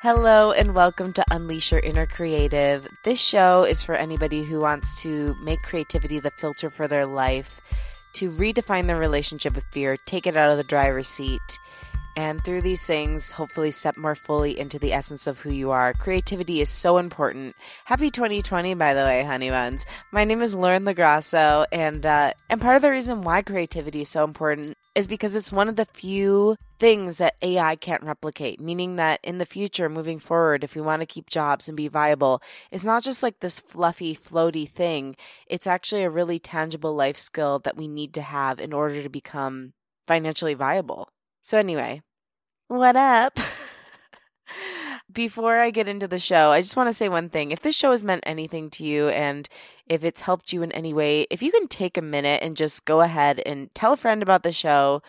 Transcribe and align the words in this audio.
Hello, 0.00 0.52
and 0.52 0.76
welcome 0.76 1.12
to 1.14 1.24
Unleash 1.32 1.72
Your 1.72 1.80
Inner 1.80 2.06
Creative. 2.06 2.86
This 3.02 3.20
show 3.20 3.64
is 3.64 3.82
for 3.82 3.96
anybody 3.96 4.44
who 4.44 4.60
wants 4.60 5.02
to 5.02 5.34
make 5.42 5.60
creativity 5.62 6.20
the 6.20 6.30
filter 6.38 6.70
for 6.70 6.86
their 6.86 7.04
life, 7.04 7.60
to 8.12 8.30
redefine 8.30 8.86
their 8.86 8.96
relationship 8.96 9.56
with 9.56 9.64
fear, 9.72 9.96
take 10.06 10.28
it 10.28 10.36
out 10.36 10.50
of 10.50 10.56
the 10.56 10.62
driver's 10.62 11.08
seat, 11.08 11.40
and 12.16 12.44
through 12.44 12.62
these 12.62 12.86
things, 12.86 13.32
hopefully 13.32 13.72
step 13.72 13.96
more 13.96 14.14
fully 14.14 14.56
into 14.56 14.78
the 14.78 14.92
essence 14.92 15.26
of 15.26 15.40
who 15.40 15.50
you 15.50 15.72
are. 15.72 15.92
Creativity 15.94 16.60
is 16.60 16.68
so 16.68 16.98
important. 16.98 17.56
Happy 17.84 18.08
2020, 18.08 18.74
by 18.74 18.94
the 18.94 19.02
way, 19.02 19.24
honey 19.24 19.50
buns. 19.50 19.84
My 20.12 20.22
name 20.22 20.42
is 20.42 20.54
Lauren 20.54 20.84
LoGrasso, 20.84 21.66
and 21.72 22.06
uh, 22.06 22.34
and 22.48 22.60
part 22.60 22.76
of 22.76 22.82
the 22.82 22.90
reason 22.92 23.22
why 23.22 23.42
creativity 23.42 24.02
is 24.02 24.08
so 24.08 24.22
important 24.22 24.76
is 24.94 25.06
because 25.06 25.36
it's 25.36 25.52
one 25.52 25.68
of 25.68 25.76
the 25.76 25.84
few 25.84 26.56
things 26.78 27.18
that 27.18 27.36
AI 27.42 27.76
can't 27.76 28.02
replicate, 28.02 28.60
meaning 28.60 28.96
that 28.96 29.20
in 29.22 29.38
the 29.38 29.46
future, 29.46 29.88
moving 29.88 30.18
forward, 30.18 30.64
if 30.64 30.74
we 30.74 30.80
want 30.80 31.00
to 31.00 31.06
keep 31.06 31.28
jobs 31.30 31.68
and 31.68 31.76
be 31.76 31.88
viable, 31.88 32.42
it's 32.70 32.84
not 32.84 33.02
just 33.02 33.22
like 33.22 33.40
this 33.40 33.60
fluffy, 33.60 34.14
floaty 34.14 34.68
thing. 34.68 35.16
It's 35.46 35.66
actually 35.66 36.02
a 36.02 36.10
really 36.10 36.38
tangible 36.38 36.94
life 36.94 37.16
skill 37.16 37.58
that 37.60 37.76
we 37.76 37.88
need 37.88 38.14
to 38.14 38.22
have 38.22 38.60
in 38.60 38.72
order 38.72 39.02
to 39.02 39.08
become 39.08 39.72
financially 40.06 40.54
viable. 40.54 41.08
So, 41.42 41.58
anyway, 41.58 42.02
what 42.68 42.96
up? 42.96 43.38
Before 45.10 45.58
I 45.58 45.70
get 45.70 45.88
into 45.88 46.06
the 46.06 46.18
show, 46.18 46.50
I 46.50 46.60
just 46.60 46.76
want 46.76 46.88
to 46.88 46.92
say 46.92 47.08
one 47.08 47.30
thing. 47.30 47.50
If 47.50 47.60
this 47.60 47.74
show 47.74 47.92
has 47.92 48.02
meant 48.02 48.24
anything 48.26 48.68
to 48.70 48.84
you 48.84 49.08
and 49.08 49.48
if 49.86 50.04
it's 50.04 50.20
helped 50.20 50.52
you 50.52 50.62
in 50.62 50.70
any 50.72 50.92
way, 50.92 51.26
if 51.30 51.42
you 51.42 51.50
can 51.50 51.66
take 51.66 51.96
a 51.96 52.02
minute 52.02 52.42
and 52.42 52.56
just 52.56 52.84
go 52.84 53.00
ahead 53.00 53.40
and 53.46 53.74
tell 53.74 53.94
a 53.94 53.96
friend 53.96 54.22
about 54.22 54.42
the 54.42 54.52
show, 54.52 55.00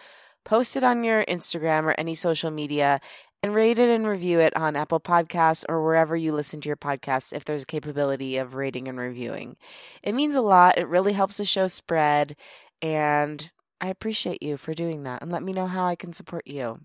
post 0.45 0.77
it 0.77 0.85
on 0.85 1.03
your 1.03 1.25
Instagram 1.25 1.83
or 1.83 1.95
any 1.97 2.15
social 2.15 2.49
media, 2.49 3.01
and 3.43 3.53
rate 3.53 3.79
it 3.79 3.89
and 3.89 4.07
review 4.07 4.39
it 4.39 4.55
on 4.55 4.75
Apple 4.75 4.99
Podcasts 4.99 5.63
or 5.69 5.83
wherever 5.83 6.15
you 6.15 6.31
listen 6.31 6.59
to 6.61 6.69
your 6.69 6.77
podcasts 6.77 7.33
if 7.33 7.45
there's 7.45 7.63
a 7.63 7.67
capability 7.67 8.37
of 8.37 8.55
rating 8.55 8.87
and 8.87 8.99
reviewing. 8.99 9.55
It 10.03 10.13
means 10.13 10.35
a 10.35 10.41
lot. 10.41 10.77
It 10.77 10.87
really 10.87 11.13
helps 11.13 11.37
the 11.37 11.45
show 11.45 11.67
spread. 11.67 12.35
And 12.81 13.49
I 13.79 13.87
appreciate 13.87 14.43
you 14.43 14.57
for 14.57 14.73
doing 14.73 15.03
that. 15.03 15.21
And 15.21 15.31
let 15.31 15.43
me 15.43 15.53
know 15.53 15.67
how 15.67 15.85
I 15.85 15.95
can 15.95 16.13
support 16.13 16.47
you. 16.47 16.81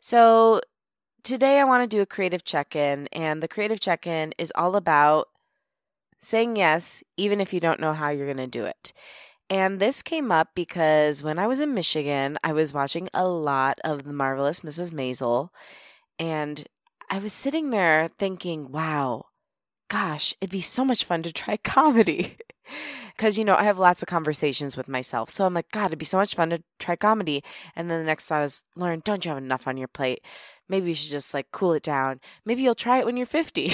So, 0.00 0.60
today 1.22 1.60
I 1.60 1.64
want 1.64 1.88
to 1.88 1.96
do 1.96 2.02
a 2.02 2.06
creative 2.06 2.44
check 2.44 2.74
in. 2.76 3.08
And 3.12 3.42
the 3.42 3.48
creative 3.48 3.80
check 3.80 4.06
in 4.06 4.34
is 4.38 4.52
all 4.54 4.76
about 4.76 5.28
saying 6.20 6.56
yes, 6.56 7.02
even 7.16 7.40
if 7.40 7.52
you 7.52 7.60
don't 7.60 7.80
know 7.80 7.92
how 7.92 8.10
you're 8.10 8.26
going 8.26 8.36
to 8.38 8.46
do 8.46 8.64
it. 8.64 8.92
And 9.50 9.80
this 9.80 10.02
came 10.02 10.30
up 10.30 10.50
because 10.54 11.22
when 11.22 11.38
I 11.38 11.46
was 11.46 11.60
in 11.60 11.72
Michigan, 11.72 12.38
I 12.44 12.52
was 12.52 12.74
watching 12.74 13.08
a 13.14 13.26
lot 13.26 13.78
of 13.82 14.04
The 14.04 14.12
Marvelous 14.12 14.60
Mrs. 14.60 14.92
Maisel. 14.92 15.48
And 16.18 16.66
I 17.10 17.18
was 17.18 17.32
sitting 17.32 17.70
there 17.70 18.08
thinking, 18.18 18.70
wow, 18.70 19.26
gosh, 19.88 20.34
it'd 20.40 20.52
be 20.52 20.60
so 20.60 20.84
much 20.84 21.04
fun 21.04 21.22
to 21.22 21.32
try 21.32 21.56
comedy. 21.64 22.36
Because, 23.16 23.38
you 23.38 23.44
know, 23.44 23.56
I 23.56 23.64
have 23.64 23.78
lots 23.78 24.02
of 24.02 24.08
conversations 24.08 24.76
with 24.76 24.88
myself. 24.88 25.30
So 25.30 25.44
I'm 25.44 25.54
like, 25.54 25.70
God, 25.70 25.86
it'd 25.86 25.98
be 25.98 26.04
so 26.04 26.18
much 26.18 26.34
fun 26.34 26.50
to 26.50 26.62
try 26.78 26.96
comedy. 26.96 27.42
And 27.74 27.90
then 27.90 28.00
the 28.00 28.06
next 28.06 28.26
thought 28.26 28.42
is, 28.44 28.64
Lauren, 28.76 29.02
don't 29.04 29.24
you 29.24 29.30
have 29.30 29.38
enough 29.38 29.66
on 29.66 29.76
your 29.76 29.88
plate? 29.88 30.22
Maybe 30.68 30.88
you 30.88 30.94
should 30.94 31.10
just 31.10 31.34
like 31.34 31.48
cool 31.52 31.72
it 31.72 31.82
down. 31.82 32.20
Maybe 32.44 32.62
you'll 32.62 32.74
try 32.74 32.98
it 32.98 33.06
when 33.06 33.16
you're 33.16 33.26
50. 33.26 33.72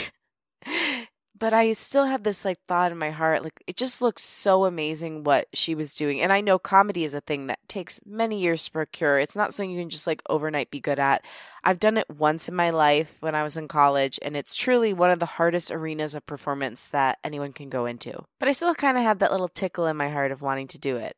but 1.44 1.52
I 1.52 1.74
still 1.74 2.06
had 2.06 2.24
this 2.24 2.42
like 2.42 2.56
thought 2.66 2.90
in 2.90 2.96
my 2.96 3.10
heart 3.10 3.44
like 3.44 3.62
it 3.66 3.76
just 3.76 4.00
looks 4.00 4.22
so 4.22 4.64
amazing 4.64 5.24
what 5.24 5.46
she 5.52 5.74
was 5.74 5.92
doing. 5.92 6.22
And 6.22 6.32
I 6.32 6.40
know 6.40 6.58
comedy 6.58 7.04
is 7.04 7.12
a 7.12 7.20
thing 7.20 7.48
that 7.48 7.58
takes 7.68 8.00
many 8.06 8.40
years 8.40 8.64
to 8.64 8.70
procure. 8.70 9.18
It's 9.18 9.36
not 9.36 9.52
something 9.52 9.70
you 9.70 9.78
can 9.78 9.90
just 9.90 10.06
like 10.06 10.22
overnight 10.30 10.70
be 10.70 10.80
good 10.80 10.98
at. 10.98 11.22
I've 11.62 11.78
done 11.78 11.98
it 11.98 12.08
once 12.08 12.48
in 12.48 12.54
my 12.54 12.70
life 12.70 13.18
when 13.20 13.34
I 13.34 13.42
was 13.42 13.58
in 13.58 13.68
college 13.68 14.18
and 14.22 14.38
it's 14.38 14.56
truly 14.56 14.94
one 14.94 15.10
of 15.10 15.18
the 15.18 15.26
hardest 15.26 15.70
arenas 15.70 16.14
of 16.14 16.24
performance 16.24 16.88
that 16.88 17.18
anyone 17.22 17.52
can 17.52 17.68
go 17.68 17.84
into. 17.84 18.24
But 18.40 18.48
I 18.48 18.52
still 18.52 18.74
kind 18.74 18.96
of 18.96 19.02
had 19.02 19.18
that 19.18 19.30
little 19.30 19.48
tickle 19.48 19.84
in 19.84 19.98
my 19.98 20.08
heart 20.08 20.32
of 20.32 20.40
wanting 20.40 20.68
to 20.68 20.78
do 20.78 20.96
it. 20.96 21.14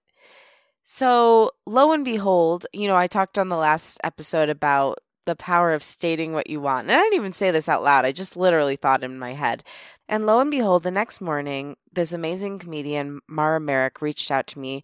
So, 0.83 1.53
lo 1.67 1.93
and 1.93 2.05
behold, 2.05 2.67
you 2.73 2.89
know, 2.89 2.97
I 2.97 3.07
talked 3.07 3.39
on 3.39 3.49
the 3.49 3.57
last 3.57 4.01
episode 4.03 4.49
about 4.49 4.99
the 5.27 5.37
power 5.37 5.75
of 5.75 5.83
stating 5.83 6.33
what 6.33 6.49
you 6.49 6.61
want. 6.61 6.89
And 6.89 6.97
I 6.97 7.03
didn't 7.03 7.17
even 7.17 7.33
say 7.33 7.51
this 7.51 7.69
out 7.69 7.83
loud, 7.83 8.05
I 8.05 8.13
just 8.13 8.37
literally 8.37 8.77
thought 8.77 9.05
in 9.05 9.19
my 9.19 9.35
head. 9.35 9.63
And 10.09 10.25
lo 10.25 10.41
and 10.41 10.51
behold, 10.51 10.83
the 10.83 10.91
next 10.91 11.21
morning, 11.21 11.77
this 11.93 12.13
amazing 12.13 12.59
comedian, 12.59 13.21
Mara 13.29 13.61
Merrick, 13.61 14.01
reached 14.01 14.31
out 14.31 14.47
to 14.49 14.59
me. 14.59 14.83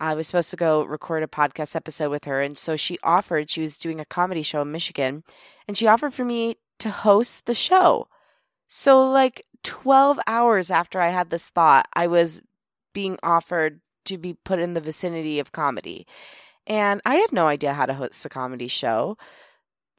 I 0.00 0.14
was 0.14 0.26
supposed 0.26 0.50
to 0.50 0.56
go 0.56 0.82
record 0.82 1.22
a 1.22 1.28
podcast 1.28 1.76
episode 1.76 2.10
with 2.10 2.24
her. 2.24 2.42
And 2.42 2.58
so 2.58 2.76
she 2.76 2.98
offered, 3.02 3.48
she 3.48 3.60
was 3.60 3.78
doing 3.78 4.00
a 4.00 4.04
comedy 4.04 4.42
show 4.42 4.62
in 4.62 4.72
Michigan, 4.72 5.22
and 5.66 5.76
she 5.76 5.86
offered 5.86 6.12
for 6.12 6.24
me 6.24 6.56
to 6.80 6.90
host 6.90 7.46
the 7.46 7.54
show. 7.54 8.08
So, 8.66 9.08
like 9.10 9.46
12 9.62 10.18
hours 10.26 10.70
after 10.70 11.00
I 11.00 11.10
had 11.10 11.30
this 11.30 11.48
thought, 11.48 11.86
I 11.94 12.08
was 12.08 12.42
being 12.92 13.18
offered 13.22 13.80
to 14.06 14.18
be 14.18 14.34
put 14.34 14.58
in 14.58 14.74
the 14.74 14.80
vicinity 14.80 15.38
of 15.38 15.52
comedy. 15.52 16.06
And 16.66 17.00
I 17.04 17.16
had 17.16 17.32
no 17.32 17.46
idea 17.46 17.74
how 17.74 17.86
to 17.86 17.94
host 17.94 18.24
a 18.24 18.28
comedy 18.28 18.68
show 18.68 19.16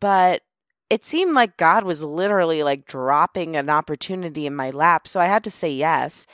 but 0.05 0.43
it 0.91 1.03
seemed 1.03 1.33
like 1.33 1.57
God 1.57 1.83
was 1.83 2.03
literally 2.03 2.61
like 2.61 2.85
dropping 2.85 3.55
an 3.55 3.71
opportunity 3.71 4.45
in 4.45 4.55
my 4.55 4.69
lap. 4.69 5.07
So 5.07 5.19
I 5.19 5.25
had 5.25 5.43
to 5.45 5.49
say 5.49 5.71
yes. 5.71 6.27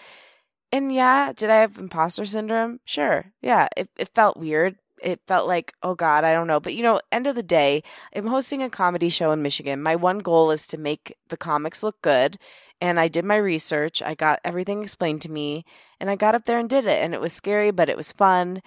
And 0.73 0.93
yeah, 0.93 1.31
did 1.31 1.49
I 1.49 1.55
have 1.61 1.77
imposter 1.77 2.25
syndrome? 2.25 2.81
Sure. 2.83 3.31
Yeah, 3.41 3.69
it, 3.77 3.87
it 3.97 4.09
felt 4.13 4.35
weird. 4.35 4.75
It 5.01 5.21
felt 5.25 5.47
like, 5.47 5.71
oh 5.83 5.95
God, 5.95 6.25
I 6.25 6.33
don't 6.33 6.47
know. 6.47 6.59
But 6.59 6.73
you 6.73 6.83
know, 6.83 6.99
end 7.13 7.27
of 7.27 7.35
the 7.35 7.43
day, 7.43 7.81
I'm 8.13 8.27
hosting 8.27 8.61
a 8.61 8.69
comedy 8.69 9.07
show 9.07 9.31
in 9.31 9.41
Michigan. 9.41 9.81
My 9.81 9.95
one 9.95 10.19
goal 10.19 10.51
is 10.51 10.67
to 10.67 10.77
make 10.77 11.15
the 11.29 11.37
comics 11.37 11.81
look 11.81 12.01
good. 12.01 12.37
And 12.81 12.99
I 12.99 13.07
did 13.07 13.23
my 13.23 13.37
research. 13.37 14.01
I 14.01 14.15
got 14.15 14.41
everything 14.43 14.83
explained 14.83 15.21
to 15.21 15.31
me. 15.31 15.63
And 15.97 16.09
I 16.09 16.17
got 16.17 16.35
up 16.35 16.43
there 16.43 16.59
and 16.59 16.69
did 16.69 16.85
it. 16.87 17.01
And 17.01 17.13
it 17.13 17.21
was 17.21 17.31
scary, 17.31 17.71
but 17.71 17.87
it 17.87 17.95
was 17.95 18.11
fun. 18.11 18.61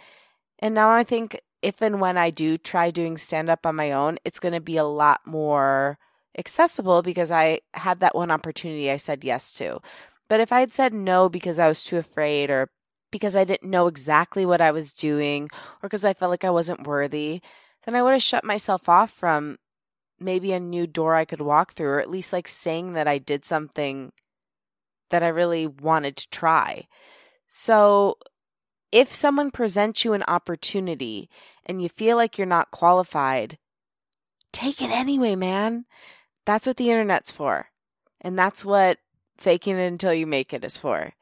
And 0.60 0.75
now 0.75 0.88
I 0.88 1.04
think 1.04 1.42
if 1.65 1.81
and 1.81 1.99
when 1.99 2.19
I 2.19 2.29
do 2.29 2.59
try 2.59 2.91
doing 2.91 3.17
stand 3.17 3.49
up 3.49 3.65
on 3.65 3.75
my 3.75 3.91
own, 3.91 4.19
it's 4.23 4.39
going 4.39 4.53
to 4.53 4.61
be 4.61 4.77
a 4.77 4.85
lot 4.85 5.23
more 5.27 5.99
accessible 6.39 7.01
because 7.01 7.31
I 7.33 7.61
had 7.73 8.01
that 8.01 8.15
one 8.15 8.31
opportunity 8.31 8.91
I 8.91 8.99
said 8.99 9.25
yes 9.25 9.55
to. 9.55 9.81
But 10.29 10.41
if 10.41 10.53
I 10.53 10.61
had 10.61 10.75
said 10.75 10.93
no 10.93 11.31
because 11.31 11.59
I 11.59 11.69
was 11.69 11.83
too 11.83 11.97
afraid 11.97 12.51
or 12.51 12.69
because 13.11 13.35
I 13.35 13.45
didn't 13.45 13.71
know 13.71 13.87
exactly 13.87 14.45
what 14.45 14.61
I 14.61 14.73
was 14.73 14.93
doing 14.93 15.45
or 15.83 15.89
because 15.89 16.05
I 16.05 16.13
felt 16.13 16.31
like 16.31 16.45
I 16.45 16.51
wasn't 16.51 16.87
worthy, 16.87 17.41
then 17.87 17.95
I 17.95 18.03
would 18.03 18.13
have 18.13 18.23
shut 18.23 18.45
myself 18.45 18.87
off 18.87 19.11
from 19.11 19.57
maybe 20.21 20.53
a 20.53 20.61
new 20.61 20.87
door 20.87 21.15
I 21.15 21.25
could 21.25 21.41
walk 21.41 21.73
through, 21.73 21.89
or 21.89 22.01
at 22.01 22.11
least 22.11 22.33
like 22.33 22.49
saying 22.49 22.93
that 22.93 23.09
I 23.09 23.17
did 23.17 23.45
something 23.47 24.13
that 25.09 25.23
I 25.23 25.29
really 25.29 25.67
wanted 25.67 26.17
to 26.19 26.29
try. 26.29 26.89
So 27.49 28.19
if 28.94 29.12
someone 29.12 29.50
presents 29.50 30.05
you 30.05 30.12
an 30.12 30.22
opportunity 30.28 31.28
and 31.66 31.82
you 31.82 31.88
feel 31.88 32.16
like 32.16 32.38
you're 32.38 32.47
not 32.47 32.71
qualified, 32.71 33.59
take 34.53 34.81
it 34.81 34.91
anyway, 34.91 35.34
man. 35.34 35.84
That's 36.47 36.65
what 36.65 36.77
the 36.77 36.93
internet's 36.93 37.33
for. 37.33 37.71
And 38.21 38.38
that's 38.38 38.65
what 38.65 38.99
faking 39.37 39.78
it 39.78 39.87
until 39.88 40.15
you 40.15 40.28
make 40.28 40.54
it 40.54 40.62
is 40.62 40.77
for. 40.77 41.12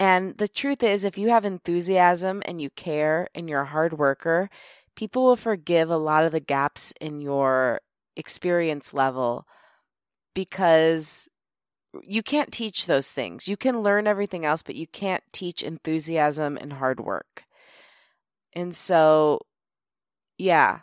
And 0.00 0.36
the 0.38 0.48
truth 0.48 0.82
is, 0.82 1.04
if 1.04 1.16
you 1.16 1.28
have 1.28 1.44
enthusiasm 1.44 2.42
and 2.44 2.60
you 2.60 2.68
care 2.70 3.28
and 3.32 3.48
you're 3.48 3.60
a 3.60 3.66
hard 3.66 3.96
worker, 3.96 4.50
people 4.96 5.22
will 5.22 5.36
forgive 5.36 5.90
a 5.90 5.96
lot 5.96 6.24
of 6.24 6.32
the 6.32 6.40
gaps 6.40 6.92
in 7.00 7.20
your 7.20 7.80
experience 8.16 8.92
level 8.92 9.46
because 10.34 11.28
you 12.02 12.22
can't 12.22 12.52
teach 12.52 12.86
those 12.86 13.10
things. 13.10 13.48
You 13.48 13.56
can 13.56 13.82
learn 13.82 14.06
everything 14.06 14.44
else, 14.44 14.62
but 14.62 14.76
you 14.76 14.86
can't 14.86 15.22
teach 15.32 15.62
enthusiasm 15.62 16.56
and 16.56 16.74
hard 16.74 17.00
work. 17.00 17.44
And 18.52 18.74
so, 18.74 19.40
yeah, 20.36 20.80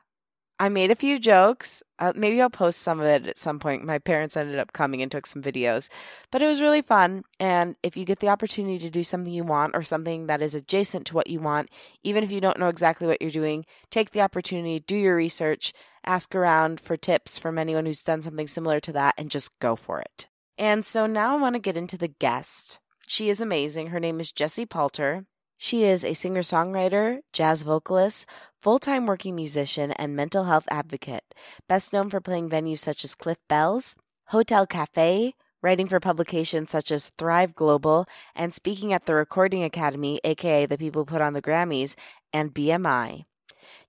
I 0.58 0.70
made 0.70 0.90
a 0.90 0.96
few 0.96 1.20
jokes. 1.20 1.84
Uh, 2.00 2.14
maybe 2.16 2.42
I'll 2.42 2.50
post 2.50 2.82
some 2.82 3.00
of 3.00 3.06
it 3.06 3.28
at 3.28 3.38
some 3.38 3.60
point. 3.60 3.84
My 3.84 4.00
parents 4.00 4.38
ended 4.38 4.58
up 4.58 4.72
coming 4.72 5.02
and 5.02 5.12
took 5.12 5.26
some 5.26 5.42
videos, 5.42 5.90
but 6.32 6.42
it 6.42 6.46
was 6.48 6.62
really 6.62 6.82
fun. 6.82 7.24
And 7.40 7.76
if 7.84 7.98
you 7.98 8.06
get 8.06 8.20
the 8.20 8.30
opportunity 8.30 8.80
to 8.80 8.90
do 8.90 9.04
something 9.04 9.34
you 9.34 9.44
want 9.44 9.76
or 9.76 9.84
something 9.84 10.28
that 10.28 10.42
is 10.42 10.56
adjacent 10.56 11.08
to 11.08 11.16
what 11.16 11.30
you 11.30 11.42
want, 11.42 11.70
even 12.04 12.24
if 12.24 12.32
you 12.32 12.40
don't 12.40 12.60
know 12.60 12.70
exactly 12.70 13.06
what 13.06 13.22
you're 13.22 13.32
doing, 13.32 13.66
take 13.92 14.12
the 14.12 14.22
opportunity, 14.22 14.80
do 14.80 14.96
your 14.96 15.18
research, 15.18 15.74
ask 16.06 16.34
around 16.34 16.80
for 16.80 16.96
tips 16.96 17.38
from 17.38 17.58
anyone 17.58 17.86
who's 17.86 18.04
done 18.04 18.22
something 18.22 18.48
similar 18.48 18.80
to 18.80 18.94
that, 18.94 19.16
and 19.18 19.30
just 19.30 19.58
go 19.60 19.76
for 19.76 20.00
it. 20.00 20.28
And 20.58 20.86
so 20.86 21.06
now 21.06 21.36
I 21.36 21.42
want 21.42 21.56
to 21.56 21.60
get 21.60 21.78
into 21.78 21.98
the 21.98 22.08
guest. 22.08 22.80
She 23.08 23.30
is 23.30 23.42
amazing. 23.42 23.88
Her 23.88 24.00
name 24.00 24.20
is 24.20 24.32
Jesse 24.32 24.66
Palter. 24.66 25.26
She 25.58 25.84
is 25.84 26.04
a 26.04 26.14
singer 26.14 26.42
songwriter, 26.42 27.20
jazz 27.32 27.64
vocalist, 27.64 28.26
full 28.62 28.80
time 28.80 29.06
working 29.06 29.36
musician, 29.36 29.92
and 29.92 30.16
mental 30.16 30.46
health 30.46 30.66
advocate, 30.70 31.24
best 31.68 31.94
known 31.94 32.10
for 32.10 32.20
playing 32.20 32.50
venues 32.50 32.80
such 32.80 33.06
as 33.06 33.16
Cliff 33.16 33.38
Bell's, 33.48 33.96
Hotel 34.28 34.68
Cafe, 34.68 35.34
writing 35.62 35.88
for 35.88 36.00
publications 36.00 36.72
such 36.72 36.92
as 36.92 37.10
Thrive 37.18 37.56
Global, 37.56 38.06
and 38.36 38.54
speaking 38.54 38.92
at 38.92 39.06
the 39.06 39.16
Recording 39.16 39.64
Academy, 39.64 40.20
aka 40.24 40.66
the 40.66 40.78
people 40.78 41.06
put 41.06 41.22
on 41.22 41.34
the 41.34 41.42
Grammys, 41.42 41.96
and 42.34 42.54
BMI. 42.54 43.24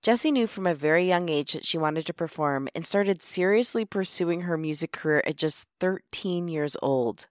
Jesse 0.03 0.33
knew 0.33 0.47
from 0.47 0.67
a 0.67 0.75
very 0.75 1.07
young 1.07 1.29
age 1.29 1.53
that 1.53 1.67
she 1.67 1.79
wanted 1.79 2.07
to 2.07 2.15
perform 2.15 2.69
and 2.75 2.85
started 2.85 3.23
seriously 3.23 3.85
pursuing 3.85 4.43
her 4.43 4.57
music 4.57 4.93
career 4.93 5.23
at 5.27 5.37
just 5.37 5.67
13 5.81 6.49
years 6.49 6.77
old. 6.83 7.27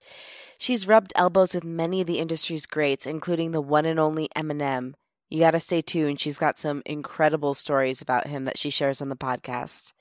She's 0.58 0.88
rubbed 0.88 1.12
elbows 1.16 1.54
with 1.54 1.64
many 1.64 2.00
of 2.00 2.06
the 2.06 2.18
industry's 2.18 2.66
greats, 2.66 3.06
including 3.06 3.52
the 3.52 3.60
one 3.60 3.86
and 3.86 4.00
only 4.00 4.28
Eminem. 4.36 4.94
You 5.28 5.40
got 5.40 5.52
to 5.52 5.60
stay 5.60 5.82
tuned. 5.82 6.20
She's 6.20 6.38
got 6.38 6.58
some 6.58 6.82
incredible 6.86 7.54
stories 7.54 8.00
about 8.00 8.28
him 8.28 8.44
that 8.44 8.58
she 8.58 8.70
shares 8.70 9.02
on 9.02 9.08
the 9.08 9.16
podcast. 9.16 9.92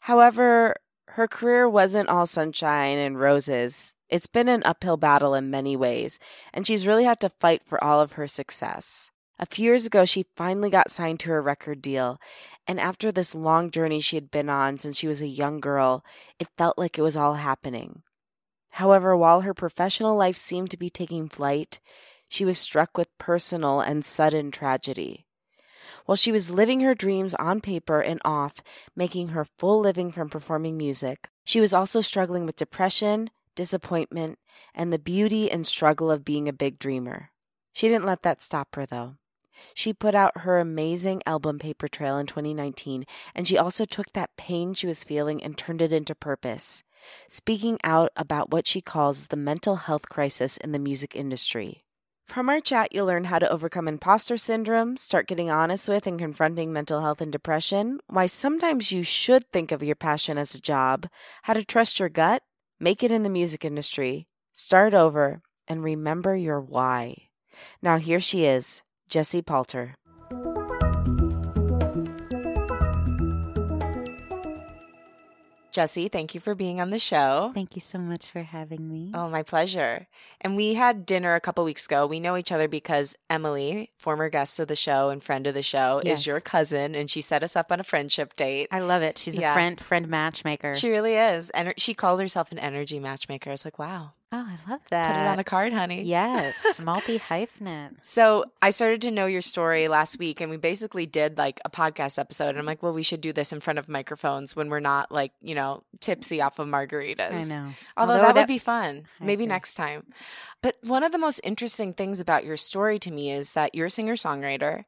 However, 0.00 0.76
her 1.08 1.28
career 1.28 1.68
wasn't 1.68 2.08
all 2.08 2.26
sunshine 2.26 2.98
and 2.98 3.20
roses. 3.20 3.94
It's 4.08 4.26
been 4.26 4.48
an 4.48 4.62
uphill 4.64 4.96
battle 4.96 5.34
in 5.34 5.50
many 5.50 5.76
ways, 5.76 6.18
and 6.52 6.66
she's 6.66 6.86
really 6.86 7.04
had 7.04 7.20
to 7.20 7.28
fight 7.28 7.62
for 7.64 7.82
all 7.82 8.00
of 8.00 8.12
her 8.12 8.26
success. 8.26 9.10
A 9.42 9.46
few 9.46 9.64
years 9.64 9.86
ago, 9.86 10.04
she 10.04 10.26
finally 10.36 10.70
got 10.70 10.92
signed 10.92 11.18
to 11.20 11.32
a 11.32 11.40
record 11.40 11.82
deal, 11.82 12.20
and 12.68 12.78
after 12.78 13.10
this 13.10 13.34
long 13.34 13.72
journey 13.72 14.00
she 14.00 14.14
had 14.14 14.30
been 14.30 14.48
on 14.48 14.78
since 14.78 14.96
she 14.96 15.08
was 15.08 15.20
a 15.20 15.26
young 15.26 15.58
girl, 15.58 16.04
it 16.38 16.46
felt 16.56 16.78
like 16.78 16.96
it 16.96 17.02
was 17.02 17.16
all 17.16 17.34
happening. 17.34 18.04
However, 18.70 19.16
while 19.16 19.40
her 19.40 19.52
professional 19.52 20.14
life 20.14 20.36
seemed 20.36 20.70
to 20.70 20.76
be 20.76 20.88
taking 20.88 21.28
flight, 21.28 21.80
she 22.28 22.44
was 22.44 22.56
struck 22.56 22.96
with 22.96 23.18
personal 23.18 23.80
and 23.80 24.04
sudden 24.04 24.52
tragedy. 24.52 25.26
While 26.06 26.14
she 26.14 26.30
was 26.30 26.48
living 26.48 26.78
her 26.82 26.94
dreams 26.94 27.34
on 27.34 27.60
paper 27.60 28.00
and 28.00 28.20
off, 28.24 28.62
making 28.94 29.30
her 29.30 29.44
full 29.58 29.80
living 29.80 30.12
from 30.12 30.30
performing 30.30 30.76
music, 30.76 31.30
she 31.44 31.60
was 31.60 31.72
also 31.72 32.00
struggling 32.00 32.46
with 32.46 32.54
depression, 32.54 33.28
disappointment, 33.56 34.38
and 34.72 34.92
the 34.92 35.00
beauty 35.00 35.50
and 35.50 35.66
struggle 35.66 36.12
of 36.12 36.24
being 36.24 36.46
a 36.46 36.52
big 36.52 36.78
dreamer. 36.78 37.30
She 37.72 37.88
didn't 37.88 38.06
let 38.06 38.22
that 38.22 38.40
stop 38.40 38.76
her, 38.76 38.86
though. 38.86 39.16
She 39.74 39.92
put 39.92 40.14
out 40.14 40.38
her 40.38 40.58
amazing 40.58 41.22
album 41.26 41.58
Paper 41.58 41.88
Trail 41.88 42.18
in 42.18 42.26
2019, 42.26 43.04
and 43.34 43.46
she 43.46 43.58
also 43.58 43.84
took 43.84 44.12
that 44.12 44.36
pain 44.36 44.74
she 44.74 44.86
was 44.86 45.04
feeling 45.04 45.42
and 45.42 45.56
turned 45.56 45.82
it 45.82 45.92
into 45.92 46.14
purpose, 46.14 46.82
speaking 47.28 47.78
out 47.84 48.10
about 48.16 48.50
what 48.50 48.66
she 48.66 48.80
calls 48.80 49.26
the 49.26 49.36
mental 49.36 49.76
health 49.76 50.08
crisis 50.08 50.56
in 50.56 50.72
the 50.72 50.78
music 50.78 51.16
industry. 51.16 51.84
From 52.26 52.48
our 52.48 52.60
chat, 52.60 52.94
you'll 52.94 53.06
learn 53.06 53.24
how 53.24 53.38
to 53.38 53.50
overcome 53.50 53.88
imposter 53.88 54.36
syndrome, 54.36 54.96
start 54.96 55.26
getting 55.26 55.50
honest 55.50 55.88
with 55.88 56.06
and 56.06 56.18
confronting 56.18 56.72
mental 56.72 57.00
health 57.00 57.20
and 57.20 57.30
depression, 57.30 58.00
why 58.06 58.26
sometimes 58.26 58.90
you 58.90 59.02
should 59.02 59.44
think 59.52 59.70
of 59.70 59.82
your 59.82 59.96
passion 59.96 60.38
as 60.38 60.54
a 60.54 60.60
job, 60.60 61.08
how 61.42 61.52
to 61.52 61.64
trust 61.64 61.98
your 62.00 62.08
gut, 62.08 62.42
make 62.80 63.02
it 63.02 63.12
in 63.12 63.22
the 63.22 63.28
music 63.28 63.64
industry, 63.64 64.28
start 64.52 64.94
over, 64.94 65.42
and 65.68 65.82
remember 65.82 66.34
your 66.34 66.60
why. 66.60 67.28
Now, 67.82 67.98
here 67.98 68.20
she 68.20 68.44
is, 68.46 68.82
Jesse 69.12 69.42
Palter. 69.42 69.94
Jesse, 75.70 76.08
thank 76.08 76.34
you 76.34 76.40
for 76.40 76.54
being 76.54 76.82
on 76.82 76.90
the 76.90 76.98
show. 76.98 77.50
Thank 77.54 77.74
you 77.74 77.80
so 77.80 77.98
much 77.98 78.26
for 78.26 78.42
having 78.42 78.86
me. 78.90 79.10
Oh, 79.14 79.30
my 79.30 79.42
pleasure. 79.42 80.06
And 80.42 80.54
we 80.54 80.74
had 80.74 81.06
dinner 81.06 81.34
a 81.34 81.40
couple 81.40 81.64
weeks 81.64 81.86
ago. 81.86 82.06
We 82.06 82.20
know 82.20 82.36
each 82.36 82.52
other 82.52 82.68
because 82.68 83.14
Emily, 83.30 83.90
former 83.98 84.28
guest 84.28 84.60
of 84.60 84.68
the 84.68 84.76
show 84.76 85.08
and 85.08 85.24
friend 85.24 85.46
of 85.46 85.54
the 85.54 85.62
show, 85.62 86.02
Yes. 86.04 86.20
is 86.20 86.26
your 86.26 86.40
cousin, 86.40 86.94
and 86.94 87.10
she 87.10 87.22
set 87.22 87.42
us 87.42 87.56
up 87.56 87.72
on 87.72 87.80
a 87.80 87.84
friendship 87.84 88.34
date. 88.34 88.68
I 88.70 88.80
love 88.80 89.00
it. 89.00 89.16
She's 89.16 89.34
Yeah. 89.36 89.52
a 89.52 89.54
friend 89.54 89.80
friend 89.80 90.08
matchmaker. 90.08 90.74
She 90.74 90.90
really 90.90 91.14
is. 91.14 91.48
And 91.50 91.72
she 91.78 91.94
called 91.94 92.20
herself 92.20 92.52
an 92.52 92.58
energy 92.58 92.98
matchmaker. 92.98 93.48
I 93.48 93.54
was 93.54 93.64
like, 93.64 93.78
wow, 93.78 94.12
oh, 94.32 94.48
I 94.48 94.70
love 94.70 94.80
that. 94.90 95.06
put 95.14 95.20
it 95.22 95.26
on 95.28 95.38
a 95.38 95.44
card, 95.44 95.72
honey. 95.72 96.02
yes, 96.02 96.80
multi 96.84 97.18
hyphenate. 97.18 97.90
So 98.02 98.44
I 98.60 98.70
started 98.70 99.02
to 99.02 99.10
know 99.10 99.26
your 99.26 99.40
story 99.42 99.88
last 99.88 100.18
week, 100.18 100.40
and 100.40 100.50
we 100.50 100.56
basically 100.56 101.06
did 101.06 101.38
like 101.38 101.60
a 101.64 101.70
podcast 101.70 102.18
episode. 102.18 102.50
And 102.50 102.58
I'm 102.58 102.66
like, 102.66 102.82
well, 102.82 102.92
we 102.92 103.02
should 103.02 103.20
do 103.20 103.32
this 103.32 103.52
in 103.52 103.60
front 103.60 103.78
of 103.78 103.88
microphones 103.88 104.56
when 104.56 104.68
we're 104.68 104.80
not 104.80 105.12
like, 105.12 105.32
you 105.42 105.54
know, 105.54 105.82
tipsy 106.00 106.40
off 106.40 106.58
of 106.58 106.66
margaritas. 106.68 107.50
I 107.50 107.54
know. 107.54 107.68
Although, 107.96 108.14
Although 108.14 108.26
that 108.26 108.36
would 108.36 108.46
be 108.46 108.58
fun. 108.58 109.04
I 109.20 109.24
Maybe 109.24 109.44
agree. 109.44 109.52
next 109.52 109.74
time. 109.74 110.06
But 110.62 110.76
one 110.82 111.02
of 111.02 111.12
the 111.12 111.18
most 111.18 111.40
interesting 111.44 111.92
things 111.92 112.20
about 112.20 112.44
your 112.44 112.56
story 112.56 112.98
to 113.00 113.10
me 113.10 113.32
is 113.32 113.52
that 113.52 113.74
you're 113.74 113.86
a 113.86 113.90
singer 113.90 114.14
songwriter 114.14 114.84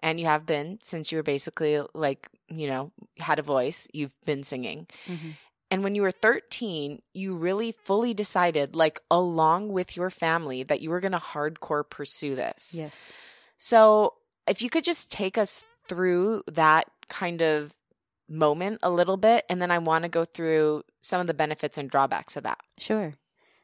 and 0.00 0.18
you 0.18 0.26
have 0.26 0.46
been 0.46 0.78
since 0.80 1.10
you 1.12 1.18
were 1.18 1.22
basically 1.22 1.80
like, 1.92 2.28
you 2.48 2.66
know, 2.68 2.92
had 3.18 3.38
a 3.38 3.42
voice, 3.42 3.88
you've 3.92 4.14
been 4.24 4.42
singing. 4.42 4.86
Mhm. 5.06 5.32
And 5.70 5.84
when 5.84 5.94
you 5.94 6.02
were 6.02 6.10
13, 6.10 7.02
you 7.12 7.36
really 7.36 7.72
fully 7.72 8.14
decided, 8.14 8.74
like, 8.74 9.00
along 9.10 9.70
with 9.70 9.96
your 9.96 10.08
family, 10.08 10.62
that 10.62 10.80
you 10.80 10.88
were 10.88 11.00
going 11.00 11.12
to 11.12 11.18
hardcore 11.18 11.88
pursue 11.88 12.34
this. 12.34 12.74
Yes. 12.76 12.98
So, 13.58 14.14
if 14.46 14.62
you 14.62 14.70
could 14.70 14.84
just 14.84 15.12
take 15.12 15.36
us 15.36 15.64
through 15.86 16.42
that 16.46 16.90
kind 17.08 17.42
of 17.42 17.74
moment 18.28 18.78
a 18.82 18.90
little 18.90 19.16
bit, 19.16 19.44
and 19.48 19.60
then 19.60 19.70
I 19.70 19.78
want 19.78 20.04
to 20.04 20.08
go 20.08 20.24
through 20.24 20.84
some 21.00 21.20
of 21.20 21.26
the 21.26 21.34
benefits 21.34 21.78
and 21.78 21.90
drawbacks 21.90 22.36
of 22.36 22.44
that. 22.44 22.58
Sure. 22.78 23.14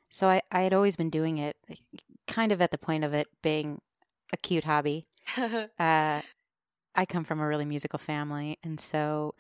So 0.08 0.28
I, 0.28 0.42
I 0.50 0.62
had 0.62 0.72
always 0.72 0.96
been 0.96 1.10
doing 1.10 1.38
it, 1.38 1.56
kind 2.26 2.52
of 2.52 2.62
at 2.62 2.70
the 2.70 2.78
point 2.78 3.04
of 3.04 3.12
it 3.12 3.28
being 3.42 3.80
a 4.32 4.36
cute 4.36 4.64
hobby. 4.64 5.06
Uh, 5.78 6.20
I 6.96 7.06
come 7.06 7.24
from 7.24 7.40
a 7.40 7.46
really 7.48 7.64
musical 7.64 7.98
family, 7.98 8.58
and 8.62 8.78
so 8.78 9.34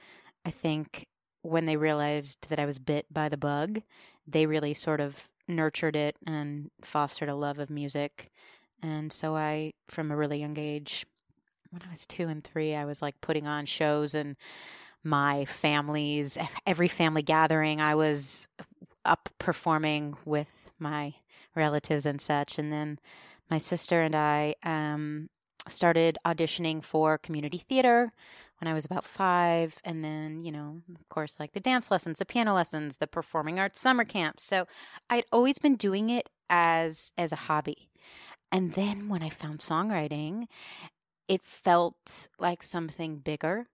I 0.44 0.50
think 0.50 1.06
when 1.44 1.66
they 1.66 1.76
realized 1.76 2.48
that 2.48 2.58
I 2.58 2.64
was 2.64 2.78
bit 2.78 3.06
by 3.12 3.28
the 3.28 3.36
bug, 3.36 3.82
they 4.26 4.46
really 4.46 4.72
sort 4.72 5.00
of 5.00 5.28
nurtured 5.46 5.94
it 5.94 6.16
and 6.26 6.70
fostered 6.82 7.28
a 7.28 7.34
love 7.34 7.58
of 7.58 7.68
music. 7.68 8.30
And 8.82 9.12
so 9.12 9.36
I, 9.36 9.74
from 9.88 10.10
a 10.10 10.16
really 10.16 10.40
young 10.40 10.58
age, 10.58 11.04
when 11.70 11.82
I 11.86 11.90
was 11.90 12.06
two 12.06 12.28
and 12.28 12.42
three, 12.42 12.74
I 12.74 12.86
was 12.86 13.02
like 13.02 13.20
putting 13.20 13.46
on 13.46 13.66
shows 13.66 14.14
and 14.14 14.36
my 15.02 15.44
families, 15.44 16.38
every 16.66 16.88
family 16.88 17.22
gathering, 17.22 17.80
I 17.80 17.94
was 17.94 18.48
up 19.04 19.28
performing 19.38 20.16
with 20.24 20.70
my 20.78 21.12
relatives 21.54 22.06
and 22.06 22.22
such. 22.22 22.58
And 22.58 22.72
then 22.72 22.98
my 23.50 23.58
sister 23.58 24.00
and 24.00 24.16
I 24.16 24.54
um, 24.62 25.28
started 25.68 26.18
auditioning 26.26 26.82
for 26.82 27.18
community 27.18 27.58
theater 27.58 28.12
when 28.58 28.68
I 28.68 28.74
was 28.74 28.84
about 28.84 29.04
five. 29.04 29.80
And 29.84 30.04
then, 30.04 30.40
you 30.40 30.52
know, 30.52 30.82
of 30.94 31.08
course, 31.08 31.40
like 31.40 31.52
the 31.52 31.60
dance 31.60 31.90
lessons, 31.90 32.18
the 32.18 32.26
piano 32.26 32.54
lessons, 32.54 32.98
the 32.98 33.06
performing 33.06 33.58
arts 33.58 33.80
summer 33.80 34.04
camps. 34.04 34.42
So 34.44 34.66
I'd 35.10 35.24
always 35.32 35.58
been 35.58 35.76
doing 35.76 36.10
it 36.10 36.28
as 36.50 37.12
as 37.16 37.32
a 37.32 37.36
hobby. 37.36 37.88
And 38.52 38.74
then 38.74 39.08
when 39.08 39.22
I 39.22 39.30
found 39.30 39.58
songwriting, 39.58 40.46
it 41.28 41.42
felt 41.42 42.28
like 42.38 42.62
something 42.62 43.16
bigger. 43.16 43.66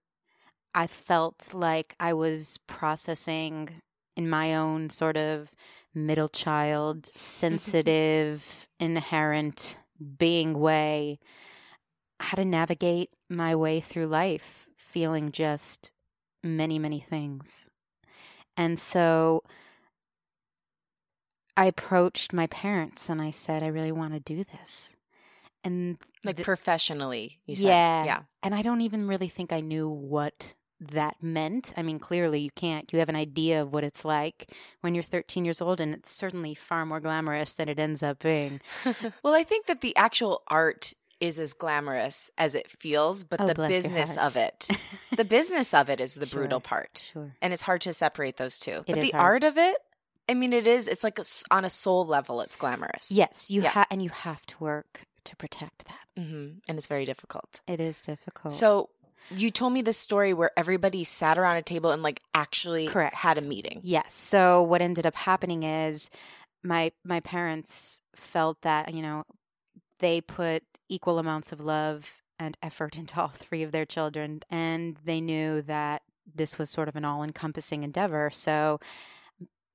I 0.74 0.86
felt 0.86 1.52
like 1.52 1.96
I 1.98 2.12
was 2.12 2.58
processing 2.66 3.82
in 4.16 4.30
my 4.30 4.54
own 4.54 4.88
sort 4.90 5.16
of 5.16 5.52
middle 5.94 6.28
child, 6.28 7.02
mm-hmm. 7.02 7.18
sensitive, 7.18 8.68
inherent 8.78 9.76
being 10.18 10.58
way 10.58 11.18
how 12.20 12.36
to 12.36 12.44
navigate 12.44 13.10
my 13.28 13.54
way 13.54 13.80
through 13.80 14.06
life, 14.06 14.68
feeling 14.76 15.32
just 15.32 15.90
many, 16.42 16.78
many 16.78 17.00
things. 17.00 17.70
And 18.56 18.78
so 18.78 19.42
I 21.56 21.66
approached 21.66 22.32
my 22.32 22.46
parents 22.46 23.08
and 23.08 23.20
I 23.20 23.30
said, 23.30 23.62
I 23.62 23.68
really 23.68 23.92
want 23.92 24.12
to 24.12 24.20
do 24.20 24.44
this. 24.44 24.94
And 25.64 25.98
like 26.24 26.36
th- 26.36 26.44
professionally, 26.44 27.40
you 27.46 27.56
said. 27.56 27.66
yeah. 27.66 28.04
Yeah. 28.04 28.18
And 28.42 28.54
I 28.54 28.62
don't 28.62 28.80
even 28.80 29.06
really 29.06 29.28
think 29.28 29.52
I 29.52 29.60
knew 29.60 29.88
what 29.88 30.54
that 30.80 31.16
meant. 31.22 31.74
I 31.76 31.82
mean, 31.82 31.98
clearly 31.98 32.40
you 32.40 32.50
can't. 32.50 32.90
You 32.92 32.98
have 33.00 33.10
an 33.10 33.16
idea 33.16 33.62
of 33.62 33.72
what 33.72 33.84
it's 33.84 34.04
like 34.04 34.52
when 34.80 34.94
you're 34.94 35.02
13 35.02 35.44
years 35.44 35.60
old, 35.60 35.80
and 35.80 35.92
it's 35.94 36.10
certainly 36.10 36.54
far 36.54 36.86
more 36.86 37.00
glamorous 37.00 37.52
than 37.52 37.68
it 37.68 37.78
ends 37.78 38.02
up 38.02 38.20
being. 38.20 38.60
well, 39.22 39.34
I 39.34 39.44
think 39.44 39.66
that 39.66 39.82
the 39.82 39.94
actual 39.96 40.42
art 40.48 40.94
is 41.20 41.38
as 41.38 41.52
glamorous 41.52 42.30
as 42.38 42.54
it 42.54 42.70
feels, 42.70 43.24
but 43.24 43.40
Oh, 43.40 43.46
the 43.46 43.54
business 43.68 44.16
of 44.16 44.36
it, 44.36 44.68
the 45.16 45.24
business 45.24 45.74
of 45.74 45.88
it 45.90 46.00
is 46.00 46.14
the 46.14 46.26
brutal 46.26 46.60
part. 46.60 47.02
Sure. 47.12 47.34
And 47.42 47.52
it's 47.52 47.62
hard 47.62 47.80
to 47.82 47.92
separate 47.92 48.36
those 48.36 48.58
two. 48.58 48.84
It 48.86 48.94
but 48.94 49.00
the 49.00 49.12
hard. 49.12 49.22
art 49.22 49.44
of 49.44 49.58
it, 49.58 49.76
I 50.28 50.34
mean, 50.34 50.52
it 50.52 50.66
is, 50.66 50.86
it's 50.88 51.04
like 51.04 51.18
a 51.18 51.24
on 51.50 51.64
a 51.64 51.70
soul 51.70 52.06
level, 52.06 52.40
it's 52.40 52.56
glamorous. 52.56 53.10
Yes, 53.10 53.50
you 53.50 53.62
Yeah. 53.62 53.70
have, 53.70 53.86
and 53.90 54.02
you 54.02 54.10
have 54.10 54.44
to 54.46 54.56
work 54.62 55.02
to 55.24 55.36
protect 55.36 55.86
that. 55.88 56.22
hmm 56.22 56.48
And 56.68 56.78
it's 56.78 56.86
very 56.86 57.04
difficult. 57.04 57.60
It 57.66 57.80
is 57.80 58.00
difficult. 58.00 58.54
So 58.54 58.88
you 59.30 59.50
told 59.50 59.72
me 59.74 59.82
this 59.82 59.98
story 59.98 60.32
where 60.32 60.50
everybody 60.56 61.04
sat 61.04 61.36
around 61.38 61.56
a 61.56 61.62
table 61.62 61.90
and 61.90 62.02
like 62.02 62.20
actually 62.34 62.88
Correct. 62.88 63.14
had 63.14 63.36
a 63.38 63.42
meeting. 63.42 63.80
Yes. 63.82 64.14
So 64.14 64.62
what 64.62 64.80
ended 64.80 65.04
up 65.06 65.14
happening 65.14 65.62
is 65.62 66.08
my 66.62 66.92
my 67.04 67.20
parents 67.20 68.00
felt 68.16 68.60
that, 68.62 68.94
you 68.94 69.02
know, 69.02 69.24
they 70.00 70.20
put 70.20 70.62
equal 70.88 71.18
amounts 71.18 71.52
of 71.52 71.60
love 71.60 72.22
and 72.38 72.56
effort 72.62 72.96
into 72.98 73.20
all 73.20 73.32
three 73.34 73.62
of 73.62 73.72
their 73.72 73.86
children 73.86 74.40
and 74.50 74.96
they 75.04 75.20
knew 75.20 75.62
that 75.62 76.02
this 76.34 76.58
was 76.58 76.70
sort 76.70 76.88
of 76.88 76.96
an 76.96 77.04
all-encompassing 77.04 77.82
endeavor. 77.82 78.30
So 78.30 78.78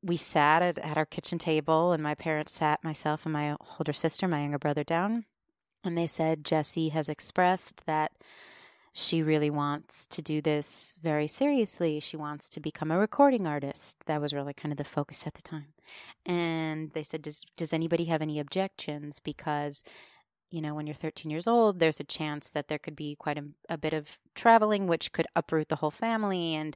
we 0.02 0.18
sat 0.18 0.62
at, 0.62 0.78
at 0.80 0.98
our 0.98 1.06
kitchen 1.06 1.38
table 1.40 1.92
and 1.92 2.02
my 2.04 2.16
parents 2.16 2.54
sat 2.54 2.84
myself 2.84 3.26
and 3.26 3.34
my 3.34 3.56
older 3.80 3.94
sister, 3.94 4.28
my 4.28 4.42
younger 4.42 4.60
brother 4.60 4.84
down, 4.84 5.26
and 5.84 5.98
they 5.98 6.08
said 6.08 6.46
Jesse 6.46 6.90
has 6.90 7.10
expressed 7.10 7.86
that 7.86 8.12
she 8.98 9.22
really 9.22 9.50
wants 9.50 10.06
to 10.08 10.22
do 10.22 10.42
this 10.42 10.98
very 11.04 11.28
seriously. 11.28 12.00
She 12.00 12.16
wants 12.16 12.48
to 12.50 12.62
become 12.62 12.92
a 12.92 12.98
recording 12.98 13.46
artist. 13.46 14.06
That 14.06 14.22
was 14.22 14.34
really 14.34 14.54
kind 14.54 14.72
of 14.72 14.78
the 14.78 14.86
focus 14.86 15.28
at 15.28 15.34
the 15.34 15.42
time. 15.42 15.74
And 16.26 16.92
they 16.92 17.04
said, 17.04 17.22
Does, 17.22 17.42
does 17.58 17.74
anybody 17.74 18.06
have 18.06 18.22
any 18.22 18.40
objections? 18.40 19.20
Because, 19.20 19.84
you 20.52 20.62
know, 20.62 20.74
when 20.74 20.88
you're 20.88 20.96
13 20.96 21.30
years 21.30 21.48
old, 21.48 21.80
there's 21.80 22.00
a 22.00 22.06
chance 22.06 22.52
that 22.52 22.68
there 22.68 22.80
could 22.80 22.96
be 22.96 23.16
quite 23.16 23.38
a, 23.38 23.46
a 23.70 23.78
bit 23.78 23.94
of 23.94 24.20
traveling, 24.34 24.88
which 24.88 25.12
could 25.12 25.28
uproot 25.36 25.70
the 25.70 25.78
whole 25.78 25.92
family. 25.92 26.56
And, 26.56 26.76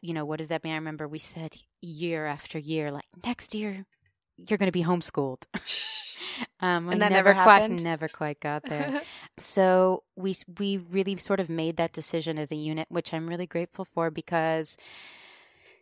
you 0.00 0.14
know, 0.14 0.24
what 0.24 0.38
does 0.38 0.48
that 0.48 0.64
mean? 0.64 0.72
I 0.72 0.76
remember 0.76 1.06
we 1.06 1.18
said 1.18 1.56
year 1.80 2.26
after 2.26 2.58
year, 2.58 2.90
like, 2.90 3.06
next 3.24 3.54
year, 3.54 3.84
you're 4.36 4.58
going 4.58 4.68
to 4.68 4.72
be 4.72 4.84
homeschooled. 4.84 5.42
um, 6.60 6.88
and 6.88 7.02
that 7.02 7.12
never, 7.12 7.30
never 7.30 7.42
quite, 7.42 7.60
happened. 7.60 7.82
Never 7.82 8.08
quite 8.08 8.40
got 8.40 8.64
there. 8.64 9.02
so 9.38 10.04
we 10.16 10.34
we 10.58 10.78
really 10.78 11.16
sort 11.16 11.40
of 11.40 11.48
made 11.48 11.76
that 11.76 11.92
decision 11.92 12.38
as 12.38 12.52
a 12.52 12.56
unit, 12.56 12.86
which 12.90 13.12
I'm 13.12 13.28
really 13.28 13.46
grateful 13.46 13.84
for 13.84 14.10
because 14.10 14.76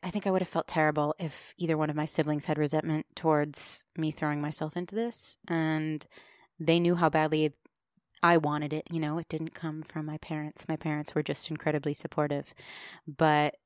I 0.03 0.11
think 0.11 0.27
I 0.27 0.31
would 0.31 0.43
have 0.43 0.49
felt 0.49 0.69
terrible 0.69 1.15
if 1.19 1.55
either 1.59 1.77
one 1.77 1.91
of 1.91 1.97
my 1.97 2.07
siblings 2.07 2.45
had 2.45 2.59
resentment 2.59 3.07
towards 3.15 3.85
me 3.97 4.11
throwing 4.11 4.41
myself 4.41 4.77
into 4.77 4.95
this, 4.95 5.37
and 5.49 6.05
they 6.59 6.81
knew 6.81 6.97
how 6.97 7.09
badly 7.09 7.53
I 8.23 8.37
wanted 8.37 8.73
it. 8.73 8.89
You 8.91 9.01
know, 9.01 9.19
it 9.19 9.29
didn't 9.29 9.55
come 9.55 9.83
from 9.83 10.07
my 10.07 10.19
parents. 10.19 10.69
My 10.69 10.77
parents 10.77 11.15
were 11.15 11.23
just 11.23 11.51
incredibly 11.51 11.95
supportive, 11.95 12.55
but 13.07 13.57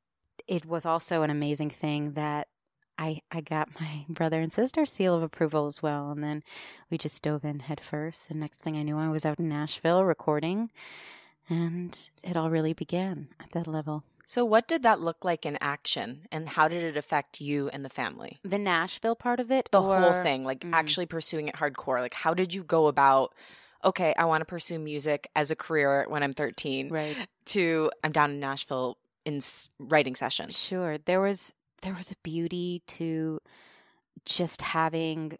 it 0.47 0.67
was 0.67 0.85
also 0.85 1.23
an 1.23 1.31
amazing 1.31 1.71
thing 1.71 2.13
that 2.13 2.49
I, 2.99 3.21
I 3.31 3.41
got 3.41 3.69
my 3.81 4.05
brother 4.09 4.41
and 4.41 4.53
sister 4.53 4.85
seal 4.87 5.15
of 5.15 5.23
approval 5.23 5.67
as 5.67 5.83
well. 5.83 6.11
And 6.11 6.23
then 6.23 6.43
we 6.91 6.99
just 6.99 7.23
dove 7.23 7.45
in 7.45 7.61
head 7.61 7.81
first. 7.81 8.31
And 8.31 8.41
next 8.41 8.61
thing 8.61 8.77
I 8.77 8.83
knew, 8.83 8.99
I 8.99 9.09
was 9.09 9.25
out 9.25 9.39
in 9.39 9.49
Nashville 9.49 10.05
recording. 10.05 10.71
And 11.49 11.99
it 12.23 12.37
all 12.37 12.51
really 12.51 12.73
began 12.73 13.29
at 13.41 13.51
that 13.53 13.67
level. 13.67 14.05
So, 14.33 14.47
what 14.47 14.67
did 14.67 14.83
that 14.83 14.99
look 14.99 15.27
like 15.27 15.45
in 15.45 15.59
action? 15.61 16.23
And 16.33 16.49
how 16.49 16.67
did 16.67 16.83
it 16.83 16.97
affect 16.97 17.43
you 17.43 17.69
and 17.69 17.85
the 17.85 17.91
family? 17.91 18.41
The 18.43 18.59
Nashville 18.59 19.15
part 19.15 19.41
of 19.41 19.51
it? 19.51 19.69
The 19.71 19.83
or... 19.83 20.01
whole 20.01 20.23
thing, 20.23 20.43
like 20.43 20.61
mm. 20.61 20.73
actually 20.73 21.05
pursuing 21.05 21.49
it 21.49 21.57
hardcore. 21.57 22.01
Like, 22.01 22.15
how 22.15 22.33
did 22.33 22.55
you 22.55 22.65
go 22.65 22.87
about? 22.87 23.35
Okay, 23.85 24.15
I 24.17 24.25
want 24.25 24.41
to 24.41 24.47
pursue 24.47 24.79
music 24.79 25.29
as 25.37 25.51
a 25.51 25.55
career 25.55 26.07
when 26.09 26.23
I'm 26.23 26.33
13. 26.33 26.89
Right. 26.89 27.15
To 27.45 27.91
I'm 28.03 28.11
down 28.11 28.31
in 28.31 28.41
Nashville 28.41 28.97
in 29.27 29.43
writing 29.79 30.15
sessions. 30.15 30.59
Sure. 30.59 30.97
There 30.97 31.21
was 31.21 31.53
there 31.83 31.93
was 31.93 32.11
a 32.11 32.17
beauty 32.23 32.81
to 32.87 33.39
just 34.25 34.63
having 34.63 35.37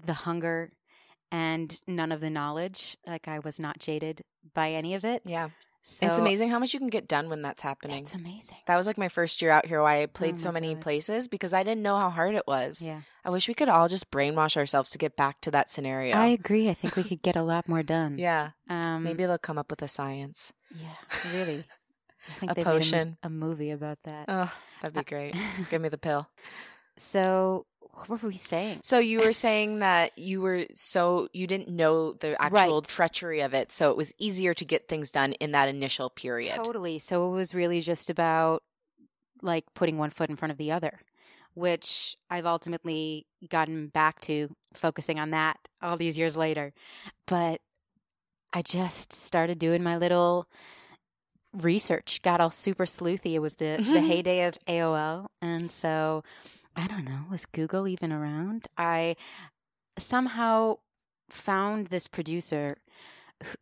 the 0.00 0.12
hunger 0.12 0.70
and 1.32 1.80
none 1.88 2.12
of 2.12 2.20
the 2.20 2.30
knowledge. 2.30 2.96
Like 3.04 3.26
I 3.26 3.40
was 3.40 3.58
not 3.58 3.80
jaded 3.80 4.22
by 4.54 4.70
any 4.70 4.94
of 4.94 5.04
it. 5.04 5.22
Yeah. 5.24 5.48
So 5.86 6.06
it's 6.06 6.16
amazing 6.16 6.48
how 6.48 6.58
much 6.58 6.72
you 6.72 6.80
can 6.80 6.88
get 6.88 7.06
done 7.06 7.28
when 7.28 7.42
that's 7.42 7.60
happening. 7.60 7.98
It's 7.98 8.14
amazing. 8.14 8.56
That 8.64 8.78
was 8.78 8.86
like 8.86 8.96
my 8.96 9.10
first 9.10 9.42
year 9.42 9.50
out 9.50 9.66
here 9.66 9.82
why 9.82 10.00
I 10.00 10.06
played 10.06 10.36
oh 10.36 10.38
so 10.38 10.50
many 10.50 10.72
God. 10.72 10.82
places 10.82 11.28
because 11.28 11.52
I 11.52 11.62
didn't 11.62 11.82
know 11.82 11.98
how 11.98 12.08
hard 12.08 12.34
it 12.34 12.46
was. 12.46 12.80
Yeah. 12.80 13.02
I 13.22 13.28
wish 13.28 13.48
we 13.48 13.52
could 13.52 13.68
all 13.68 13.86
just 13.86 14.10
brainwash 14.10 14.56
ourselves 14.56 14.88
to 14.90 14.98
get 14.98 15.14
back 15.14 15.42
to 15.42 15.50
that 15.50 15.70
scenario. 15.70 16.16
I 16.16 16.28
agree. 16.28 16.70
I 16.70 16.74
think 16.74 16.96
we 16.96 17.02
could 17.04 17.20
get 17.20 17.36
a 17.36 17.42
lot 17.42 17.68
more 17.68 17.82
done. 17.82 18.16
yeah. 18.16 18.50
Um, 18.70 19.02
Maybe 19.02 19.26
they'll 19.26 19.36
come 19.36 19.58
up 19.58 19.70
with 19.70 19.82
a 19.82 19.88
science. 19.88 20.54
Yeah, 20.74 21.18
really. 21.34 21.66
I 22.30 22.32
think 22.40 22.52
a 22.52 22.64
potion. 22.64 23.18
A, 23.22 23.26
a, 23.26 23.30
movie 23.30 23.70
about 23.70 24.00
that. 24.04 24.24
Oh, 24.26 24.50
that'd 24.80 24.96
be 24.96 25.04
great. 25.04 25.34
Give 25.70 25.82
me 25.82 25.90
the 25.90 25.98
pill. 25.98 26.30
So, 26.96 27.66
what 28.06 28.22
were 28.22 28.28
we 28.28 28.36
saying? 28.36 28.80
So 28.82 28.98
you 28.98 29.20
were 29.20 29.32
saying 29.32 29.80
that 29.80 30.18
you 30.18 30.40
were 30.40 30.66
so 30.74 31.28
you 31.32 31.46
didn't 31.46 31.68
know 31.68 32.12
the 32.12 32.40
actual 32.40 32.80
right. 32.80 32.84
treachery 32.84 33.40
of 33.40 33.54
it, 33.54 33.72
so 33.72 33.90
it 33.90 33.96
was 33.96 34.12
easier 34.18 34.54
to 34.54 34.64
get 34.64 34.88
things 34.88 35.10
done 35.10 35.32
in 35.34 35.52
that 35.52 35.68
initial 35.68 36.10
period. 36.10 36.56
Totally. 36.56 36.98
So 36.98 37.28
it 37.28 37.32
was 37.32 37.54
really 37.54 37.80
just 37.80 38.10
about 38.10 38.62
like 39.42 39.64
putting 39.74 39.98
one 39.98 40.10
foot 40.10 40.30
in 40.30 40.36
front 40.36 40.52
of 40.52 40.58
the 40.58 40.72
other, 40.72 41.00
which 41.54 42.16
I've 42.30 42.46
ultimately 42.46 43.26
gotten 43.48 43.88
back 43.88 44.20
to 44.22 44.54
focusing 44.74 45.18
on 45.18 45.30
that 45.30 45.58
all 45.82 45.96
these 45.96 46.18
years 46.18 46.36
later. 46.36 46.72
But 47.26 47.60
I 48.52 48.62
just 48.62 49.12
started 49.12 49.58
doing 49.58 49.82
my 49.82 49.96
little 49.96 50.48
research 51.52 52.20
got 52.22 52.40
all 52.40 52.50
super 52.50 52.84
sleuthy. 52.84 53.34
It 53.34 53.38
was 53.40 53.54
the, 53.54 53.76
the 53.78 54.00
heyday 54.08 54.46
of 54.46 54.58
AOL. 54.66 55.26
And 55.40 55.70
so 55.70 56.24
I 56.76 56.86
don't 56.86 57.04
know, 57.04 57.24
was 57.30 57.46
Google 57.46 57.86
even 57.86 58.12
around? 58.12 58.66
I 58.76 59.16
somehow 59.98 60.78
found 61.30 61.86
this 61.88 62.08
producer 62.08 62.76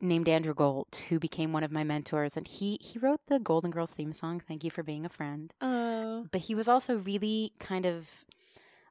named 0.01 0.29
Andrew 0.29 0.55
Gold, 0.55 1.01
who 1.09 1.19
became 1.19 1.53
one 1.53 1.65
of 1.65 1.73
my 1.73 1.85
mentors, 1.85 2.37
and 2.37 2.47
he 2.47 2.79
he 2.81 2.99
wrote 2.99 3.21
the 3.27 3.39
Golden 3.39 3.71
Girls 3.71 3.91
theme 3.91 4.13
song. 4.13 4.41
Thank 4.41 4.65
you 4.65 4.71
for 4.71 4.83
being 4.83 5.05
a 5.05 5.11
friend. 5.11 5.53
Oh. 5.61 6.27
But 6.31 6.43
he 6.43 6.55
was 6.55 6.69
also 6.69 6.99
really 6.99 7.53
kind 7.59 7.87
of 7.87 8.25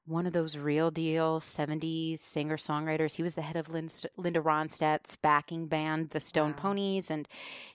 one 0.05 0.25
of 0.25 0.33
those 0.33 0.57
real 0.57 0.89
deal 0.89 1.39
70s 1.39 2.19
singer 2.19 2.57
songwriters. 2.57 3.15
He 3.15 3.23
was 3.23 3.35
the 3.35 3.43
head 3.43 3.55
of 3.55 3.69
Linda 3.69 4.41
Ronstadt's 4.41 5.15
backing 5.15 5.67
band, 5.67 6.09
the 6.09 6.19
Stone 6.19 6.51
wow. 6.51 6.57
Ponies, 6.57 7.11
and 7.11 7.27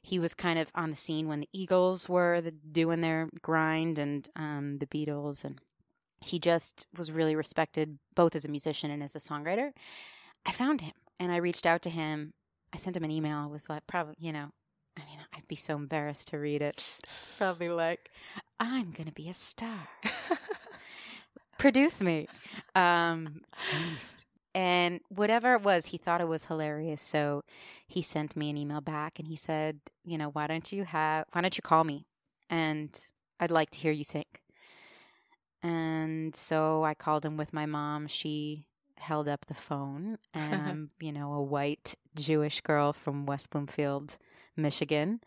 he 0.03 0.19
was 0.19 0.35
kind 0.35 0.59
of 0.59 0.71
on 0.75 0.91
the 0.91 0.97
scene 0.97 1.29
when 1.29 1.41
the 1.41 1.49
Eagles 1.53 2.09
were 2.09 2.41
the, 2.41 2.51
doing 2.51 3.01
their 3.01 3.29
grind 3.43 3.99
and 3.99 4.29
um, 4.35 4.79
the 4.79 4.87
Beatles. 4.87 5.45
And 5.45 5.61
he 6.27 6.39
just 6.39 6.87
was 6.97 7.11
really 7.11 7.37
respected 7.37 7.99
both 8.15 8.35
as 8.35 8.45
a 8.45 8.49
musician 8.49 8.91
and 8.91 9.03
as 9.03 9.15
a 9.15 9.19
songwriter. 9.19 9.73
I 10.45 10.53
found 10.53 10.81
him 10.81 10.93
and 11.19 11.33
I 11.33 11.37
reached 11.37 11.67
out 11.67 11.83
to 11.83 11.91
him. 11.91 12.33
I 12.73 12.79
sent 12.79 12.97
him 12.97 13.05
an 13.05 13.11
email. 13.11 13.39
I 13.39 13.47
was 13.47 13.69
like, 13.69 13.87
probably, 13.87 14.17
you 14.19 14.33
know, 14.33 14.51
I 14.97 15.01
mean, 15.01 15.19
I'd 15.35 15.49
be 15.49 15.57
so 15.57 15.77
embarrassed 15.77 16.29
to 16.29 16.39
read 16.39 16.63
it. 16.63 16.99
It's 17.05 17.31
probably 17.37 17.69
like, 17.69 18.11
I'm 18.59 18.91
going 18.93 19.07
to 19.07 19.13
be 19.13 19.29
a 19.29 19.35
star. 19.35 19.89
produce 21.59 22.03
me. 22.03 22.29
Um, 22.75 23.43
and 24.55 25.01
whatever 25.09 25.55
it 25.55 25.63
was, 25.63 25.87
he 25.87 25.99
thought 25.99 26.21
it 26.21 26.29
was 26.29 26.47
hilarious. 26.47 27.03
So 27.03 27.43
he 27.87 28.03
sent 28.03 28.37
me 28.37 28.51
an 28.51 28.57
email 28.57 28.81
back 28.81 29.19
and 29.19 29.29
he 29.29 29.37
said, 29.37 29.81
you 30.05 30.19
know, 30.19 30.31
why 30.31 30.47
don't 30.47 30.71
you 30.73 30.85
have, 30.85 31.27
why 31.33 31.41
don't 31.41 31.57
you 31.57 31.63
call 31.63 31.85
me? 31.85 32.07
And 32.49 32.99
I'd 33.41 33.51
like 33.51 33.71
to 33.71 33.79
hear 33.79 33.93
you 33.93 34.05
sing. 34.05 34.25
And 35.67 36.35
so 36.37 36.85
I 36.85 36.95
called 36.95 37.25
him 37.25 37.37
with 37.37 37.53
my 37.53 37.67
mom. 37.67 38.07
She 38.07 38.67
held 38.99 39.29
up 39.29 39.47
the 39.47 39.55
phone 39.55 40.19
and 40.35 40.55
I'm, 40.55 40.91
you 41.01 41.13
know, 41.13 41.33
a 41.33 41.43
white 41.43 41.97
Jewish 42.15 42.61
girl 42.61 42.93
from 42.93 43.27
West 43.27 43.51
Bloomfield, 43.51 44.17
Michigan. 44.57 45.21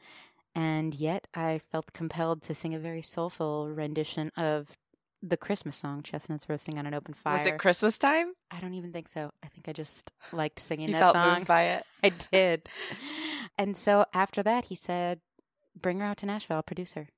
And 0.55 0.95
yet 0.95 1.27
I 1.35 1.59
felt 1.71 1.91
compelled 1.91 2.41
to 2.43 2.55
sing 2.55 2.73
a 2.73 2.79
very 2.79 3.01
soulful 3.01 3.69
rendition 3.69 4.31
of 4.37 4.77
the 5.21 5.35
Christmas 5.37 5.75
song, 5.75 6.03
Chestnuts 6.03 6.47
Roasting 6.47 6.79
on 6.79 6.85
an 6.85 6.93
Open 6.93 7.13
Fire. 7.13 7.37
Was 7.37 7.45
it 7.45 7.57
Christmas 7.59 7.97
time? 7.97 8.31
I 8.49 8.61
don't 8.61 8.73
even 8.73 8.93
think 8.93 9.09
so. 9.09 9.31
I 9.43 9.47
think 9.49 9.67
I 9.67 9.73
just 9.73 10.11
liked 10.31 10.59
singing 10.59 10.87
you 10.87 10.93
that 10.93 10.99
felt 11.01 11.15
song. 11.15 11.33
Moved 11.35 11.47
by 11.47 11.63
it. 11.63 11.83
I 12.03 12.09
did. 12.31 12.69
and 13.57 13.75
so 13.75 14.05
after 14.13 14.41
that, 14.43 14.65
he 14.65 14.75
said, 14.75 15.19
"Bring 15.79 15.99
her 15.99 16.05
out 16.05 16.17
to 16.17 16.25
Nashville, 16.25 16.57
I'll 16.57 16.63
produce 16.63 16.93
her." 16.93 17.09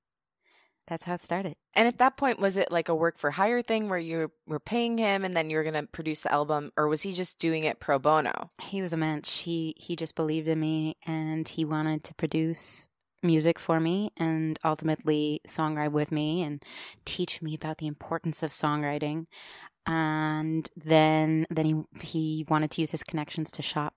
That's 0.87 1.05
how 1.05 1.13
it 1.13 1.21
started. 1.21 1.55
And 1.73 1.87
at 1.87 1.99
that 1.99 2.17
point, 2.17 2.39
was 2.39 2.57
it 2.57 2.71
like 2.71 2.89
a 2.89 2.95
work 2.95 3.17
for 3.17 3.31
hire 3.31 3.61
thing 3.61 3.87
where 3.87 3.99
you 3.99 4.31
were 4.45 4.59
paying 4.59 4.97
him 4.97 5.23
and 5.23 5.33
then 5.33 5.49
you 5.49 5.57
were 5.57 5.63
going 5.63 5.75
to 5.75 5.87
produce 5.87 6.21
the 6.21 6.31
album, 6.31 6.71
or 6.75 6.87
was 6.87 7.01
he 7.01 7.13
just 7.13 7.39
doing 7.39 7.63
it 7.63 7.79
pro 7.79 7.99
bono? 7.99 8.49
He 8.61 8.81
was 8.81 8.93
a 8.93 8.97
mensch. 8.97 9.41
He 9.41 9.73
he 9.77 9.95
just 9.95 10.15
believed 10.15 10.47
in 10.47 10.59
me 10.59 10.97
and 11.05 11.47
he 11.47 11.63
wanted 11.63 12.03
to 12.05 12.13
produce 12.15 12.87
music 13.23 13.59
for 13.59 13.79
me 13.79 14.11
and 14.17 14.59
ultimately 14.65 15.41
songwrite 15.47 15.91
with 15.91 16.11
me 16.11 16.41
and 16.41 16.63
teach 17.05 17.41
me 17.41 17.53
about 17.53 17.77
the 17.77 17.87
importance 17.87 18.43
of 18.43 18.49
songwriting. 18.51 19.27
And 19.85 20.69
then 20.75 21.45
then 21.49 21.65
he 21.65 21.83
he 22.01 22.45
wanted 22.49 22.71
to 22.71 22.81
use 22.81 22.91
his 22.91 23.03
connections 23.03 23.51
to 23.51 23.61
shop 23.61 23.93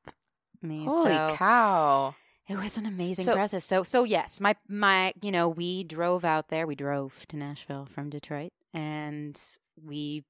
me. 0.62 0.84
Holy 0.84 1.12
so 1.12 1.34
cow. 1.36 2.14
It 2.48 2.56
was 2.56 2.76
an 2.76 2.86
amazing 2.86 3.24
so, 3.24 3.34
process. 3.34 3.64
So 3.64 3.82
so 3.82 4.04
yes, 4.04 4.40
my 4.40 4.54
my 4.68 5.12
you 5.22 5.32
know, 5.32 5.48
we 5.48 5.84
drove 5.84 6.24
out 6.24 6.48
there. 6.48 6.66
We 6.66 6.74
drove 6.74 7.26
to 7.28 7.36
Nashville 7.36 7.86
from 7.86 8.10
Detroit 8.10 8.52
and 8.72 9.40
we 9.82 10.24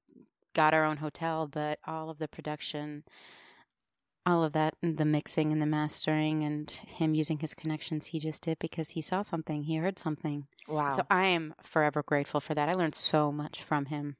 got 0.53 0.73
our 0.73 0.85
own 0.85 0.97
hotel, 0.97 1.47
but 1.47 1.79
all 1.85 2.09
of 2.09 2.17
the 2.17 2.27
production 2.27 3.03
all 4.25 4.43
of 4.43 4.53
that 4.53 4.75
the 4.81 5.05
mixing 5.05 5.51
and 5.51 5.61
the 5.61 5.65
mastering 5.65 6.43
and 6.43 6.71
him 6.71 7.13
using 7.13 7.39
his 7.39 7.53
connections 7.53 8.07
he 8.07 8.19
just 8.19 8.43
did 8.43 8.57
because 8.59 8.89
he 8.89 9.01
saw 9.01 9.21
something 9.21 9.63
he 9.63 9.75
heard 9.75 9.99
something 9.99 10.47
wow 10.67 10.93
so 10.93 11.03
i 11.09 11.25
am 11.25 11.53
forever 11.61 12.01
grateful 12.01 12.39
for 12.39 12.53
that 12.55 12.67
i 12.67 12.73
learned 12.73 12.95
so 12.95 13.31
much 13.31 13.61
from 13.61 13.85
him 13.85 14.15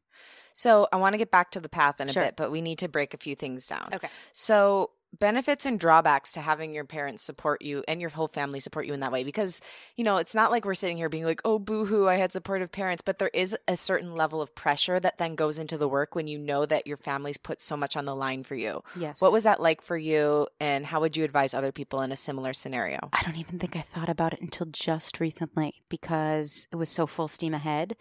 so 0.53 0.87
i 0.93 0.95
want 0.95 1.13
to 1.13 1.17
get 1.17 1.31
back 1.31 1.51
to 1.51 1.59
the 1.59 1.69
path 1.69 1.99
in 1.99 2.09
a 2.09 2.13
sure. 2.13 2.23
bit 2.23 2.35
but 2.35 2.51
we 2.51 2.61
need 2.61 2.77
to 2.77 2.87
break 2.87 3.13
a 3.13 3.17
few 3.17 3.35
things 3.35 3.65
down 3.65 3.89
okay 3.93 4.09
so 4.31 4.91
benefits 5.19 5.65
and 5.65 5.79
drawbacks 5.79 6.33
to 6.33 6.41
having 6.41 6.73
your 6.75 6.83
parents 6.83 7.23
support 7.23 7.61
you 7.61 7.83
and 7.87 8.01
your 8.01 8.09
whole 8.09 8.27
family 8.27 8.59
support 8.59 8.85
you 8.85 8.93
in 8.93 8.99
that 8.99 9.13
way 9.13 9.23
because 9.23 9.61
you 9.95 10.03
know 10.03 10.17
it's 10.17 10.35
not 10.35 10.51
like 10.51 10.65
we're 10.65 10.73
sitting 10.73 10.97
here 10.97 11.07
being 11.07 11.23
like 11.23 11.39
oh 11.45 11.57
boo-hoo 11.57 12.05
i 12.09 12.15
had 12.15 12.33
supportive 12.33 12.69
parents 12.69 13.01
but 13.01 13.17
there 13.17 13.31
is 13.33 13.55
a 13.69 13.77
certain 13.77 14.13
level 14.13 14.41
of 14.41 14.53
pressure 14.55 14.99
that 14.99 15.17
then 15.17 15.35
goes 15.35 15.57
into 15.57 15.77
the 15.77 15.87
work 15.87 16.15
when 16.15 16.27
you 16.27 16.37
know 16.37 16.65
that 16.65 16.85
your 16.85 16.97
family's 16.97 17.37
put 17.37 17.61
so 17.61 17.77
much 17.77 17.95
on 17.95 18.03
the 18.03 18.13
line 18.15 18.43
for 18.43 18.55
you 18.55 18.83
Yes. 18.97 19.21
what 19.21 19.31
was 19.31 19.45
that 19.45 19.61
like 19.61 19.81
for 19.81 19.95
you 19.95 20.47
and 20.59 20.85
how 20.85 20.99
would 20.99 21.15
you 21.15 21.23
advise 21.23 21.53
other 21.53 21.71
people 21.71 22.01
in 22.01 22.11
a 22.11 22.17
similar 22.17 22.51
scenario 22.51 22.99
I 23.13 23.23
don't 23.23 23.37
even 23.37 23.57
think 23.57 23.77
I 23.77 23.81
thought 23.81 24.09
about 24.09 24.33
it 24.33 24.41
until 24.41 24.67
just 24.67 25.21
recently 25.21 25.75
because 25.87 26.67
it 26.73 26.75
was 26.75 26.89
so 26.89 27.07
full 27.07 27.29
steam 27.29 27.53
ahead. 27.53 27.95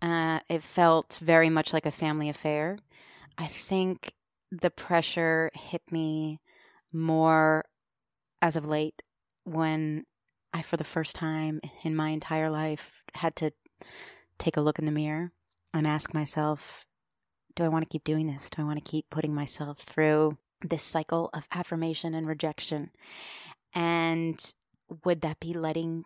Uh, 0.00 0.40
it 0.48 0.62
felt 0.62 1.18
very 1.22 1.50
much 1.50 1.72
like 1.72 1.84
a 1.86 1.90
family 1.90 2.28
affair. 2.28 2.78
I 3.36 3.46
think 3.46 4.12
the 4.50 4.70
pressure 4.70 5.50
hit 5.54 5.82
me 5.90 6.40
more 6.92 7.64
as 8.40 8.56
of 8.56 8.66
late 8.66 9.02
when 9.44 10.04
I, 10.52 10.62
for 10.62 10.76
the 10.76 10.84
first 10.84 11.14
time 11.16 11.60
in 11.82 11.94
my 11.96 12.10
entire 12.10 12.48
life, 12.48 13.04
had 13.14 13.36
to 13.36 13.52
take 14.38 14.56
a 14.56 14.60
look 14.60 14.78
in 14.78 14.84
the 14.84 14.92
mirror 14.92 15.32
and 15.72 15.86
ask 15.86 16.14
myself, 16.14 16.86
do 17.54 17.64
I 17.64 17.68
want 17.68 17.84
to 17.84 17.88
keep 17.88 18.04
doing 18.04 18.26
this? 18.26 18.50
Do 18.50 18.62
I 18.62 18.64
want 18.64 18.82
to 18.82 18.90
keep 18.90 19.10
putting 19.10 19.34
myself 19.34 19.78
through 19.78 20.38
this 20.62 20.82
cycle 20.82 21.30
of 21.32 21.48
affirmation 21.52 22.14
and 22.14 22.26
rejection? 22.26 22.90
And 23.74 24.40
would 25.04 25.22
that 25.22 25.40
be 25.40 25.52
letting 25.52 26.04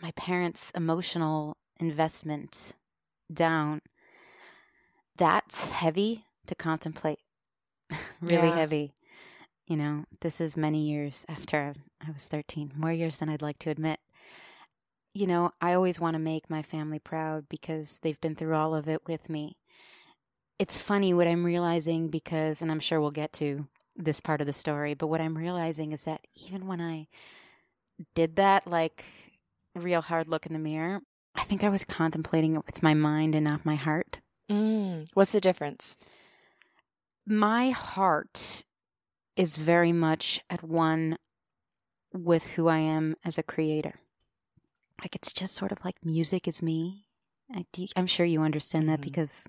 my 0.00 0.12
parents' 0.12 0.72
emotional 0.74 1.56
investment 1.78 2.72
down? 3.32 3.82
That's 5.16 5.70
heavy 5.70 6.24
to 6.46 6.54
contemplate. 6.54 7.18
really 8.20 8.48
Yeah. 8.48 8.56
heavy. 8.56 8.92
You 9.66 9.76
know, 9.76 10.04
this 10.20 10.40
is 10.40 10.56
many 10.56 10.80
years 10.80 11.24
after 11.28 11.74
I 12.06 12.10
was 12.10 12.24
13, 12.24 12.72
more 12.76 12.92
years 12.92 13.18
than 13.18 13.28
I'd 13.28 13.42
like 13.42 13.58
to 13.60 13.70
admit. 13.70 14.00
You 15.14 15.26
know, 15.26 15.52
I 15.60 15.74
always 15.74 16.00
want 16.00 16.14
to 16.14 16.18
make 16.18 16.50
my 16.50 16.62
family 16.62 16.98
proud 16.98 17.48
because 17.48 17.98
they've 18.02 18.20
been 18.20 18.34
through 18.34 18.54
all 18.54 18.74
of 18.74 18.88
it 18.88 19.06
with 19.06 19.28
me. 19.28 19.56
It's 20.58 20.80
funny 20.80 21.12
what 21.14 21.26
I'm 21.26 21.44
realizing 21.44 22.08
because, 22.08 22.60
and 22.62 22.70
I'm 22.70 22.80
sure 22.80 23.00
we'll 23.00 23.10
get 23.10 23.32
to 23.34 23.68
this 23.96 24.20
part 24.20 24.40
of 24.40 24.46
the 24.46 24.52
story, 24.52 24.94
but 24.94 25.08
what 25.08 25.20
I'm 25.20 25.36
realizing 25.36 25.92
is 25.92 26.02
that 26.04 26.26
even 26.34 26.66
when 26.66 26.80
I 26.80 27.08
did 28.14 28.36
that, 28.36 28.66
like 28.66 29.04
real 29.74 30.00
hard 30.00 30.28
look 30.28 30.46
in 30.46 30.52
the 30.52 30.58
mirror, 30.58 31.00
I 31.34 31.42
think 31.44 31.62
I 31.62 31.68
was 31.68 31.84
contemplating 31.84 32.54
it 32.56 32.66
with 32.66 32.82
my 32.82 32.94
mind 32.94 33.34
and 33.34 33.44
not 33.44 33.64
my 33.64 33.76
heart. 33.76 34.18
Mm. 34.50 35.06
what's 35.14 35.32
the 35.32 35.40
difference 35.40 35.96
my 37.26 37.70
heart 37.70 38.64
is 39.36 39.56
very 39.56 39.92
much 39.92 40.40
at 40.50 40.62
one 40.62 41.18
with 42.12 42.46
who 42.48 42.68
I 42.68 42.78
am 42.78 43.16
as 43.24 43.38
a 43.38 43.42
creator. 43.42 43.94
Like 45.00 45.14
it's 45.16 45.32
just 45.32 45.54
sort 45.54 45.72
of 45.72 45.84
like 45.84 45.96
music 46.04 46.46
is 46.46 46.62
me. 46.62 47.06
I, 47.54 47.64
do- 47.72 47.86
I'm 47.96 48.06
sure 48.06 48.26
you 48.26 48.42
understand 48.42 48.88
that 48.88 48.98
Mhm. 49.00 49.02
because 49.04 49.46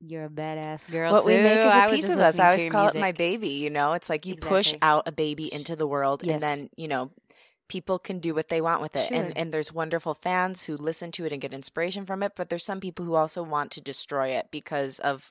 you're 0.00 0.24
a 0.24 0.28
badass 0.28 0.90
girl. 0.90 1.12
what 1.12 1.24
we 1.24 1.36
make 1.36 1.58
is 1.58 1.72
I 1.72 1.86
a 1.86 1.90
was 1.90 2.00
piece 2.00 2.08
of 2.10 2.18
us. 2.18 2.38
I 2.38 2.46
always 2.50 2.70
call 2.70 2.88
it 2.88 2.94
my 2.98 3.12
baby. 3.12 3.48
You 3.50 3.70
know, 3.70 3.92
it's 3.92 4.10
like 4.10 4.26
you 4.26 4.34
push 4.36 4.74
out 4.82 5.06
a 5.06 5.12
baby 5.12 5.52
into 5.52 5.76
the 5.76 5.86
world, 5.86 6.22
Yes. 6.24 6.34
and 6.34 6.42
then 6.42 6.70
you 6.76 6.88
know 6.88 7.10
people 7.68 7.98
can 7.98 8.18
do 8.18 8.34
what 8.34 8.48
they 8.48 8.60
want 8.60 8.82
with 8.82 8.96
it. 8.96 9.08
Sure. 9.08 9.16
And 9.16 9.36
and 9.38 9.52
there's 9.52 9.72
wonderful 9.72 10.14
fans 10.14 10.64
who 10.64 10.76
listen 10.76 11.12
to 11.12 11.24
it 11.24 11.32
and 11.32 11.40
get 11.40 11.54
inspiration 11.54 12.04
from 12.04 12.22
it. 12.22 12.32
But 12.36 12.48
there's 12.48 12.64
some 12.64 12.80
people 12.80 13.04
who 13.04 13.14
also 13.14 13.42
want 13.42 13.70
to 13.72 13.80
destroy 13.80 14.28
it 14.30 14.48
because 14.50 14.98
of 14.98 15.30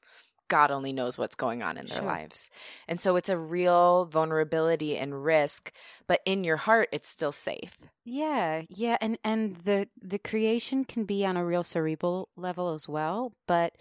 God 0.51 0.70
only 0.70 0.91
knows 0.91 1.17
what's 1.17 1.36
going 1.36 1.63
on 1.63 1.77
in 1.77 1.86
their 1.86 2.00
Sure. 2.00 2.05
lives. 2.05 2.50
And 2.86 3.00
so 3.00 3.15
it's 3.15 3.29
a 3.29 3.38
real 3.38 4.03
vulnerability 4.03 4.98
and 4.98 5.24
risk. 5.24 5.72
But 6.08 6.20
in 6.25 6.43
your 6.43 6.58
heart, 6.58 6.89
it's 6.91 7.08
still 7.08 7.31
safe. 7.31 7.77
Yeah, 8.03 8.63
yeah, 8.67 8.98
and 9.00 9.17
and 9.24 9.55
the 9.63 9.88
the 10.01 10.20
creation 10.20 10.84
can 10.84 11.05
be 11.05 11.25
on 11.25 11.38
a 11.38 11.46
real 11.46 11.63
cerebral 11.63 12.27
level 12.36 12.74
as 12.74 12.89
well, 12.89 13.31
but 13.48 13.77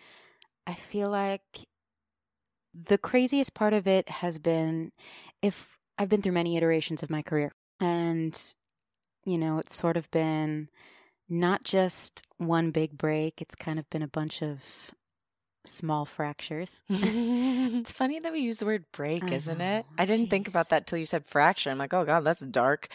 I 0.64 0.74
feel 0.74 1.10
like 1.10 1.66
the 2.72 2.98
craziest 2.98 3.52
part 3.52 3.72
of 3.72 3.88
it 3.88 4.08
has 4.08 4.38
been 4.38 4.92
if 5.42 5.76
I've 5.98 6.08
been 6.08 6.22
through 6.22 6.32
many 6.38 6.56
iterations 6.56 7.02
of 7.02 7.10
my 7.10 7.22
career 7.22 7.50
and 7.80 8.38
you 9.24 9.38
know, 9.38 9.58
it's 9.58 9.74
sort 9.74 9.96
of 9.96 10.08
been 10.12 10.68
not 11.28 11.64
just 11.64 12.22
one 12.38 12.70
big 12.70 12.96
break, 12.96 13.42
it's 13.42 13.54
kind 13.54 13.78
of 13.78 13.90
been 13.90 14.02
a 14.02 14.08
bunch 14.08 14.40
of 14.42 14.92
small 15.64 16.04
fractures. 16.04 16.82
it's 16.88 17.92
funny 17.92 18.18
that 18.18 18.32
we 18.32 18.40
use 18.40 18.58
the 18.58 18.66
word 18.66 18.84
break, 18.92 19.30
isn't 19.30 19.60
it? 19.60 19.86
I 19.98 20.04
didn't 20.06 20.28
think 20.28 20.48
about 20.48 20.70
that 20.70 20.86
till 20.86 20.98
you 20.98 21.06
said 21.06 21.26
fracture. 21.26 21.70
I'm 21.70 21.78
like, 21.78 21.94
oh 21.94 22.04
God, 22.04 22.24
that's 22.24 22.40
dark. 22.40 22.88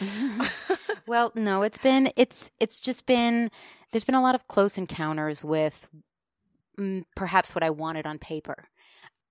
well, 1.06 1.32
no, 1.34 1.62
it's 1.62 1.78
been 1.78 2.10
it's 2.16 2.50
it's 2.58 2.80
just 2.80 3.06
been 3.06 3.50
there's 3.92 4.04
been 4.04 4.14
a 4.14 4.22
lot 4.22 4.34
of 4.34 4.48
close 4.48 4.78
encounters 4.78 5.44
with 5.44 5.88
mm, 6.78 7.04
perhaps 7.14 7.54
what 7.54 7.64
I 7.64 7.70
wanted 7.70 8.06
on 8.06 8.18
paper, 8.18 8.68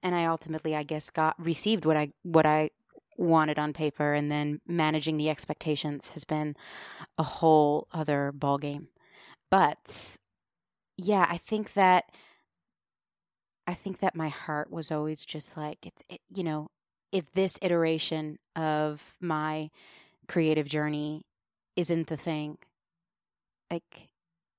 and 0.01 0.15
I 0.15 0.25
ultimately, 0.25 0.75
I 0.75 0.83
guess, 0.83 1.09
got 1.09 1.35
received 1.43 1.85
what 1.85 1.97
I 1.97 2.11
what 2.23 2.45
I 2.45 2.71
wanted 3.17 3.59
on 3.59 3.73
paper, 3.73 4.13
and 4.13 4.31
then 4.31 4.61
managing 4.67 5.17
the 5.17 5.29
expectations 5.29 6.09
has 6.09 6.25
been 6.25 6.55
a 7.17 7.23
whole 7.23 7.87
other 7.91 8.33
ballgame. 8.37 8.87
But 9.49 10.17
yeah, 10.97 11.25
I 11.29 11.37
think 11.37 11.73
that 11.73 12.05
I 13.67 13.73
think 13.73 13.99
that 13.99 14.15
my 14.15 14.29
heart 14.29 14.71
was 14.71 14.91
always 14.91 15.25
just 15.25 15.57
like 15.57 15.85
it's 15.85 16.03
it, 16.09 16.21
you 16.33 16.43
know 16.43 16.69
if 17.11 17.31
this 17.31 17.57
iteration 17.61 18.37
of 18.55 19.15
my 19.19 19.69
creative 20.27 20.67
journey 20.67 21.23
isn't 21.75 22.07
the 22.07 22.17
thing 22.17 22.57
like 23.71 24.09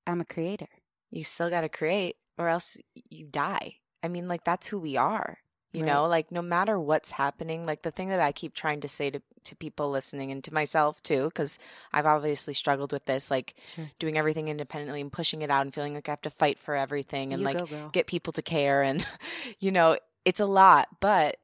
i'm 0.05 0.21
a 0.21 0.25
creator 0.25 0.67
you 1.11 1.23
still 1.23 1.49
got 1.49 1.61
to 1.61 1.69
create 1.69 2.15
or 2.37 2.49
else 2.49 2.77
you 2.93 3.27
die. 3.27 3.75
I 4.03 4.07
mean, 4.07 4.27
like, 4.27 4.43
that's 4.43 4.67
who 4.67 4.79
we 4.79 4.95
are. 4.95 5.39
You 5.77 5.83
Right. 5.83 5.93
know, 5.93 6.05
like, 6.07 6.31
no 6.31 6.41
matter 6.41 6.79
what's 6.79 7.11
happening, 7.11 7.65
like, 7.65 7.83
the 7.83 7.91
thing 7.91 8.09
that 8.09 8.19
I 8.19 8.31
keep 8.31 8.53
trying 8.55 8.81
to 8.81 8.87
say 8.87 9.11
to, 9.11 9.21
to 9.45 9.55
people 9.55 9.91
listening 9.91 10.31
and 10.31 10.43
to 10.45 10.53
myself 10.53 11.01
too, 11.03 11.25
because 11.25 11.59
I've 11.93 12.05
obviously 12.07 12.53
struggled 12.53 12.91
with 12.91 13.05
this, 13.05 13.29
like, 13.29 13.53
Sure. 13.75 13.89
doing 13.99 14.17
everything 14.17 14.47
independently 14.47 15.01
and 15.01 15.11
pushing 15.11 15.41
it 15.43 15.51
out 15.51 15.61
and 15.61 15.73
feeling 15.73 15.93
like 15.93 16.09
I 16.09 16.11
have 16.13 16.21
to 16.21 16.29
fight 16.29 16.57
for 16.57 16.75
everything 16.75 17.31
and, 17.31 17.41
you 17.41 17.45
like, 17.45 17.57
go, 17.69 17.89
get 17.91 18.07
people 18.07 18.33
to 18.33 18.41
care. 18.41 18.81
And, 18.81 19.05
you 19.59 19.71
know, 19.71 19.97
it's 20.25 20.39
a 20.39 20.45
lot. 20.45 20.87
But 20.99 21.37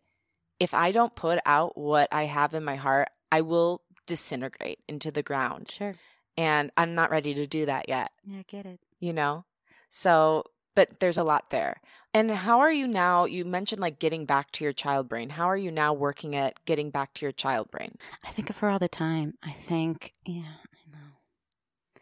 if 0.59 0.73
I 0.73 0.91
don't 0.91 1.15
put 1.15 1.39
out 1.45 1.77
what 1.77 2.09
I 2.11 2.23
have 2.25 2.53
in 2.53 2.63
my 2.63 2.75
heart, 2.75 3.09
I 3.31 3.41
will 3.41 3.81
disintegrate 4.07 4.79
into 4.87 5.11
the 5.11 5.23
ground. 5.23 5.69
sure 5.69 5.93
And 6.37 6.71
I'm 6.75 6.95
not 6.95 7.11
ready 7.11 7.33
to 7.35 7.45
do 7.47 7.65
that 7.67 7.87
yet 7.87 8.11
yeah 8.25 8.39
I 8.39 8.43
get 8.47 8.65
it 8.65 8.79
you 8.99 9.13
know? 9.13 9.45
So, 9.89 10.45
but 10.75 10.99
there's 10.99 11.17
a 11.17 11.23
lot 11.23 11.49
there. 11.49 11.81
And 12.13 12.29
how 12.29 12.59
are 12.59 12.71
you 12.71 12.87
now? 12.87 13.25
You 13.25 13.43
mentioned 13.43 13.81
like 13.81 13.97
getting 13.97 14.25
back 14.25 14.51
to 14.51 14.63
your 14.63 14.73
child 14.73 15.09
brain. 15.09 15.29
How 15.29 15.47
are 15.47 15.57
you 15.57 15.71
now 15.71 15.93
working 15.93 16.35
at 16.35 16.63
getting 16.65 16.91
back 16.91 17.13
to 17.15 17.25
your 17.25 17.31
child 17.31 17.71
brain? 17.71 17.97
i 18.23 18.29
think 18.29 18.49
of 18.49 18.57
her 18.59 18.69
all 18.69 18.79
the 18.79 18.87
time. 18.87 19.33
I 19.41 19.51
think 19.51 20.13
yeah 20.25 20.41
i 20.41 20.91
know. 20.91 21.99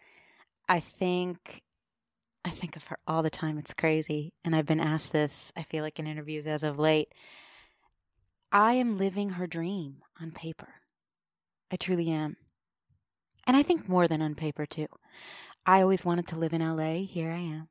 I 0.67 0.80
think 0.82 1.62
i 2.43 2.50
think 2.50 2.76
of 2.76 2.84
her 2.88 2.97
all 3.08 3.24
the 3.24 3.30
time. 3.30 3.58
It's 3.58 3.74
crazy. 3.74 4.34
And 4.43 4.54
i've 4.56 4.65
been 4.65 4.82
asked 4.82 5.13
this 5.13 5.54
i 5.56 5.63
feel 5.63 5.84
like 5.84 5.97
in 5.97 6.08
interviews 6.08 6.45
as 6.45 6.63
of 6.63 6.78
late. 6.78 7.13
I 8.52 8.74
am 8.74 8.97
living 8.97 9.30
her 9.32 9.47
dream 9.47 10.02
on 10.21 10.32
paper. 10.32 10.74
I 11.71 11.78
truly 11.78 12.10
am. 12.10 12.36
And 13.47 13.56
i 13.56 13.63
think 13.63 13.88
more 13.88 14.10
than 14.10 14.21
on 14.21 14.36
paper 14.36 14.65
too. 14.65 14.88
I 15.65 15.82
always 15.82 16.04
wanted 16.04 16.28
to 16.30 16.38
live 16.38 16.52
in 16.52 16.62
la 16.76 16.93
here 16.95 17.32
i 17.32 17.38
am. 17.38 17.69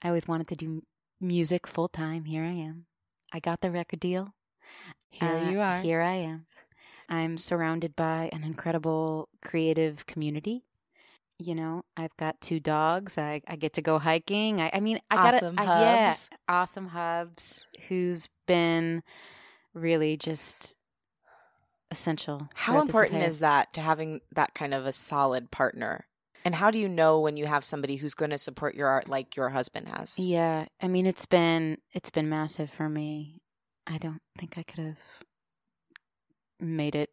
I 0.00 0.08
always 0.08 0.28
wanted 0.28 0.46
to 0.48 0.56
do 0.56 0.82
music 1.20 1.66
full 1.66 1.88
time 1.88 2.24
here 2.24 2.42
i 2.42 2.50
am 2.50 2.86
i 3.32 3.40
got 3.40 3.60
the 3.60 3.70
record 3.70 4.00
deal 4.00 4.34
Here 5.10 5.28
Uh, 5.28 5.50
you 5.50 5.60
are. 5.60 5.80
Here 5.80 6.00
I 6.00 6.14
am. 6.14 6.46
I'm 7.08 7.38
surrounded 7.38 7.94
by 7.94 8.28
an 8.32 8.42
incredible 8.42 9.28
creative 9.40 10.04
community. 10.06 10.64
You 11.38 11.54
know, 11.54 11.84
I've 11.96 12.16
got 12.16 12.40
two 12.40 12.58
dogs. 12.58 13.16
I, 13.16 13.40
I 13.46 13.54
get 13.56 13.74
to 13.74 13.82
go 13.82 13.98
hiking. 14.00 14.60
I, 14.60 14.70
I 14.74 14.80
mean, 14.80 14.98
I 15.08 15.14
got 15.16 15.34
Awesome 15.34 15.54
I, 15.58 15.64
yeah, 15.64 16.14
awesome 16.48 16.88
hubs. 16.88 17.66
Who's 17.88 18.28
been 18.46 19.02
really 19.72 20.16
just 20.16 20.74
essential. 21.92 22.48
How 22.54 22.80
important 22.80 23.22
is 23.22 23.38
that 23.38 23.72
to 23.74 23.80
having 23.80 24.20
that 24.34 24.54
kind 24.54 24.74
of 24.74 24.84
a 24.86 24.92
solid 24.92 25.50
partner? 25.52 26.06
And 26.46 26.54
how 26.54 26.70
do 26.70 26.78
you 26.78 26.88
know 26.88 27.18
when 27.18 27.36
you 27.36 27.46
have 27.46 27.64
somebody 27.64 27.96
who's 27.96 28.14
going 28.14 28.30
to 28.30 28.38
support 28.38 28.76
your 28.76 28.86
art 28.86 29.08
like 29.08 29.34
your 29.34 29.48
husband 29.48 29.88
has? 29.88 30.16
Yeah, 30.16 30.66
I 30.80 30.86
mean, 30.86 31.04
it's 31.04 31.26
been 31.26 31.78
it's 31.92 32.10
been 32.10 32.28
massive 32.28 32.70
for 32.70 32.88
me. 32.88 33.40
I 33.84 33.98
don't 33.98 34.22
think 34.38 34.56
I 34.56 34.62
could 34.62 34.84
have 34.84 35.00
made 36.60 36.94
it 36.94 37.10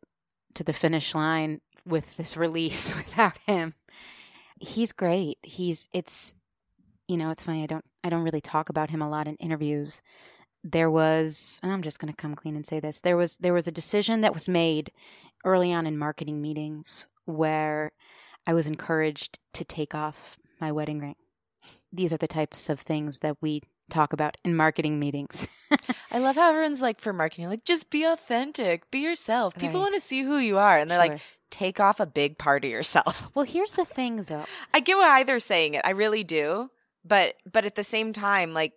to 0.53 0.63
the 0.63 0.71
finish 0.71 1.15
line 1.15 1.61
with 1.83 2.15
this 2.15 2.37
release 2.37 2.95
without 2.95 3.39
him. 3.47 3.73
He's 4.59 4.91
great. 4.91 5.39
He's 5.41 5.89
it's 5.93 6.35
you 7.07 7.17
know, 7.17 7.31
it's 7.31 7.41
funny 7.41 7.63
I 7.63 7.65
don't 7.65 7.85
I 8.03 8.09
don't 8.09 8.23
really 8.23 8.39
talk 8.39 8.69
about 8.69 8.91
him 8.91 9.01
a 9.01 9.09
lot 9.09 9.27
in 9.27 9.35
interviews 9.37 10.03
there 10.63 10.91
was 10.91 11.59
I'm 11.63 11.81
just 11.81 11.99
going 11.99 12.13
to 12.13 12.15
come 12.15 12.35
clean 12.35 12.55
and 12.55 12.65
say 12.65 12.79
this. 12.79 13.01
There 13.01 13.17
was 13.17 13.37
there 13.37 13.53
was 13.53 13.67
a 13.67 13.71
decision 13.71 14.21
that 14.21 14.33
was 14.33 14.47
made 14.47 14.91
early 15.43 15.73
on 15.73 15.87
in 15.87 15.97
marketing 15.97 16.39
meetings 16.39 17.07
where 17.25 17.91
I 18.47 18.53
was 18.53 18.67
encouraged 18.67 19.39
to 19.53 19.63
take 19.65 19.95
off 19.95 20.37
my 20.59 20.71
wedding 20.71 20.99
ring. 20.99 21.15
These 21.91 22.11
are 22.13 22.17
the 22.17 22.27
types 22.27 22.69
of 22.69 22.79
things 22.79 23.19
that 23.19 23.37
we 23.41 23.61
talk 23.89 24.13
about 24.13 24.35
in 24.43 24.55
marketing 24.55 24.99
meetings. 24.99 25.47
I 26.11 26.19
love 26.19 26.35
how 26.35 26.49
everyone's 26.49 26.81
like 26.81 26.99
for 26.99 27.13
marketing, 27.13 27.47
like 27.49 27.63
just 27.65 27.89
be 27.89 28.03
authentic, 28.03 28.89
be 28.91 28.99
yourself. 28.99 29.55
People 29.55 29.79
Right. 29.79 29.85
want 29.91 29.93
to 29.95 29.99
see 29.99 30.23
who 30.23 30.37
you 30.37 30.57
are, 30.57 30.77
and 30.77 30.89
they're 30.89 30.97
like, 30.97 31.19
take 31.51 31.79
off 31.79 31.99
a 31.99 32.05
big 32.05 32.37
part 32.37 32.65
of 32.65 32.71
yourself. 32.71 33.29
well, 33.35 33.45
here's 33.45 33.73
the 33.73 33.85
thing 33.85 34.23
though. 34.23 34.45
I 34.73 34.79
get 34.79 34.97
why 34.97 35.23
they're 35.23 35.39
saying 35.39 35.75
it. 35.75 35.81
I 35.85 35.91
really 35.91 36.23
do. 36.23 36.69
But 37.05 37.35
but 37.51 37.65
at 37.65 37.75
the 37.75 37.83
same 37.83 38.13
time, 38.13 38.53
like 38.53 38.73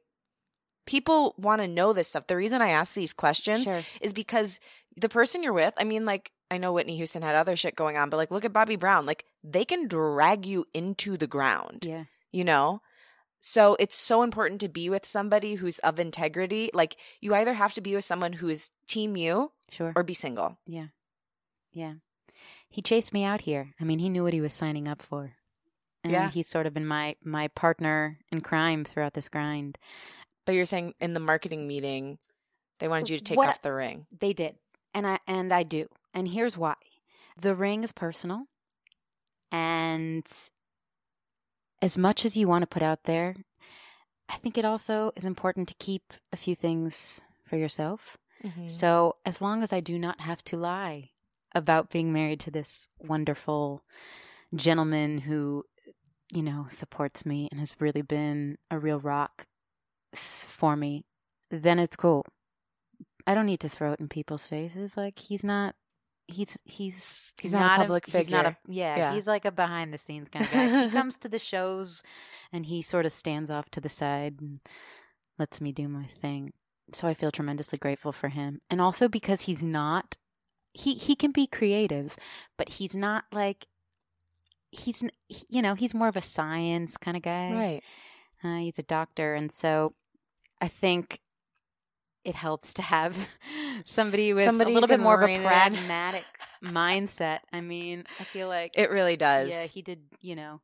people 0.87 1.35
want 1.39 1.61
to 1.63 1.69
know 1.69 1.93
this 1.93 2.09
stuff. 2.09 2.27
The 2.27 2.37
reason 2.37 2.63
I 2.63 2.69
ask 2.71 2.95
these 2.95 3.13
questions 3.13 3.65
Sure. 3.65 3.83
is 4.01 4.13
because 4.13 4.61
the 4.97 5.09
person 5.09 5.43
you're 5.43 5.53
with, 5.53 5.75
I 5.77 5.85
mean, 5.85 6.05
like 6.05 6.31
I 6.51 6.59
know 6.59 6.73
Whitney 6.73 6.97
Houston 6.97 7.23
had 7.23 7.35
other 7.35 7.57
shit 7.57 7.75
going 7.77 7.97
on, 7.97 8.09
but 8.11 8.17
like 8.19 8.31
look 8.31 8.45
at 8.45 8.53
Bobby 8.53 8.77
Brown. 8.77 9.05
Like 9.07 9.25
they 9.43 9.65
can 9.65 9.89
drag 9.89 10.47
you 10.47 10.67
into 10.73 11.17
the 11.17 11.27
ground. 11.27 11.85
Yeah. 11.87 12.05
you 12.33 12.45
know? 12.45 12.83
So 13.41 13.77
it's 13.79 13.97
so 13.97 14.23
important 14.23 14.61
to 14.63 14.69
be 14.69 14.89
with 14.91 15.07
somebody 15.07 15.55
who's 15.57 15.79
of 15.81 15.99
integrity. 15.99 16.71
Like 16.75 16.97
you 17.21 17.35
either 17.35 17.53
have 17.55 17.75
to 17.75 17.81
be 17.81 17.95
with 17.95 18.05
someone 18.05 18.33
who 18.35 18.49
is 18.49 18.71
team 18.89 19.17
you 19.17 19.53
Sure. 19.71 19.93
or 19.97 20.03
be 20.03 20.15
single. 20.15 20.59
Yeah. 20.67 20.87
Yeah. 21.73 21.95
He 22.69 22.83
chased 22.83 23.13
me 23.13 23.25
out 23.25 23.43
here. 23.43 23.73
I 23.81 23.85
mean, 23.85 23.99
he 23.99 24.09
knew 24.09 24.23
what 24.25 24.33
he 24.33 24.41
was 24.41 24.53
signing 24.55 24.89
up 24.89 25.03
for. 25.03 25.33
And 26.05 26.13
Yeah. 26.13 26.31
he's 26.31 26.49
sort 26.49 26.67
of 26.67 26.75
been 26.75 26.87
my 26.87 27.17
my 27.25 27.49
partner 27.49 28.15
in 28.31 28.41
crime 28.41 28.85
throughout 28.85 29.15
this 29.15 29.29
grind. 29.29 29.79
But 30.45 30.55
you're 30.55 30.65
saying 30.65 30.95
in 31.01 31.15
the 31.15 31.21
marketing 31.21 31.67
meeting, 31.67 32.19
they 32.79 32.87
wanted 32.89 33.11
you 33.11 33.19
to 33.19 33.25
take 33.25 33.37
What- 33.39 33.49
off 33.49 33.63
the 33.63 33.73
ring. 33.73 34.07
They 34.17 34.33
did. 34.33 34.57
And 34.95 35.07
I 35.07 35.19
and 35.27 35.53
I 35.53 35.63
do. 35.63 35.89
And 36.17 36.29
here's 36.29 36.57
why. 36.57 36.77
The 37.39 37.55
ring 37.55 37.85
is 37.85 37.93
personal. 37.93 38.45
And 39.53 40.27
as 41.83 41.99
much 41.99 42.25
as 42.25 42.37
you 42.37 42.49
want 42.49 42.63
to 42.63 42.67
put 42.67 42.83
out 42.83 43.05
there, 43.05 43.37
I 44.29 44.37
think 44.37 44.57
it 44.57 44.65
also 44.65 45.13
is 45.15 45.27
important 45.27 45.69
to 45.69 45.75
keep 45.75 46.15
a 46.33 46.37
few 46.37 46.55
things 46.55 47.21
for 47.45 47.57
yourself. 47.57 48.17
Mm-hmm. 48.43 48.69
So, 48.69 49.17
as 49.25 49.43
long 49.43 49.63
as 49.63 49.73
I 49.73 49.81
do 49.81 49.99
not 49.99 50.23
have 50.23 50.43
to 50.45 50.57
lie 50.57 51.11
about 51.55 51.91
being 51.91 52.13
married 52.13 52.41
to 52.41 52.51
this 52.51 52.89
wonderful 52.99 53.83
gentleman 54.55 55.19
who, 55.19 55.65
you 56.33 56.43
know, 56.43 56.67
supports 56.69 57.25
me 57.27 57.49
and 57.51 57.61
has 57.61 57.75
really 57.79 58.03
been 58.03 58.57
a 58.71 58.79
real 58.79 59.01
rock 59.01 59.47
for 60.15 60.77
me, 60.77 61.05
then 61.51 61.79
it's 61.79 61.97
cool. 61.97 62.25
I 63.27 63.35
don't 63.35 63.47
need 63.47 63.61
to 63.61 63.69
throw 63.69 63.93
it 63.93 64.01
in 64.01 64.09
people's 64.09 64.47
faces. 64.47 64.97
Like 64.97 65.19
he's 65.19 65.45
not. 65.45 65.75
He's 66.29 66.59
he's 66.65 67.33
He's 67.41 67.53
not 67.53 67.79
a 67.79 67.83
public 67.83 68.07
figure 68.07 68.19
He's 68.19 68.31
not 68.31 68.47
a 68.47 68.57
yeah, 68.69 68.97
Yeah. 68.97 69.15
He's 69.15 69.27
like 69.27 69.45
a 69.45 69.53
behind 69.53 69.95
the 69.95 69.99
scenes 69.99 70.29
kind 70.29 70.45
of 70.45 70.51
guy. 70.53 70.85
he 70.87 70.91
comes 70.91 71.19
to 71.19 71.29
the 71.29 71.39
shows, 71.39 72.03
and 72.53 72.67
he 72.67 72.83
sort 72.83 73.07
of 73.07 73.13
stands 73.13 73.51
off 73.51 73.71
to 73.71 73.81
the 73.81 73.89
side 73.89 74.41
and 74.41 74.61
lets 75.39 75.61
me 75.61 75.71
do 75.73 75.87
my 75.89 76.05
thing 76.05 76.53
so 76.93 77.09
I 77.09 77.15
feel 77.15 77.31
tremendously 77.31 77.79
grateful 77.79 78.13
for 78.13 78.29
him. 78.29 78.61
And 78.71 78.81
also 78.81 79.09
because 79.09 79.43
he's 79.43 79.65
not 79.65 80.17
he 80.73 80.95
he 80.95 81.15
can 81.17 81.33
be 81.33 81.47
creative, 81.47 82.17
but 82.57 82.69
he's 82.69 82.95
not 82.95 83.25
like 83.33 83.67
he's 84.71 85.01
he- 85.29 85.47
you 85.51 85.63
know, 85.63 85.75
he's 85.75 85.95
more 85.95 86.09
of 86.09 86.17
a 86.17 86.23
science 86.23 86.97
kind 86.97 87.17
of 87.17 87.23
guy. 87.23 87.53
Right. 87.53 87.83
Uh, 88.45 88.59
he's 88.59 88.79
a 88.79 88.83
doctor 88.85 89.35
and 89.35 89.51
so 89.51 89.95
I 90.61 90.69
think 90.69 91.21
it 92.27 92.35
helps 92.35 92.75
to 92.75 92.83
have 92.83 93.29
somebody 93.85 94.35
with 94.35 94.45
Somebody 94.45 94.73
a 94.73 94.75
little 94.75 94.89
bit 94.89 95.01
more 95.01 95.23
of 95.23 95.29
a 95.31 95.43
pragmatic 95.43 96.25
mindset. 96.63 97.39
I 97.53 97.61
mean, 97.61 98.05
I 98.21 98.25
feel 98.25 98.49
like 98.49 98.73
It 98.77 98.91
really 98.91 99.17
does. 99.17 99.51
yeah, 99.51 99.67
he 99.67 99.81
did. 99.81 100.01
You 100.21 100.37
know, 100.37 100.61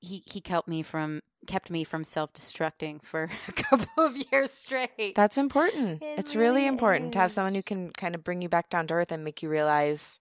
he 0.00 0.22
he 0.26 0.40
kept 0.40 0.68
me 0.68 0.82
from 0.82 1.22
kept 1.46 1.70
me 1.70 1.84
from 1.84 2.04
self 2.04 2.32
destructing 2.32 3.02
for 3.02 3.30
a 3.48 3.52
couple 3.52 4.04
of 4.04 4.14
years 4.30 4.50
straight. 4.52 5.14
That's 5.14 5.38
important. 5.38 6.02
It 6.02 6.18
it's 6.18 6.36
really 6.36 6.48
really 6.48 6.66
important 6.66 7.12
to 7.14 7.18
have 7.18 7.32
someone 7.32 7.54
who 7.54 7.62
can 7.62 7.90
kind 7.90 8.14
of 8.14 8.22
bring 8.22 8.42
you 8.42 8.48
back 8.48 8.68
down 8.70 8.86
to 8.88 8.94
earth 8.94 9.10
and 9.10 9.24
make 9.24 9.42
you 9.42 9.48
realize 9.48 10.18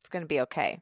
it's 0.00 0.08
going 0.08 0.22
to 0.22 0.28
be 0.28 0.40
okay. 0.42 0.80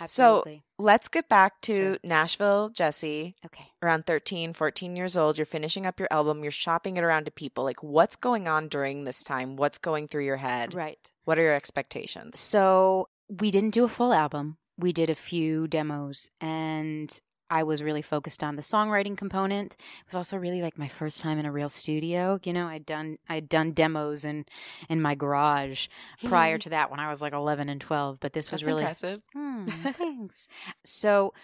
Absolutely. 0.00 0.62
Let's 0.78 1.08
get 1.08 1.28
back 1.28 1.60
to 1.62 1.72
Sure. 1.92 1.98
Nashville, 2.02 2.68
Jesse. 2.68 3.34
okay. 3.46 3.66
Around 3.82 4.06
13, 4.06 4.52
14 4.52 4.96
years 4.96 5.16
old, 5.16 5.38
you're 5.38 5.46
finishing 5.46 5.86
up 5.86 5.98
your 5.98 6.08
album, 6.10 6.42
you're 6.42 6.50
shopping 6.50 6.96
it 6.96 7.04
around 7.04 7.24
to 7.24 7.30
people. 7.30 7.64
Like, 7.64 7.82
what's 7.82 8.16
going 8.16 8.48
on 8.48 8.68
during 8.68 9.04
this 9.04 9.22
time? 9.22 9.56
What's 9.56 9.78
going 9.78 10.08
through 10.08 10.24
your 10.24 10.36
head? 10.36 10.74
Right. 10.74 11.10
What 11.24 11.38
are 11.38 11.42
your 11.42 11.54
expectations? 11.54 12.38
So 12.38 13.08
we 13.28 13.50
didn't 13.50 13.70
do 13.70 13.84
a 13.84 13.88
full 13.88 14.12
album. 14.12 14.56
We 14.78 14.92
did 14.92 15.10
a 15.10 15.14
few 15.14 15.68
demos, 15.68 16.30
and 16.40 17.16
I 17.52 17.64
was 17.64 17.82
really 17.82 18.00
focused 18.00 18.42
on 18.42 18.56
the 18.56 18.62
songwriting 18.62 19.14
component. 19.14 19.74
It 19.74 20.06
was 20.06 20.14
also 20.14 20.38
really 20.38 20.62
like 20.62 20.78
my 20.78 20.88
first 20.88 21.20
time 21.20 21.38
in 21.38 21.44
a 21.44 21.52
real 21.52 21.68
studio. 21.68 22.40
You 22.42 22.54
know, 22.54 22.66
I'd 22.66 22.86
done 22.86 23.18
I'd 23.28 23.46
done 23.46 23.72
demos 23.72 24.24
in 24.24 24.46
in 24.88 25.02
my 25.02 25.14
garage 25.14 25.88
prior 26.24 26.56
to 26.56 26.70
that 26.70 26.90
when 26.90 26.98
I 26.98 27.10
was 27.10 27.20
like 27.20 27.34
eleven 27.34 27.68
and 27.68 27.78
twelve. 27.78 28.20
But 28.20 28.32
this 28.32 28.50
was 28.50 28.62
That's 28.62 28.68
really 28.68 28.80
impressive. 28.80 29.20
Hmm, 29.34 29.66
thanks. 29.66 30.48
So 30.86 31.34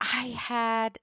I 0.00 0.28
had, 0.28 0.98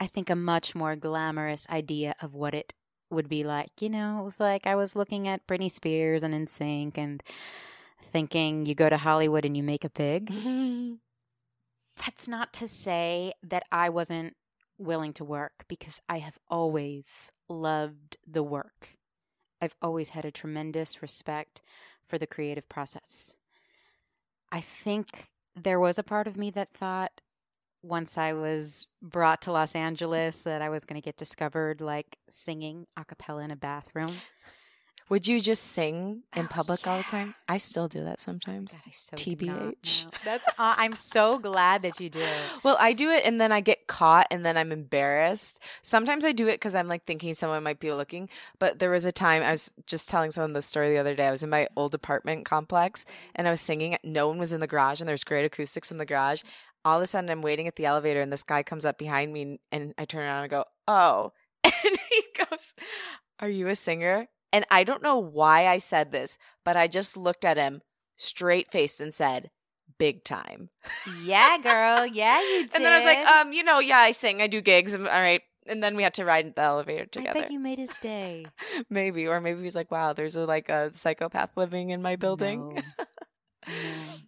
I 0.00 0.08
think, 0.08 0.30
a 0.30 0.36
much 0.36 0.74
more 0.74 0.96
glamorous 0.96 1.68
idea 1.70 2.16
of 2.20 2.34
what 2.34 2.54
it 2.54 2.74
would 3.08 3.28
be 3.28 3.44
like. 3.44 3.70
You 3.80 3.90
know, 3.90 4.18
it 4.20 4.24
was 4.24 4.40
like 4.40 4.66
I 4.66 4.74
was 4.74 4.96
looking 4.96 5.28
at 5.28 5.46
Britney 5.46 5.70
Spears 5.70 6.24
and 6.24 6.34
NSYNC 6.34 6.98
and 6.98 7.22
thinking 8.02 8.66
you 8.66 8.74
go 8.74 8.88
to 8.88 8.96
Hollywood 8.96 9.44
and 9.44 9.56
you 9.56 9.62
make 9.62 9.84
a 9.84 9.90
big. 9.90 10.32
That's 11.96 12.26
not 12.26 12.52
to 12.54 12.68
say 12.68 13.32
that 13.42 13.64
I 13.70 13.88
wasn't 13.88 14.34
willing 14.78 15.12
to 15.14 15.24
work 15.24 15.64
because 15.68 16.00
I 16.08 16.18
have 16.18 16.38
always 16.48 17.30
loved 17.48 18.16
the 18.26 18.42
work. 18.42 18.96
I've 19.60 19.74
always 19.82 20.10
had 20.10 20.24
a 20.24 20.30
tremendous 20.30 21.02
respect 21.02 21.60
for 22.02 22.16
the 22.16 22.26
creative 22.26 22.68
process. 22.68 23.34
I 24.50 24.60
think 24.60 25.28
there 25.54 25.78
was 25.78 25.98
a 25.98 26.02
part 26.02 26.26
of 26.26 26.36
me 26.36 26.50
that 26.50 26.72
thought 26.72 27.20
once 27.82 28.18
I 28.18 28.32
was 28.32 28.86
brought 29.02 29.42
to 29.42 29.52
Los 29.52 29.74
Angeles 29.74 30.42
that 30.42 30.62
I 30.62 30.68
was 30.68 30.84
going 30.84 31.00
to 31.00 31.04
get 31.04 31.16
discovered 31.16 31.80
like 31.80 32.18
singing 32.28 32.86
a 32.96 33.04
cappella 33.04 33.42
in 33.42 33.50
a 33.50 33.56
bathroom. 33.56 34.12
Would 35.10 35.26
you 35.26 35.40
just 35.40 35.64
sing 35.64 36.22
in 36.36 36.44
Oh, 36.44 36.48
public 36.48 36.86
all 36.86 36.96
the 36.96 37.02
time? 37.02 37.34
I 37.48 37.56
still 37.56 37.88
do 37.88 38.04
that 38.04 38.20
sometimes. 38.20 38.70
God, 38.70 38.80
so 38.92 39.16
TBH. 39.16 40.06
That's 40.24 40.46
uh, 40.50 40.74
I'm 40.78 40.94
so 40.94 41.38
glad 41.40 41.82
that 41.82 41.98
you 41.98 42.08
do. 42.08 42.24
Well, 42.62 42.76
I 42.78 42.92
do 42.92 43.10
it 43.10 43.24
and 43.24 43.40
then 43.40 43.50
I 43.52 43.60
get 43.60 43.86
caught 43.86 44.26
and 44.30 44.46
then 44.46 44.56
I'm 44.56 44.70
embarrassed. 44.70 45.62
Sometimes 45.82 46.24
I 46.24 46.32
do 46.32 46.46
it 46.46 46.54
because 46.54 46.74
I'm 46.74 46.86
like 46.88 47.04
thinking 47.06 47.34
someone 47.34 47.62
might 47.62 47.80
be 47.80 47.92
looking. 47.92 48.28
But 48.58 48.78
there 48.78 48.90
was 48.90 49.04
a 49.04 49.12
time 49.12 49.42
I 49.42 49.50
was 49.50 49.72
just 49.86 50.08
telling 50.10 50.30
someone 50.30 50.52
the 50.52 50.62
story 50.62 50.90
the 50.90 50.98
other 50.98 51.14
day. 51.16 51.26
I 51.26 51.30
was 51.30 51.42
in 51.42 51.50
my 51.50 51.66
old 51.76 51.94
apartment 51.94 52.44
complex 52.44 53.04
and 53.34 53.48
I 53.48 53.50
was 53.50 53.60
singing. 53.60 53.96
No 54.04 54.28
one 54.28 54.38
was 54.38 54.52
in 54.52 54.60
the 54.60 54.66
garage 54.68 55.00
and 55.00 55.08
there's 55.08 55.24
great 55.24 55.44
acoustics 55.44 55.90
in 55.90 55.96
the 55.96 56.06
garage. 56.06 56.42
All 56.84 56.98
of 56.98 57.02
a 57.02 57.06
sudden, 57.06 57.30
I'm 57.30 57.42
waiting 57.42 57.66
at 57.66 57.76
the 57.76 57.86
elevator 57.86 58.20
and 58.20 58.32
this 58.32 58.44
guy 58.44 58.62
comes 58.62 58.84
up 58.84 58.96
behind 58.96 59.32
me 59.32 59.42
and, 59.42 59.58
and 59.72 59.94
I 59.98 60.04
turn 60.04 60.22
around 60.22 60.44
and 60.44 60.44
I 60.44 60.48
go, 60.48 60.64
Oh. 60.86 61.32
And 61.64 61.98
he 62.10 62.22
goes, 62.44 62.74
Are 63.40 63.48
you 63.48 63.66
a 63.68 63.74
singer? 63.74 64.28
And 64.52 64.64
I 64.70 64.84
don't 64.84 65.02
know 65.02 65.18
why 65.18 65.66
I 65.66 65.78
said 65.78 66.10
this, 66.12 66.38
but 66.64 66.76
I 66.76 66.88
just 66.88 67.16
looked 67.16 67.44
at 67.44 67.56
him 67.56 67.82
straight 68.16 68.70
faced 68.70 69.00
and 69.00 69.14
said, 69.14 69.50
Big 69.98 70.24
time. 70.24 70.70
Yeah, 71.22 71.58
girl. 71.58 72.06
Yeah, 72.12 72.40
you 72.40 72.62
did. 72.62 72.74
And 72.74 72.84
then 72.84 72.92
I 72.92 72.96
was 72.96 73.04
like, 73.04 73.18
um, 73.18 73.52
you 73.52 73.62
know, 73.62 73.80
yeah, 73.80 73.98
I 73.98 74.12
sing, 74.12 74.40
I 74.40 74.46
do 74.46 74.60
gigs. 74.62 74.94
All 74.94 75.02
right. 75.02 75.42
And 75.66 75.82
then 75.82 75.94
we 75.94 76.02
had 76.02 76.14
to 76.14 76.24
ride 76.24 76.54
the 76.56 76.62
elevator 76.62 77.04
together. 77.04 77.38
I 77.38 77.42
bet 77.42 77.52
you 77.52 77.58
made 77.60 77.78
his 77.78 77.96
day. 78.02 78.46
maybe. 78.88 79.26
Or 79.28 79.40
maybe 79.42 79.58
he 79.58 79.64
was 79.64 79.74
like, 79.76 79.90
wow, 79.90 80.14
there's 80.14 80.36
a 80.36 80.46
like 80.46 80.70
a 80.70 80.90
psychopath 80.94 81.50
living 81.56 81.90
in 81.90 82.00
my 82.00 82.16
building. 82.16 82.74
No. 82.74 82.82
No. 83.68 83.74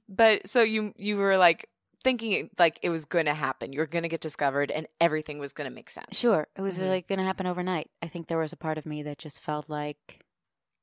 But 0.08 0.46
so 0.46 0.62
you 0.62 0.92
you 0.98 1.16
were 1.16 1.38
like 1.38 1.70
thinking 2.02 2.32
it, 2.32 2.50
like 2.58 2.78
it 2.82 2.90
was 2.90 3.04
going 3.04 3.26
to 3.26 3.34
happen. 3.34 3.72
You're 3.72 3.86
going 3.86 4.02
to 4.02 4.08
get 4.08 4.20
discovered 4.20 4.70
and 4.70 4.86
everything 5.00 5.38
was 5.38 5.52
going 5.52 5.68
to 5.68 5.74
make 5.74 5.90
sense. 5.90 6.18
Sure, 6.18 6.48
it 6.56 6.60
was 6.60 6.78
Mhm. 6.78 6.88
like 6.88 7.08
going 7.08 7.18
to 7.18 7.24
happen 7.24 7.46
overnight. 7.46 7.90
I 8.02 8.08
think 8.08 8.26
there 8.28 8.38
was 8.38 8.52
a 8.52 8.56
part 8.56 8.78
of 8.78 8.86
me 8.86 9.02
that 9.04 9.18
just 9.18 9.40
felt 9.40 9.68
like 9.68 10.24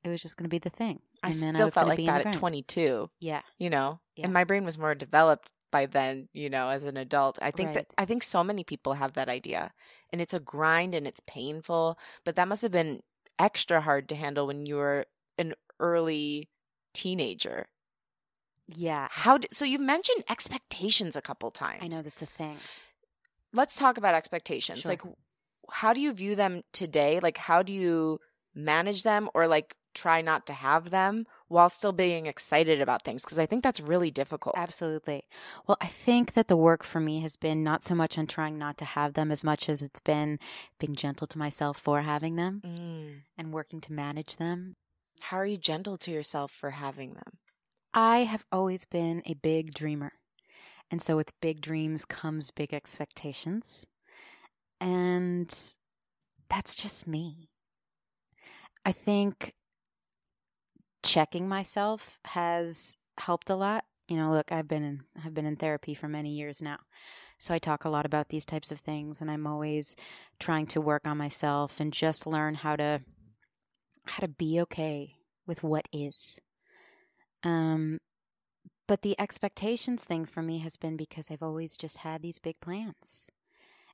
it 0.03 0.09
was 0.09 0.21
just 0.21 0.37
going 0.37 0.45
to 0.45 0.49
be 0.49 0.59
the 0.59 0.69
thing. 0.69 1.01
I 1.21 1.27
and 1.27 1.35
then 1.35 1.55
still 1.55 1.67
was 1.67 1.73
felt 1.73 1.87
like 1.89 1.97
be 1.97 2.07
in 2.07 2.13
the 2.13 2.23
that 2.23 2.27
at 2.27 2.39
22, 2.39 3.09
Yeah, 3.19 3.41
you 3.57 3.69
know. 3.69 3.99
Yeah. 4.15 4.25
And 4.25 4.33
my 4.33 4.43
brain 4.45 4.63
was 4.63 4.77
more 4.77 4.95
developed 4.95 5.51
by 5.71 5.85
then, 5.85 6.29
you 6.33 6.49
know, 6.49 6.69
as 6.69 6.83
an 6.85 6.97
adult. 6.97 7.37
I 7.41 7.51
think 7.51 7.73
that 7.73 7.93
I 7.97 8.05
think 8.05 8.23
so 8.23 8.43
many 8.43 8.63
people 8.63 8.93
have 8.93 9.13
that 9.13 9.29
idea. 9.29 9.71
And 10.11 10.19
it's 10.21 10.33
a 10.33 10.39
grind 10.39 10.95
and 10.95 11.05
it's 11.05 11.21
painful, 11.27 11.99
but 12.25 12.35
that 12.37 12.47
must 12.47 12.61
have 12.63 12.71
been 12.71 13.01
extra 13.37 13.81
hard 13.81 14.09
to 14.09 14.15
handle 14.15 14.47
when 14.47 14.65
you 14.65 14.75
were 14.75 15.05
an 15.37 15.53
early 15.79 16.49
teenager. 16.93 17.67
Yeah. 18.75 19.07
How 19.11 19.37
did, 19.37 19.53
so 19.53 19.65
you've 19.65 19.81
mentioned 19.81 20.23
expectations 20.29 21.15
a 21.15 21.21
couple 21.21 21.51
times. 21.51 21.81
I 21.83 21.87
know 21.87 22.01
that's 22.01 22.21
a 22.21 22.25
thing. 22.25 22.57
Let's 23.53 23.75
talk 23.77 23.97
about 23.97 24.13
expectations. 24.15 24.79
Sure. 24.81 24.89
Like 24.91 25.01
how 25.71 25.93
do 25.93 26.01
you 26.01 26.13
view 26.13 26.35
them 26.35 26.63
today? 26.71 27.19
Like 27.19 27.37
how 27.37 27.63
do 27.63 27.73
you 27.73 28.19
manage 28.55 29.03
them 29.03 29.29
or 29.33 29.47
like 29.47 29.75
try 29.95 30.21
not 30.21 30.45
to 30.45 30.53
have 30.53 30.91
them 30.91 31.25
while 31.47 31.67
still 31.69 31.91
being 31.91 32.27
excited 32.27 32.79
about 32.79 33.03
things 33.03 33.23
because 33.23 33.39
I 33.39 33.47
think 33.47 33.63
that's 33.63 33.79
really 33.81 34.11
difficult. 34.11 34.55
Absolutely. 34.55 35.23
Well, 35.67 35.77
I 35.81 35.87
think 35.87 36.33
that 36.33 36.47
the 36.47 36.55
work 36.57 36.83
for 36.83 36.99
me 36.99 37.21
has 37.21 37.35
been 37.37 37.63
not 37.63 37.83
so 37.83 37.95
much 37.95 38.17
on 38.17 38.27
trying 38.27 38.59
not 38.59 38.77
to 38.77 38.85
have 38.85 39.13
them 39.13 39.31
as 39.31 39.43
much 39.43 39.67
as 39.67 39.81
it's 39.81 39.99
been 39.99 40.37
being 40.79 40.95
gentle 40.95 41.25
to 41.27 41.37
myself 41.39 41.77
for 41.79 42.01
having 42.01 42.35
them 42.35 42.61
Mm. 42.63 43.21
and 43.37 43.51
working 43.51 43.81
to 43.81 43.93
manage 43.93 44.35
them. 44.37 44.75
How 45.21 45.37
are 45.37 45.45
you 45.45 45.57
gentle 45.57 45.97
to 45.97 46.11
yourself 46.11 46.51
for 46.51 46.69
having 46.71 47.13
them? 47.15 47.39
I 47.93 48.19
have 48.19 48.45
always 48.51 48.85
been 48.85 49.23
a 49.25 49.33
big 49.33 49.73
dreamer. 49.73 50.13
And 50.91 51.01
so 51.01 51.15
with 51.15 51.39
big 51.39 51.61
dreams 51.61 52.05
comes 52.05 52.51
big 52.51 52.73
expectations. 52.73 53.85
And 54.81 55.53
that's 56.49 56.75
just 56.75 57.07
me. 57.07 57.49
I 58.85 58.91
think 58.91 59.53
checking 61.03 61.47
myself 61.47 62.19
has 62.25 62.97
helped 63.17 63.49
a 63.49 63.55
lot. 63.55 63.85
You 64.07 64.17
know, 64.17 64.31
look, 64.31 64.51
I've 64.51 64.67
been 64.67 64.83
in 64.83 65.03
I've 65.23 65.33
been 65.33 65.45
in 65.45 65.55
therapy 65.55 65.93
for 65.93 66.07
many 66.07 66.31
years 66.31 66.61
now. 66.61 66.79
So 67.37 67.53
I 67.53 67.59
talk 67.59 67.85
a 67.85 67.89
lot 67.89 68.05
about 68.05 68.29
these 68.29 68.45
types 68.45 68.71
of 68.71 68.79
things 68.79 69.21
and 69.21 69.29
I'm 69.29 69.45
always 69.45 69.95
trying 70.39 70.65
to 70.67 70.81
work 70.81 71.07
on 71.07 71.17
myself 71.17 71.79
and 71.79 71.93
just 71.93 72.25
learn 72.25 72.55
how 72.55 72.75
to 72.75 73.01
how 74.05 74.21
to 74.21 74.27
be 74.27 74.59
okay 74.61 75.17
with 75.45 75.61
what 75.63 75.87
is. 75.91 76.39
Um 77.43 77.99
but 78.87 79.03
the 79.03 79.19
expectations 79.19 80.03
thing 80.03 80.25
for 80.25 80.41
me 80.41 80.57
has 80.59 80.75
been 80.75 80.97
because 80.97 81.29
I've 81.29 81.43
always 81.43 81.77
just 81.77 81.97
had 81.97 82.23
these 82.23 82.39
big 82.39 82.59
plans. 82.59 83.29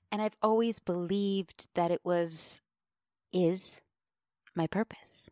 And 0.09 0.21
I've 0.21 0.37
always 0.41 0.79
believed 0.79 1.67
that 1.75 1.91
it 1.91 1.99
was 2.05 2.61
is 3.33 3.81
my 4.55 4.67
purpose. 4.67 5.29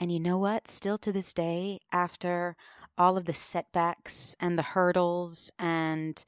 And 0.00 0.10
you 0.10 0.18
know 0.18 0.36
what? 0.36 0.66
Still 0.66 0.98
to 0.98 1.12
this 1.12 1.32
day, 1.32 1.78
after 1.92 2.56
all 2.98 3.16
of 3.16 3.24
the 3.24 3.32
setbacks 3.32 4.34
and 4.40 4.58
the 4.58 4.62
hurdles 4.62 5.52
and 5.60 6.24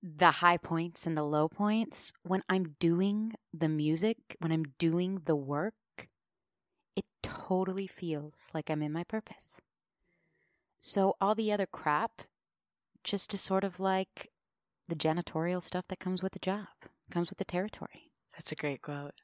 the 0.00 0.30
high 0.30 0.58
points 0.58 1.08
and 1.08 1.16
the 1.16 1.24
low 1.24 1.48
points, 1.48 2.12
when 2.22 2.42
I'm 2.48 2.76
doing 2.78 3.32
the 3.52 3.68
music, 3.68 4.36
when 4.38 4.52
I'm 4.52 4.66
doing 4.78 5.22
the 5.24 5.34
work, 5.34 5.74
it 6.94 7.04
totally 7.20 7.88
feels 7.88 8.48
like 8.54 8.70
I'm 8.70 8.82
in 8.82 8.92
my 8.92 9.02
purpose. 9.02 9.60
So 10.80 11.16
all 11.20 11.34
the 11.34 11.52
other 11.52 11.66
crap 11.66 12.22
just 13.04 13.32
is 13.34 13.40
sort 13.40 13.64
of 13.64 13.78
like 13.80 14.30
the 14.88 14.96
janitorial 14.96 15.62
stuff 15.62 15.86
that 15.88 16.00
comes 16.00 16.22
with 16.22 16.32
the 16.32 16.38
job, 16.38 16.66
comes 17.10 17.30
with 17.30 17.38
the 17.38 17.44
territory. 17.44 18.10
That's 18.32 18.50
a 18.52 18.56
great 18.56 18.82
quote. 18.82 19.14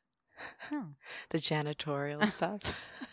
Oh. 0.70 0.88
The 1.30 1.38
janitorial 1.38 2.24
stuff. 2.36 2.62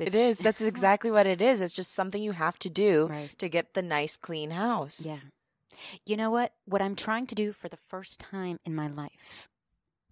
It 0.00 0.14
is. 0.14 0.38
That's 0.38 0.62
exactly 0.62 1.10
what 1.10 1.26
it 1.26 1.42
is. 1.42 1.60
It's 1.60 1.74
just 1.74 1.92
something 1.92 2.22
you 2.22 2.30
have 2.32 2.58
to 2.60 2.70
do 2.70 3.08
Right. 3.08 3.36
to 3.38 3.48
get 3.48 3.74
the 3.74 3.82
nice, 3.82 4.16
clean 4.16 4.50
house. 4.52 5.04
Yeah. 5.04 5.18
You 6.06 6.16
know 6.16 6.30
what? 6.30 6.52
What 6.64 6.80
I'm 6.80 6.94
trying 6.94 7.26
to 7.26 7.34
do 7.34 7.52
for 7.52 7.68
the 7.68 7.76
first 7.76 8.20
time 8.20 8.58
in 8.64 8.74
my 8.74 8.86
life 8.86 9.48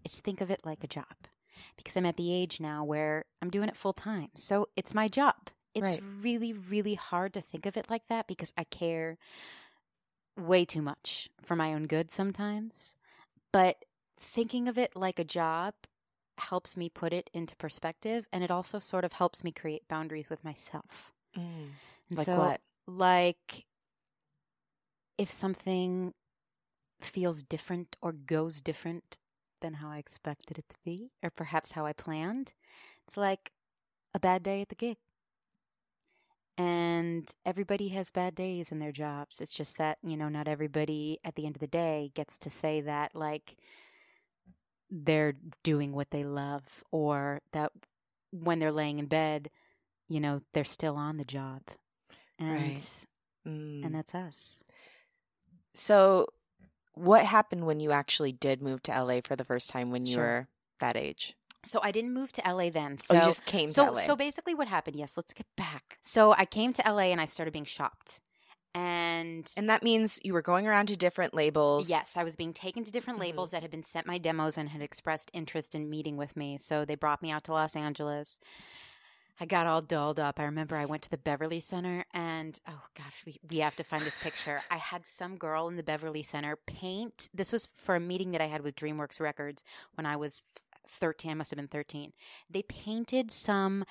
is 0.04 0.18
think 0.20 0.40
of 0.40 0.50
it 0.50 0.60
like 0.66 0.82
a 0.84 0.88
job. 0.88 1.14
Because 1.76 1.96
I'm 1.96 2.04
at 2.06 2.16
the 2.16 2.34
age 2.34 2.60
now 2.60 2.82
where 2.84 3.24
I'm 3.40 3.50
doing 3.50 3.68
it 3.68 3.76
full 3.76 3.92
time. 3.94 4.28
So 4.34 4.68
it's 4.76 4.94
my 4.94 5.06
job. 5.08 5.36
It's 5.74 5.82
Right. 5.82 6.02
really, 6.22 6.52
really 6.52 6.94
hard 6.94 7.32
to 7.34 7.40
think 7.40 7.66
of 7.66 7.76
it 7.76 7.88
like 7.90 8.08
that 8.08 8.26
because 8.26 8.52
I 8.56 8.64
care 8.64 9.18
way 10.36 10.64
too 10.64 10.82
much 10.82 11.28
for 11.42 11.56
my 11.56 11.72
own 11.72 11.86
good 11.86 12.10
sometimes. 12.10 12.96
But 13.52 13.84
thinking 14.18 14.68
of 14.68 14.78
it 14.78 14.96
like 14.96 15.18
a 15.18 15.24
job 15.24 15.74
helps 16.38 16.76
me 16.76 16.88
put 16.88 17.12
it 17.12 17.30
into 17.32 17.54
perspective 17.56 18.26
and 18.32 18.42
it 18.42 18.50
also 18.50 18.78
sort 18.78 19.04
of 19.04 19.12
helps 19.14 19.44
me 19.44 19.52
create 19.52 19.86
boundaries 19.88 20.30
with 20.30 20.44
myself. 20.44 21.12
Mm. 21.36 21.78
Like 22.10 22.26
so, 22.26 22.36
what? 22.36 22.60
Like 22.86 23.66
if 25.18 25.30
something 25.30 26.14
feels 27.00 27.42
different 27.42 27.96
or 28.02 28.12
goes 28.12 28.60
different 28.60 29.18
than 29.60 29.74
how 29.74 29.90
I 29.90 29.98
expected 29.98 30.58
it 30.58 30.68
to 30.70 30.76
be, 30.84 31.10
or 31.22 31.30
perhaps 31.30 31.72
how 31.72 31.86
I 31.86 31.92
planned, 31.92 32.54
it's 33.06 33.16
like 33.16 33.52
a 34.14 34.20
bad 34.20 34.42
day 34.42 34.62
at 34.62 34.68
the 34.70 34.74
gig. 34.74 34.98
And 36.60 37.34
everybody 37.46 37.88
has 37.88 38.10
bad 38.10 38.34
days 38.34 38.70
in 38.70 38.80
their 38.80 38.92
jobs. 38.92 39.40
It's 39.40 39.54
just 39.54 39.78
that, 39.78 39.98
you 40.02 40.16
know, 40.16 40.28
not 40.28 40.46
everybody 40.48 41.18
at 41.24 41.34
the 41.34 41.46
end 41.46 41.56
of 41.56 41.60
the 41.60 41.66
day 41.66 42.10
gets 42.14 42.38
to 42.40 42.50
say 42.50 42.82
that, 42.82 43.14
like, 43.14 43.56
they're 44.90 45.34
doing 45.62 45.92
what 45.92 46.10
they 46.10 46.24
love, 46.24 46.84
or 46.90 47.40
that 47.52 47.72
when 48.30 48.58
they're 48.58 48.72
laying 48.72 48.98
in 48.98 49.06
bed, 49.06 49.50
you 50.08 50.20
know, 50.20 50.42
they're 50.52 50.64
still 50.64 50.96
on 50.96 51.16
the 51.16 51.24
job. 51.24 51.62
And 52.38 52.50
Right. 52.50 53.06
Mm. 53.46 53.84
and 53.84 53.94
that's 53.94 54.14
us. 54.14 54.62
so, 55.74 56.26
what 56.94 57.24
happened 57.24 57.66
when 57.66 57.80
you 57.80 57.92
actually 57.92 58.32
did 58.32 58.62
move 58.62 58.82
to 58.84 58.92
LA 58.92 59.20
for 59.22 59.36
the 59.36 59.44
first 59.44 59.70
time 59.70 59.90
when 59.90 60.06
you 60.06 60.16
Sure. 60.16 60.24
were 60.24 60.48
that 60.80 60.96
age? 60.96 61.36
So 61.64 61.80
I 61.82 61.90
didn't 61.92 62.14
move 62.14 62.32
to 62.32 62.42
LA 62.46 62.70
then. 62.70 62.96
So 62.98 63.14
oh, 63.14 63.18
you 63.20 63.24
just 63.26 63.44
came 63.44 63.68
so 63.68 63.86
to 63.86 63.90
LA. 63.92 64.00
so 64.00 64.16
basically 64.16 64.54
what 64.54 64.68
happened? 64.68 64.96
Yes, 64.96 65.12
let's 65.16 65.32
get 65.32 65.46
back. 65.56 65.98
So 66.02 66.32
I 66.32 66.44
came 66.46 66.72
to 66.74 66.82
LA 66.86 67.10
and 67.12 67.20
I 67.20 67.26
started 67.26 67.52
being 67.52 67.64
shopped. 67.64 68.20
And 68.74 69.50
and 69.56 69.68
that 69.68 69.82
means 69.82 70.20
you 70.22 70.32
were 70.32 70.42
going 70.42 70.66
around 70.68 70.86
to 70.86 70.96
different 70.96 71.34
labels. 71.34 71.90
Yes, 71.90 72.16
I 72.16 72.22
was 72.24 72.36
being 72.36 72.52
taken 72.52 72.84
to 72.84 72.90
different 72.92 73.18
Mhm. 73.18 73.22
labels 73.22 73.50
that 73.50 73.62
had 73.62 73.70
been 73.70 73.82
sent 73.82 74.06
my 74.06 74.16
demos 74.18 74.56
and 74.56 74.68
had 74.68 74.80
expressed 74.80 75.30
interest 75.34 75.74
in 75.74 75.90
meeting 75.90 76.16
with 76.16 76.36
me. 76.36 76.56
So 76.56 76.84
they 76.84 76.94
brought 76.94 77.20
me 77.20 77.30
out 77.32 77.44
to 77.44 77.52
Los 77.52 77.74
Angeles. 77.74 78.38
I 79.40 79.46
got 79.46 79.66
all 79.66 79.80
dolled 79.82 80.20
up. 80.20 80.38
I 80.38 80.44
remember 80.44 80.76
I 80.76 80.84
went 80.84 81.02
to 81.02 81.10
the 81.10 81.16
Beverly 81.18 81.60
Center 81.60 82.04
and 82.14 82.58
oh 82.68 82.82
gosh, 82.94 83.22
we, 83.26 83.40
we 83.50 83.58
have 83.58 83.74
to 83.76 83.84
find 83.84 84.02
this 84.04 84.18
picture. 84.18 84.62
I 84.70 84.76
had 84.76 85.04
some 85.04 85.36
girl 85.36 85.66
in 85.68 85.76
the 85.76 85.82
Beverly 85.82 86.22
Center 86.22 86.56
paint. 86.66 87.28
This 87.34 87.50
was 87.50 87.66
for 87.74 87.96
a 87.96 88.00
meeting 88.00 88.30
that 88.32 88.40
I 88.40 88.46
had 88.46 88.62
with 88.62 88.76
DreamWorks 88.76 89.18
Records 89.18 89.64
when 89.94 90.06
I 90.06 90.16
was 90.16 90.42
13. 90.90 91.30
I 91.30 91.34
must 91.34 91.50
have 91.50 91.56
been 91.56 91.68
13. 91.68 92.12
They 92.48 92.62
painted 92.62 93.30
some 93.30 93.84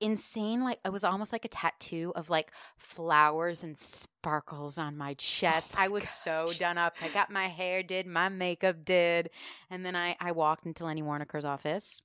insane 0.00 0.62
like 0.62 0.78
it 0.84 0.92
was 0.92 1.02
almost 1.02 1.32
like 1.32 1.44
a 1.44 1.48
tattoo 1.48 2.12
of 2.14 2.30
like 2.30 2.52
flowers 2.76 3.64
and 3.64 3.76
sparkles 3.76 4.78
on 4.78 4.96
my 4.96 5.10
oh 5.10 5.14
chest. 5.14 5.74
my 5.74 5.84
I 5.84 5.88
was 5.88 6.08
so 6.08 6.46
done 6.58 6.78
up. 6.78 6.94
I 7.02 7.08
got 7.08 7.30
my 7.30 7.48
hair 7.48 7.82
did, 7.82 8.06
my 8.06 8.28
makeup 8.28 8.84
did, 8.84 9.30
and 9.70 9.84
then 9.84 9.96
I 9.96 10.16
I 10.20 10.32
walked 10.32 10.66
into 10.66 10.84
Lenny 10.84 11.02
Waronker's 11.02 11.44
office. 11.44 12.00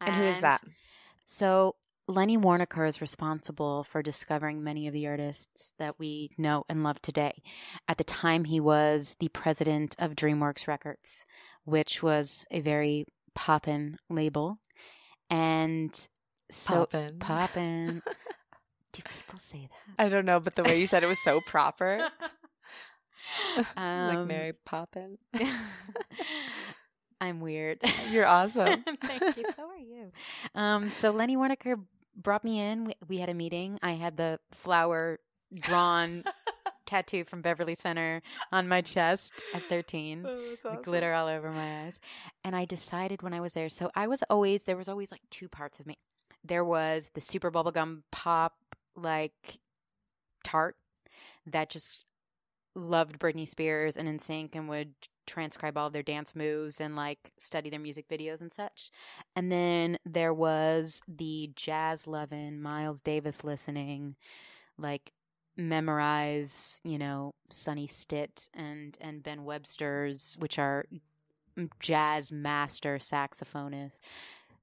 And 0.00 0.14
who 0.14 0.24
is 0.24 0.40
that? 0.40 0.62
So 1.26 1.76
Lenny 2.06 2.36
Waronker 2.36 2.86
is 2.86 3.00
responsible 3.00 3.84
for 3.84 4.02
discovering 4.02 4.62
many 4.62 4.86
of 4.86 4.92
the 4.92 5.06
artists 5.06 5.72
that 5.78 5.98
we 5.98 6.30
know 6.36 6.64
and 6.68 6.82
love 6.82 7.00
today. 7.00 7.42
At 7.88 7.96
the 7.96 8.04
time, 8.04 8.44
he 8.44 8.60
was 8.60 9.16
the 9.20 9.28
president 9.28 9.96
of 9.98 10.14
DreamWorks 10.14 10.68
Records, 10.68 11.24
which 11.64 12.02
was 12.02 12.44
a 12.50 12.60
very 12.60 13.06
poppin' 13.34 13.98
label. 14.10 14.58
And 15.30 15.94
so 16.50 16.80
Poppin'. 16.86 17.18
poppin'. 17.18 18.02
Do 18.92 19.02
people 19.02 19.38
say 19.40 19.68
that? 19.70 20.04
I 20.04 20.08
don't 20.08 20.24
know, 20.24 20.38
but 20.40 20.54
the 20.54 20.62
way 20.62 20.78
you 20.78 20.86
said 20.86 21.02
it 21.02 21.06
was 21.06 21.22
so 21.22 21.40
proper. 21.40 21.98
like 23.56 23.66
Um, 23.76 24.28
Mary 24.28 24.52
Poppin. 24.64 25.16
I'm 27.20 27.40
weird. 27.40 27.78
You're 28.10 28.26
awesome. 28.26 28.84
Thank 29.00 29.36
you. 29.36 29.44
So 29.56 29.62
are 29.68 29.78
you. 29.78 30.12
Um, 30.54 30.90
so 30.90 31.10
Lenny 31.10 31.36
Waronker 31.36 31.80
brought 32.16 32.44
me 32.44 32.60
in. 32.60 32.84
We, 32.84 32.94
we 33.08 33.18
had 33.18 33.28
a 33.30 33.34
meeting. 33.34 33.78
I 33.82 33.92
had 33.92 34.16
the 34.16 34.38
flower 34.52 35.18
drawn 35.58 36.24
tattoo 36.86 37.24
from 37.24 37.42
Beverly 37.42 37.74
Center 37.74 38.22
on 38.52 38.68
my 38.68 38.80
chest 38.80 39.32
at 39.54 39.62
13. 39.68 40.24
Oh, 40.26 40.40
awesome. 40.64 40.82
glitter 40.82 41.12
all 41.12 41.28
over 41.28 41.50
my 41.50 41.84
eyes. 41.84 42.00
And 42.44 42.54
I 42.54 42.64
decided 42.64 43.22
when 43.22 43.34
I 43.34 43.40
was 43.40 43.52
there. 43.52 43.68
So 43.68 43.90
I 43.94 44.08
was 44.08 44.22
always, 44.30 44.64
there 44.64 44.76
was 44.76 44.88
always 44.88 45.10
like 45.10 45.22
two 45.30 45.48
parts 45.48 45.80
of 45.80 45.86
me. 45.86 45.98
There 46.44 46.64
was 46.64 47.10
the 47.14 47.20
super 47.20 47.50
bubblegum 47.50 48.02
pop, 48.12 48.54
like 48.96 49.58
tart 50.44 50.76
that 51.46 51.70
just 51.70 52.06
loved 52.74 53.18
Britney 53.18 53.46
Spears 53.46 53.96
and 53.96 54.08
NSYNC 54.08 54.54
and 54.54 54.68
would 54.68 54.94
transcribe 55.26 55.78
all 55.78 55.90
their 55.90 56.02
dance 56.02 56.34
moves 56.34 56.80
and 56.80 56.96
like 56.96 57.18
study 57.38 57.70
their 57.70 57.80
music 57.80 58.08
videos 58.08 58.40
and 58.40 58.52
such. 58.52 58.90
And 59.34 59.50
then 59.50 59.98
there 60.04 60.34
was 60.34 61.00
the 61.08 61.50
jazz 61.54 62.06
loving, 62.06 62.60
Miles 62.60 63.00
Davis 63.00 63.44
listening, 63.44 64.16
like 64.78 65.12
memorize, 65.56 66.80
you 66.84 66.98
know, 66.98 67.34
Sonny 67.50 67.86
Stitt 67.86 68.48
and 68.54 68.96
and 69.00 69.22
Ben 69.22 69.44
Webster's, 69.44 70.36
which 70.38 70.58
are 70.58 70.86
jazz 71.80 72.32
master 72.32 72.98
saxophonists. 72.98 73.98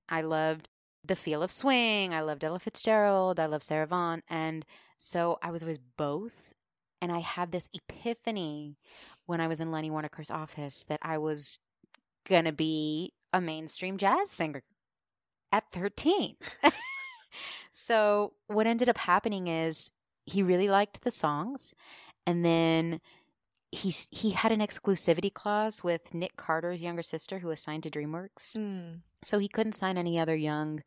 I 0.10 0.22
loved 0.22 0.68
the 1.04 1.16
feel 1.16 1.42
of 1.42 1.52
swing. 1.52 2.14
I 2.14 2.22
loved 2.22 2.44
Ella 2.44 2.60
Fitzgerald. 2.60 3.40
I 3.40 3.46
love 3.46 3.64
Sarah 3.64 3.88
Vaughan. 3.88 4.22
And 4.30 4.66
so 4.98 5.40
I 5.42 5.52
was 5.52 5.64
always 5.64 5.80
both. 5.98 6.54
And 7.02 7.12
I 7.12 7.20
had 7.20 7.52
this 7.52 7.70
epiphany 7.74 8.78
when 9.26 9.42
I 9.42 9.48
was 9.48 9.60
in 9.60 9.72
Lenny 9.72 9.90
Waronker's 9.90 10.30
office 10.30 10.84
that 10.84 11.00
I 11.02 11.18
was 11.18 11.58
to 12.30 12.52
be 12.52 13.14
a 13.34 13.42
mainstream 13.42 13.98
jazz 13.98 14.30
singer. 14.30 14.62
at 15.52 15.64
13. 15.72 16.36
so 17.72 18.34
what 18.48 18.68
ended 18.68 18.88
up 18.88 19.00
happening 19.00 19.48
is 19.48 19.92
he 20.26 20.44
really 20.44 20.70
liked 20.70 21.04
the 21.04 21.12
songs 21.12 21.74
and 22.26 22.46
then 22.46 23.02
he's 23.72 24.08
he 24.12 24.32
had 24.32 24.52
an 24.52 24.60
exclusivity 24.60 25.34
clause 25.34 25.84
with 25.84 26.14
Nick 26.14 26.36
Carter's 26.36 26.82
younger 26.82 27.02
sister 27.02 27.40
who 27.40 27.48
was 27.48 27.62
signed 27.62 27.84
to 27.84 27.90
DreamWorks. 27.90 28.58
Mm. 28.58 29.00
So 29.24 29.40
he 29.40 29.48
couldn't 29.48 29.74
sign 29.74 29.98
any 29.98 30.20
other 30.20 30.36
young 30.36 30.84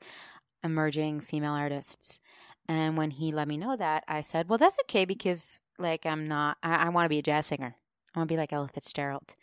emerging 0.62 1.20
female 1.20 1.52
artists. 1.52 2.20
And 2.68 2.96
when 2.96 3.10
he 3.10 3.32
let 3.32 3.48
me 3.48 3.58
know 3.58 3.76
that, 3.76 4.04
I 4.08 4.20
said, 4.22 4.48
"Well, 4.48 4.58
that's 4.58 4.78
okay 4.84 5.04
because 5.04 5.60
like 5.78 6.06
I'm 6.06 6.26
not 6.26 6.58
I, 6.62 6.86
I 6.86 6.88
want 6.90 7.06
to 7.06 7.10
be 7.10 7.18
a 7.18 7.22
jazz 7.22 7.46
singer. 7.46 7.76
I 8.14 8.18
want 8.18 8.28
to 8.28 8.32
be 8.32 8.38
like 8.38 8.52
Ella 8.52 8.68
Fitzgerald." 8.68 9.34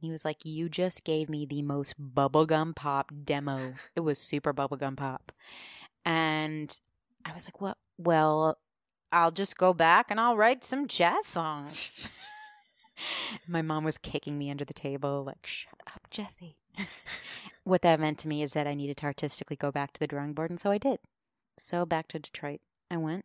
And 0.00 0.06
he 0.06 0.10
was 0.10 0.24
like, 0.24 0.44
"You 0.44 0.68
just 0.68 1.04
gave 1.04 1.28
me 1.28 1.46
the 1.46 1.62
most 1.62 1.94
bubblegum 2.00 2.76
pop 2.76 3.12
demo. 3.24 3.74
It 3.96 4.00
was 4.00 4.18
super 4.18 4.52
bubblegum 4.52 4.96
pop." 4.96 5.32
And 6.04 6.74
I 7.24 7.34
was 7.34 7.46
like, 7.46 7.60
"What? 7.60 7.78
Well, 7.96 8.58
I'll 9.12 9.30
just 9.30 9.56
go 9.56 9.72
back 9.72 10.10
and 10.10 10.20
I'll 10.20 10.36
write 10.36 10.64
some 10.64 10.86
jazz 10.86 11.26
songs." 11.26 12.10
My 13.48 13.62
mom 13.62 13.84
was 13.84 13.98
kicking 13.98 14.36
me 14.36 14.50
under 14.50 14.64
the 14.64 14.74
table, 14.74 15.22
like, 15.24 15.46
shut 15.46 15.80
up, 15.86 16.08
Jesse. 16.10 16.56
what 17.64 17.82
that 17.82 18.00
meant 18.00 18.18
to 18.18 18.28
me 18.28 18.42
is 18.42 18.52
that 18.52 18.66
I 18.66 18.74
needed 18.74 18.96
to 18.98 19.06
artistically 19.06 19.56
go 19.56 19.70
back 19.70 19.92
to 19.92 20.00
the 20.00 20.06
drawing 20.06 20.32
board, 20.32 20.50
and 20.50 20.58
so 20.58 20.70
I 20.70 20.78
did. 20.78 20.98
So 21.56 21.86
back 21.86 22.08
to 22.08 22.18
Detroit 22.18 22.60
I 22.90 22.96
went, 22.96 23.24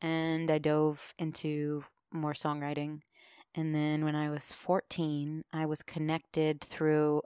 and 0.00 0.50
I 0.50 0.58
dove 0.58 1.14
into 1.18 1.84
more 2.12 2.32
songwriting. 2.32 3.00
And 3.54 3.74
then 3.74 4.04
when 4.04 4.16
I 4.16 4.30
was 4.30 4.52
14, 4.52 5.44
I 5.52 5.66
was 5.66 5.82
connected 5.82 6.60
through 6.60 7.22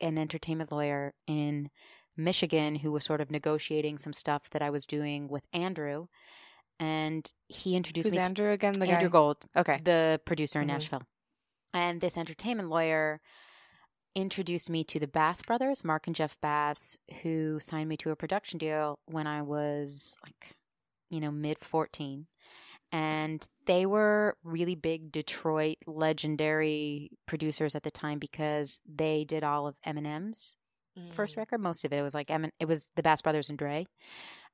an 0.00 0.18
entertainment 0.18 0.72
lawyer 0.72 1.14
in 1.26 1.70
Michigan 2.16 2.76
who 2.76 2.90
was 2.90 3.04
sort 3.04 3.20
of 3.20 3.30
negotiating 3.30 3.98
some 3.98 4.12
stuff 4.12 4.50
that 4.50 4.62
I 4.62 4.70
was 4.70 4.84
doing 4.84 5.28
with 5.28 5.44
Andrew. 5.52 6.06
And 6.80 7.30
he 7.48 7.76
introduced 7.76 8.06
Who's 8.06 8.14
me 8.16 8.22
to 8.22 8.24
Andrew 8.24 8.50
again? 8.50 8.72
The 8.72 8.86
Andrew 8.88 9.08
guy. 9.08 9.12
Gold, 9.12 9.44
Okay. 9.56 9.80
the 9.84 10.20
producer 10.24 10.60
in 10.60 10.64
Mhm. 10.66 10.72
Nashville. 10.72 11.02
And 11.74 12.00
this 12.00 12.16
entertainment 12.16 12.68
lawyer 12.70 13.20
introduced 14.16 14.68
me 14.70 14.82
to 14.84 14.98
the 14.98 15.06
Bass 15.06 15.42
brothers, 15.42 15.84
Mark 15.84 16.06
and 16.08 16.16
Jeff 16.16 16.40
Bass, 16.40 16.98
who 17.22 17.60
signed 17.60 17.88
me 17.88 17.96
to 17.98 18.10
a 18.10 18.16
production 18.16 18.58
deal 18.58 18.98
when 19.06 19.26
I 19.26 19.42
was 19.42 20.14
like, 20.24 20.56
you 21.10 21.20
know, 21.20 21.30
mid 21.30 21.58
14. 21.58 22.26
And 22.90 23.46
they 23.66 23.86
were 23.86 24.36
really 24.42 24.74
big 24.74 25.12
Detroit 25.12 25.76
legendary 25.86 27.10
producers 27.26 27.76
at 27.76 27.84
the 27.84 27.90
time 27.90 28.18
because 28.18 28.80
they 28.84 29.24
did 29.24 29.44
all 29.44 29.68
of 29.68 29.76
Eminem's 29.86 30.56
first 31.12 31.34
Mm. 31.34 31.38
record. 31.38 31.58
Most 31.60 31.84
of 31.84 31.92
it 31.92 32.02
was 32.02 32.14
like 32.14 32.30
Emin- 32.32 32.52
it 32.58 32.64
was 32.66 32.90
the 32.96 33.02
Bass 33.02 33.22
Brothers 33.22 33.48
and 33.48 33.56
Dre, 33.58 33.86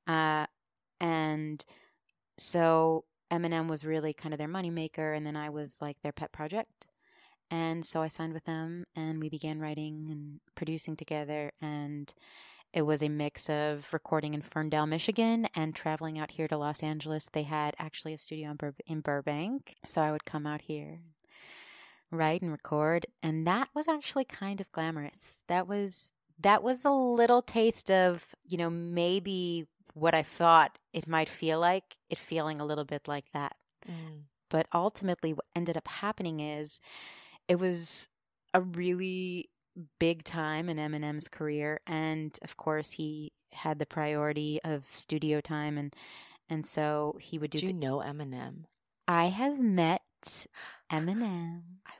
uh, 0.07 0.47
and 1.01 1.65
so 2.39 3.05
Eminem 3.31 3.69
was 3.69 3.85
really 3.85 4.13
kind 4.13 4.33
of 4.33 4.39
their 4.39 4.49
moneymaker, 4.49 5.17
and 5.17 5.27
then 5.27 5.37
I 5.37 5.51
was 5.51 5.79
like 5.81 6.01
their 6.03 6.13
pet 6.13 6.33
project, 6.33 6.87
and 7.51 7.85
so 7.85 8.03
I 8.03 8.09
signed 8.09 8.33
with 8.33 8.45
them, 8.45 8.85
and 8.95 9.21
we 9.21 9.29
began 9.29 9.61
writing 9.61 10.09
and 10.11 10.41
producing 10.55 10.97
together, 10.97 11.53
and 11.61 12.13
it 12.73 12.83
was 12.83 13.03
a 13.03 13.09
mix 13.09 13.49
of 13.49 13.89
recording 13.93 14.35
in 14.35 14.43
Ferndale, 14.43 14.87
Michigan, 14.87 15.49
and 15.55 15.75
traveling 15.75 16.19
out 16.19 16.33
here 16.33 16.49
to 16.49 16.59
Los 16.59 16.83
Angeles. 16.83 17.29
They 17.33 17.45
had 17.45 17.75
actually 17.79 18.13
a 18.15 18.19
studio 18.19 18.51
in, 18.51 18.57
Bur- 18.57 18.75
in 18.87 19.01
Burbank, 19.01 19.75
so 19.87 20.03
I 20.03 20.13
would 20.13 20.25
come 20.25 20.47
out 20.47 20.63
here 20.63 21.01
write 22.11 22.43
and 22.43 22.53
record 22.53 23.07
and 23.23 23.47
that 23.47 23.69
was 23.75 23.89
actually 23.89 24.25
kind 24.25 24.61
of 24.61 24.71
glamorous 24.73 25.45
that 25.49 25.67
was 25.67 26.13
that 26.39 26.63
was 26.63 26.85
a 26.85 26.91
little 26.91 27.43
taste 27.43 27.91
of 27.91 28.35
you 28.47 28.57
know 28.57 28.71
maybe 28.71 29.67
what 30.03 30.15
i 30.15 30.23
thought 30.23 30.79
it 30.93 31.07
might 31.09 31.29
feel 31.41 31.59
like 31.59 31.97
it 32.11 32.19
feeling 32.19 32.61
a 32.61 32.67
little 32.71 32.85
bit 32.95 33.09
like 33.09 33.29
that 33.33 33.57
Mm. 33.89 34.23
but 34.51 34.67
ultimately 34.75 35.33
what 35.33 35.47
ended 35.55 35.77
up 35.77 35.87
happening 35.89 36.41
is 36.41 36.81
it 37.47 37.59
was 37.61 38.09
a 38.53 38.61
really 38.61 39.49
big 40.01 40.25
time 40.25 40.69
in 40.69 40.77
Eminem's 40.79 41.29
career 41.29 41.81
and 41.87 42.37
of 42.43 42.57
course 42.57 42.91
he 42.93 43.33
had 43.53 43.79
the 43.79 43.87
priority 43.87 44.59
of 44.65 44.85
studio 44.91 45.41
time 45.41 45.79
and 45.79 45.95
and 46.49 46.65
so 46.67 47.17
he 47.21 47.39
would 47.39 47.51
do 47.51 47.59
Did 47.59 47.63
you 47.63 47.69
th- 47.79 47.81
know 47.85 47.99
Eminem? 47.99 48.65
I 49.07 49.27
have 49.27 49.61
met 49.61 50.03
Eminem 50.91 51.63
I 51.87 51.93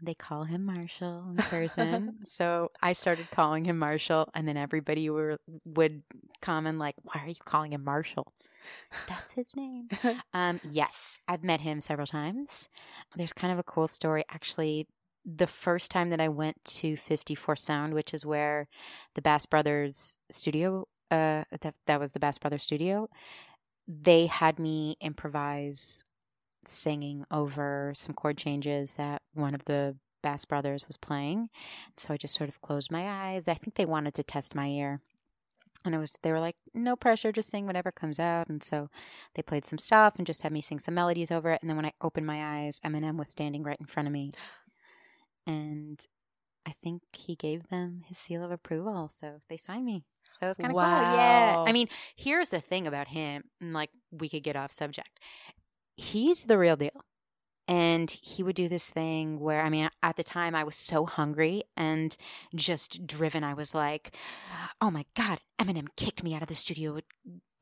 they 0.00 0.14
call 0.14 0.44
him 0.44 0.64
Marshall 0.64 1.24
in 1.30 1.36
person. 1.36 2.18
so 2.24 2.70
I 2.82 2.92
started 2.92 3.30
calling 3.30 3.64
him 3.64 3.78
Marshall, 3.78 4.28
and 4.34 4.46
then 4.46 4.56
everybody 4.56 5.08
were, 5.10 5.38
would 5.64 6.02
comment 6.42 6.78
like, 6.78 6.94
"Why 7.02 7.22
are 7.22 7.28
you 7.28 7.34
calling 7.44 7.72
him 7.72 7.84
Marshall?" 7.84 8.32
That's 9.08 9.32
his 9.32 9.56
name. 9.56 9.88
Um, 10.34 10.60
yes, 10.68 11.18
I've 11.26 11.44
met 11.44 11.60
him 11.60 11.80
several 11.80 12.06
times. 12.06 12.68
There's 13.16 13.32
kind 13.32 13.52
of 13.52 13.58
a 13.58 13.62
cool 13.62 13.86
story, 13.86 14.24
actually. 14.30 14.86
The 15.24 15.46
first 15.46 15.90
time 15.90 16.10
that 16.10 16.20
I 16.20 16.28
went 16.28 16.62
to 16.64 16.96
54 16.96 17.56
Sound, 17.56 17.94
which 17.94 18.12
is 18.12 18.26
where 18.26 18.68
the 19.14 19.22
Bass 19.22 19.46
Brothers 19.46 20.18
studio, 20.30 20.86
uh, 21.10 21.44
that 21.60 21.74
that 21.86 22.00
was 22.00 22.12
the 22.12 22.20
Bass 22.20 22.38
Brothers 22.38 22.62
studio, 22.62 23.08
they 23.88 24.26
had 24.26 24.58
me 24.58 24.96
improvise 25.00 26.04
singing 26.66 27.24
over 27.30 27.92
some 27.94 28.14
chord 28.14 28.36
changes 28.36 28.94
that 28.94 29.22
one 29.34 29.54
of 29.54 29.64
the 29.64 29.96
Bass 30.22 30.44
Brothers 30.44 30.86
was 30.86 30.96
playing. 30.96 31.48
So 31.96 32.12
I 32.14 32.16
just 32.16 32.34
sort 32.34 32.48
of 32.48 32.60
closed 32.60 32.90
my 32.90 33.08
eyes. 33.08 33.44
I 33.46 33.54
think 33.54 33.74
they 33.74 33.86
wanted 33.86 34.14
to 34.14 34.22
test 34.22 34.54
my 34.54 34.68
ear. 34.68 35.00
And 35.84 35.94
I 35.94 35.98
was 35.98 36.10
they 36.22 36.32
were 36.32 36.40
like, 36.40 36.56
no 36.74 36.96
pressure, 36.96 37.30
just 37.30 37.50
sing 37.50 37.66
whatever 37.66 37.92
comes 37.92 38.18
out. 38.18 38.48
And 38.48 38.62
so 38.62 38.88
they 39.34 39.42
played 39.42 39.64
some 39.64 39.78
stuff 39.78 40.14
and 40.16 40.26
just 40.26 40.42
had 40.42 40.52
me 40.52 40.60
sing 40.60 40.80
some 40.80 40.94
melodies 40.94 41.30
over 41.30 41.50
it. 41.50 41.60
And 41.62 41.70
then 41.70 41.76
when 41.76 41.86
I 41.86 41.92
opened 42.00 42.26
my 42.26 42.64
eyes, 42.64 42.80
Eminem 42.84 43.16
was 43.16 43.30
standing 43.30 43.62
right 43.62 43.78
in 43.78 43.86
front 43.86 44.08
of 44.08 44.12
me. 44.12 44.32
And 45.46 46.04
I 46.66 46.72
think 46.82 47.02
he 47.12 47.36
gave 47.36 47.68
them 47.68 48.02
his 48.06 48.18
seal 48.18 48.42
of 48.42 48.50
approval. 48.50 49.10
So 49.14 49.38
they 49.48 49.56
signed 49.56 49.84
me. 49.84 50.04
So 50.32 50.48
it's 50.48 50.58
kind 50.58 50.72
of 50.72 50.76
cool. 50.76 50.82
Yeah. 50.82 51.64
I 51.66 51.72
mean, 51.72 51.88
here's 52.16 52.48
the 52.48 52.60
thing 52.60 52.86
about 52.86 53.08
him, 53.08 53.44
and 53.60 53.72
like 53.72 53.90
we 54.10 54.28
could 54.28 54.42
get 54.42 54.56
off 54.56 54.72
subject. 54.72 55.20
He's 55.96 56.44
the 56.44 56.58
real 56.58 56.76
deal. 56.76 57.04
And 57.68 58.08
he 58.22 58.44
would 58.44 58.54
do 58.54 58.68
this 58.68 58.90
thing 58.90 59.40
where, 59.40 59.62
I 59.62 59.70
mean, 59.70 59.90
at 60.00 60.16
the 60.16 60.22
time 60.22 60.54
I 60.54 60.62
was 60.62 60.76
so 60.76 61.04
hungry 61.04 61.64
and 61.76 62.16
just 62.54 63.06
driven. 63.08 63.42
I 63.42 63.54
was 63.54 63.74
like, 63.74 64.14
oh 64.80 64.90
my 64.90 65.04
God, 65.16 65.40
Eminem 65.58 65.88
kicked 65.96 66.22
me 66.22 66.32
out 66.32 66.42
of 66.42 66.48
the 66.48 66.54
studio 66.54 67.00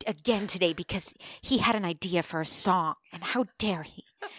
again 0.07 0.47
today 0.47 0.75
because 0.75 1.15
he 1.41 1.59
had 1.59 1.75
an 1.75 1.87
idea 1.87 2.23
for 2.23 2.43
a 2.43 2.47
song. 2.47 2.97
And 3.13 3.25
how 3.25 3.47
dare 3.59 3.83
he? 3.83 4.05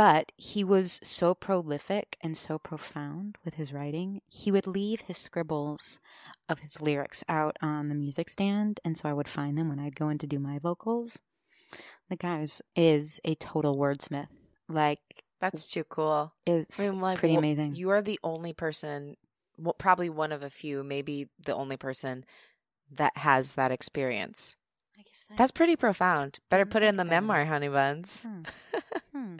But 0.00 0.32
he 0.38 0.64
was 0.64 0.98
so 1.02 1.34
prolific 1.34 2.16
and 2.22 2.34
so 2.34 2.58
profound 2.58 3.36
with 3.44 3.56
his 3.56 3.70
writing. 3.70 4.22
He 4.28 4.50
would 4.50 4.66
leave 4.66 5.02
his 5.02 5.18
scribbles 5.18 6.00
of 6.48 6.60
his 6.60 6.80
lyrics 6.80 7.22
out 7.28 7.58
on 7.60 7.90
the 7.90 7.94
music 7.94 8.30
stand. 8.30 8.80
And 8.82 8.96
so 8.96 9.10
I 9.10 9.12
would 9.12 9.28
find 9.28 9.58
them 9.58 9.68
when 9.68 9.78
I'd 9.78 9.94
go 9.94 10.08
in 10.08 10.16
to 10.16 10.26
do 10.26 10.38
my 10.38 10.58
vocals. 10.58 11.20
The 12.08 12.16
guy 12.16 12.46
is, 12.76 13.20
a 13.24 13.34
total 13.36 13.76
wordsmith. 13.76 14.28
Like, 14.68 15.00
That's 15.40 15.68
too 15.68 15.84
cool. 15.84 16.32
is 16.46 16.66
I 16.78 16.86
mean, 16.88 17.00
like, 17.00 17.18
pretty 17.18 17.34
wh- 17.34 17.38
amazing. 17.38 17.74
You 17.74 17.90
are 17.90 18.02
the 18.02 18.18
only 18.22 18.52
person, 18.52 19.16
well, 19.58 19.74
probably 19.74 20.10
one 20.10 20.32
of 20.32 20.42
a 20.42 20.50
few, 20.50 20.82
maybe 20.84 21.28
the 21.44 21.54
only 21.54 21.76
person 21.76 22.24
that 22.92 23.16
has 23.16 23.54
that 23.54 23.70
experience. 23.72 24.56
I 24.98 25.02
guess 25.02 25.26
that- 25.28 25.38
That's 25.38 25.50
pretty 25.52 25.76
profound. 25.76 26.40
Better 26.48 26.66
put 26.66 26.82
it 26.82 26.86
in 26.86 26.96
the 26.96 27.04
memoir, 27.04 27.44
honey 27.44 27.68
buns. 27.68 28.24
Hmm. 28.24 28.42
Hmm. 29.12 29.36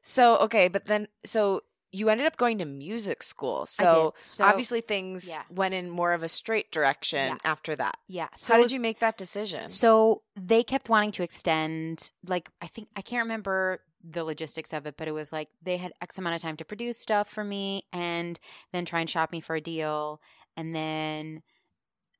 So, 0.00 0.36
okay, 0.38 0.66
but 0.68 0.86
then, 0.86 1.06
so 1.24 1.62
you 1.96 2.08
ended 2.10 2.26
up 2.26 2.36
going 2.36 2.58
to 2.58 2.64
music 2.64 3.22
school. 3.22 3.64
So. 3.66 4.14
So- 4.18 4.44
obviously 4.44 4.80
things 4.80 5.28
yeah. 5.28 5.42
went 5.50 5.72
in 5.74 5.88
more 5.90 6.12
of 6.12 6.22
a 6.22 6.28
straight 6.28 6.70
direction 6.70 7.28
Yeah. 7.28 7.36
after 7.52 7.74
that. 7.76 7.96
yeah. 8.06 8.28
So, 8.34 8.52
how 8.52 8.58
was- 8.60 8.68
did 8.70 8.74
you 8.74 8.80
make 8.80 8.98
that 9.00 9.16
decision? 9.16 9.68
So 9.68 10.22
they 10.34 10.62
kept 10.62 10.88
wanting 10.88 11.12
to 11.12 11.22
extend, 11.22 12.12
like, 12.26 12.50
I 12.60 12.66
think, 12.66 12.88
I 12.96 13.02
can't 13.02 13.24
remember 13.24 13.80
the 14.08 14.24
logistics 14.24 14.72
of 14.72 14.86
it, 14.86 14.96
but 14.96 15.08
it 15.08 15.12
was 15.12 15.32
like 15.32 15.48
they 15.62 15.78
had 15.78 15.92
X 16.00 16.16
amount 16.18 16.36
of 16.36 16.42
time 16.42 16.56
to 16.58 16.64
produce 16.64 16.98
stuff 16.98 17.28
for 17.28 17.42
me 17.42 17.84
and 17.92 18.38
then 18.72 18.84
try 18.84 19.00
and 19.00 19.10
shop 19.10 19.32
me 19.32 19.40
for 19.40 19.56
a 19.56 19.60
deal. 19.60 20.20
And 20.56 20.74
then, 20.74 21.42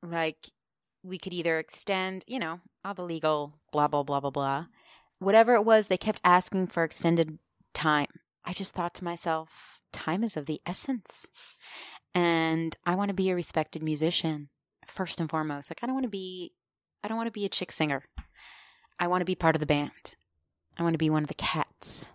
like, 0.03 0.49
we 1.03 1.17
could 1.17 1.33
either 1.33 1.59
extend, 1.59 2.23
you 2.27 2.39
know, 2.39 2.59
all 2.83 2.93
the 2.93 3.03
legal 3.03 3.53
blah, 3.71 3.87
blah, 3.87 4.03
blah, 4.03 4.19
blah, 4.19 4.29
blah. 4.31 4.65
Whatever 5.19 5.55
it 5.55 5.63
was, 5.65 5.87
they 5.87 5.97
kept 5.97 6.19
asking 6.23 6.67
for 6.67 6.83
extended 6.83 7.39
time. 7.73 8.07
I 8.47 8.53
just 8.53 8.73
thought 8.73 8.93
to 8.95 9.03
myself, 9.03 9.81
time 9.91 10.23
is 10.23 10.37
of 10.37 10.45
the 10.45 10.61
essence. 10.65 11.27
And 12.15 12.75
I 12.85 12.95
want 12.95 13.09
to 13.09 13.13
be 13.13 13.29
a 13.29 13.35
respected 13.35 13.83
musician 13.83 14.47
first 14.87 15.19
and 15.19 15.29
foremost. 15.29 15.69
Like 15.69 15.79
I 15.83 15.85
don't 15.85 15.95
want 15.95 16.05
to 16.05 16.09
be 16.09 16.53
I 17.03 17.09
don't 17.09 17.17
want 17.17 17.27
to 17.27 17.39
be 17.39 17.45
a 17.45 17.49
chick 17.49 17.71
singer. 17.73 18.03
I 18.99 19.07
want 19.07 19.21
to 19.21 19.25
be 19.25 19.35
part 19.35 19.55
of 19.55 19.59
the 19.59 19.65
band. 19.65 20.15
I 20.77 20.83
want 20.83 20.93
to 20.93 20.97
be 20.97 21.09
one 21.09 21.23
of 21.23 21.27
the 21.27 21.35
cats. 21.35 22.07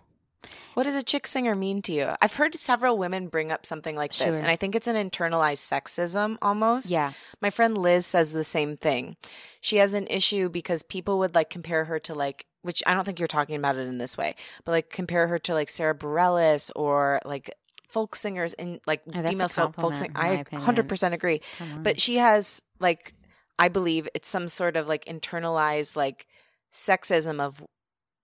What 0.73 0.83
does 0.83 0.95
a 0.95 1.03
chick 1.03 1.27
singer 1.27 1.55
mean 1.55 1.81
to 1.83 1.93
you? 1.93 2.09
I've 2.21 2.35
heard 2.35 2.55
several 2.55 2.97
women 2.97 3.27
bring 3.27 3.51
up 3.51 3.65
something 3.65 3.95
like 3.95 4.11
this, 4.15 4.35
Sure. 4.35 4.41
and 4.41 4.47
I 4.51 4.55
think 4.55 4.75
it's 4.75 4.87
an 4.87 4.95
internalized 4.95 5.61
sexism 5.71 6.37
almost. 6.41 6.89
Yeah. 6.89 7.13
My 7.41 7.49
friend 7.49 7.77
Liz 7.77 8.05
says 8.05 8.31
the 8.33 8.43
same 8.43 8.75
thing. 8.77 9.15
She 9.61 9.77
has 9.77 9.93
an 9.93 10.07
issue 10.07 10.49
because 10.49 10.83
people 10.83 11.19
would 11.19 11.35
like 11.35 11.49
compare 11.49 11.85
her 11.85 11.99
to 11.99 12.13
like, 12.13 12.45
which 12.63 12.81
I 12.87 12.93
don't 12.93 13.03
think 13.05 13.19
you're 13.19 13.27
talking 13.27 13.55
about 13.55 13.75
it 13.75 13.87
in 13.87 13.97
this 13.97 14.17
way, 14.17 14.35
but 14.65 14.71
like 14.71 14.89
compare 14.89 15.27
her 15.27 15.39
to 15.39 15.53
like 15.53 15.69
Sara 15.69 15.95
Bareilles 15.95 16.71
or 16.75 17.19
like 17.25 17.51
folk 17.89 18.15
singers 18.15 18.53
and 18.55 18.79
like 18.87 19.01
Oh, 19.13 19.21
female 19.21 19.47
folk 19.47 19.95
singers. 19.95 20.15
I 20.15 20.43
100% 20.51 21.13
agree. 21.13 21.41
But 21.81 21.99
she 22.01 22.17
has 22.17 22.61
like, 22.79 23.13
I 23.59 23.67
believe 23.67 24.07
it's 24.15 24.27
some 24.27 24.47
sort 24.47 24.75
of 24.75 24.87
like 24.87 25.05
internalized 25.05 25.95
like 25.95 26.25
sexism 26.71 27.39
of 27.39 27.63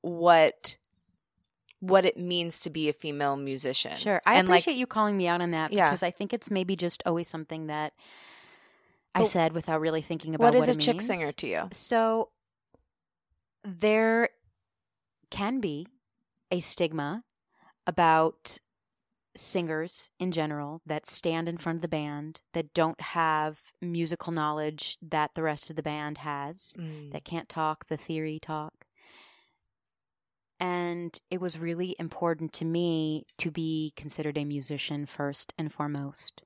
what 0.01 0.77
what 1.81 2.03
it 2.05 2.17
means 2.17 2.59
to 2.61 2.69
be 2.69 2.89
a 2.89 2.93
female 2.93 3.35
musician. 3.37 3.95
Sure. 3.95 4.21
I 4.25 4.35
And, 4.35 4.47
like, 4.49 4.61
appreciate 4.61 4.79
you 4.79 4.85
calling 4.87 5.15
me 5.17 5.27
out 5.27 5.41
on 5.41 5.51
that 5.51 5.71
Yeah. 5.71 5.89
because 5.89 6.03
I 6.03 6.11
think 6.11 6.33
it's 6.33 6.51
maybe 6.51 6.75
just 6.75 7.01
always 7.05 7.27
something 7.27 7.67
that 7.67 7.93
I 9.15 9.19
But 9.21 9.27
said 9.29 9.53
without 9.53 9.79
really 9.81 10.01
thinking 10.01 10.35
about 10.35 10.53
it. 10.53 10.57
what 10.57 10.63
is 10.63 10.67
what 10.67 10.75
a 10.75 10.79
chick 10.79 10.95
means. 10.95 11.07
singer 11.07 11.31
to 11.31 11.47
you? 11.47 11.67
So 11.71 12.29
there 13.63 14.29
can 15.29 15.59
be 15.59 15.87
a 16.51 16.59
stigma 16.59 17.23
about 17.85 18.59
singers 19.35 20.11
in 20.19 20.31
general 20.31 20.81
that 20.85 21.07
stand 21.07 21.47
in 21.47 21.57
front 21.57 21.77
of 21.77 21.81
the 21.81 21.87
band 21.87 22.41
that 22.53 22.73
don't 22.73 22.99
have 22.99 23.71
musical 23.81 24.33
knowledge 24.33 24.97
that 25.01 25.33
the 25.33 25.43
rest 25.43 25.69
of 25.69 25.75
the 25.75 25.83
band 25.83 26.19
has 26.19 26.73
Mm. 26.77 27.11
that 27.11 27.23
can't 27.23 27.47
talk 27.47 27.85
the 27.87 27.95
theory 27.97 28.39
talk. 28.39 28.85
And 30.59 31.17
it 31.31 31.39
was 31.39 31.57
really 31.57 31.95
important 31.99 32.51
to 32.53 32.65
me 32.65 33.25
to 33.37 33.49
be 33.49 33.93
considered 33.95 34.37
a 34.37 34.43
musician 34.43 35.05
first 35.05 35.53
and 35.57 35.71
foremost. 35.71 36.43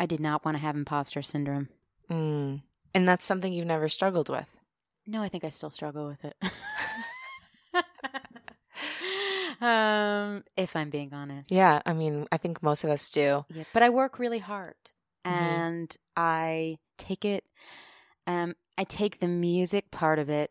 I 0.00 0.06
did 0.06 0.20
not 0.20 0.44
want 0.44 0.56
to 0.56 0.60
have 0.60 0.76
imposter 0.76 1.22
syndrome. 1.22 1.68
Mm. 2.10 2.62
And 2.94 3.08
that's 3.08 3.24
something 3.24 3.52
you've 3.52 3.66
never 3.66 3.88
struggled 3.88 4.28
with. 4.28 4.48
No, 5.06 5.22
I 5.22 5.28
think 5.28 5.44
I 5.44 5.50
still 5.50 5.70
struggle 5.70 6.06
with 6.08 6.24
it. 6.24 6.34
um, 9.60 10.44
if 10.56 10.74
I'm 10.76 10.90
being 10.90 11.12
honest. 11.12 11.50
Yeah, 11.50 11.80
I 11.86 11.92
mean, 11.92 12.26
I 12.32 12.36
think 12.36 12.62
most 12.62 12.84
of 12.84 12.90
us 12.90 13.10
do. 13.10 13.44
Yeah, 13.48 13.64
but 13.72 13.82
I 13.82 13.90
work 13.90 14.18
really 14.18 14.38
hard 14.38 14.74
Mhm. 15.24 15.30
and 15.32 15.96
I 16.16 16.78
take 16.98 17.24
it 17.24 17.44
um 18.26 18.54
I 18.78 18.84
take 18.84 19.18
the 19.18 19.28
music 19.28 19.90
part 19.90 20.18
of 20.18 20.28
it 20.30 20.50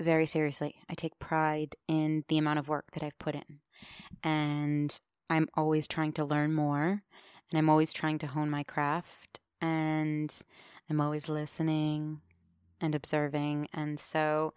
very 0.00 0.26
seriously. 0.26 0.76
I 0.88 0.94
take 0.94 1.18
pride 1.18 1.76
in 1.88 2.24
the 2.28 2.38
amount 2.38 2.58
of 2.58 2.68
work 2.68 2.90
that 2.92 3.02
I've 3.02 3.18
put 3.18 3.34
in. 3.34 3.60
And 4.22 4.98
I'm 5.30 5.48
always 5.54 5.86
trying 5.86 6.12
to 6.14 6.24
learn 6.24 6.52
more 6.54 7.02
and 7.50 7.58
I'm 7.58 7.70
always 7.70 7.92
trying 7.92 8.18
to 8.18 8.26
hone 8.26 8.50
my 8.50 8.62
craft 8.62 9.40
and 9.60 10.34
I'm 10.90 11.00
always 11.00 11.28
listening 11.28 12.20
and 12.80 12.94
observing 12.94 13.68
and 13.72 13.98
so 13.98 14.52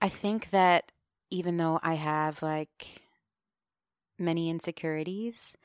I 0.00 0.08
think 0.08 0.50
that 0.50 0.92
even 1.30 1.58
though 1.58 1.78
I 1.82 1.94
have 1.94 2.42
like 2.42 3.02
many 4.18 4.50
insecurities, 4.50 5.56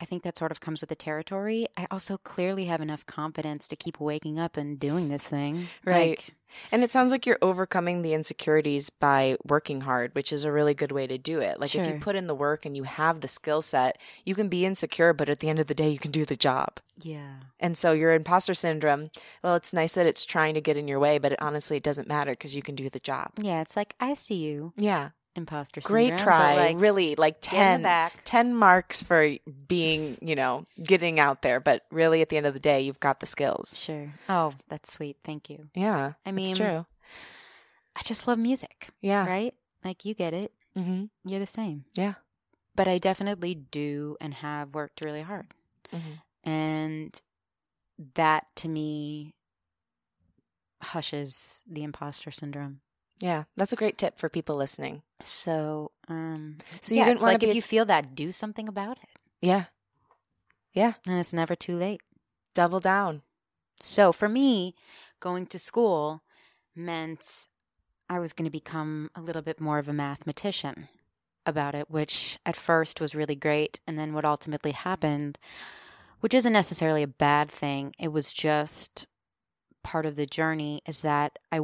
I 0.00 0.04
think 0.04 0.22
that 0.22 0.38
sort 0.38 0.52
of 0.52 0.60
comes 0.60 0.80
with 0.80 0.88
the 0.90 0.94
territory. 0.94 1.66
I 1.76 1.86
also 1.90 2.18
clearly 2.18 2.66
have 2.66 2.80
enough 2.80 3.04
confidence 3.06 3.66
to 3.68 3.76
keep 3.76 3.98
waking 4.00 4.38
up 4.38 4.56
and 4.56 4.78
doing 4.78 5.08
this 5.08 5.26
thing. 5.26 5.66
Right. 5.84 6.10
Like, 6.10 6.34
And 6.72 6.82
it 6.84 6.90
sounds 6.90 7.10
like 7.12 7.26
you're 7.26 7.38
overcoming 7.42 8.02
the 8.02 8.14
insecurities 8.14 8.90
by 8.90 9.36
working 9.44 9.82
hard, 9.82 10.14
which 10.14 10.32
is 10.32 10.44
a 10.44 10.52
really 10.52 10.72
good 10.72 10.92
way 10.92 11.06
to 11.06 11.18
do 11.18 11.40
it. 11.40 11.60
Like 11.60 11.74
if 11.74 11.86
you 11.86 12.00
put 12.00 12.16
in 12.16 12.26
the 12.26 12.34
work 12.34 12.64
and 12.64 12.76
you 12.76 12.84
have 12.84 13.20
the 13.20 13.28
skill 13.28 13.60
set, 13.60 13.98
you 14.24 14.34
can 14.34 14.48
be 14.48 14.64
insecure, 14.64 15.12
but 15.12 15.28
at 15.28 15.40
the 15.40 15.48
end 15.48 15.58
of 15.58 15.66
the 15.66 15.74
day, 15.74 15.88
you 15.90 15.98
can 15.98 16.10
do 16.12 16.24
the 16.24 16.36
job. 16.36 16.80
yeah. 17.02 17.34
And 17.60 17.76
so 17.76 17.90
your 17.92 18.12
imposter 18.14 18.54
syndrome, 18.54 19.10
well, 19.42 19.56
it's 19.56 19.72
nice 19.72 19.94
that 19.94 20.06
it's 20.06 20.24
trying 20.24 20.54
to 20.54 20.60
get 20.60 20.76
in 20.76 20.86
your 20.86 21.00
way, 21.00 21.18
but 21.18 21.32
it, 21.32 21.42
honestly, 21.42 21.76
it 21.76 21.82
doesn't 21.82 22.06
matter 22.06 22.30
because 22.30 22.54
you 22.54 22.62
can 22.62 22.76
do 22.76 22.88
the 22.88 23.00
job. 23.00 23.32
Yeah, 23.36 23.60
it's 23.62 23.74
like 23.76 23.96
I 23.98 24.14
see 24.14 24.36
you, 24.36 24.72
Yeah. 24.76 25.10
Imposter 25.38 25.80
syndrome. 25.80 26.08
Great 26.08 26.18
try. 26.18 26.56
Like, 26.56 26.76
really, 26.78 27.14
like 27.16 27.40
get 27.40 27.50
10, 27.50 27.82
back. 27.82 28.20
10 28.24 28.54
marks 28.54 29.02
for 29.02 29.30
being, 29.66 30.18
you 30.20 30.36
know, 30.36 30.64
getting 30.82 31.18
out 31.18 31.40
there. 31.40 31.60
But 31.60 31.84
really, 31.90 32.20
at 32.20 32.28
the 32.28 32.36
end 32.36 32.44
of 32.46 32.52
the 32.52 32.60
day, 32.60 32.82
you've 32.82 33.00
got 33.00 33.20
the 33.20 33.26
skills. 33.26 33.78
Sure. 33.80 34.12
Oh, 34.28 34.52
that's 34.68 34.92
sweet. 34.92 35.16
Thank 35.24 35.48
you. 35.48 35.68
Yeah. 35.74 36.12
I 36.26 36.28
it's 36.28 36.36
mean, 36.36 36.54
true. 36.54 36.84
I 37.96 38.02
just 38.04 38.28
love 38.28 38.38
music, 38.38 38.90
Yeah. 39.00 39.26
right? 39.26 39.54
Like 39.84 40.04
you 40.04 40.14
get 40.14 40.34
it. 40.34 40.52
Mm-hmm. 40.76 41.06
You're 41.24 41.40
the 41.40 41.46
same. 41.46 41.84
Yeah. 41.94 42.14
But 42.76 42.86
I 42.86 42.98
definitely 42.98 43.54
do 43.54 44.16
and 44.20 44.34
have 44.34 44.74
worked 44.74 45.00
really 45.00 45.22
hard. 45.22 45.46
Mm-hmm. 45.92 46.48
And 46.48 47.22
that 48.14 48.46
to 48.56 48.68
me 48.68 49.34
hushes 50.80 51.64
the 51.68 51.82
imposter 51.82 52.30
syndrome. 52.30 52.80
Yeah. 53.20 53.44
That's 53.56 53.72
a 53.72 53.76
great 53.76 53.98
tip 53.98 54.18
for 54.18 54.28
people 54.28 54.56
listening. 54.56 55.02
So, 55.24 55.90
um, 56.08 56.58
So 56.80 56.94
you 56.94 57.00
yeah, 57.00 57.06
didn't 57.06 57.20
want 57.20 57.32
like 57.34 57.42
if 57.42 57.50
a- 57.50 57.54
you 57.54 57.62
feel 57.62 57.84
that, 57.86 58.14
do 58.14 58.30
something 58.32 58.68
about 58.68 58.98
it, 59.02 59.08
Yeah. 59.40 59.64
Yeah. 60.72 60.94
and 61.06 61.18
it's 61.18 61.32
never 61.32 61.56
too 61.56 61.76
late. 61.76 62.00
Double 62.54 62.80
down. 62.80 63.22
So 63.80 64.12
for 64.12 64.28
me, 64.28 64.74
going 65.20 65.46
to 65.46 65.58
school 65.58 66.22
meant 66.74 67.48
I 68.08 68.18
was 68.20 68.32
going 68.32 68.44
to 68.46 68.50
become 68.50 69.10
a 69.14 69.20
little 69.20 69.42
bit 69.42 69.60
more 69.60 69.78
of 69.78 69.88
a 69.88 69.92
mathematician 69.92 70.88
about 71.44 71.74
it, 71.74 71.90
which 71.90 72.38
at 72.46 72.56
first 72.56 73.00
was 73.00 73.14
really 73.14 73.34
great. 73.36 73.80
And 73.86 73.98
then 73.98 74.12
what 74.14 74.24
ultimately 74.24 74.72
happened, 74.72 75.38
which 76.20 76.34
isn't 76.34 76.52
necessarily 76.52 77.02
a 77.02 77.08
bad 77.08 77.50
thing, 77.50 77.94
it 77.98 78.08
was 78.12 78.32
just 78.32 79.06
part 79.82 80.06
of 80.06 80.16
the 80.16 80.26
journey, 80.26 80.80
is 80.86 81.02
that 81.02 81.38
I 81.52 81.60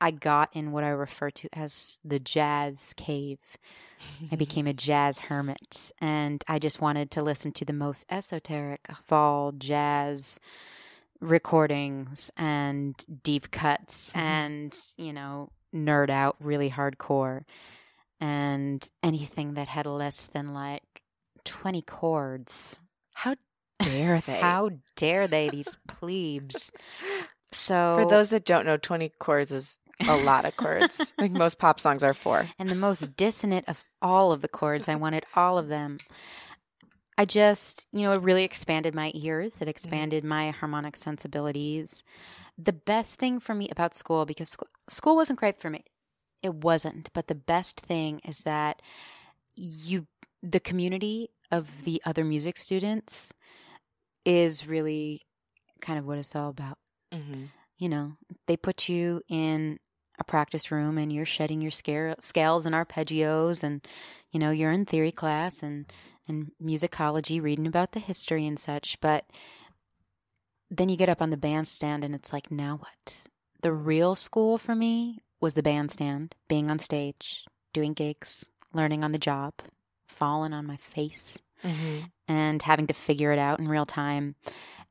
I 0.00 0.10
got 0.12 0.50
in 0.54 0.72
what 0.72 0.84
I 0.84 0.88
refer 0.90 1.30
to 1.30 1.48
as 1.52 1.98
the 2.04 2.18
jazz 2.18 2.94
cave. 2.96 3.38
I 4.30 4.36
became 4.36 4.66
a 4.66 4.72
jazz 4.88 5.18
hermit 5.18 5.90
and 6.00 6.44
I 6.46 6.58
just 6.58 6.80
wanted 6.80 7.10
to 7.12 7.22
listen 7.22 7.52
to 7.52 7.64
the 7.64 7.72
most 7.72 8.06
esoteric 8.10 8.86
of 8.88 9.12
all 9.12 9.52
jazz 9.52 10.38
recordings 11.20 12.30
and 12.36 12.94
deep 13.22 13.50
cuts 13.50 14.10
Mhm. 14.10 14.16
and, 14.20 14.78
you 14.96 15.12
know, 15.12 15.50
nerd 15.74 16.10
out 16.10 16.36
really 16.40 16.70
hardcore 16.70 17.44
and 18.20 18.88
anything 19.02 19.54
that 19.54 19.68
had 19.68 19.86
less 19.86 20.26
than 20.26 20.54
like 20.54 21.02
20 21.44 21.82
chords. 21.82 22.78
How 23.14 23.34
dare 23.80 24.20
they? 24.26 24.40
How 24.40 24.70
dare 24.96 25.26
they, 25.26 25.48
these 25.48 25.76
plebes? 25.88 26.70
So, 27.50 27.96
For 27.98 28.10
those 28.10 28.30
that 28.30 28.44
don't 28.44 28.66
know, 28.66 28.76
20 28.76 29.08
chords 29.18 29.50
is 29.52 29.78
a 30.06 30.16
lot 30.16 30.44
of 30.44 30.56
chords. 30.56 31.12
like 31.18 31.32
most 31.32 31.58
pop 31.58 31.80
songs 31.80 32.04
are 32.04 32.14
four. 32.14 32.46
and 32.58 32.68
the 32.68 32.74
most 32.74 33.16
dissonant 33.16 33.68
of 33.68 33.84
all 34.00 34.32
of 34.32 34.42
the 34.42 34.48
chords. 34.48 34.88
I 34.88 34.94
wanted 34.94 35.24
all 35.34 35.58
of 35.58 35.68
them. 35.68 35.98
I 37.16 37.24
just, 37.24 37.86
you 37.90 38.02
know, 38.02 38.12
it 38.12 38.22
really 38.22 38.44
expanded 38.44 38.94
my 38.94 39.10
ears. 39.14 39.60
It 39.60 39.68
expanded 39.68 40.22
my 40.22 40.50
harmonic 40.50 40.96
sensibilities. 40.96 42.04
The 42.56 42.72
best 42.72 43.18
thing 43.18 43.40
for 43.40 43.54
me 43.54 43.68
about 43.70 43.94
school, 43.94 44.24
because 44.24 44.50
school, 44.50 44.68
school 44.88 45.16
wasn't 45.16 45.40
great 45.40 45.60
for 45.60 45.68
me, 45.68 45.84
it 46.42 46.54
wasn't. 46.54 47.10
But 47.12 47.26
the 47.26 47.34
best 47.34 47.80
thing 47.80 48.20
is 48.24 48.40
that 48.40 48.82
you, 49.56 50.06
the 50.42 50.60
community 50.60 51.30
of 51.50 51.84
the 51.84 52.00
other 52.04 52.24
music 52.24 52.56
students, 52.56 53.32
is 54.24 54.68
really 54.68 55.22
kind 55.80 55.98
of 55.98 56.06
what 56.06 56.18
it's 56.18 56.36
all 56.36 56.50
about 56.50 56.78
Mm-hmm. 57.12 57.44
you 57.78 57.88
know, 57.88 58.12
they 58.46 58.56
put 58.58 58.88
you 58.90 59.22
in 59.30 59.78
a 60.18 60.24
practice 60.24 60.70
room 60.70 60.98
and 60.98 61.12
you're 61.12 61.26
shedding 61.26 61.60
your 61.60 61.70
scale, 61.70 62.14
scales 62.20 62.66
and 62.66 62.74
arpeggios 62.74 63.62
and, 63.62 63.86
you 64.32 64.40
know, 64.40 64.50
you're 64.50 64.72
in 64.72 64.84
theory 64.84 65.12
class 65.12 65.62
and, 65.62 65.90
and 66.26 66.52
musicology, 66.62 67.40
reading 67.42 67.66
about 67.66 67.92
the 67.92 68.00
history 68.00 68.46
and 68.46 68.58
such. 68.58 69.00
But 69.00 69.24
then 70.70 70.88
you 70.88 70.96
get 70.96 71.08
up 71.08 71.22
on 71.22 71.30
the 71.30 71.36
bandstand 71.36 72.04
and 72.04 72.14
it's 72.14 72.32
like, 72.32 72.50
now 72.50 72.78
what? 72.78 73.24
The 73.62 73.72
real 73.72 74.14
school 74.14 74.58
for 74.58 74.74
me 74.74 75.20
was 75.40 75.54
the 75.54 75.62
bandstand, 75.62 76.34
being 76.48 76.70
on 76.70 76.78
stage, 76.78 77.44
doing 77.72 77.92
gigs, 77.92 78.50
learning 78.72 79.04
on 79.04 79.12
the 79.12 79.18
job, 79.18 79.54
falling 80.08 80.52
on 80.52 80.66
my 80.66 80.76
face 80.76 81.38
Mm-hmm. 81.64 82.04
and 82.28 82.62
having 82.62 82.86
to 82.86 82.94
figure 82.94 83.32
it 83.32 83.38
out 83.40 83.58
in 83.58 83.66
real 83.66 83.84
time. 83.84 84.36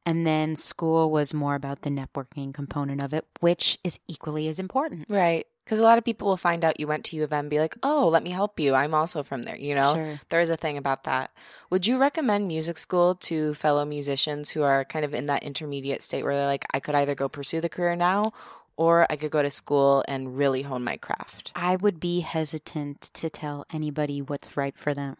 And 0.08 0.26
then 0.26 0.55
school 0.55 1.12
was 1.12 1.34
more 1.34 1.53
about 1.55 1.82
the 1.82 1.89
networking 1.89 2.53
component 2.53 3.03
of 3.03 3.12
it, 3.14 3.26
which 3.41 3.78
is 3.84 3.99
equally 4.08 4.47
as 4.47 4.58
important. 4.58 5.05
Right. 5.10 5.45
Because 5.66 5.80
a 5.80 5.84
lot 5.84 5.97
of 5.97 6.05
people 6.05 6.30
will 6.30 6.38
find 6.38 6.64
out 6.64 6.80
you 6.80 6.88
went 6.88 7.03
to 7.05 7.18
U 7.18 7.26
of 7.26 7.34
M 7.34 7.39
and 7.39 7.49
be 7.49 7.60
like, 7.60 7.76
oh, 7.84 8.08
let 8.08 8.24
me 8.24 8.30
help 8.30 8.58
you. 8.58 8.74
I'm 8.74 8.93
also 8.93 9.22
from 9.22 9.41
there. 9.43 9.58
You 9.58 9.76
know, 9.76 9.95
Sure. 9.95 10.20
there 10.30 10.39
is 10.39 10.49
a 10.49 10.55
thing 10.55 10.78
about 10.78 11.03
that. 11.03 11.32
Would 11.72 11.86
you 11.86 11.97
recommend 11.97 12.47
music 12.47 12.78
school 12.78 13.16
to 13.16 13.53
fellow 13.53 13.84
musicians 13.84 14.51
who 14.51 14.64
are 14.64 14.86
kind 14.86 15.03
of 15.03 15.14
in 15.14 15.26
that 15.26 15.43
intermediate 15.43 16.01
state 16.01 16.24
where 16.24 16.36
they're 16.36 16.45
like, 16.45 16.66
I 16.74 16.80
could 16.80 16.95
either 16.95 17.14
go 17.14 17.28
pursue 17.28 17.60
the 17.60 17.68
career 17.68 17.97
now 17.97 18.32
or 18.78 19.05
I 19.10 19.18
could 19.18 19.32
go 19.32 19.41
to 19.41 19.49
school 19.49 20.05
and 20.08 20.38
really 20.38 20.62
hone 20.62 20.86
my 20.86 20.95
craft. 20.95 21.51
I 21.53 21.76
would 21.76 21.99
be 21.99 22.22
hesitant 22.22 23.01
to 23.16 23.30
tell 23.30 23.66
anybody 23.74 24.22
what's 24.22 24.55
right 24.55 24.78
for 24.78 24.93
them. 24.93 25.18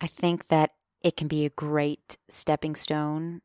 I 0.00 0.08
think 0.08 0.48
that 0.48 0.70
it 1.00 1.16
can 1.16 1.28
be 1.28 1.44
a 1.44 1.50
great 1.50 2.16
stepping 2.28 2.74
stone 2.74 3.40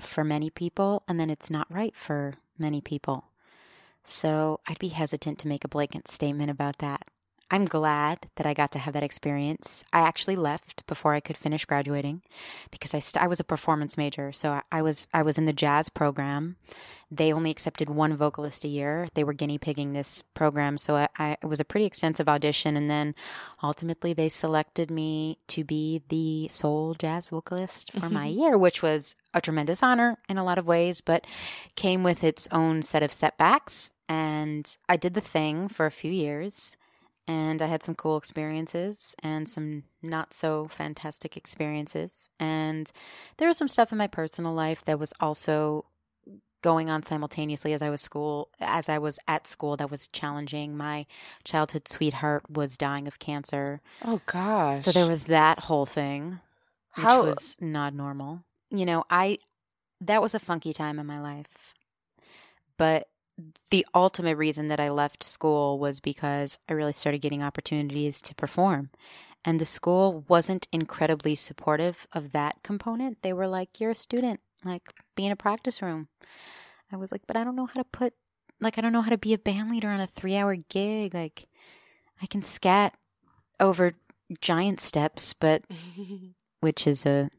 for 0.00 0.24
many 0.24 0.50
people, 0.50 1.02
and 1.08 1.18
then 1.18 1.30
it's 1.30 1.50
not 1.50 1.66
right 1.70 1.96
for 1.96 2.34
many 2.58 2.80
people. 2.80 3.24
So 4.04 4.60
I'd 4.68 4.78
be 4.78 4.88
hesitant 4.88 5.38
to 5.40 5.48
make 5.48 5.64
a 5.64 5.68
blanket 5.68 6.08
statement 6.08 6.50
about 6.50 6.78
that. 6.78 7.08
I'm 7.48 7.64
glad 7.64 8.28
that 8.36 8.46
I 8.46 8.54
got 8.54 8.72
to 8.72 8.80
have 8.80 8.94
that 8.94 9.04
experience. 9.04 9.84
I 9.92 10.00
actually 10.00 10.34
left 10.34 10.84
before 10.88 11.14
I 11.14 11.20
could 11.20 11.36
finish 11.36 11.64
graduating 11.64 12.22
because 12.72 12.92
I, 12.92 12.98
st- 12.98 13.22
I 13.22 13.28
was 13.28 13.38
a 13.38 13.44
performance 13.44 13.96
major. 13.96 14.32
So 14.32 14.50
I, 14.50 14.62
I 14.72 14.82
was 14.82 15.06
I 15.14 15.22
was 15.22 15.38
in 15.38 15.44
the 15.44 15.52
jazz 15.52 15.88
program. 15.88 16.56
They 17.08 17.32
only 17.32 17.52
accepted 17.52 17.88
one 17.88 18.16
vocalist 18.16 18.64
a 18.64 18.68
year. 18.68 19.06
They 19.14 19.22
were 19.22 19.32
guinea 19.32 19.58
pigging 19.58 19.92
this 19.92 20.22
program, 20.34 20.76
so 20.76 20.96
I, 20.96 21.08
I, 21.16 21.36
it 21.40 21.46
was 21.46 21.60
a 21.60 21.64
pretty 21.64 21.86
extensive 21.86 22.28
audition. 22.28 22.76
And 22.76 22.90
then 22.90 23.14
ultimately, 23.62 24.12
they 24.12 24.28
selected 24.28 24.90
me 24.90 25.38
to 25.48 25.62
be 25.62 26.02
the 26.08 26.48
sole 26.48 26.94
jazz 26.94 27.28
vocalist 27.28 27.92
for 27.92 28.10
my 28.10 28.26
mm-hmm. 28.26 28.40
year, 28.40 28.58
which 28.58 28.82
was 28.82 29.14
a 29.34 29.40
tremendous 29.40 29.84
honor 29.84 30.18
in 30.28 30.36
a 30.36 30.44
lot 30.44 30.58
of 30.58 30.66
ways, 30.66 31.00
but 31.00 31.24
came 31.76 32.02
with 32.02 32.24
its 32.24 32.48
own 32.50 32.82
set 32.82 33.04
of 33.04 33.12
setbacks. 33.12 33.92
And 34.08 34.76
I 34.88 34.96
did 34.96 35.14
the 35.14 35.20
thing 35.20 35.68
for 35.68 35.86
a 35.86 35.92
few 35.92 36.10
years 36.10 36.76
and 37.28 37.60
I 37.60 37.66
had 37.66 37.82
some 37.82 37.94
cool 37.94 38.16
experiences 38.16 39.14
and 39.22 39.48
some 39.48 39.84
not 40.02 40.32
so 40.32 40.68
fantastic 40.68 41.36
experiences. 41.36 42.28
And 42.38 42.90
there 43.36 43.48
was 43.48 43.56
some 43.58 43.68
stuff 43.68 43.92
in 43.92 43.98
my 43.98 44.06
personal 44.06 44.52
life 44.54 44.84
that 44.84 44.98
was 44.98 45.12
also 45.20 45.86
going 46.62 46.88
on 46.90 47.02
simultaneously 47.02 47.72
as 47.74 47.82
I 47.82 47.90
was 47.90 48.00
school 48.00 48.48
as 48.60 48.88
I 48.88 48.98
was 48.98 49.18
at 49.28 49.46
school 49.46 49.76
that 49.76 49.90
was 49.90 50.08
challenging. 50.08 50.76
My 50.76 51.06
childhood 51.44 51.86
sweetheart 51.88 52.50
was 52.50 52.76
dying 52.76 53.06
of 53.06 53.18
cancer. 53.18 53.80
Oh 54.04 54.20
gosh. 54.26 54.82
So 54.82 54.92
there 54.92 55.06
was 55.06 55.24
that 55.24 55.60
whole 55.60 55.86
thing. 55.86 56.40
Which 56.94 57.04
How- 57.04 57.24
was 57.24 57.56
not 57.60 57.94
normal. 57.94 58.42
You 58.70 58.84
know, 58.86 59.04
I 59.10 59.38
that 60.00 60.20
was 60.22 60.34
a 60.34 60.38
funky 60.40 60.72
time 60.72 60.98
in 60.98 61.06
my 61.06 61.20
life. 61.20 61.74
But 62.78 63.08
the 63.70 63.86
ultimate 63.94 64.36
reason 64.36 64.68
that 64.68 64.80
I 64.80 64.90
left 64.90 65.22
school 65.22 65.78
was 65.78 66.00
because 66.00 66.58
I 66.68 66.72
really 66.72 66.92
started 66.92 67.20
getting 67.20 67.42
opportunities 67.42 68.22
to 68.22 68.34
perform. 68.34 68.90
And 69.44 69.60
the 69.60 69.66
school 69.66 70.24
wasn't 70.28 70.66
incredibly 70.72 71.34
supportive 71.34 72.06
of 72.12 72.32
that 72.32 72.62
component. 72.62 73.22
They 73.22 73.32
were 73.32 73.46
like, 73.46 73.80
You're 73.80 73.92
a 73.92 73.94
student, 73.94 74.40
like, 74.64 74.92
be 75.14 75.26
in 75.26 75.32
a 75.32 75.36
practice 75.36 75.82
room. 75.82 76.08
I 76.90 76.96
was 76.96 77.12
like, 77.12 77.22
But 77.26 77.36
I 77.36 77.44
don't 77.44 77.56
know 77.56 77.66
how 77.66 77.74
to 77.74 77.84
put, 77.84 78.14
like, 78.60 78.78
I 78.78 78.80
don't 78.80 78.92
know 78.92 79.02
how 79.02 79.10
to 79.10 79.18
be 79.18 79.34
a 79.34 79.38
band 79.38 79.70
leader 79.70 79.88
on 79.88 80.00
a 80.00 80.06
three 80.06 80.36
hour 80.36 80.56
gig. 80.56 81.14
Like, 81.14 81.46
I 82.20 82.26
can 82.26 82.42
scat 82.42 82.94
over 83.60 83.92
giant 84.40 84.80
steps, 84.80 85.32
but 85.32 85.62
which 86.60 86.86
is 86.86 87.06
a 87.06 87.30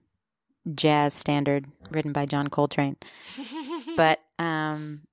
jazz 0.75 1.13
standard 1.13 1.65
written 1.89 2.13
by 2.13 2.25
John 2.25 2.47
Coltrane. 2.47 2.97
But 3.95 4.19
um 4.37 5.06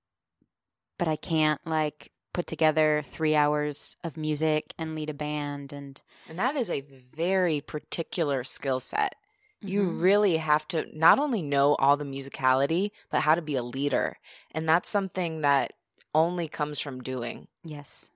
but 0.99 1.09
I 1.09 1.17
can't 1.17 1.61
like 1.67 2.11
put 2.33 2.47
together 2.47 3.03
3 3.07 3.35
hours 3.35 3.97
of 4.03 4.17
music 4.17 4.75
and 4.79 4.95
lead 4.95 5.11
a 5.11 5.15
band 5.15 5.73
and 5.73 6.01
and 6.29 6.39
that 6.39 6.57
is 6.57 6.69
a 6.71 6.81
very 6.81 7.61
particular 7.61 8.43
skill 8.45 8.81
set. 8.81 9.15
You 9.61 9.83
Mhm. 9.85 10.03
really 10.03 10.37
have 10.39 10.67
to 10.69 10.87
not 10.97 11.19
only 11.19 11.43
know 11.43 11.75
all 11.77 11.97
the 11.97 12.05
musicality, 12.05 12.91
but 13.11 13.21
how 13.23 13.35
to 13.35 13.41
be 13.43 13.55
a 13.57 13.63
leader. 13.63 14.19
And 14.51 14.69
that's 14.69 14.89
something 14.89 15.41
that 15.43 15.73
only 16.15 16.49
comes 16.49 16.81
from 16.81 17.03
doing. 17.03 17.49
Yes. 17.65 18.11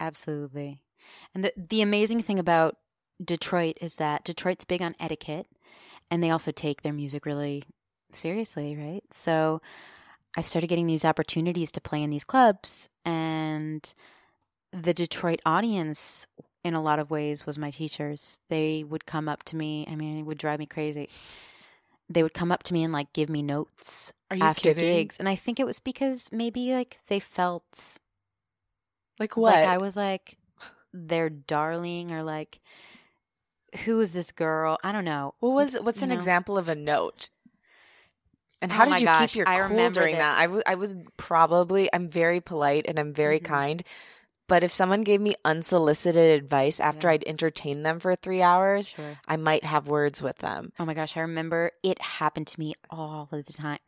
Absolutely. 0.00 0.82
And 1.34 1.44
the 1.44 1.52
the 1.56 1.82
amazing 1.82 2.22
thing 2.22 2.38
about 2.38 2.76
Detroit 3.22 3.78
is 3.80 3.96
that 3.96 4.24
Detroit's 4.24 4.64
big 4.64 4.82
on 4.82 4.94
etiquette 5.00 5.46
and 6.10 6.22
they 6.22 6.30
also 6.30 6.52
take 6.52 6.82
their 6.82 6.92
music 6.92 7.24
really 7.26 7.62
seriously, 8.10 8.76
right? 8.76 9.02
So 9.10 9.60
I 10.36 10.42
started 10.42 10.68
getting 10.68 10.86
these 10.86 11.04
opportunities 11.04 11.70
to 11.72 11.80
play 11.80 12.02
in 12.02 12.10
these 12.10 12.24
clubs 12.24 12.88
and 13.04 13.92
the 14.72 14.94
Detroit 14.94 15.40
audience 15.44 16.26
in 16.64 16.74
a 16.74 16.82
lot 16.82 16.98
of 16.98 17.10
ways 17.10 17.44
was 17.44 17.58
my 17.58 17.70
teachers. 17.70 18.40
They 18.48 18.84
would 18.84 19.04
come 19.04 19.28
up 19.28 19.42
to 19.44 19.56
me, 19.56 19.86
I 19.90 19.96
mean, 19.96 20.18
it 20.20 20.22
would 20.22 20.38
drive 20.38 20.58
me 20.58 20.66
crazy. 20.66 21.08
They 22.08 22.22
would 22.22 22.34
come 22.34 22.52
up 22.52 22.62
to 22.64 22.72
me 22.74 22.82
and 22.84 22.92
like 22.92 23.12
give 23.12 23.28
me 23.28 23.42
notes 23.42 24.12
after 24.30 24.72
kidding? 24.74 24.84
gigs. 24.84 25.18
And 25.18 25.28
I 25.28 25.34
think 25.34 25.60
it 25.60 25.66
was 25.66 25.80
because 25.80 26.28
maybe 26.32 26.72
like 26.72 26.98
they 27.08 27.20
felt 27.20 27.98
Like 29.18 29.36
what? 29.36 29.54
like 29.54 29.68
I 29.68 29.78
was 29.78 29.96
like 29.96 30.36
their 30.92 31.28
darling 31.30 32.12
or 32.12 32.22
like 32.22 32.60
who 33.84 34.00
is 34.00 34.12
this 34.12 34.30
girl? 34.32 34.78
I 34.84 34.92
don't 34.92 35.04
know. 35.04 35.34
what 35.40 35.50
was 35.52 35.74
what's 35.74 36.02
an 36.02 36.10
know? 36.10 36.14
example 36.14 36.58
of 36.58 36.68
a 36.68 36.74
note? 36.74 37.28
And 38.62 38.72
Oh 38.72 38.76
how 38.76 38.84
my 38.86 38.92
did 38.92 39.00
you 39.00 39.06
gosh, 39.06 39.30
keep 39.32 39.36
your 39.38 39.46
I 39.48 39.56
cool 39.58 39.68
remember 39.68 40.00
during 40.00 40.16
that? 40.16 40.38
I 40.38 40.46
this. 40.46 40.56
would 40.56 40.62
I 40.66 40.74
would 40.74 41.16
probably 41.18 41.90
I'm 41.92 42.08
very 42.08 42.40
polite 42.40 42.86
and 42.88 42.98
I'm 42.98 43.12
very 43.12 43.40
Mhm. 43.40 43.44
kind. 43.44 43.82
But 44.48 44.62
if 44.64 44.72
someone 44.72 45.02
gave 45.02 45.20
me 45.20 45.34
unsolicited 45.44 46.42
advice 46.42 46.78
after 46.80 47.08
Yeah. 47.08 47.14
I'd 47.14 47.24
entertained 47.26 47.86
them 47.86 47.98
for 48.00 48.14
three 48.16 48.42
hours, 48.42 48.88
Sure. 48.90 49.18
I 49.26 49.36
might 49.36 49.64
have 49.64 49.88
words 49.88 50.20
with 50.20 50.38
them. 50.38 50.72
Oh 50.78 50.84
my 50.84 50.94
gosh, 50.94 51.16
I 51.16 51.20
remember 51.20 51.70
it 51.82 52.00
happened 52.02 52.48
to 52.48 52.60
me 52.60 52.74
all 52.90 53.28
the 53.30 53.42
time. 53.44 53.78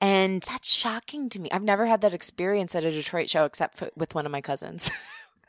And 0.00 0.42
That's 0.42 0.72
shocking 0.72 1.28
to 1.30 1.40
me. 1.40 1.48
I've 1.50 1.62
never 1.64 1.86
had 1.86 2.02
that 2.02 2.14
experience 2.14 2.74
at 2.76 2.84
a 2.84 2.90
Detroit 2.92 3.28
show 3.28 3.44
except 3.44 3.76
for, 3.76 3.90
with 3.96 4.14
one 4.14 4.24
of 4.26 4.30
my 4.30 4.40
cousins. 4.40 4.90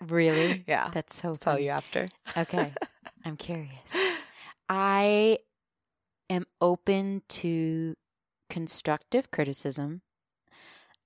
really, 0.07 0.64
yeah. 0.68 0.89
that's 0.91 1.16
so 1.22 1.30
I'll 1.30 1.36
tell 1.36 1.60
you 1.60 1.70
after. 1.70 2.07
Okay. 2.36 2.74
I'm 3.26 3.38
curious. 3.38 3.70
I 4.68 5.39
am 6.30 6.45
open 6.62 7.22
to 7.30 7.95
constructive 8.50 9.32
criticism. 9.32 10.02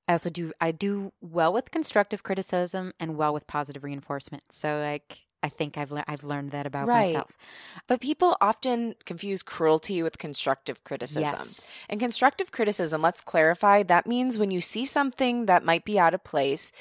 I 0.07 0.13
also 0.13 0.29
do 0.29 0.51
I 0.59 0.71
do 0.71 1.13
well 1.21 1.53
with 1.53 1.71
constructive 1.71 2.23
criticism 2.23 2.93
and 2.99 3.15
well 3.15 3.33
with 3.33 3.47
positive 3.47 3.83
reinforcement. 3.83 4.43
So 4.51 4.79
like 4.79 5.17
I 5.41 5.49
think 5.49 5.77
I've 5.77 5.91
le- 5.91 6.03
I've 6.07 6.23
learned 6.23 6.51
that 6.51 6.65
about 6.65 6.87
Right. 6.87 7.07
myself. 7.13 7.37
But 7.87 8.01
people 8.01 8.35
often 8.41 8.95
confuse 9.05 9.43
cruelty 9.43 10.01
with 10.03 10.17
constructive 10.17 10.83
criticism. 10.83 11.23
Yes. 11.23 11.71
And 11.89 11.99
constructive 11.99 12.51
criticism, 12.51 13.01
let's 13.01 13.21
clarify, 13.21 13.83
that 13.83 14.07
means 14.07 14.37
when 14.37 14.51
you 14.51 14.61
see 14.61 14.85
something 14.85 15.45
that 15.45 15.63
might 15.65 15.83
be 15.85 15.99
out 15.99 16.13
of 16.13 16.23
place 16.23 16.71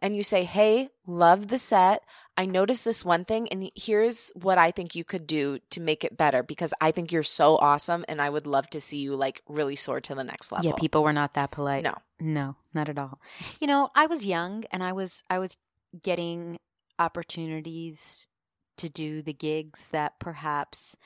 and 0.00 0.16
you 0.16 0.22
say, 0.22 0.44
Hey, 0.44 0.88
love 1.06 1.48
the 1.48 1.58
set. 1.58 2.02
I 2.36 2.46
noticed 2.46 2.84
this 2.84 3.04
one 3.04 3.24
thing, 3.24 3.48
and 3.48 3.70
here's 3.74 4.32
what 4.34 4.58
I 4.58 4.70
think 4.70 4.94
you 4.94 5.04
could 5.04 5.26
do 5.26 5.58
to 5.70 5.80
make 5.80 6.04
it 6.04 6.16
better 6.16 6.42
because 6.42 6.72
I 6.80 6.90
think 6.90 7.12
you're 7.12 7.22
so 7.22 7.56
awesome 7.58 8.04
and 8.08 8.20
I 8.20 8.30
would 8.30 8.46
love 8.46 8.68
to 8.70 8.80
see 8.80 8.98
you 8.98 9.14
like 9.14 9.42
really 9.48 9.76
soar 9.76 10.00
to 10.00 10.14
the 10.14 10.24
next 10.24 10.50
level. 10.50 10.66
Yeah, 10.70 10.76
people 10.76 11.02
were 11.02 11.12
not 11.12 11.34
that 11.34 11.50
polite. 11.50 11.84
No. 11.84 11.94
No, 12.18 12.56
not 12.74 12.88
at 12.88 12.98
all. 12.98 13.20
You 13.60 13.66
know, 13.66 13.90
I 13.94 14.06
was 14.06 14.26
young 14.26 14.64
and 14.72 14.82
I 14.82 14.92
was 14.92 15.22
I 15.30 15.38
was 15.38 15.56
getting 16.02 16.58
opportunities 16.98 18.28
to 18.76 18.88
do 18.88 19.22
the 19.22 19.32
gigs 19.32 19.90
that 19.90 20.18
perhaps 20.18 20.96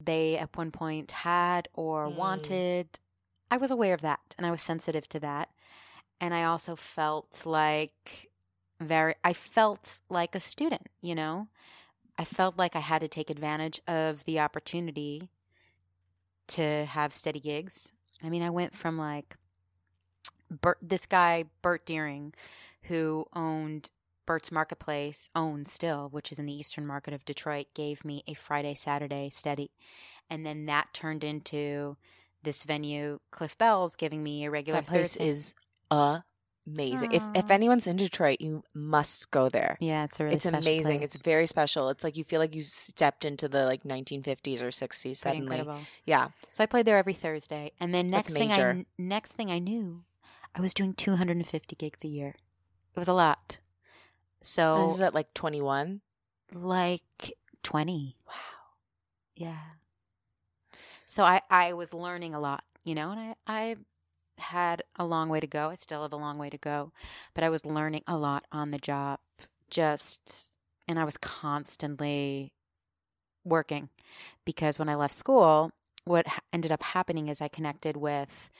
they 0.00 0.36
at 0.36 0.56
one 0.56 0.70
point 0.70 1.10
had 1.10 1.68
or 1.74 2.08
Mm. 2.08 2.14
wanted. 2.16 2.98
I 3.50 3.56
was 3.56 3.70
aware 3.70 3.94
of 3.94 4.00
that 4.00 4.34
and 4.38 4.46
I 4.46 4.50
was 4.50 4.62
sensitive 4.62 5.08
to 5.10 5.20
that. 5.20 5.50
And 6.22 6.32
I 6.32 6.44
also 6.44 6.76
felt 6.76 7.44
like 7.44 8.30
very 8.80 9.16
I 9.24 9.32
felt 9.32 10.00
like 10.08 10.36
a 10.36 10.40
student, 10.40 10.86
you 11.00 11.16
know? 11.16 11.48
I 12.16 12.24
felt 12.24 12.56
like 12.56 12.76
I 12.76 12.80
had 12.80 13.00
to 13.00 13.08
take 13.08 13.28
advantage 13.28 13.80
of 13.88 14.24
the 14.24 14.38
opportunity 14.38 15.30
to 16.48 16.84
have 16.84 17.12
steady 17.12 17.40
gigs. 17.40 17.92
I 18.22 18.28
mean, 18.28 18.42
I 18.42 18.50
went 18.50 18.76
from 18.76 18.96
like 18.96 19.36
Bert, 20.48 20.78
this 20.80 21.06
guy 21.06 21.46
Bert 21.60 21.84
Dearing, 21.86 22.34
who 22.82 23.26
owned 23.34 23.90
Bert's 24.24 24.52
Marketplace, 24.52 25.28
owns 25.34 25.72
still, 25.72 26.08
which 26.10 26.30
is 26.30 26.38
in 26.38 26.46
the 26.46 26.54
Eastern 26.54 26.86
Market 26.86 27.14
of 27.14 27.24
Detroit, 27.24 27.66
gave 27.74 28.04
me 28.04 28.22
a 28.28 28.34
Friday 28.34 28.74
Saturday 28.74 29.28
steady, 29.28 29.72
and 30.30 30.46
then 30.46 30.66
that 30.66 30.94
turned 30.94 31.24
into 31.24 31.96
this 32.44 32.62
venue, 32.62 33.18
Cliff 33.30 33.58
Bell's, 33.58 33.96
giving 33.96 34.22
me 34.22 34.44
a 34.44 34.50
regular 34.50 34.80
that 34.80 34.88
place 34.88 35.16
Thursday. 35.16 35.28
is 35.28 35.54
amazing. 36.66 37.12
If 37.12 37.22
if 37.34 37.50
anyone's 37.50 37.86
in 37.86 37.96
Detroit, 37.96 38.40
you 38.40 38.62
must 38.74 39.30
go 39.30 39.48
there. 39.48 39.76
yeah, 39.80 40.04
it's 40.04 40.20
a 40.20 40.24
really 40.24 40.36
it's 40.36 40.46
amazing. 40.46 40.98
place. 40.98 41.14
It's 41.14 41.16
very 41.16 41.46
special. 41.46 41.88
It's 41.88 42.04
like 42.04 42.16
you 42.16 42.24
feel 42.24 42.40
like 42.40 42.54
you 42.54 42.62
stepped 42.62 43.24
into 43.24 43.48
the 43.48 43.66
like 43.66 43.82
1950s 43.84 44.62
or 44.62 44.68
60s 44.68 45.02
Pretty 45.02 45.14
suddenly. 45.14 45.64
Yeah. 46.04 46.28
So 46.50 46.62
I 46.62 46.66
played 46.66 46.86
there 46.86 46.98
every 46.98 47.14
Thursday, 47.14 47.72
and 47.80 47.92
then 47.94 48.08
next 48.08 48.32
thing 48.32 48.52
I 48.52 48.86
next 48.98 49.32
thing 49.32 49.50
I 49.50 49.58
knew, 49.58 50.04
I 50.54 50.60
was 50.60 50.74
doing 50.74 50.94
250 50.94 51.76
gigs 51.76 52.04
a 52.04 52.08
year. 52.08 52.34
It 52.94 52.98
was 52.98 53.08
a 53.08 53.14
lot. 53.14 53.58
So 54.42 54.84
this 54.84 54.94
is 54.96 55.00
at 55.00 55.14
like 55.14 55.32
21. 55.34 56.00
like 56.52 57.32
20. 57.62 58.16
Wow. 58.26 58.34
Yeah. 59.36 59.58
So 61.06 61.24
I 61.24 61.40
I 61.50 61.72
was 61.74 61.92
learning 61.94 62.34
a 62.34 62.40
lot, 62.40 62.64
you 62.84 62.94
know, 62.94 63.12
and 63.12 63.20
I 63.20 63.34
I 63.46 63.76
had 64.38 64.82
a 64.96 65.04
long 65.04 65.28
way 65.28 65.40
to 65.40 65.46
go. 65.46 65.70
I 65.70 65.74
still 65.74 66.02
have 66.02 66.12
a 66.12 66.16
long 66.16 66.38
way 66.38 66.50
to 66.50 66.58
go, 66.58 66.92
but 67.34 67.44
I 67.44 67.48
was 67.48 67.66
learning 67.66 68.02
a 68.06 68.16
lot 68.16 68.44
on 68.52 68.70
the 68.70 68.78
job. 68.78 69.20
Just, 69.70 70.52
and 70.86 70.98
I 70.98 71.04
was 71.04 71.16
constantly 71.16 72.52
working 73.44 73.88
because 74.44 74.78
when 74.78 74.88
I 74.88 74.94
left 74.94 75.14
school, 75.14 75.72
what 76.04 76.26
ended 76.52 76.72
up 76.72 76.82
happening 76.82 77.28
is 77.28 77.40
I 77.40 77.48
connected 77.48 77.96
with 77.96 78.50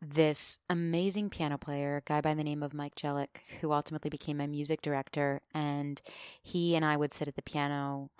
this 0.00 0.58
amazing 0.68 1.30
piano 1.30 1.56
player, 1.56 1.98
a 1.98 2.00
guy 2.00 2.20
by 2.20 2.34
the 2.34 2.42
name 2.42 2.62
of 2.62 2.74
Mike 2.74 2.96
Jellick, 2.96 3.40
who 3.60 3.72
ultimately 3.72 4.10
became 4.10 4.36
my 4.36 4.48
music 4.48 4.82
director. 4.82 5.40
And 5.54 6.02
he 6.42 6.74
and 6.74 6.84
I 6.84 6.96
would 6.96 7.12
sit 7.12 7.28
at 7.28 7.36
the 7.36 7.42
piano 7.42 8.10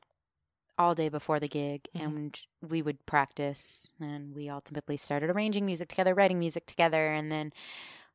all 0.78 0.94
day 0.94 1.08
before 1.08 1.38
the 1.40 1.48
gig 1.48 1.88
Mhm. 1.94 2.04
and 2.04 2.40
we 2.60 2.82
would 2.82 3.04
practice. 3.06 3.90
And 4.00 4.34
we 4.34 4.48
ultimately 4.48 4.96
started 4.96 5.30
arranging 5.30 5.66
music 5.66 5.88
together, 5.88 6.14
writing 6.14 6.38
music 6.38 6.66
together. 6.66 7.12
And 7.12 7.30
then 7.30 7.52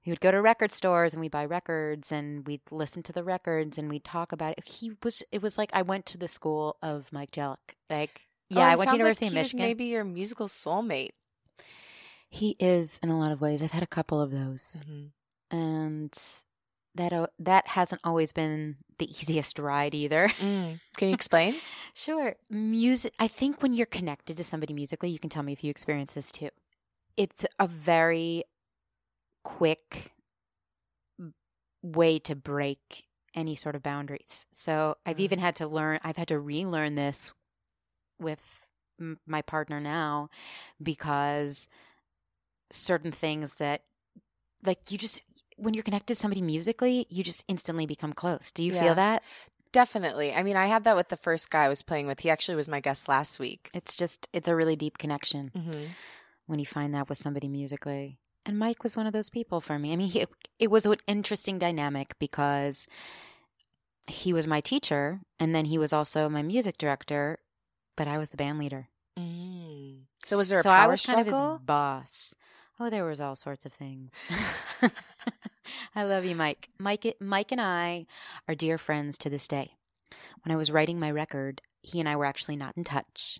we 0.05 0.11
would 0.11 0.21
go 0.21 0.31
to 0.31 0.41
record 0.41 0.71
stores 0.71 1.13
and 1.13 1.21
we'd 1.21 1.31
buy 1.31 1.45
records 1.45 2.11
and 2.11 2.47
we'd 2.47 2.61
listen 2.71 3.03
to 3.03 3.11
the 3.13 3.23
records 3.23 3.77
and 3.77 3.89
we'd 3.89 4.03
talk 4.03 4.31
about 4.31 4.53
it. 4.57 4.63
He 4.65 4.93
was, 5.03 5.21
it 5.31 5.41
was 5.41 5.57
like 5.57 5.69
I 5.73 5.81
went 5.81 6.05
to 6.07 6.17
the 6.17 6.27
school 6.27 6.77
of 6.81 7.11
Mike 7.13 7.31
Jellick. 7.31 7.75
Like, 7.89 8.27
Oh, 8.53 8.59
yeah, 8.59 8.69
it 8.69 8.73
I 8.73 8.75
went 8.77 8.89
to 8.91 8.95
University 8.95 9.25
like 9.25 9.31
of 9.31 9.35
Michigan. 9.35 9.65
Maybe 9.65 9.85
your 9.85 10.05
musical 10.05 10.47
soulmate. 10.47 11.11
He 12.29 12.55
is 12.59 12.97
in 13.03 13.09
a 13.09 13.19
lot 13.19 13.31
of 13.33 13.41
ways. 13.41 13.61
I've 13.61 13.71
had 13.71 13.83
a 13.83 13.87
couple 13.87 14.21
of 14.21 14.31
those, 14.31 14.85
and 15.51 16.13
that 16.97 17.13
o- 17.13 17.27
that 17.39 17.67
hasn't 17.67 18.01
always 18.03 18.33
been 18.33 18.77
the 18.99 19.09
easiest 19.09 19.57
ride 19.59 19.95
either. 19.95 20.27
Mm. 20.39 20.79
Can 20.97 21.07
you 21.09 21.13
explain? 21.21 21.55
sure, 21.93 22.35
music. 22.49 23.13
I 23.19 23.27
think 23.27 23.61
when 23.63 23.73
you're 23.73 23.85
connected 23.85 24.37
to 24.37 24.43
somebody 24.43 24.73
musically, 24.73 25.09
you 25.09 25.19
can 25.19 25.29
tell 25.29 25.43
me 25.43 25.53
if 25.53 25.63
you 25.63 25.69
experience 25.71 26.13
this 26.13 26.31
too. 26.31 26.49
It's 27.15 27.45
a 27.59 27.67
very 27.67 28.43
quick 29.43 30.11
way 31.81 32.19
to 32.19 32.35
break 32.35 33.05
any 33.33 33.55
sort 33.55 33.75
of 33.75 33.83
boundaries. 33.83 34.45
So 34.51 34.95
I've 35.05 35.17
Mm. 35.17 35.21
even 35.21 35.39
had 35.39 35.55
to 35.57 35.67
learn. 35.67 35.99
I've 36.03 36.17
had 36.17 36.27
to 36.29 36.39
relearn 36.39 36.95
this 36.95 37.33
with 38.19 38.65
m- 38.99 39.19
my 39.25 39.41
partner 39.41 39.79
now 39.79 40.29
because 40.81 41.69
certain 42.71 43.11
things 43.11 43.55
that 43.57 43.83
like 44.63 44.91
you 44.91 44.97
just 44.97 45.23
when 45.57 45.73
you're 45.73 45.83
connected 45.83 46.13
to 46.13 46.15
somebody 46.15 46.41
musically 46.41 47.05
you 47.09 47.23
just 47.23 47.43
instantly 47.47 47.85
become 47.85 48.13
close 48.13 48.49
do 48.51 48.63
you 48.63 48.73
Yeah. 48.73 48.81
feel 48.83 48.95
that 48.95 49.23
Definitely. 49.73 50.33
I 50.33 50.43
mean, 50.43 50.55
I 50.55 50.65
had 50.67 50.85
that 50.85 50.95
with 50.95 51.09
the 51.09 51.17
first 51.17 51.49
guy 51.51 51.65
I 51.65 51.67
was 51.67 51.81
playing 51.81 52.07
with. 52.07 52.21
He 52.21 52.29
actually 52.29 52.55
was 52.55 52.69
my 52.69 52.79
guest 52.79 53.09
last 53.09 53.37
week. 53.37 53.69
it's 53.73 53.97
just 53.97 54.27
it's 54.31 54.47
a 54.47 54.55
really 54.55 54.77
deep 54.77 54.97
connection 54.97 55.51
Mm-hmm. 55.55 55.85
when 56.47 56.57
you 56.57 56.65
find 56.65 56.95
that 56.95 57.09
with 57.09 57.17
somebody 57.17 57.49
musically 57.49 58.17
and 58.45 58.57
mike 58.57 58.81
was 58.81 58.95
one 58.95 59.05
of 59.07 59.13
those 59.13 59.29
people 59.29 59.59
for 59.59 59.77
me 59.77 59.91
i 59.91 59.97
mean 59.97 60.07
he, 60.09 60.25
it 60.57 60.71
was 60.71 60.85
an 60.85 60.95
interesting 61.05 61.59
dynamic 61.59 62.15
because 62.17 62.87
he 64.07 64.31
was 64.31 64.47
my 64.47 64.61
teacher 64.61 65.19
and 65.37 65.53
then 65.53 65.65
he 65.65 65.77
was 65.77 65.91
also 65.91 66.29
my 66.29 66.41
music 66.41 66.77
director 66.77 67.37
but 67.97 68.07
i 68.07 68.17
was 68.17 68.29
the 68.29 68.37
band 68.37 68.57
leader 68.59 68.87
Mm. 69.19 70.03
So 70.25 70.37
was 70.37 70.49
there 70.49 70.59
a 70.59 70.63
so 70.63 70.69
power 70.69 70.83
i 70.83 70.87
was 70.87 71.03
kind 71.05 71.19
of 71.19 71.25
his 71.27 71.41
boss 71.65 72.33
oh 72.79 72.89
there 72.89 73.03
was 73.03 73.19
all 73.19 73.35
sorts 73.35 73.65
of 73.65 73.73
things 73.73 74.11
i 75.95 76.03
love 76.03 76.25
you 76.25 76.35
mike 76.35 76.69
mike 76.79 77.15
mike 77.19 77.51
and 77.51 77.61
i 77.61 78.05
are 78.47 78.55
dear 78.55 78.77
friends 78.77 79.17
to 79.17 79.29
this 79.29 79.47
day 79.47 79.71
when 80.43 80.51
i 80.53 80.55
was 80.55 80.71
writing 80.71 80.99
my 80.99 81.11
record 81.11 81.61
he 81.81 81.99
and 81.99 82.07
i 82.09 82.15
were 82.15 82.25
actually 82.25 82.55
not 82.55 82.75
in 82.77 82.83
touch 82.83 83.39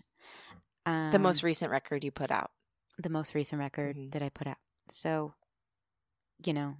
um, 0.86 1.10
the 1.12 1.18
most 1.18 1.42
recent 1.42 1.70
record 1.70 2.02
you 2.04 2.10
put 2.10 2.30
out. 2.30 2.50
the 2.98 3.10
most 3.10 3.34
recent 3.34 3.60
record 3.60 3.96
Mhm. 3.96 4.12
that 4.12 4.22
I 4.22 4.28
put 4.30 4.46
out. 4.46 4.56
So, 4.88 5.34
you 6.44 6.52
know, 6.54 6.76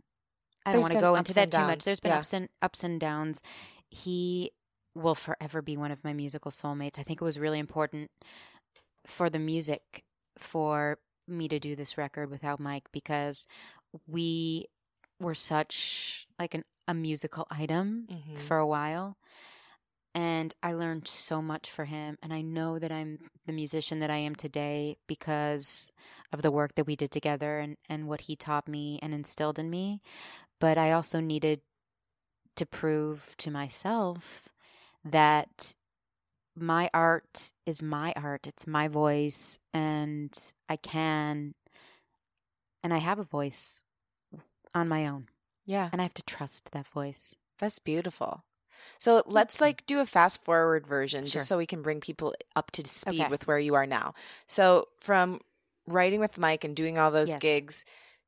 I 0.65 0.73
There's 0.73 0.85
don't 0.87 0.93
want 0.93 0.93
to 0.95 1.01
go 1.01 1.15
into 1.15 1.35
that 1.35 1.51
too 1.53 1.59
much. 1.59 1.85
There's 1.85 2.01
been 2.01 2.11
yeah. 2.11 2.19
ups 2.19 2.33
and 2.33 2.49
ups 2.63 2.83
and 2.85 2.99
downs. 2.99 3.43
He 3.91 4.51
will 4.95 5.15
forever 5.15 5.61
be 5.63 5.77
one 5.77 5.91
of 5.91 6.03
my 6.05 6.13
musical 6.15 6.51
soulmates. 6.51 6.99
I 6.99 7.03
think 7.03 7.21
it 7.21 7.25
was 7.25 7.39
really 7.39 7.59
important 7.59 8.11
for 9.07 9.29
the 9.31 9.39
music 9.39 10.05
for 10.39 10.99
me 11.27 11.47
to 11.49 11.59
do 11.61 11.77
this 11.77 11.99
record 11.99 12.31
without 12.31 12.59
Mike 12.61 12.89
because 12.93 13.47
we 14.07 14.67
were 15.21 15.35
such 15.35 16.27
like 16.39 16.55
an 16.55 16.65
a 16.87 16.95
musical 16.95 17.47
item 17.51 18.07
Mhm. 18.11 18.39
for 18.39 18.57
a 18.57 18.67
while. 18.67 19.19
And 20.15 20.55
I 20.63 20.73
learned 20.73 21.07
so 21.07 21.43
much 21.43 21.71
for 21.71 21.85
him. 21.85 22.17
And 22.23 22.33
I 22.33 22.41
know 22.41 22.79
that 22.79 22.91
I'm 22.91 23.31
the 23.45 23.53
musician 23.53 23.99
that 24.01 24.11
I 24.11 24.17
am 24.17 24.35
today 24.35 24.97
because 25.07 25.93
of 26.33 26.41
the 26.41 26.51
work 26.51 26.75
that 26.77 26.87
we 26.87 26.97
did 26.97 27.11
together 27.11 27.59
and, 27.59 27.77
and 27.89 28.09
what 28.09 28.23
he 28.23 28.37
taught 28.37 28.67
me 28.67 28.99
and 29.03 29.13
instilled 29.13 29.59
in 29.59 29.69
me. 29.69 30.01
But 30.59 30.79
I 30.79 30.93
also 30.93 31.21
needed 31.21 31.61
to 32.57 32.65
prove 32.67 33.37
to 33.37 33.51
myself 33.51 34.49
that 35.05 35.75
my 36.57 36.91
art 36.95 37.53
is 37.67 37.83
my 37.83 38.13
art, 38.17 38.47
it's 38.47 38.67
my 38.67 38.89
voice, 38.89 39.59
and 39.73 40.37
I 40.69 40.77
can, 40.77 41.55
and 42.83 42.93
I 42.93 42.99
have 42.99 43.19
a 43.21 43.25
voice 43.25 43.85
on 44.75 44.89
my 44.89 45.07
own. 45.07 45.29
Yeah, 45.67 45.89
And 45.93 46.01
I 46.01 46.05
have 46.05 46.15
to 46.15 46.23
trust 46.23 46.71
that 46.73 46.87
voice. 46.89 47.35
that's 47.59 47.79
beautiful. 47.79 48.45
So 48.99 49.23
let's 49.27 49.61
like 49.61 49.85
do 49.87 49.99
a 50.01 50.07
fast 50.07 50.45
forward 50.45 50.87
version 50.87 51.25
Sure. 51.27 51.33
just 51.41 51.49
so 51.49 51.59
we 51.59 51.67
can 51.67 51.83
bring 51.83 52.01
people 52.01 52.35
up 52.55 52.71
to 52.73 52.89
speed 52.89 53.21
Okay. 53.23 53.29
with 53.31 53.47
where 53.49 53.59
you 53.59 53.75
are 53.75 53.87
now. 53.87 54.15
So 54.47 54.87
from 55.01 55.41
writing 55.87 56.21
with 56.21 56.39
Mike 56.39 56.63
and 56.65 56.77
doing 56.77 56.97
all 56.99 57.11
those 57.11 57.29
Yes. 57.31 57.39
gigs 57.41 57.85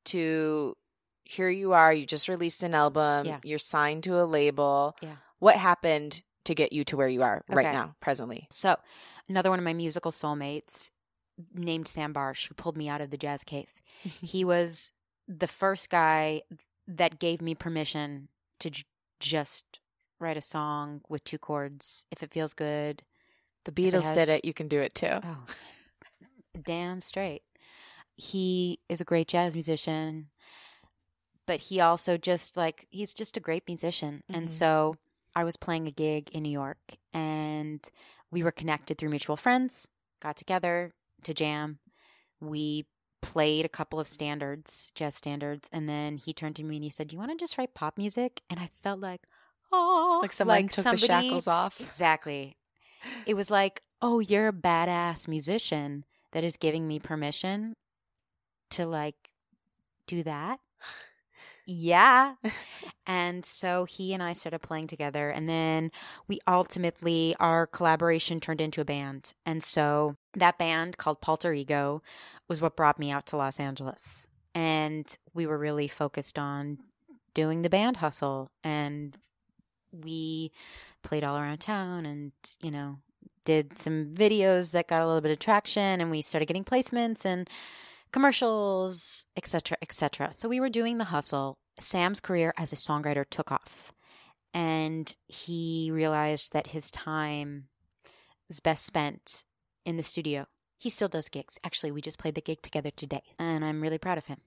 to 0.06 0.76
here 1.24 1.48
you 1.48 1.72
are, 1.72 1.92
you 1.92 2.04
just 2.04 2.26
released 2.28 2.62
an 2.64 2.74
album, 2.74 3.26
Yeah. 3.26 3.38
you're 3.44 3.58
signed 3.60 4.02
to 4.04 4.20
a 4.20 4.24
label. 4.24 4.96
Yeah. 5.00 5.16
What 5.38 5.54
happened 5.56 6.22
to 6.44 6.54
get 6.54 6.72
you 6.72 6.82
to 6.84 6.96
where 6.96 7.08
you 7.08 7.22
are 7.22 7.44
right 7.48 7.72
now, 7.72 7.94
presently? 8.00 8.48
So, 8.50 8.76
another 9.28 9.50
one 9.50 9.60
of 9.60 9.64
my 9.64 9.74
musical 9.74 10.10
soulmates 10.10 10.90
named 11.54 11.86
Sam 11.86 12.12
Barsh, 12.12 12.48
who 12.48 12.54
pulled 12.54 12.76
me 12.76 12.88
out 12.88 13.00
of 13.00 13.10
the 13.10 13.16
jazz 13.16 13.44
cave. 13.44 13.72
he 14.02 14.44
was 14.44 14.90
the 15.38 15.46
first 15.46 15.90
guy 15.90 16.42
that 16.88 17.20
gave 17.20 17.40
me 17.40 17.54
permission 17.54 18.28
to 18.58 18.70
j- 18.70 18.82
just 19.20 19.78
write 20.18 20.36
a 20.36 20.40
song 20.42 21.02
with 21.08 21.22
two 21.22 21.38
chords 21.38 22.04
if 22.10 22.22
it 22.22 22.32
feels 22.32 22.52
good. 22.52 23.02
The 23.64 23.70
it 23.70 23.74
Beatles 23.76 24.02
has- 24.04 24.16
did 24.16 24.28
it, 24.28 24.44
you 24.44 24.52
can 24.52 24.66
do 24.66 24.80
it 24.80 24.94
too. 24.94 25.20
Oh, 25.22 25.46
damn 26.62 27.00
straight. 27.00 27.42
He 28.16 28.80
is 28.88 29.00
a 29.00 29.04
great 29.04 29.28
jazz 29.28 29.54
musician, 29.54 30.28
but 31.46 31.60
he 31.60 31.80
also 31.80 32.16
just 32.16 32.56
like, 32.56 32.86
he's 32.90 33.14
just 33.14 33.36
a 33.36 33.40
great 33.40 33.64
musician. 33.66 34.22
Mhm. 34.30 34.36
And 34.36 34.50
so 34.50 34.96
I 35.34 35.44
was 35.44 35.56
playing 35.56 35.86
a 35.86 35.92
gig 35.92 36.28
in 36.32 36.42
New 36.42 36.50
York 36.50 36.78
and 37.14 37.80
we 38.30 38.42
were 38.42 38.50
connected 38.52 38.98
through 38.98 39.10
mutual 39.10 39.36
friends, 39.36 39.88
got 40.20 40.36
together 40.36 40.92
to 41.22 41.32
jam. 41.34 41.78
We 42.40 42.86
played 43.22 43.64
a 43.64 43.68
couple 43.68 44.00
of 44.00 44.06
standards, 44.06 44.92
jazz 44.94 45.16
standards, 45.16 45.68
and 45.72 45.88
then 45.88 46.16
he 46.16 46.32
turned 46.32 46.56
to 46.56 46.62
me 46.62 46.76
and 46.76 46.84
he 46.84 46.90
said, 46.90 47.08
Do 47.08 47.14
you 47.14 47.18
want 47.18 47.30
to 47.32 47.36
just 47.36 47.58
write 47.58 47.74
pop 47.74 47.98
music? 47.98 48.42
And 48.48 48.60
I 48.60 48.70
felt 48.82 49.00
like, 49.00 49.22
oh, 49.72 50.18
Like 50.22 50.32
someone 50.32 50.68
took 50.68 50.84
the 50.84 50.96
shackles 50.96 51.48
off. 51.48 51.80
Exactly. 51.80 52.56
It 53.26 53.34
was 53.34 53.50
like, 53.50 53.82
oh, 54.02 54.20
you're 54.20 54.48
a 54.48 54.52
badass 54.52 55.28
musician 55.28 56.04
that 56.32 56.44
is 56.44 56.56
giving 56.56 56.86
me 56.86 56.98
permission 56.98 57.74
to 58.70 58.86
like 58.86 59.30
do 60.06 60.22
that. 60.22 60.60
Yeah. 61.66 62.34
And 63.06 63.44
so 63.44 63.86
he 63.86 64.14
and 64.14 64.22
I 64.22 64.34
started 64.34 64.60
playing 64.60 64.86
together. 64.86 65.30
And 65.30 65.48
then 65.48 65.90
we 66.28 66.38
ultimately, 66.46 67.34
our 67.40 67.66
collaboration 67.66 68.38
turned 68.38 68.60
into 68.60 68.80
a 68.80 68.84
band. 68.84 69.32
And 69.44 69.64
so 69.64 70.14
that 70.34 70.58
band 70.58 70.96
called 70.96 71.20
Palter 71.20 71.52
Ego 71.52 72.02
was 72.46 72.62
what 72.62 72.76
brought 72.76 73.00
me 73.00 73.10
out 73.10 73.26
to 73.26 73.36
Los 73.36 73.58
Angeles. 73.58 74.28
And 74.54 75.12
we 75.34 75.44
were 75.44 75.58
really 75.58 75.88
focused 75.88 76.38
on 76.38 76.78
doing 77.34 77.62
the 77.62 77.70
band 77.70 77.96
hustle. 77.96 78.52
And 78.62 79.16
we 79.90 80.52
played 81.02 81.24
all 81.24 81.36
around 81.36 81.58
town 81.58 82.06
and, 82.06 82.30
you 82.62 82.70
know, 82.70 82.98
did 83.44 83.76
some 83.76 84.14
videos 84.14 84.70
that 84.70 84.86
got 84.86 85.02
a 85.02 85.06
little 85.06 85.20
bit 85.20 85.32
of 85.32 85.40
traction. 85.40 86.00
And 86.00 86.12
we 86.12 86.22
started 86.22 86.46
getting 86.46 86.64
placements 86.64 87.24
and 87.24 87.50
commercials, 88.12 89.26
etc., 89.36 89.76
etc. 89.82 90.32
So 90.32 90.48
we 90.48 90.60
were 90.60 90.68
doing 90.70 90.98
the 90.98 91.04
hustle. 91.04 91.58
Sam's 91.78 92.20
career 92.20 92.52
as 92.58 92.72
a 92.72 92.76
songwriter 92.76 93.24
took 93.28 93.50
off, 93.50 93.92
and 94.52 95.14
he 95.28 95.90
realized 95.92 96.52
that 96.52 96.68
his 96.68 96.90
time 96.90 97.68
is 98.48 98.60
best 98.60 98.84
spent 98.84 99.44
in 99.86 99.96
the 99.96 100.02
studio. 100.02 100.46
He 100.78 100.90
still 100.90 101.08
does 101.08 101.28
gigs. 101.28 101.58
Actually, 101.64 101.92
we 101.92 102.00
just 102.02 102.18
played 102.18 102.34
the 102.34 102.40
gig 102.40 102.60
together 102.62 102.90
today, 102.90 103.22
and 103.38 103.64
I'm 103.64 103.80
really 103.80 103.98
proud 103.98 104.18
of 104.18 104.26
him. 104.26 104.40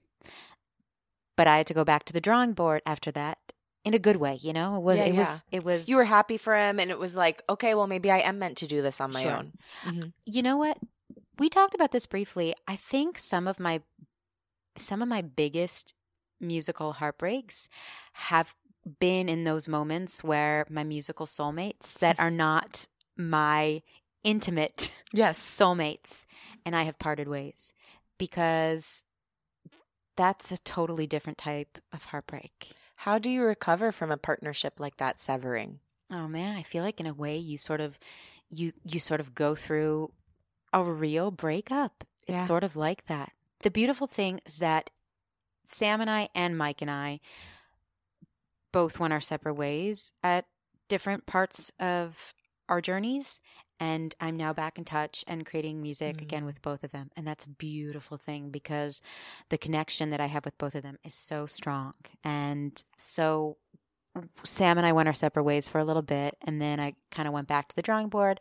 But 1.36 1.46
I 1.48 1.56
had 1.58 1.66
to 1.68 1.74
go 1.74 1.84
back 1.84 2.04
to 2.04 2.12
the 2.12 2.20
drawing 2.20 2.52
board 2.52 2.82
after 2.86 3.10
that 3.12 3.38
in 3.84 3.94
a 3.94 3.98
good 3.98 4.16
way, 4.16 4.38
you 4.40 4.52
know? 4.52 4.76
It 4.76 4.82
was 4.82 4.98
Yeah, 4.98 5.04
it 5.06 5.14
yeah. 5.14 5.20
was 5.20 5.44
it 5.50 5.64
was 5.64 5.88
You 5.88 5.96
were 5.96 6.04
happy 6.04 6.36
for 6.36 6.54
him, 6.56 6.78
and 6.78 6.90
it 6.90 6.98
was 6.98 7.16
like, 7.16 7.42
okay, 7.48 7.74
well, 7.74 7.86
maybe 7.88 8.10
I 8.10 8.18
am 8.20 8.38
meant 8.38 8.58
to 8.58 8.66
do 8.66 8.82
this 8.82 9.00
on 9.00 9.12
my 9.12 9.22
Sure. 9.22 9.32
own. 9.32 9.52
Mhm. 9.82 10.12
you 10.24 10.42
know 10.42 10.56
what? 10.56 10.78
We 11.38 11.48
talked 11.48 11.74
about 11.74 11.92
this 11.92 12.06
briefly. 12.06 12.54
I 12.68 12.76
think 12.76 13.18
some 13.18 13.48
of 13.48 13.58
my 13.58 13.82
some 14.76 15.02
of 15.02 15.08
my 15.08 15.22
biggest 15.22 15.94
musical 16.40 16.94
heartbreaks 16.94 17.68
have 18.12 18.54
been 19.00 19.28
in 19.28 19.44
those 19.44 19.68
moments 19.68 20.22
where 20.22 20.66
my 20.68 20.84
musical 20.84 21.26
soulmates 21.26 21.98
that 21.98 22.18
are 22.18 22.30
not 22.30 22.86
my 23.16 23.82
intimate 24.24 24.90
Yes. 25.12 25.38
soulmates 25.38 26.26
and 26.66 26.74
I 26.74 26.82
have 26.82 26.98
parted 26.98 27.28
ways 27.28 27.72
because 28.18 29.04
that's 30.16 30.52
a 30.52 30.58
totally 30.58 31.06
different 31.06 31.38
type 31.38 31.78
of 31.92 32.06
heartbreak. 32.06 32.70
How 32.98 33.18
do 33.18 33.30
you 33.30 33.42
recover 33.42 33.92
from 33.92 34.10
a 34.10 34.16
partnership 34.16 34.78
like 34.78 34.96
that 34.98 35.18
severing? 35.18 35.80
Oh 36.10 36.28
man, 36.28 36.56
I 36.56 36.62
feel 36.62 36.84
like 36.84 37.00
in 37.00 37.06
a 37.06 37.14
way 37.14 37.36
you 37.36 37.58
sort 37.58 37.80
of 37.80 37.98
you 38.48 38.72
you 38.84 39.00
sort 39.00 39.20
of 39.20 39.34
go 39.34 39.54
through 39.54 40.12
a 40.74 40.82
real 40.82 41.30
breakup. 41.30 42.04
It's 42.26 42.40
Yeah. 42.40 42.44
sort 42.44 42.64
of 42.64 42.74
like 42.76 43.06
that. 43.06 43.32
The 43.60 43.70
beautiful 43.70 44.06
thing 44.06 44.40
is 44.44 44.58
that 44.58 44.90
Sam 45.64 46.00
and 46.00 46.10
I 46.10 46.28
and 46.34 46.58
Mike 46.58 46.82
and 46.82 46.90
I 46.90 47.20
both 48.72 48.98
went 48.98 49.12
our 49.12 49.20
separate 49.20 49.54
ways 49.54 50.12
at 50.22 50.46
different 50.88 51.26
parts 51.26 51.70
of 51.78 52.34
our 52.68 52.80
journeys 52.80 53.40
and 53.80 54.14
I'm 54.20 54.36
now 54.36 54.52
back 54.52 54.78
in 54.78 54.84
touch 54.84 55.24
and 55.26 55.44
creating 55.46 55.80
music 55.82 56.20
again 56.22 56.42
Mm. 56.44 56.46
with 56.46 56.62
both 56.62 56.82
of 56.84 56.90
them 56.92 57.10
and 57.16 57.26
that's 57.26 57.44
a 57.44 57.48
beautiful 57.50 58.16
thing 58.16 58.50
because 58.50 59.00
the 59.48 59.58
connection 59.58 60.10
that 60.10 60.20
I 60.20 60.26
have 60.26 60.44
with 60.44 60.58
both 60.58 60.74
of 60.74 60.82
them 60.82 60.98
is 61.04 61.14
so 61.14 61.46
strong 61.46 61.94
and 62.22 62.82
so 62.96 63.56
Sam 64.44 64.78
and 64.78 64.86
I 64.86 64.92
went 64.92 65.08
our 65.08 65.14
separate 65.14 65.42
ways 65.42 65.66
for 65.66 65.80
a 65.80 65.84
little 65.84 66.00
bit, 66.00 66.36
and 66.42 66.62
then 66.62 66.78
I 66.78 66.94
kind 67.10 67.26
of 67.26 67.34
went 67.34 67.48
back 67.48 67.66
to 67.66 67.74
the 67.74 67.82
drawing 67.82 68.08
board, 68.08 68.38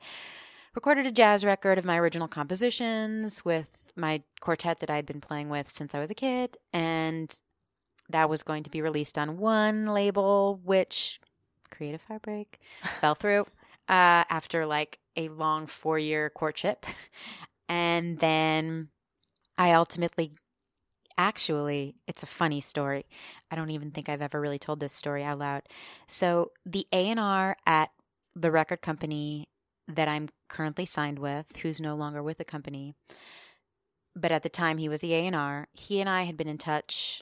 recorded 0.76 1.06
a 1.06 1.12
jazz 1.12 1.46
record 1.46 1.78
of 1.78 1.86
my 1.86 1.98
original 1.98 2.28
compositions 2.28 3.46
with 3.46 3.86
my 3.96 4.24
quartet 4.42 4.80
that 4.80 4.90
I'd 4.90 5.06
been 5.06 5.22
playing 5.22 5.50
with 5.50 5.70
since 5.70 5.94
I 5.94 6.00
was 6.00 6.10
a 6.10 6.16
kid, 6.16 6.58
and 6.72 7.34
that 8.10 8.30
was 8.30 8.44
going 8.44 8.64
to 8.64 8.70
be 8.70 8.82
released 8.82 9.18
on 9.18 9.38
one 9.38 9.86
label, 9.86 10.60
which 10.64 11.20
Creative 11.70 12.04
Heartbreak 12.04 12.60
fell 13.00 13.16
through 13.16 13.42
uh, 13.88 14.26
after 14.30 14.66
like 14.66 15.00
a 15.16 15.28
long 15.30 15.68
four 15.68 16.00
year 16.00 16.30
courtship. 16.30 16.86
And 17.70 18.20
then 18.20 18.90
I 19.58 19.72
ultimately, 19.74 20.34
actually, 21.18 21.96
it's 22.08 22.22
a 22.22 22.28
funny 22.28 22.60
story. 22.60 23.06
I 23.50 23.56
don't 23.56 23.70
even 23.70 23.92
think 23.92 24.10
I've 24.10 24.22
ever 24.22 24.40
really 24.40 24.60
told 24.60 24.80
this 24.80 24.94
story 24.94 25.24
out 25.24 25.40
loud. 25.40 25.64
So 26.08 26.52
the 26.66 26.86
A 26.92 27.10
and 27.10 27.20
R 27.20 27.56
at 27.66 27.92
the 28.36 28.52
record 28.52 28.82
company 28.82 29.48
that 29.88 30.08
I'm 30.08 30.30
currently 30.48 30.86
signed 30.86 31.20
with, 31.20 31.58
who's 31.58 31.82
no 31.82 31.96
longer 31.96 32.24
with 32.24 32.38
the 32.38 32.46
company, 32.46 32.96
but 34.16 34.32
at 34.32 34.44
the 34.44 34.50
time 34.50 34.78
he 34.78 34.90
was 34.90 35.02
the 35.02 35.14
A 35.14 35.26
and 35.28 35.36
R. 35.36 35.68
He 35.74 36.00
and 36.00 36.10
I 36.10 36.24
had 36.24 36.38
been 36.38 36.48
in 36.48 36.58
touch. 36.58 37.22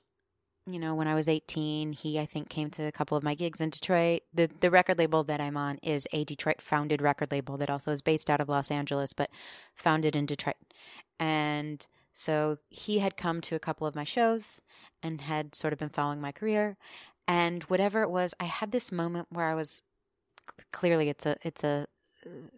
You 0.68 0.78
know, 0.78 0.94
when 0.94 1.08
I 1.08 1.16
was 1.16 1.28
18, 1.28 1.94
he 1.94 2.20
I 2.20 2.26
think 2.26 2.50
came 2.50 2.70
to 2.72 2.84
a 2.84 2.92
couple 2.92 3.18
of 3.18 3.24
my 3.24 3.34
gigs 3.34 3.62
in 3.62 3.72
Detroit. 3.72 4.22
The 4.34 4.50
the 4.60 4.70
record 4.70 5.00
label 5.00 5.24
that 5.24 5.42
I'm 5.42 5.58
on 5.58 5.78
is 5.82 6.08
a 6.12 6.24
Detroit 6.24 6.62
founded 6.62 7.02
record 7.02 7.32
label 7.32 7.58
that 7.58 7.70
also 7.70 7.92
is 7.92 8.02
based 8.02 8.30
out 8.30 8.42
of 8.42 8.50
Los 8.50 8.70
Angeles, 8.70 9.14
but 9.14 9.32
founded 9.76 10.16
in 10.16 10.26
Detroit. 10.26 10.56
And 11.20 11.86
so 12.14 12.58
he 12.70 13.00
had 13.00 13.18
come 13.18 13.42
to 13.42 13.56
a 13.56 13.60
couple 13.60 13.88
of 13.88 13.96
my 13.96 14.04
shows 14.04 14.62
and 15.02 15.22
had 15.22 15.56
sort 15.56 15.74
of 15.74 15.80
been 15.80 15.90
following 15.90 16.22
my 16.22 16.32
career. 16.32 16.78
And 17.28 17.64
whatever 17.64 18.04
it 18.04 18.10
was, 18.10 18.34
I 18.40 18.46
had 18.46 18.72
this 18.72 18.92
moment 18.92 19.28
where 19.32 19.46
I 19.46 19.56
was 19.56 19.82
clearly 20.72 21.10
it's 21.10 21.26
a 21.26 21.38
it's 21.44 21.64
a 21.64 21.88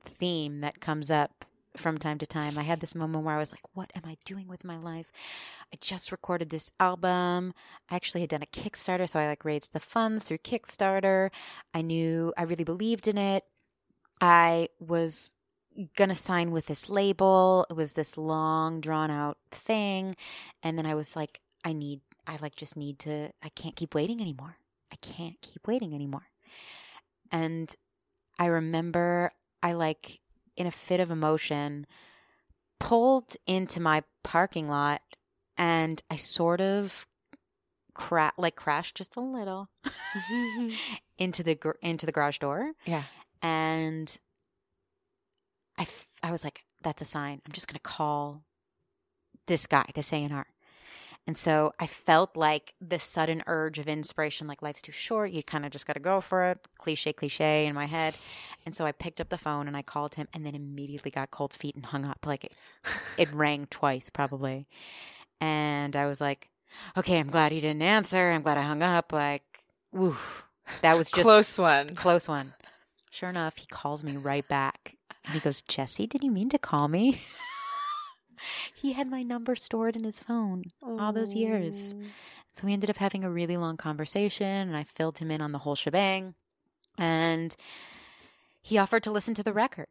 theme 0.05 0.61
that 0.61 0.82
comes 0.82 1.11
up 1.11 1.45
from 1.76 1.97
time 1.97 2.18
to 2.20 2.28
time. 2.28 2.57
I 2.57 2.64
had 2.64 2.80
this 2.80 2.95
moment 2.95 3.26
where 3.26 3.36
I 3.36 3.39
was 3.39 3.51
like, 3.51 3.64
what 3.74 3.91
am 3.95 4.03
I 4.05 4.18
doing 4.26 4.47
with 4.47 4.64
my 4.64 4.78
life? 4.78 5.11
I 5.74 5.78
just 5.82 6.11
recorded 6.11 6.49
this 6.49 6.72
album. 6.80 7.53
I 7.89 7.95
actually 7.95 8.22
had 8.22 8.30
done 8.30 8.43
a 8.43 8.45
Kickstarter, 8.45 9.09
so 9.09 9.20
I 9.20 9.28
like 9.28 9.45
raised 9.45 9.74
the 9.74 9.80
funds 9.80 10.24
through 10.24 10.39
Kickstarter. 10.39 11.32
I 11.74 11.82
knew 11.82 12.34
I 12.38 12.43
really 12.43 12.64
believed 12.64 13.07
in 13.07 13.18
it. 13.18 13.43
I 14.22 14.70
was 14.80 15.34
gonna 15.95 16.16
sign 16.16 16.51
with 16.51 16.68
this 16.68 16.89
label. 16.89 17.66
It 17.70 17.74
was 17.74 17.93
this 17.93 18.18
long 18.18 18.80
drawn 18.80 19.09
out 19.09 19.38
thing. 19.51 20.16
And 20.61 20.78
then 20.78 20.86
I 20.86 20.95
was 20.95 21.16
like, 21.16 21.41
I 21.64 21.74
need 21.74 22.01
I 22.28 22.38
like 22.41 22.55
just 22.55 22.78
need 22.78 22.99
to 22.99 23.32
I 23.41 23.49
can't 23.49 23.76
keep 23.76 23.95
waiting 23.95 24.22
anymore. 24.22 24.57
I 24.91 24.95
can't 24.97 25.41
keep 25.41 25.68
waiting 25.68 25.95
anymore. 25.95 26.28
And 27.32 27.74
I 28.38 28.45
remember 28.47 29.32
I 29.64 29.74
like 29.74 30.20
in 30.55 30.68
a 30.68 30.72
fit 30.72 30.99
of 30.99 31.09
emotion 31.09 31.88
pulled 32.80 33.36
into 33.47 33.80
my 33.80 34.03
parking 34.24 34.68
lot 34.68 35.01
and 35.57 36.01
I 36.11 36.18
sort 36.18 36.61
of 36.61 37.07
cra- 37.95 38.34
like 38.38 38.55
crashed 38.55 38.95
just 38.97 39.16
a 39.16 39.22
little 39.22 39.70
into 41.18 41.41
the 41.43 41.55
gr- 41.55 41.80
into 41.82 42.05
the 42.05 42.11
garage 42.11 42.39
door 42.39 42.74
yeah. 42.86 43.03
and 43.41 44.16
I, 45.78 45.84
f- 45.84 46.20
I 46.22 46.32
was 46.32 46.43
like, 46.43 46.61
that's 46.84 47.01
a 47.01 47.05
sign. 47.05 47.41
I'm 47.45 47.51
just 47.51 47.68
going 47.68 47.76
to 47.76 47.82
call 47.82 48.43
this 49.47 49.66
guy, 49.66 49.86
this 49.95 50.14
A&R. 50.14 50.45
And 51.26 51.38
so 51.38 51.71
I 51.80 51.88
felt 51.88 52.36
like 52.36 52.74
this 52.82 53.03
sudden 53.03 53.43
urge 53.47 53.80
of 53.80 53.88
inspiration, 53.88 54.45
like 54.45 54.61
life's 54.61 54.82
too 54.82 54.91
short. 54.91 55.32
You 55.32 55.41
kind 55.41 55.65
of 55.65 55.71
just 55.71 55.88
got 55.88 55.93
to 55.93 56.01
go 56.01 56.19
for 56.19 56.43
it. 56.45 56.67
Cliche, 56.78 57.13
cliche 57.13 57.65
in 57.65 57.74
my 57.74 57.86
head. 57.86 58.15
And 58.65 58.76
so 58.76 58.86
I 58.86 58.91
picked 58.91 59.21
up 59.21 59.30
the 59.30 59.38
phone 59.38 59.67
and 59.67 59.78
I 59.78 59.82
called 59.84 60.15
him 60.15 60.28
and 60.34 60.45
then 60.45 60.53
immediately 60.53 61.11
got 61.11 61.32
cold 61.32 61.53
feet 61.53 61.76
and 61.76 61.86
hung 61.86 62.07
up. 62.07 62.26
Like 62.26 62.43
it, 62.43 62.53
it 63.17 63.32
rang 63.34 63.67
twice 63.67 64.09
probably. 64.09 64.67
And 65.39 65.95
I 65.95 66.07
was 66.07 66.19
like, 66.19 66.49
okay, 66.97 67.19
I'm 67.19 67.30
glad 67.30 67.53
he 67.53 67.61
didn't 67.61 67.82
answer. 67.82 68.32
I'm 68.32 68.41
glad 68.41 68.57
I 68.57 68.63
hung 68.63 68.84
up. 68.84 69.13
Like, 69.13 69.63
woo, 69.93 70.17
that 70.82 70.97
was 70.97 71.09
just 71.09 71.24
Close 71.24 71.57
one. 71.57 71.88
Close 71.89 72.28
one. 72.28 72.53
Sure 73.11 73.30
enough, 73.30 73.57
he 73.57 73.67
calls 73.67 74.03
me 74.03 74.17
right 74.17 74.47
back. 74.47 74.97
He 75.32 75.39
goes, 75.39 75.61
Jesse, 75.61 76.07
did 76.07 76.24
you 76.24 76.32
mean 76.32 76.49
to 76.49 76.57
call 76.57 76.88
me? 76.88 77.21
he 78.74 78.94
had 78.94 79.10
my 79.10 79.24
number 79.24 79.56
stored 79.56 79.96
in 79.96 80.04
his 80.04 80.20
phone 80.20 80.64
all 80.82 81.14
those 81.14 81.34
years. 81.34 81.96
Oh. 81.98 82.04
So 82.54 82.68
we 82.68 82.74
ended 82.74 82.89
up 82.89 82.98
having 82.98 83.24
a 83.24 83.32
really 83.32 83.58
long 83.58 83.78
conversation, 83.78 84.46
and 84.46 84.78
I 84.78 84.84
filled 84.84 85.18
him 85.18 85.32
in 85.32 85.41
on 85.41 85.52
the 85.52 85.60
whole 85.60 85.76
shebang. 85.76 86.36
And 86.98 87.56
he 88.62 88.78
offered 88.78 89.04
to 89.04 89.12
listen 89.12 89.34
to 89.36 89.44
the 89.44 89.54
record. 89.54 89.88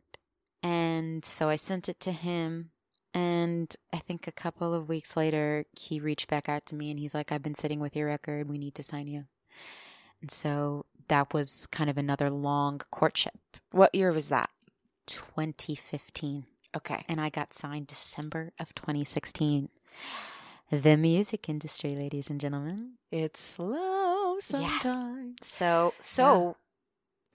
And 0.62 1.24
so 1.24 1.48
I 1.48 1.56
sent 1.56 1.88
it 1.88 1.98
to 2.00 2.12
him. 2.12 2.70
And 3.14 3.74
I 3.92 3.98
think 3.98 4.26
a 4.26 4.32
couple 4.32 4.72
of 4.72 4.88
weeks 4.88 5.16
later, 5.16 5.66
he 5.78 6.00
reached 6.00 6.28
back 6.28 6.48
out 6.48 6.64
to 6.66 6.74
me 6.74 6.90
and 6.90 6.98
he's 6.98 7.14
like, 7.14 7.30
I've 7.30 7.42
been 7.42 7.54
sitting 7.54 7.80
with 7.80 7.94
your 7.94 8.06
record. 8.06 8.48
We 8.48 8.56
need 8.56 8.74
to 8.76 8.82
sign 8.82 9.06
you. 9.06 9.24
And 10.22 10.30
so 10.30 10.86
that 11.08 11.34
was 11.34 11.66
kind 11.66 11.90
of 11.90 11.98
another 11.98 12.30
long 12.30 12.80
courtship. 12.90 13.38
What 13.72 13.94
year 13.94 14.12
was 14.12 14.28
that? 14.30 14.48
2015. 15.08 16.46
Okay. 16.76 17.04
And 17.08 17.20
I 17.20 17.28
got 17.28 17.52
signed 17.52 17.86
December 17.86 18.52
of 18.58 18.74
2016. 18.74 19.68
The 20.70 20.96
music 20.96 21.48
industry, 21.48 21.94
ladies 21.94 22.30
and 22.30 22.40
gentlemen. 22.40 22.94
It's 23.10 23.40
slow 23.40 24.34
Yeah. 24.34 24.38
sometimes. 24.40 25.36
So, 25.42 25.92
so 26.00 26.56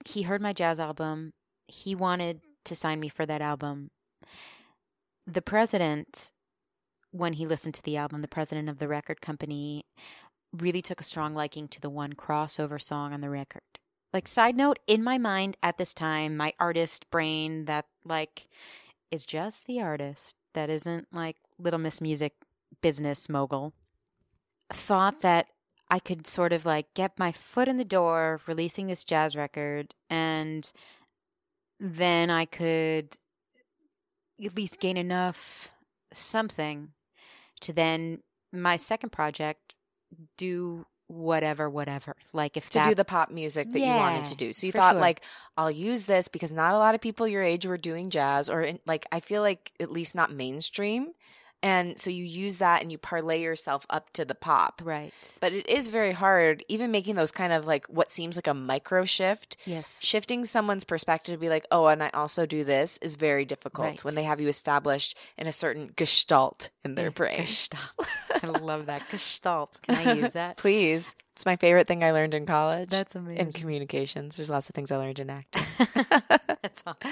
he 0.05 0.23
heard 0.23 0.41
my 0.41 0.53
jazz 0.53 0.79
album. 0.79 1.33
He 1.67 1.93
wanted 1.93 2.41
to 2.65 2.75
sign 2.75 2.99
me 2.99 3.09
for 3.09 3.25
that 3.25 3.41
album. 3.41 3.91
The 5.27 5.41
president, 5.41 6.31
when 7.11 7.33
he 7.33 7.45
listened 7.45 7.75
to 7.75 7.83
the 7.83 7.97
album, 7.97 8.21
the 8.21 8.27
president 8.27 8.69
of 8.69 8.79
the 8.79 8.87
record 8.87 9.21
company 9.21 9.85
really 10.53 10.81
took 10.81 10.99
a 11.01 11.03
strong 11.03 11.33
liking 11.35 11.67
to 11.67 11.81
the 11.81 11.89
one 11.89 12.13
crossover 12.13 12.81
song 12.81 13.13
on 13.13 13.21
the 13.21 13.29
record. 13.29 13.61
Like, 14.13 14.27
side 14.27 14.55
note, 14.55 14.79
in 14.87 15.03
my 15.03 15.17
mind 15.17 15.57
at 15.61 15.77
this 15.77 15.93
time, 15.93 16.37
my 16.37 16.53
artist 16.59 17.09
brain 17.11 17.65
that, 17.65 17.85
like, 18.05 18.47
is 19.11 19.25
just 19.25 19.65
the 19.65 19.81
artist 19.81 20.35
that 20.53 20.69
isn't 20.69 21.07
like 21.11 21.37
Little 21.59 21.79
Miss 21.79 22.01
Music 22.01 22.33
business 22.81 23.29
mogul, 23.29 23.73
thought 24.71 25.21
that 25.21 25.47
I 25.89 25.99
could 25.99 26.27
sort 26.27 26.51
of 26.51 26.65
like 26.65 26.93
get 26.93 27.17
my 27.17 27.31
foot 27.31 27.67
in 27.67 27.77
the 27.77 27.85
door 27.85 28.41
releasing 28.45 28.87
this 28.87 29.03
jazz 29.03 29.35
record 29.35 29.95
and 30.09 30.69
then 31.79 32.29
I 32.29 32.45
could 32.45 33.17
at 34.43 34.55
least 34.55 34.79
gain 34.79 34.97
enough 34.97 35.71
something 36.11 36.89
to 37.61 37.73
then 37.73 38.19
my 38.51 38.75
second 38.75 39.11
project 39.11 39.75
do 40.37 40.85
whatever 41.07 41.69
whatever 41.69 42.15
like 42.33 42.57
if 42.57 42.69
To 42.69 42.73
that 42.79 42.89
do 42.89 42.95
the 42.95 43.05
pop 43.05 43.31
music 43.31 43.69
that 43.71 43.79
you 43.79 43.85
wanted 43.85 44.25
to 44.25 44.35
do. 44.35 44.53
So 44.53 44.67
you 44.67 44.73
thought, 44.73 44.93
sure. 44.93 45.01
like, 45.01 45.21
I'll 45.57 45.71
use 45.71 46.05
this 46.05 46.27
because 46.27 46.53
not 46.53 46.75
a 46.75 46.77
lot 46.77 46.95
of 46.95 47.01
people 47.01 47.27
your 47.27 47.43
age 47.43 47.65
were 47.65 47.77
doing 47.77 48.09
jazz, 48.09 48.49
or 48.49 48.61
in, 48.61 48.79
like, 48.85 49.05
I 49.11 49.19
feel 49.21 49.41
like 49.41 49.71
at 49.79 49.91
least 49.91 50.15
not 50.15 50.31
mainstream. 50.31 51.13
And 51.63 51.99
so 51.99 52.11
you 52.11 52.23
use 52.23 52.59
that 52.59 52.83
and 52.83 52.91
you 52.91 52.99
parlay 52.99 53.41
yourself 53.41 53.85
up 53.89 54.11
to 54.13 54.23
the 54.25 54.35
pop. 54.35 54.79
Right. 54.85 55.11
But 55.41 55.53
it 55.53 55.67
is 55.67 55.87
very 55.87 56.11
hard, 56.11 56.63
even 56.67 56.91
making 56.91 57.15
those 57.15 57.31
kind 57.31 57.51
of 57.51 57.65
like 57.65 57.87
what 57.87 58.11
seems 58.11 58.35
like 58.37 58.45
a 58.47 58.53
micro 58.53 59.05
shift. 59.05 59.57
Yes. 59.65 59.99
Shifting 60.03 60.45
someone's 60.45 60.83
perspective 60.83 61.33
to 61.33 61.39
be 61.39 61.49
like, 61.49 61.65
oh, 61.71 61.87
and 61.87 62.03
I 62.03 62.09
also 62.13 62.45
do 62.45 62.63
this 62.63 62.97
is 63.01 63.15
very 63.15 63.43
difficult 63.43 63.87
Right. 63.87 64.03
when 64.03 64.13
they 64.13 64.23
have 64.23 64.39
you 64.39 64.47
established 64.47 65.17
in 65.35 65.47
a 65.47 65.51
certain 65.51 65.91
gestalt 65.95 66.69
in 66.85 66.93
their 66.93 67.05
Yeah, 67.05 67.09
brain. 67.09 67.37
Gestalt. 67.45 68.07
I 68.43 68.47
love 68.59 68.85
that. 68.85 69.01
Gestalt. 69.09 69.79
Can 69.81 69.95
I 69.95 70.13
use 70.13 70.33
that? 70.33 70.57
Please. 70.57 71.15
It's 71.31 71.45
my 71.45 71.55
favorite 71.55 71.87
thing 71.87 72.03
I 72.03 72.11
learned 72.11 72.35
in 72.35 72.45
college. 72.45 72.89
That's 72.89 73.15
amazing. 73.15 73.47
in 73.47 73.53
communications. 73.53 74.37
There's 74.37 74.49
lots 74.51 74.69
of 74.69 74.75
things 74.75 74.91
I 74.91 74.97
learned 74.97 75.19
in 75.19 75.29
acting. 75.31 75.63
That's 76.61 76.83
awesome. 76.85 77.11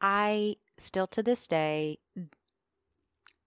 I 0.00 0.56
still 0.76 1.06
to 1.08 1.22
this 1.22 1.46
day, 1.46 1.98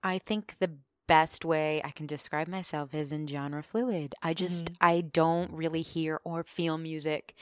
I 0.04 0.20
think 0.20 0.56
the 0.60 0.72
best 1.08 1.44
way 1.44 1.82
I 1.84 1.92
can 1.92 2.06
describe 2.06 2.48
myself 2.48 2.94
is 2.96 3.12
in 3.12 3.28
genre 3.28 3.62
fluid. 3.62 4.16
I 4.24 4.34
just, 4.34 4.66
Mhm. 4.66 4.78
I 4.80 5.02
don't 5.02 5.52
really 5.52 5.82
hear 5.82 6.22
or 6.24 6.44
feel 6.44 6.78
music 6.78 7.36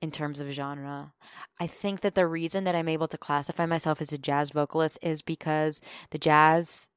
in 0.00 0.10
terms 0.10 0.40
of 0.40 0.48
genre. 0.50 1.12
I 1.58 1.66
think 1.66 2.00
that 2.00 2.14
the 2.14 2.26
reason 2.26 2.64
that 2.64 2.74
I'm 2.74 2.88
able 2.88 3.08
to 3.08 3.18
classify 3.18 3.66
myself 3.66 4.00
as 4.00 4.12
a 4.12 4.18
jazz 4.18 4.50
vocalist 4.50 4.98
is 5.02 5.20
because 5.22 5.80
the 6.10 6.18
jazz 6.18 6.88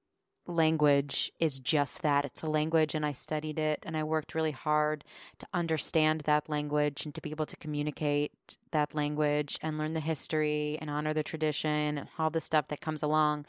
language 0.48 1.32
is 1.40 1.60
just 1.60 2.02
that. 2.02 2.26
It's 2.26 2.42
a 2.42 2.50
language, 2.50 2.96
and 2.96 3.06
I 3.06 3.12
studied 3.14 3.60
it 3.60 3.80
and 3.86 3.96
I 3.98 4.04
worked 4.04 4.36
really 4.36 4.52
hard 4.52 5.04
to 5.40 5.48
understand 5.54 6.22
that 6.22 6.50
language 6.50 7.06
and 7.06 7.16
to 7.16 7.22
be 7.22 7.32
able 7.32 7.46
to 7.48 7.58
communicate 7.58 8.58
that 8.72 8.94
language 8.96 9.58
and 9.62 9.78
learn 9.78 9.94
the 9.94 10.00
history 10.02 10.78
and 10.82 10.90
honor 10.90 11.14
the 11.14 11.24
tradition 11.24 11.98
and 11.98 12.10
all 12.20 12.30
the 12.30 12.42
stuff 12.42 12.68
that 12.70 12.82
comes 12.82 13.02
along 13.04 13.46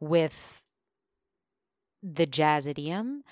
with 0.00 0.60
the 2.04 2.26
jazz 2.26 2.66
idiom. 2.66 3.24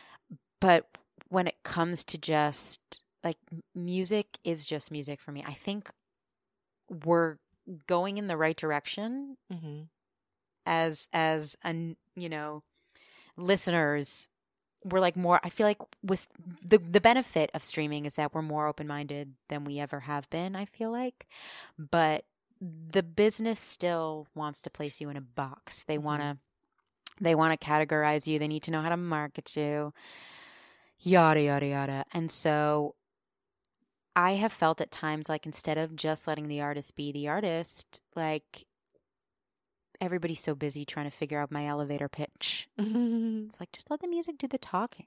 But 0.60 0.86
when 1.28 1.46
it 1.46 1.62
comes 1.62 2.04
to 2.04 2.18
just 2.18 3.02
like 3.24 3.38
music 3.74 4.38
is 4.44 4.66
just 4.66 4.90
music 4.90 5.20
for 5.20 5.32
me. 5.32 5.44
I 5.46 5.52
think 5.52 5.90
we're 7.04 7.36
going 7.86 8.18
in 8.18 8.26
the 8.26 8.36
right 8.36 8.56
direction 8.56 9.36
hmm 9.50 9.82
as 10.64 11.08
as 11.12 11.56
an 11.64 11.96
you 12.14 12.28
know 12.28 12.62
listeners 13.36 14.28
we're 14.84 15.00
like 15.00 15.16
more 15.16 15.40
i 15.42 15.48
feel 15.48 15.66
like 15.66 15.78
with 16.04 16.28
the 16.64 16.78
the 16.78 17.00
benefit 17.00 17.50
of 17.52 17.64
streaming 17.64 18.06
is 18.06 18.14
that 18.14 18.32
we're 18.32 18.42
more 18.42 18.68
open-minded 18.68 19.34
than 19.48 19.64
we 19.64 19.80
ever 19.80 20.00
have 20.00 20.30
been 20.30 20.54
i 20.54 20.64
feel 20.64 20.92
like 20.92 21.26
but 21.76 22.24
the 22.60 23.02
business 23.02 23.58
still 23.58 24.28
wants 24.36 24.60
to 24.60 24.70
place 24.70 25.00
you 25.00 25.08
in 25.08 25.16
a 25.16 25.20
box 25.20 25.82
they 25.84 25.98
want 25.98 26.22
to 26.22 26.38
they 27.20 27.34
want 27.34 27.58
to 27.58 27.66
categorize 27.66 28.26
you 28.26 28.38
they 28.38 28.48
need 28.48 28.62
to 28.62 28.70
know 28.70 28.82
how 28.82 28.88
to 28.88 28.96
market 28.96 29.56
you 29.56 29.92
yada 30.98 31.40
yada 31.40 31.66
yada 31.66 32.04
and 32.12 32.30
so 32.30 32.94
i 34.14 34.32
have 34.32 34.52
felt 34.52 34.80
at 34.80 34.90
times 34.90 35.28
like 35.28 35.46
instead 35.46 35.78
of 35.78 35.96
just 35.96 36.26
letting 36.26 36.48
the 36.48 36.60
artist 36.60 36.94
be 36.96 37.12
the 37.12 37.28
artist 37.28 38.00
like 38.14 38.66
everybody's 40.02 40.40
so 40.40 40.54
busy 40.54 40.84
trying 40.84 41.08
to 41.08 41.16
figure 41.16 41.38
out 41.38 41.52
my 41.52 41.66
elevator 41.66 42.08
pitch. 42.08 42.68
It's 42.78 43.60
like 43.60 43.72
just 43.72 43.90
let 43.90 44.00
the 44.00 44.08
music 44.08 44.38
do 44.38 44.48
the 44.48 44.58
talking. 44.58 45.06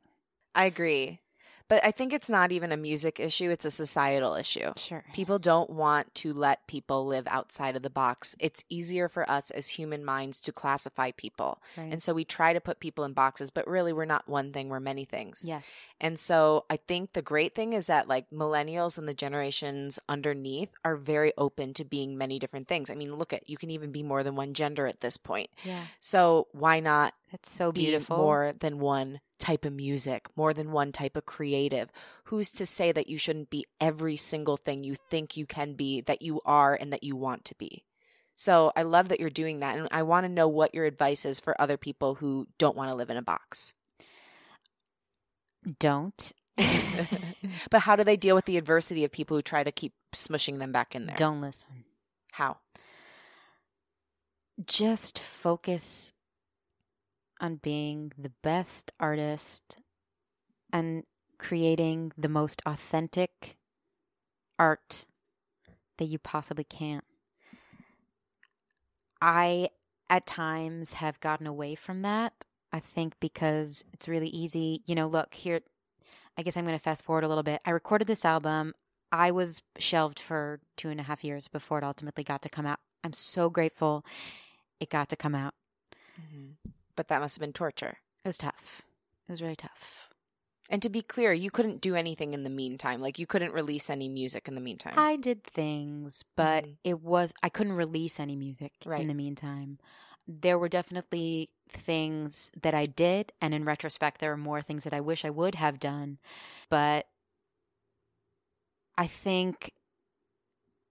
I 0.53 0.66
agree. 0.66 1.20
But 1.68 1.84
I 1.84 1.91
think 1.91 2.13
it's 2.13 2.30
not 2.30 2.51
even 2.51 2.72
a 2.72 2.78
music 2.78 3.20
issue, 3.20 3.49
it's 3.49 3.66
a 3.66 3.72
societal 3.72 4.36
issue. 4.36 4.72
Sure. 4.78 5.03
People 5.13 5.39
don't 5.39 5.70
want 5.70 6.13
to 6.16 6.34
let 6.34 6.68
people 6.68 7.07
live 7.07 7.28
outside 7.28 7.76
of 7.76 7.82
the 7.82 7.89
box. 7.89 8.36
It's 8.39 8.63
easier 8.70 9.07
for 9.09 9.30
us 9.30 9.49
as 9.51 9.70
human 9.70 10.05
minds 10.05 10.39
to 10.41 10.51
classify 10.51 11.11
people. 11.11 11.61
Right. 11.78 11.91
And 11.91 12.03
so 12.03 12.13
we 12.13 12.24
try 12.24 12.53
to 12.53 12.61
put 12.61 12.80
people 12.80 13.03
in 13.03 13.13
boxes, 13.13 13.49
but 13.49 13.68
really 13.68 13.93
we're 13.93 14.05
not 14.05 14.30
one 14.30 14.51
thing, 14.53 14.70
we're 14.70 14.80
many 14.80 15.05
things. 15.05 15.43
yes. 15.43 15.88
And 15.99 16.20
so 16.20 16.66
I 16.70 16.78
think 16.78 17.13
the 17.13 17.22
great 17.22 17.55
thing 17.55 17.74
is 17.74 17.88
that 17.88 18.07
like 18.07 18.30
millennials 18.30 18.97
and 18.97 19.07
the 19.07 19.13
generations 19.13 19.97
underneath 20.07 20.72
are 20.84 20.95
very 20.95 21.34
open 21.38 21.74
to 21.76 21.84
being 21.84 22.18
many 22.18 22.38
different 22.38 22.68
things. 22.68 22.89
I 22.89 22.95
mean, 22.95 23.16
look 23.16 23.34
at 23.34 23.49
you 23.49 23.57
can 23.57 23.72
even 23.72 23.91
be 23.91 24.03
more 24.03 24.24
than 24.24 24.36
one 24.36 24.53
gender 24.53 24.86
at 24.86 25.01
this 25.01 25.18
point. 25.18 25.49
Yeah. 25.63 25.82
So 25.99 26.47
why 26.51 26.80
not 26.80 27.13
That's 27.32 27.49
so 27.49 27.72
be 27.72 27.86
beautiful. 27.86 28.18
more 28.18 28.53
than 28.59 28.80
one 28.80 29.20
type 29.39 29.66
of 29.66 29.74
music, 29.74 30.28
more 30.36 30.53
than 30.53 30.72
one 30.72 30.91
type 30.91 31.18
of 31.18 31.26
creative? 31.26 31.55
Who's 32.26 32.51
to 32.51 32.66
say 32.66 32.91
that 32.91 33.08
you 33.08 33.18
shouldn't 33.18 33.49
be 33.49 33.66
every 33.80 34.16
single 34.16 34.58
thing 34.58 34.84
you 34.84 34.95
think 34.95 35.38
you 35.38 35.45
can 35.45 35.74
be, 35.74 36.01
that 36.01 36.22
you 36.22 36.41
are, 36.45 36.74
and 36.74 36.91
that 36.93 37.03
you 37.03 37.16
want 37.16 37.45
to 37.45 37.56
be? 37.56 37.84
So 38.36 38.72
I 38.76 38.84
love 38.84 39.10
that 39.10 39.20
you're 39.20 39.30
doing 39.30 39.60
that. 39.60 39.78
And 39.78 39.88
I 39.91 40.03
want 40.03 40.26
to 40.26 40.32
know 40.32 40.47
what 40.47 40.76
your 40.76 40.86
advice 40.86 41.26
is 41.26 41.39
for 41.39 41.60
other 41.60 41.78
people 41.78 42.16
who 42.16 42.47
don't 42.58 42.76
want 42.76 42.91
to 42.91 42.95
live 42.95 43.10
in 43.10 43.18
a 43.18 43.22
box. 43.22 43.74
Don't. 45.80 46.32
but 47.72 47.82
how 47.82 47.95
do 47.95 48.03
they 48.03 48.18
deal 48.18 48.36
with 48.36 48.45
the 48.45 48.58
adversity 48.58 49.03
of 49.03 49.12
people 49.12 49.38
who 49.38 49.41
try 49.41 49.64
to 49.64 49.72
keep 49.72 49.93
smushing 50.14 50.60
them 50.60 50.72
back 50.72 50.95
in 50.95 51.06
there? 51.06 51.16
Don't 51.16 51.41
listen. 51.41 51.86
How? 52.32 52.58
Just 54.66 55.20
focus 55.20 56.14
on 57.41 57.58
being 57.58 58.12
the 58.18 58.32
best 58.41 58.91
artist 58.99 59.80
and 60.72 61.03
creating 61.38 62.11
the 62.17 62.29
most 62.29 62.61
authentic 62.65 63.57
art 64.57 65.05
that 65.97 66.05
you 66.05 66.17
possibly 66.17 66.63
can. 66.63 67.01
I, 69.21 69.69
at 70.09 70.25
times, 70.25 70.93
have 70.93 71.19
gotten 71.19 71.47
away 71.47 71.75
from 71.75 72.01
that. 72.01 72.33
I 72.71 72.79
think 72.79 73.13
because 73.19 73.83
it's 73.93 74.07
really 74.07 74.27
easy. 74.27 74.81
You 74.86 74.95
know, 74.95 75.07
look, 75.07 75.33
here, 75.33 75.61
I 76.38 76.43
guess 76.43 76.57
I'm 76.57 76.65
going 76.65 76.77
to 76.77 76.83
fast 76.83 77.03
forward 77.03 77.23
a 77.23 77.27
little 77.27 77.43
bit. 77.43 77.61
I 77.65 77.71
recorded 77.71 78.07
this 78.07 78.25
album. 78.25 78.73
I 79.11 79.31
was 79.31 79.61
shelved 79.77 80.19
for 80.19 80.59
two 80.75 80.89
and 80.89 80.99
a 80.99 81.03
half 81.03 81.23
years 81.23 81.47
before 81.47 81.77
it 81.77 81.83
ultimately 81.83 82.23
got 82.23 82.41
to 82.41 82.49
come 82.49 82.65
out. 82.65 82.79
I'm 83.03 83.13
so 83.13 83.49
grateful 83.49 84.05
it 84.79 84.89
got 84.89 85.09
to 85.09 85.15
come 85.15 85.36
out. 85.36 85.53
Mm-hmm. 86.19 86.71
But 86.95 87.07
that 87.07 87.21
must 87.21 87.36
have 87.36 87.41
been 87.41 87.53
torture. 87.53 87.99
It 88.23 88.27
was 88.27 88.38
tough. 88.38 88.81
It 89.27 89.31
was 89.31 89.41
really 89.41 89.55
tough. 89.55 90.09
And 90.70 90.82
to 90.82 90.89
be 90.89 91.01
clear, 91.01 91.32
you 91.32 91.51
couldn't 91.51 91.82
do 91.82 91.95
anything 91.95 92.34
in 92.34 92.43
the 92.43 92.49
meantime. 92.49 92.99
Like 92.99 93.20
you 93.20 93.28
couldn't 93.28 93.53
release 93.53 93.89
any 93.89 94.09
music 94.09 94.47
in 94.47 94.55
the 94.55 94.61
meantime. 94.61 94.95
I 94.97 95.16
did 95.16 95.43
things, 95.43 96.24
but 96.36 96.66
Mhm. 96.66 96.78
it 96.84 97.01
was 97.01 97.34
I 97.43 97.49
couldn't 97.49 97.74
release 97.74 98.20
any 98.20 98.36
music 98.36 98.74
Right. 98.86 99.01
in 99.01 99.07
the 99.07 99.13
meantime. 99.13 99.78
There 100.28 100.57
were 100.57 100.70
definitely 100.70 101.51
things 101.70 102.51
that 102.61 102.74
I 102.74 102.88
did, 102.88 103.32
and 103.41 103.53
in 103.53 103.63
retrospect, 103.63 104.20
there 104.20 104.32
are 104.32 104.38
more 104.38 104.61
things 104.63 104.84
that 104.86 104.93
I 104.93 105.01
wish 105.01 105.24
I 105.24 105.30
would 105.30 105.53
have 105.55 105.80
done. 105.80 106.18
But 106.70 107.07
I 108.97 109.05
think 109.07 109.72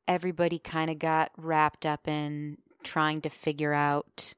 everybody 0.06 0.58
kind 0.58 0.90
of 0.90 0.98
got 0.98 1.32
wrapped 1.36 1.86
up 1.86 2.06
in 2.06 2.58
trying 2.82 3.22
to 3.22 3.30
figure 3.30 3.72
out 3.72 4.34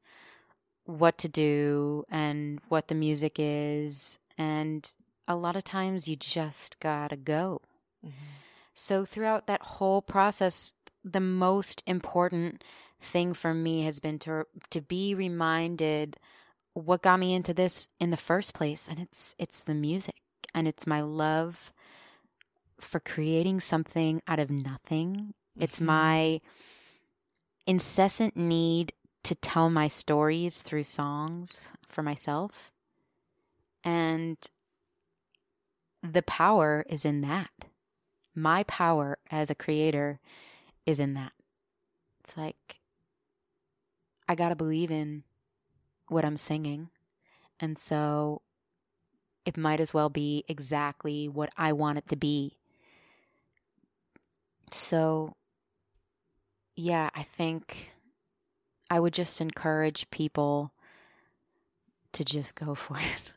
what 0.84 1.18
to 1.18 1.28
do 1.28 2.05
and 2.09 2.61
what 2.68 2.89
the 2.89 2.95
music 2.95 3.34
is. 3.39 4.18
And 4.39 4.89
a 5.29 5.37
lot 5.37 5.57
of 5.57 5.64
times 5.64 6.09
you 6.09 6.16
just 6.16 6.79
gotta 6.81 7.16
go. 7.16 7.61
Mhm. 8.05 8.12
So 8.74 9.05
throughout 9.05 9.47
that 9.47 9.62
whole 9.62 10.03
process, 10.03 10.74
the 11.03 11.20
most 11.20 11.83
important 11.87 12.62
thing 13.01 13.33
for 13.33 13.55
me 13.55 13.83
has 13.83 14.01
been 14.01 14.18
to 14.20 14.47
to 14.70 14.81
be 14.81 15.14
reminded 15.14 16.18
what 16.74 17.03
got 17.03 17.18
me 17.18 17.35
into 17.35 17.55
this 17.55 17.89
in 17.99 18.11
the 18.11 18.16
first 18.16 18.55
place, 18.55 18.89
and 18.89 18.99
it's 18.99 19.35
it's 19.39 19.62
the 19.62 19.74
music, 19.74 20.20
and 20.55 20.68
it's 20.68 20.87
my 20.87 21.01
love 21.01 21.72
for 22.81 23.01
creating 23.01 23.61
something 23.61 24.20
out 24.27 24.39
of 24.39 24.51
nothing. 24.51 25.35
It's 25.59 25.81
Mhm. 25.81 25.87
my 25.87 26.41
incessant 27.66 28.37
need 28.37 28.93
to 29.24 29.35
tell 29.35 29.70
my 29.70 29.89
stories 29.89 30.62
through 30.62 30.85
songs 30.85 31.68
for 31.89 32.03
myself. 32.03 32.70
And 33.83 34.37
the 36.12 36.22
power 36.22 36.84
is 36.88 37.04
in 37.04 37.20
that. 37.22 37.50
My 38.34 38.62
power 38.64 39.18
as 39.30 39.50
a 39.50 39.54
creator 39.54 40.20
is 40.84 41.00
in 41.00 41.14
that. 41.14 41.32
It's 42.20 42.36
like, 42.36 42.80
I 44.28 44.34
got 44.34 44.50
to 44.50 44.57
believe 44.57 44.90
in 44.90 45.24
what 46.09 46.24
I'm 46.24 46.36
singing. 46.36 46.90
And 47.61 47.78
so 47.78 48.42
it 49.44 49.57
might 49.57 49.80
as 49.80 49.94
well 49.94 50.09
be 50.09 50.44
exactly 50.48 51.28
what 51.28 51.50
I 51.57 51.72
want 51.72 51.98
it 51.98 52.09
to 52.09 52.16
be. 52.16 52.59
So, 54.72 55.36
yeah, 56.74 57.11
I 57.14 57.22
think 57.22 57.92
I 58.90 59.00
would 59.00 59.14
just 59.14 59.40
encourage 59.40 60.11
people 60.11 60.72
to 62.12 62.24
just 62.24 62.54
go 62.54 62.74
for 62.74 62.98
it. 62.98 63.32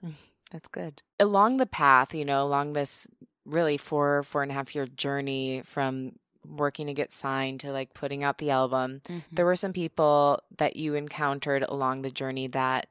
That's 0.52 0.68
good. 0.68 1.02
Along 1.20 1.58
the 1.58 1.66
path, 1.66 2.14
you 2.14 2.26
know, 2.26 2.44
along 2.44 2.74
this 2.74 3.08
really 3.46 3.78
four, 3.78 4.24
four 4.24 4.44
and 4.44 4.52
a 4.52 4.56
half 4.56 4.76
year 4.76 4.88
journey 4.88 5.62
from 5.64 6.14
working 6.46 6.88
to 6.88 6.94
get 6.94 7.12
signed 7.12 7.60
to 7.60 7.72
like 7.72 7.94
putting 7.94 8.24
out 8.24 8.38
the 8.38 8.52
album, 8.52 9.02
there 9.32 9.46
were 9.46 9.56
some 9.56 9.74
people 9.74 10.42
that 10.58 10.76
you 10.76 10.96
encountered 10.96 11.64
along 11.68 12.02
the 12.02 12.12
journey 12.12 12.48
that 12.48 12.88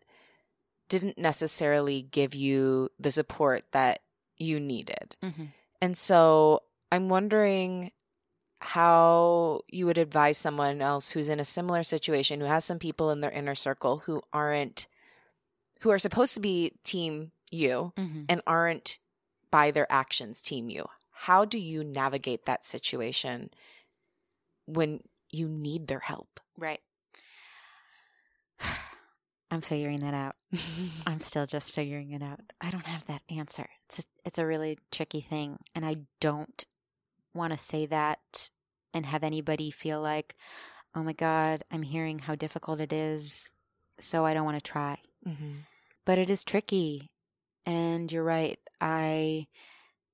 didn't 0.88 1.18
necessarily 1.18 2.02
give 2.02 2.34
you 2.34 2.88
the 2.98 3.11
support 3.11 3.64
that 3.72 4.00
you 4.36 4.61
needed. 4.61 5.16
Mm-hmm. 5.22 5.44
And 5.82 5.96
so 5.96 6.62
I'm 6.90 7.09
wondering 7.09 7.92
how 8.61 9.61
you 9.68 9.86
would 9.86 9.98
advise 9.98 10.38
someone 10.38 10.80
else 10.80 11.11
who's 11.11 11.28
in 11.28 11.40
a 11.40 11.44
similar 11.44 11.82
situation, 11.82 12.40
who 12.40 12.46
has 12.46 12.64
some 12.64 12.78
people 12.78 13.11
in 13.11 13.20
their 13.20 13.30
inner 13.30 13.54
circle 13.54 13.98
who 13.98 14.22
aren't, 14.32 14.86
who 15.80 15.90
are 15.90 15.98
supposed 15.98 16.34
to 16.34 16.40
be 16.40 16.72
team 16.84 17.32
you 17.51 17.92
Mm-hmm. 17.96 18.24
and 18.28 18.40
aren't 18.46 18.99
by 19.51 19.70
their 19.70 19.86
actions 19.90 20.40
team 20.42 20.68
you. 20.68 20.86
How 21.12 21.44
do 21.44 21.59
you 21.59 21.82
navigate 21.82 22.46
that 22.46 22.64
situation 22.64 23.51
when 24.66 25.01
you 25.32 25.49
need 25.49 25.86
their 25.88 25.99
help? 26.01 26.40
Right. 26.57 26.80
I'm 29.51 29.62
figuring 29.62 30.01
that 30.01 30.14
out. 30.14 30.36
I'm 31.07 31.18
still 31.18 31.46
just 31.46 31.72
figuring 31.72 32.11
it 32.12 32.22
out. 32.22 32.40
I 32.61 32.70
don't 32.70 32.84
have 32.84 33.07
that 33.07 33.22
answer. 33.30 33.68
It's 33.86 34.01
a, 34.01 34.03
it's 34.26 34.38
a 34.38 34.46
really 34.46 34.78
tricky 34.92 35.22
thing, 35.22 35.59
and 35.74 35.86
I 35.86 35.96
don't 36.20 36.64
want 37.34 37.53
to 37.53 37.59
say 37.59 37.86
that 37.86 38.51
and 38.92 39.07
have 39.07 39.24
anybody 39.24 39.70
feel 39.70 40.03
like, 40.03 40.36
"Oh 40.94 41.03
my 41.03 41.14
god, 41.14 41.62
I'm 41.70 41.82
hearing 41.82 42.18
how 42.18 42.34
difficult 42.34 42.80
it 42.80 42.92
is, 42.92 43.49
so 43.99 44.26
I 44.26 44.34
don't 44.34 44.44
want 44.44 44.62
to 44.62 44.70
try." 44.70 44.99
mm-hmm. 45.26 45.51
But 46.05 46.18
it 46.18 46.28
is 46.30 46.44
tricky, 46.44 47.11
and 47.68 48.10
you're 48.10 48.24
right. 48.24 48.58
I 48.80 49.46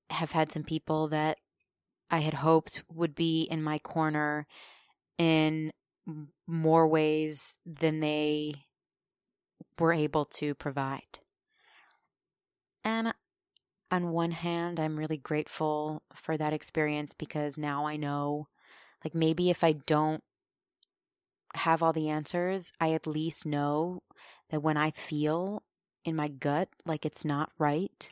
have 0.09 0.33
had 0.33 0.51
some 0.51 0.63
people 0.63 1.07
that 1.07 1.37
I 2.11 2.19
had 2.19 2.33
hoped 2.33 2.83
would 2.93 3.15
be 3.15 3.43
in 3.43 3.63
my 3.63 3.79
corner 3.79 4.45
in 5.17 5.71
more 6.45 6.85
ways 6.85 7.55
than 7.65 8.01
they 8.01 8.53
were 9.79 9.93
able 9.93 10.25
to 10.25 10.53
provide. 10.53 11.19
And 12.83 13.13
on 13.89 14.11
one 14.11 14.31
hand, 14.31 14.77
I'm 14.77 14.97
really 14.97 15.17
grateful 15.17 16.03
for 16.13 16.35
that 16.35 16.51
experience 16.51 17.13
because 17.13 17.57
now 17.57 17.85
I 17.87 17.95
know, 17.95 18.49
like, 19.03 19.15
maybe 19.15 19.49
if 19.49 19.63
I 19.63 19.71
don't 19.71 20.21
have 21.53 21.81
all 21.81 21.93
the 21.93 22.09
answers, 22.09 22.73
I 22.81 22.91
at 22.91 23.07
least 23.07 23.45
know 23.45 24.03
that 24.49 24.61
when 24.61 24.75
I 24.75 24.91
feel 24.91 25.63
in 26.05 26.15
my 26.15 26.27
gut 26.29 26.69
like 26.85 27.05
it's 27.05 27.25
not 27.25 27.51
right, 27.59 28.09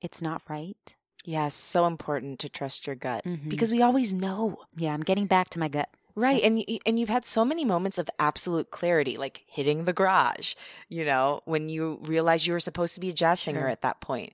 it's 0.00 0.20
not 0.22 0.42
right. 0.48 0.96
Yes, 1.24 1.54
so 1.54 1.86
important 1.86 2.38
to 2.40 2.48
trust 2.48 2.86
your 2.86 2.96
gut 2.96 3.24
Mhm. 3.24 3.48
because 3.50 3.70
we 3.70 3.82
always 3.82 4.14
know. 4.14 4.56
Yeah, 4.76 4.94
I'm 4.94 5.02
getting 5.02 5.26
back 5.26 5.50
to 5.50 5.58
my 5.58 5.68
gut. 5.68 5.88
Right. 6.16 6.42
That's- 6.42 6.64
And 6.68 6.80
and 6.86 6.98
you've 6.98 7.08
had 7.10 7.24
so 7.24 7.44
many 7.44 7.64
moments 7.64 7.98
of 7.98 8.08
absolute 8.18 8.70
clarity, 8.70 9.16
like 9.16 9.44
hitting 9.46 9.84
the 9.84 9.92
garage, 9.92 10.54
you 10.88 11.04
know, 11.04 11.42
when 11.44 11.68
you 11.68 11.98
realize 12.02 12.46
you 12.46 12.52
were 12.54 12.60
supposed 12.60 12.94
to 12.94 13.00
be 13.00 13.10
a 13.10 13.12
jazz 13.12 13.38
singer 13.40 13.60
Sure. 13.60 13.68
at 13.68 13.82
that 13.82 14.00
point. 14.00 14.32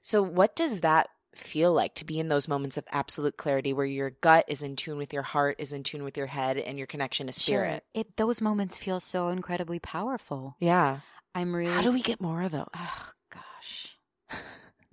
So 0.00 0.22
what 0.22 0.56
does 0.56 0.80
that 0.80 1.08
feel 1.34 1.72
like 1.72 1.94
to 1.94 2.04
be 2.04 2.18
in 2.18 2.28
those 2.28 2.48
moments 2.48 2.76
of 2.76 2.84
absolute 2.90 3.36
clarity 3.38 3.72
where 3.72 3.86
your 3.86 4.10
gut 4.10 4.44
is 4.48 4.62
in 4.62 4.74
tune 4.76 4.98
with 4.98 5.12
your 5.14 5.22
heart, 5.22 5.56
is 5.58 5.72
in 5.72 5.82
tune 5.82 6.02
with 6.04 6.16
your 6.16 6.26
head, 6.26 6.58
and 6.58 6.76
your 6.76 6.86
connection 6.86 7.26
to 7.28 7.32
spirit? 7.32 7.84
Sure. 7.94 8.00
It 8.02 8.16
those 8.16 8.40
moments 8.40 8.76
feel 8.76 9.00
so 9.00 9.28
incredibly 9.28 9.78
powerful. 9.78 10.56
Yeah. 10.60 11.00
I'm 11.34 11.54
really 11.54 11.72
How 11.72 11.82
do 11.82 11.92
we 11.92 12.02
get 12.02 12.20
more 12.20 12.42
of 12.42 12.50
those? 12.52 12.66
Oh 12.74 13.10
gosh. 13.30 13.96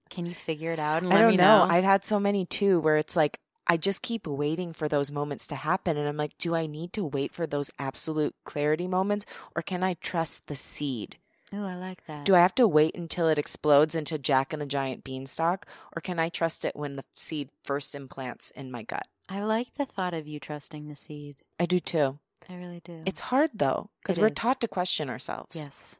Can 0.09 0.25
you 0.25 0.33
figure 0.33 0.71
it 0.71 0.79
out 0.79 1.03
and 1.03 1.11
I 1.11 1.15
let 1.15 1.21
don't 1.21 1.31
me 1.31 1.37
know. 1.37 1.65
know? 1.65 1.71
I've 1.71 1.83
had 1.83 2.03
so 2.03 2.19
many 2.19 2.45
too 2.45 2.79
where 2.79 2.97
it's 2.97 3.15
like 3.15 3.39
I 3.67 3.77
just 3.77 4.01
keep 4.01 4.25
waiting 4.25 4.73
for 4.73 4.87
those 4.87 5.11
moments 5.11 5.45
to 5.47 5.55
happen 5.55 5.95
and 5.97 6.07
I'm 6.07 6.17
like, 6.17 6.37
do 6.39 6.55
I 6.55 6.65
need 6.65 6.91
to 6.93 7.05
wait 7.05 7.33
for 7.33 7.45
those 7.45 7.69
absolute 7.77 8.35
clarity 8.43 8.87
moments 8.87 9.25
or 9.55 9.61
can 9.61 9.83
I 9.83 9.93
trust 9.95 10.47
the 10.47 10.55
seed? 10.55 11.17
Ooh, 11.53 11.63
I 11.65 11.75
like 11.75 12.05
that. 12.07 12.25
Do 12.25 12.35
I 12.35 12.39
have 12.39 12.55
to 12.55 12.67
wait 12.67 12.95
until 12.95 13.27
it 13.27 13.37
explodes 13.37 13.93
into 13.95 14.17
Jack 14.17 14.53
and 14.53 14.61
the 14.61 14.65
Giant 14.65 15.03
Beanstalk 15.03 15.67
or 15.95 16.01
can 16.01 16.19
I 16.19 16.29
trust 16.29 16.65
it 16.65 16.75
when 16.75 16.95
the 16.95 17.05
seed 17.15 17.49
first 17.63 17.93
implants 17.93 18.49
in 18.51 18.71
my 18.71 18.83
gut? 18.83 19.07
I 19.29 19.41
like 19.43 19.75
the 19.75 19.85
thought 19.85 20.15
of 20.15 20.27
you 20.27 20.39
trusting 20.39 20.87
the 20.87 20.95
seed. 20.95 21.43
I 21.59 21.65
do 21.67 21.79
too. 21.79 22.17
I 22.49 22.55
really 22.55 22.81
do. 22.83 23.03
It's 23.05 23.19
hard 23.19 23.51
though 23.53 23.91
because 24.01 24.17
we're 24.19 24.27
is. 24.27 24.33
taught 24.35 24.61
to 24.61 24.67
question 24.67 25.09
ourselves. 25.09 25.55
yes. 25.55 25.99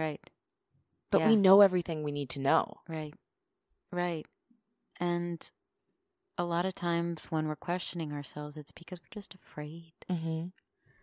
Right. 0.00 0.30
But 1.10 1.20
Yeah. 1.20 1.28
we 1.28 1.36
know 1.36 1.60
everything 1.60 2.02
we 2.02 2.12
need 2.12 2.30
to 2.30 2.40
know. 2.40 2.78
Right. 2.88 3.12
Right. 3.92 4.24
And 4.98 5.38
a 6.38 6.44
lot 6.44 6.64
of 6.64 6.74
times 6.74 7.26
when 7.26 7.46
we're 7.48 7.56
questioning 7.56 8.12
ourselves, 8.12 8.56
it's 8.56 8.72
because 8.72 9.00
we're 9.00 9.20
just 9.20 9.34
afraid. 9.34 9.92
Mm-hmm. 10.08 10.46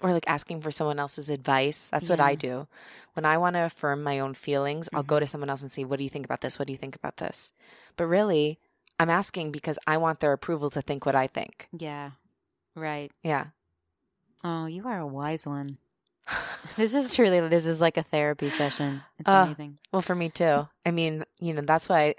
Or 0.02 0.14
like 0.14 0.28
asking 0.28 0.62
for 0.62 0.72
someone 0.72 1.00
else's 1.00 1.30
advice. 1.30 1.86
That's 1.92 2.10
what 2.10 2.20
I 2.20 2.36
do. 2.36 2.68
When 3.14 3.26
I 3.26 3.38
want 3.38 3.56
to 3.56 3.66
affirm 3.66 4.04
my 4.04 4.20
own 4.20 4.34
feelings, 4.36 4.90
I'll 4.94 5.02
Mm-hmm. 5.02 5.08
go 5.16 5.20
to 5.20 5.28
someone 5.28 5.50
else 5.50 5.62
and 5.64 5.72
say, 5.72 5.84
What 5.84 5.98
do 5.98 6.04
you 6.04 6.10
think 6.10 6.26
about 6.26 6.42
this? 6.42 6.58
What 6.60 6.68
do 6.68 6.74
you 6.74 6.78
think 6.78 6.96
about 6.96 7.18
this? 7.18 7.52
But 7.98 8.06
really, 8.06 8.60
I'm 9.00 9.10
asking 9.10 9.52
because 9.52 9.78
I 9.88 9.98
want 9.98 10.20
their 10.20 10.34
approval 10.34 10.70
to 10.72 10.82
think 10.82 11.06
what 11.06 11.16
I 11.16 11.28
think. 11.28 11.68
Yeah. 11.72 12.12
Right. 12.76 13.12
Yeah. 13.24 13.48
Oh, 14.44 14.66
you 14.68 14.88
are 14.88 15.00
a 15.00 15.08
wise 15.08 15.46
one. 15.48 15.78
This 16.76 16.94
is 16.94 17.16
truly 17.16 17.40
this 17.48 17.66
is 17.66 17.82
like 17.82 17.98
a 17.98 18.04
therapy 18.04 18.50
session. 18.50 19.02
It's 19.20 19.28
Uh, 19.30 19.44
amazing. 19.48 19.78
Well, 19.92 20.02
for 20.02 20.14
me 20.16 20.30
too. 20.30 20.68
I 20.86 20.92
mean, 20.92 21.24
you 21.42 21.54
know, 21.54 21.62
that's 21.62 21.90
why. 21.90 22.16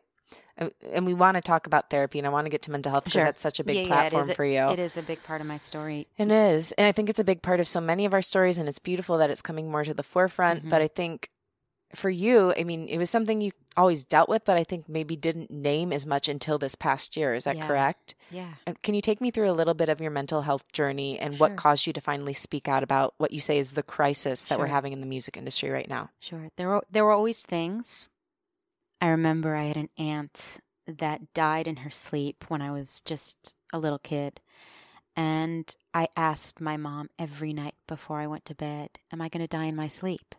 I, 0.61 0.70
and 0.92 1.06
we 1.06 1.14
want 1.14 1.36
to 1.36 1.40
talk 1.40 1.66
about 1.68 1.88
therapy, 1.88 2.18
and 2.18 2.26
I 2.26 2.30
want 2.30 2.46
to 2.46 2.50
get 2.50 2.62
to 2.62 2.72
mental 2.72 2.90
health 2.90 3.04
because 3.04 3.12
Sure. 3.20 3.24
that's 3.24 3.40
such 3.40 3.61
a 3.61 3.64
big 3.64 3.76
Yeah, 3.76 3.82
yeah, 3.82 3.86
it 3.86 4.11
platform 4.11 4.30
is. 4.30 4.36
for 4.36 4.44
you. 4.44 4.68
It 4.70 4.80
is 4.80 4.96
a 4.96 5.02
big 5.02 5.22
part 5.22 5.40
of 5.40 5.46
my 5.46 5.59
story. 5.59 6.09
It 6.16 6.30
is. 6.32 6.72
And 6.72 6.86
I 6.86 6.92
think 6.92 7.09
it's 7.09 7.20
a 7.20 7.24
big 7.24 7.42
part 7.42 7.61
of 7.61 7.68
so 7.68 7.80
many 7.80 8.04
of 8.04 8.12
our 8.12 8.20
stories, 8.22 8.59
and 8.59 8.68
it's 8.68 8.80
beautiful 8.80 9.16
that 9.18 9.30
it's 9.30 9.42
coming 9.42 9.70
more 9.70 9.84
to 9.84 9.94
the 9.94 10.02
forefront. 10.02 10.64
Mhm. 10.64 10.70
But 10.70 10.82
I 10.82 10.88
think 10.88 11.30
for 11.95 12.11
you, 12.11 12.53
I 12.59 12.64
mean, 12.64 12.86
it 12.89 12.99
was 12.99 13.09
something 13.11 13.41
you 13.41 13.53
always 13.76 14.05
dealt 14.05 14.28
with, 14.28 14.45
but 14.45 14.57
I 14.57 14.64
think 14.64 14.89
maybe 14.89 15.16
didn't 15.16 15.51
name 15.51 15.93
as 15.93 16.05
much 16.05 16.28
until 16.28 16.59
this 16.59 16.74
past 16.74 17.16
year. 17.16 17.34
Is 17.34 17.45
that 17.45 17.57
Yeah. 17.57 17.66
correct? 17.66 18.14
Yeah. 18.30 18.55
Can 18.82 18.95
you 18.95 19.01
take 19.01 19.20
me 19.20 19.30
through 19.30 19.51
a 19.51 19.53
little 19.53 19.72
bit 19.74 19.89
of 19.89 20.01
your 20.01 20.11
mental 20.11 20.43
health 20.43 20.70
journey 20.72 21.18
and 21.18 21.39
what 21.39 21.57
caused 21.57 21.86
you 21.86 21.93
to 21.95 22.01
finally 22.01 22.34
speak 22.34 22.68
out 22.68 22.82
about 22.82 23.14
what 23.18 23.30
you 23.30 23.41
say 23.41 23.57
is 23.59 23.72
the 23.72 23.82
crisis 23.82 24.45
that 24.47 24.59
we're 24.59 24.66
having 24.66 24.93
in 24.93 25.01
the 25.01 25.07
music 25.07 25.36
industry 25.36 25.70
right 25.70 25.89
now? 25.89 26.11
Sure. 26.20 26.51
There 26.57 26.68
were 26.68 26.84
there 26.91 27.05
were 27.05 27.12
always 27.12 27.43
things. 27.45 28.09
I 29.01 29.09
remember 29.09 29.55
I 29.55 29.64
had 29.64 29.76
an 29.76 29.91
aunt 29.97 30.59
that 30.86 31.32
died 31.32 31.68
in 31.68 31.76
her 31.76 31.91
sleep 31.91 32.45
when 32.49 32.61
I 32.61 32.70
was 32.72 33.01
just 33.03 33.55
a 33.72 33.78
little 33.78 33.99
kid. 34.01 34.41
And 35.16 35.74
I 35.95 36.09
asked 36.16 36.61
my 36.61 36.76
mom 36.76 37.11
every 37.18 37.53
night 37.53 37.74
before 37.86 38.18
I 38.20 38.26
went 38.26 38.45
to 38.47 38.55
bed, 38.55 38.99
Am 39.12 39.20
I 39.20 39.28
going 39.28 39.41
to 39.43 39.49
die 39.49 39.64
in 39.64 39.76
my 39.76 39.89
sleep? 39.89 40.34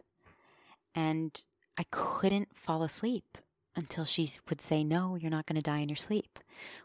And 0.95 1.41
I 1.77 1.85
couldn't 1.91 2.55
fall 2.55 2.83
asleep 2.83 3.37
until 3.75 4.05
she 4.05 4.29
would 4.49 4.61
say, 4.61 4.83
No, 4.83 5.15
you're 5.15 5.31
not 5.31 5.45
going 5.45 5.55
to 5.55 5.61
die 5.61 5.79
in 5.79 5.89
your 5.89 5.95
sleep. 5.95 6.39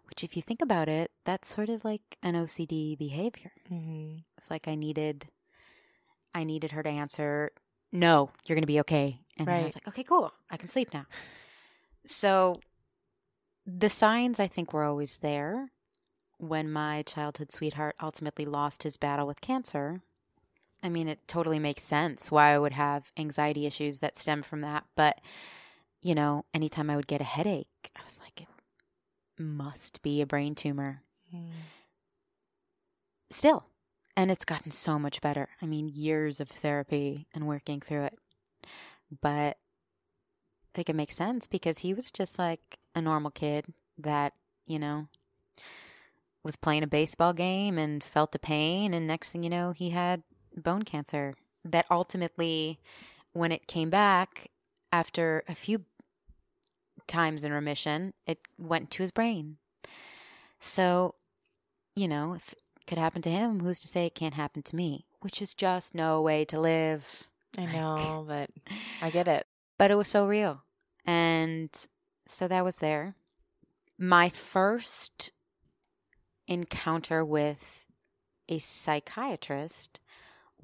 Which, 0.08 0.22
if 0.22 0.36
you 0.36 0.42
think 0.42 0.62
about 0.62 0.88
it, 0.88 1.10
that's 1.24 1.48
sort 1.48 1.68
of 1.68 1.84
like 1.84 2.02
an 2.22 2.34
OCD 2.34 2.96
behavior. 2.96 3.52
Mm-hmm. 3.70 4.18
It's 4.38 4.50
like 4.50 4.68
I 4.68 4.74
needed, 4.74 5.26
I 6.34 6.44
needed 6.44 6.72
her 6.72 6.82
to 6.82 6.88
answer, 6.90 7.50
"No, 7.92 8.30
you're 8.46 8.56
gonna 8.56 8.66
be 8.66 8.80
okay." 8.80 9.20
And 9.38 9.48
then 9.48 9.60
I 9.60 9.64
was 9.64 9.74
like, 9.76 9.88
"Okay, 9.88 10.04
cool, 10.04 10.32
I 10.50 10.56
can 10.56 10.68
sleep 10.68 10.94
now." 10.94 11.06
So, 12.06 12.60
the 13.66 13.90
signs 13.90 14.38
I 14.38 14.46
think 14.46 14.72
were 14.72 14.84
always 14.84 15.18
there. 15.18 15.70
When 16.38 16.70
my 16.70 17.02
childhood 17.02 17.50
sweetheart 17.52 17.96
ultimately 18.02 18.44
lost 18.44 18.82
his 18.82 18.96
battle 18.96 19.26
with 19.26 19.40
cancer, 19.40 20.02
I 20.84 20.90
mean, 20.90 21.08
it 21.08 21.26
totally 21.26 21.58
makes 21.58 21.82
sense 21.82 22.30
why 22.30 22.50
I 22.52 22.58
would 22.58 22.74
have 22.74 23.10
anxiety 23.16 23.64
issues 23.66 24.00
that 24.00 24.18
stem 24.18 24.42
from 24.42 24.60
that. 24.60 24.84
But 24.94 25.20
you 26.02 26.14
know, 26.14 26.44
anytime 26.52 26.90
I 26.90 26.96
would 26.96 27.06
get 27.06 27.22
a 27.22 27.24
headache, 27.24 27.90
I 27.96 28.04
was 28.04 28.20
like, 28.20 28.42
"It 28.42 28.48
must 29.38 30.02
be 30.02 30.20
a 30.20 30.26
brain 30.26 30.54
tumor." 30.54 31.02
Mm. 31.34 31.48
still. 33.30 33.64
And 34.16 34.30
it's 34.30 34.44
gotten 34.44 34.70
so 34.70 34.96
much 34.98 35.20
better. 35.20 35.48
I 35.60 35.66
mean, 35.66 35.88
years 35.88 36.38
of 36.38 36.48
therapy 36.48 37.26
and 37.34 37.48
working 37.48 37.80
through 37.80 38.04
it. 38.04 38.18
But 39.20 39.58
like 40.76 40.88
it 40.88 40.96
makes 40.96 41.16
sense 41.16 41.46
because 41.46 41.78
he 41.78 41.94
was 41.94 42.10
just 42.10 42.38
like 42.38 42.78
a 42.94 43.00
normal 43.00 43.30
kid 43.30 43.66
that, 43.98 44.34
you 44.66 44.78
know, 44.78 45.08
was 46.44 46.56
playing 46.56 46.82
a 46.82 46.88
baseball 46.88 47.32
game 47.32 47.78
and 47.78 48.04
felt 48.04 48.34
a 48.34 48.38
pain 48.38 48.94
and 48.94 49.06
next 49.06 49.30
thing 49.30 49.42
you 49.42 49.50
know, 49.50 49.72
he 49.72 49.90
had 49.90 50.22
bone 50.56 50.82
cancer 50.82 51.34
that 51.64 51.86
ultimately 51.90 52.78
when 53.32 53.52
it 53.52 53.66
came 53.66 53.90
back 53.90 54.50
after 54.92 55.42
a 55.48 55.54
few 55.54 55.84
times 57.06 57.44
in 57.44 57.52
remission, 57.52 58.14
it 58.26 58.38
went 58.58 58.90
to 58.92 59.02
his 59.02 59.10
brain. 59.10 59.56
So, 60.60 61.16
you 61.94 62.08
know, 62.08 62.34
if 62.34 62.52
it 62.52 62.86
could 62.86 62.98
happen 62.98 63.22
to 63.22 63.30
him, 63.30 63.60
who's 63.60 63.80
to 63.80 63.88
say 63.88 64.06
it 64.06 64.14
can't 64.14 64.34
happen 64.34 64.62
to 64.62 64.76
me? 64.76 65.06
Which 65.20 65.42
is 65.42 65.54
just 65.54 65.94
no 65.94 66.22
way 66.22 66.44
to 66.46 66.60
live. 66.60 67.24
I 67.58 67.66
know, 67.66 68.24
but 68.28 68.50
I 69.02 69.10
get 69.10 69.28
it. 69.28 69.46
But 69.78 69.90
it 69.90 69.96
was 69.96 70.08
so 70.08 70.26
real. 70.26 70.62
And 71.04 71.70
so 72.26 72.48
that 72.48 72.64
was 72.64 72.76
there. 72.76 73.16
My 73.98 74.28
first 74.28 75.32
encounter 76.46 77.24
with 77.24 77.84
a 78.48 78.58
psychiatrist 78.58 80.00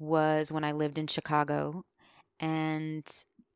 was 0.01 0.51
when 0.51 0.63
I 0.63 0.71
lived 0.71 0.97
in 0.97 1.05
Chicago 1.05 1.85
and 2.39 3.05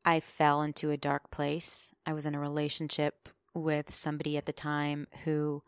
I 0.04 0.20
fell 0.20 0.62
into 0.62 0.90
a 0.92 0.96
dark 0.96 1.30
place. 1.32 1.90
I 2.06 2.12
was 2.12 2.24
in 2.24 2.36
a 2.36 2.40
relationship 2.40 3.28
with 3.52 3.92
somebody 3.92 4.36
at 4.36 4.46
the 4.46 4.52
time 4.52 5.08
who, 5.24 5.64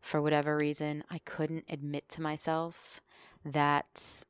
for 0.00 0.20
whatever 0.20 0.56
reason, 0.56 1.02
I 1.10 1.18
couldn't 1.18 1.64
admit 1.70 2.10
to 2.10 2.22
myself 2.22 3.00
that 3.42 4.22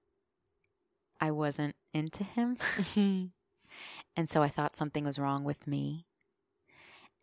I 1.20 1.32
wasn't 1.32 1.74
into 1.92 2.22
him. 2.22 2.56
Mm-hmm. 2.76 3.24
and 4.16 4.30
so 4.30 4.42
I 4.42 4.48
thought 4.48 4.76
something 4.76 5.04
was 5.04 5.18
wrong 5.18 5.42
with 5.42 5.66
me. 5.66 6.06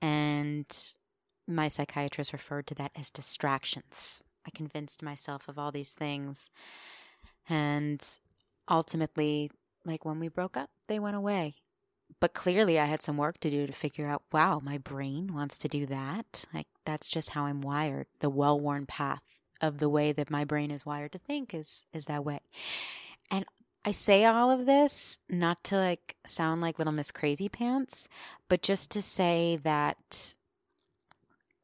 And 0.01 0.65
my 1.47 1.69
psychiatrist 1.69 2.33
referred 2.33 2.67
to 2.67 2.75
that 2.75 2.91
as 2.93 3.09
distractions. 3.09 4.21
I 4.45 4.49
convinced 4.49 5.01
myself 5.01 5.47
of 5.47 5.57
all 5.57 5.71
these 5.71 5.93
things. 5.93 6.49
And 7.47 8.05
ultimately, 8.69 9.51
like 9.85 10.05
when 10.05 10.19
we 10.19 10.27
broke 10.27 10.57
up, 10.57 10.69
they 10.87 10.99
went 10.99 11.15
away. 11.15 11.55
But 12.19 12.33
clearly, 12.33 12.79
I 12.79 12.85
had 12.85 13.01
some 13.01 13.17
work 13.17 13.39
to 13.39 13.49
do 13.49 13.65
to 13.65 13.73
figure 13.73 14.07
out 14.07 14.23
wow, 14.31 14.59
my 14.63 14.77
brain 14.77 15.33
wants 15.33 15.57
to 15.59 15.67
do 15.67 15.85
that. 15.87 16.45
Like, 16.53 16.67
that's 16.85 17.07
just 17.07 17.31
how 17.31 17.45
I'm 17.45 17.61
wired. 17.61 18.07
The 18.19 18.29
well 18.29 18.59
worn 18.59 18.85
path 18.85 19.21
of 19.61 19.79
the 19.79 19.89
way 19.89 20.11
that 20.11 20.29
my 20.29 20.45
brain 20.45 20.71
is 20.71 20.85
wired 20.85 21.11
to 21.13 21.17
think 21.17 21.53
is, 21.53 21.85
is 21.93 22.05
that 22.05 22.25
way. 22.25 22.39
And 23.31 23.45
I 23.83 23.91
say 23.91 24.25
all 24.25 24.51
of 24.51 24.65
this 24.65 25.21
not 25.29 25.63
to 25.65 25.77
like 25.77 26.15
sound 26.25 26.61
like 26.61 26.77
little 26.77 26.93
Miss 26.93 27.11
Crazy 27.11 27.49
Pants, 27.49 28.07
but 28.49 28.61
just 28.61 28.91
to 28.91 29.01
say 29.01 29.59
that 29.63 30.35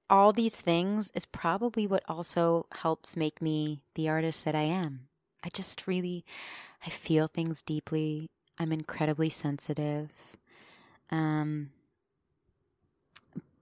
all 0.10 0.34
these 0.34 0.60
things 0.60 1.12
is 1.16 1.26
probably 1.26 1.88
what 1.88 2.04
also 2.08 2.68
helps 2.74 3.18
make 3.18 3.42
me 3.42 3.82
the 3.96 4.10
artist 4.10 4.46
that 4.46 4.56
I 4.56 4.64
am. 4.64 5.08
I 5.44 5.50
just 5.50 5.88
really 5.88 6.26
I 6.86 6.90
feel 6.90 7.28
things 7.28 7.62
deeply. 7.62 8.30
I'm 8.58 8.72
incredibly 8.72 9.30
sensitive. 9.30 10.12
Um 11.10 11.72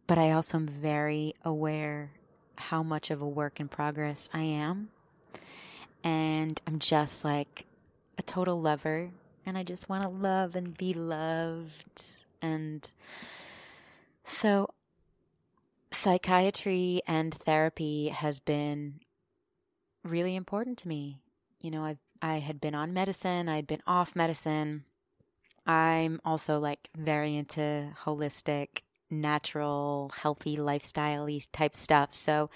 but 0.08 0.18
I 0.18 0.32
also 0.32 0.58
am 0.58 0.68
very 0.68 1.36
aware 1.46 2.12
how 2.56 2.82
much 2.82 3.12
of 3.12 3.22
a 3.22 3.28
work 3.28 3.60
in 3.60 3.68
progress 3.68 4.28
I 4.34 4.42
am. 4.42 4.90
And 6.04 6.60
I'm 6.66 6.80
just 6.80 7.24
like 7.24 7.66
a 8.18 8.24
total 8.24 8.60
lover 8.60 9.12
and 9.46 9.58
I 9.58 9.64
just 9.64 9.88
want 9.88 10.04
to 10.04 10.10
love 10.10 10.56
and 10.56 10.78
be 10.78 10.94
loved. 10.94 12.26
And 12.42 12.90
so 14.24 14.70
psychiatry 15.92 17.02
and 17.08 17.34
therapy 17.34 18.10
has 18.10 18.40
been 18.40 19.00
really 20.04 20.36
important 20.36 20.78
to 20.80 20.88
me. 20.88 21.18
You 21.62 21.72
know, 21.72 21.84
I 21.84 21.98
I 22.22 22.40
had 22.40 22.60
been 22.62 22.76
on 22.76 22.94
medicine, 22.94 23.50
I'd 23.50 23.68
been 23.68 23.84
off 23.88 24.16
medicine. 24.16 24.86
I'm 25.66 26.20
also 26.26 26.58
like 26.60 26.90
very 26.98 27.36
into 27.36 27.92
holistic, 28.04 28.82
natural, 29.10 30.12
healthy 30.16 30.58
lifestyle 30.58 31.28
type 31.52 31.76
stuff. 31.76 32.16
So 32.16 32.50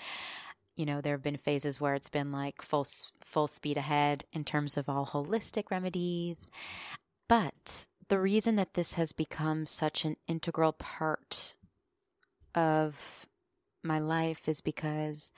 you 0.76 0.86
know 0.86 1.02
there 1.02 1.14
have 1.14 1.24
been 1.24 1.38
phases 1.38 1.80
where 1.80 1.96
it's 1.96 2.10
been 2.10 2.32
like 2.32 2.62
full 2.62 2.86
full 3.22 3.48
speed 3.48 3.78
ahead 3.78 4.24
in 4.34 4.44
terms 4.44 4.78
of 4.78 4.90
all 4.90 5.06
holistic 5.06 5.70
remedies 5.70 6.50
but 7.28 7.86
the 8.10 8.20
reason 8.20 8.56
that 8.56 8.74
this 8.74 8.94
has 8.94 9.12
become 9.12 9.66
such 9.66 10.06
an 10.06 10.18
integral 10.28 10.74
part 10.74 11.56
of 12.56 13.26
my 13.84 14.00
life 14.00 14.48
is 14.48 14.62
because 14.62 15.32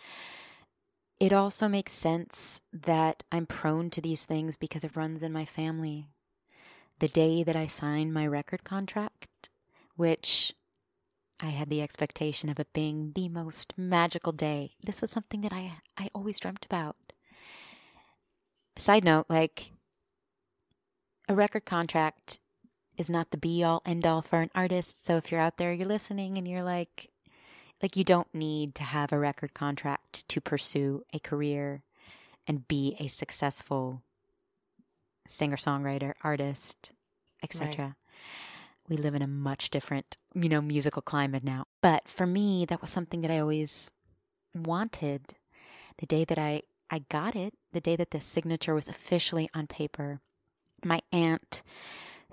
it 1.26 1.34
also 1.34 1.68
makes 1.68 1.92
sense 1.92 2.62
that 2.72 3.24
I'm 3.32 3.48
prone 3.48 3.90
to 3.90 4.00
these 4.00 4.26
things 4.26 4.58
because 4.58 4.84
it 4.84 4.96
runs 4.96 5.24
in 5.24 5.34
my 5.34 5.44
family. 5.44 6.08
The 7.00 7.08
day 7.08 7.42
that 7.42 7.56
I 7.56 7.66
signed 7.66 8.14
my 8.14 8.28
record 8.28 8.64
contract, 8.64 9.50
which 9.96 10.54
I 11.40 11.48
had 11.48 11.72
the 11.72 11.82
expectation 11.82 12.48
of 12.48 12.60
it 12.60 12.72
being 12.74 13.12
the 13.16 13.28
most 13.28 13.74
magical 13.76 14.34
day. 14.34 14.76
This 14.86 15.02
was 15.02 15.10
something 15.10 15.42
that 15.42 15.52
I 15.52 15.80
I 15.98 16.12
always 16.14 16.40
dreamt 16.40 16.64
about. 16.64 16.96
Side 18.78 19.04
note, 19.04 19.26
like 19.28 19.72
a 21.28 21.34
record 21.34 21.66
contract 21.66 22.38
is 22.98 23.10
not 23.10 23.32
the 23.32 23.38
be 23.38 23.64
all 23.64 23.82
end 23.84 24.06
all 24.06 24.22
for 24.22 24.42
an 24.42 24.52
artist. 24.54 25.08
So 25.08 25.18
if 25.18 25.32
you're 25.32 25.42
out 25.42 25.58
there, 25.58 25.74
you're 25.74 25.88
listening 25.88 26.38
and 26.38 26.48
you're 26.48 26.62
like 26.62 27.10
like 27.82 27.96
you 27.96 28.04
don't 28.04 28.34
need 28.34 28.76
to 28.76 28.84
have 28.84 29.12
a 29.12 29.20
record 29.20 29.54
contract 29.54 30.28
to 30.30 30.42
pursue 30.42 31.04
a 31.14 31.20
career 31.20 31.84
and 32.48 32.68
be 32.68 32.96
a 33.00 33.08
successful 33.08 34.02
singer-songwriter, 35.28 36.14
artist, 36.24 36.92
etc. 37.42 37.84
Right 37.86 37.94
we 38.88 38.98
live 38.98 39.16
in 39.16 39.22
a 39.22 39.28
much 39.28 39.70
different, 39.70 40.16
you 40.34 40.50
know, 40.50 40.62
musical 40.62 41.02
climate 41.02 41.44
now. 41.44 41.66
But 41.82 42.08
for 42.08 42.26
me, 42.26 42.66
that 42.66 42.82
was 42.82 42.90
something 42.90 43.22
that 43.22 43.32
I 43.32 43.40
always 43.40 43.92
wanted. 44.54 45.34
The 45.98 46.06
day 46.06 46.26
that 46.26 46.38
I 46.38 46.64
I 46.90 47.00
got 47.10 47.36
it, 47.36 47.54
the 47.72 47.82
day 47.82 47.96
that 47.96 48.12
the 48.12 48.22
signature 48.22 48.76
was 48.76 48.88
officially 48.88 49.50
on 49.56 49.66
paper, 49.66 50.22
my 50.84 51.00
aunt, 51.12 51.64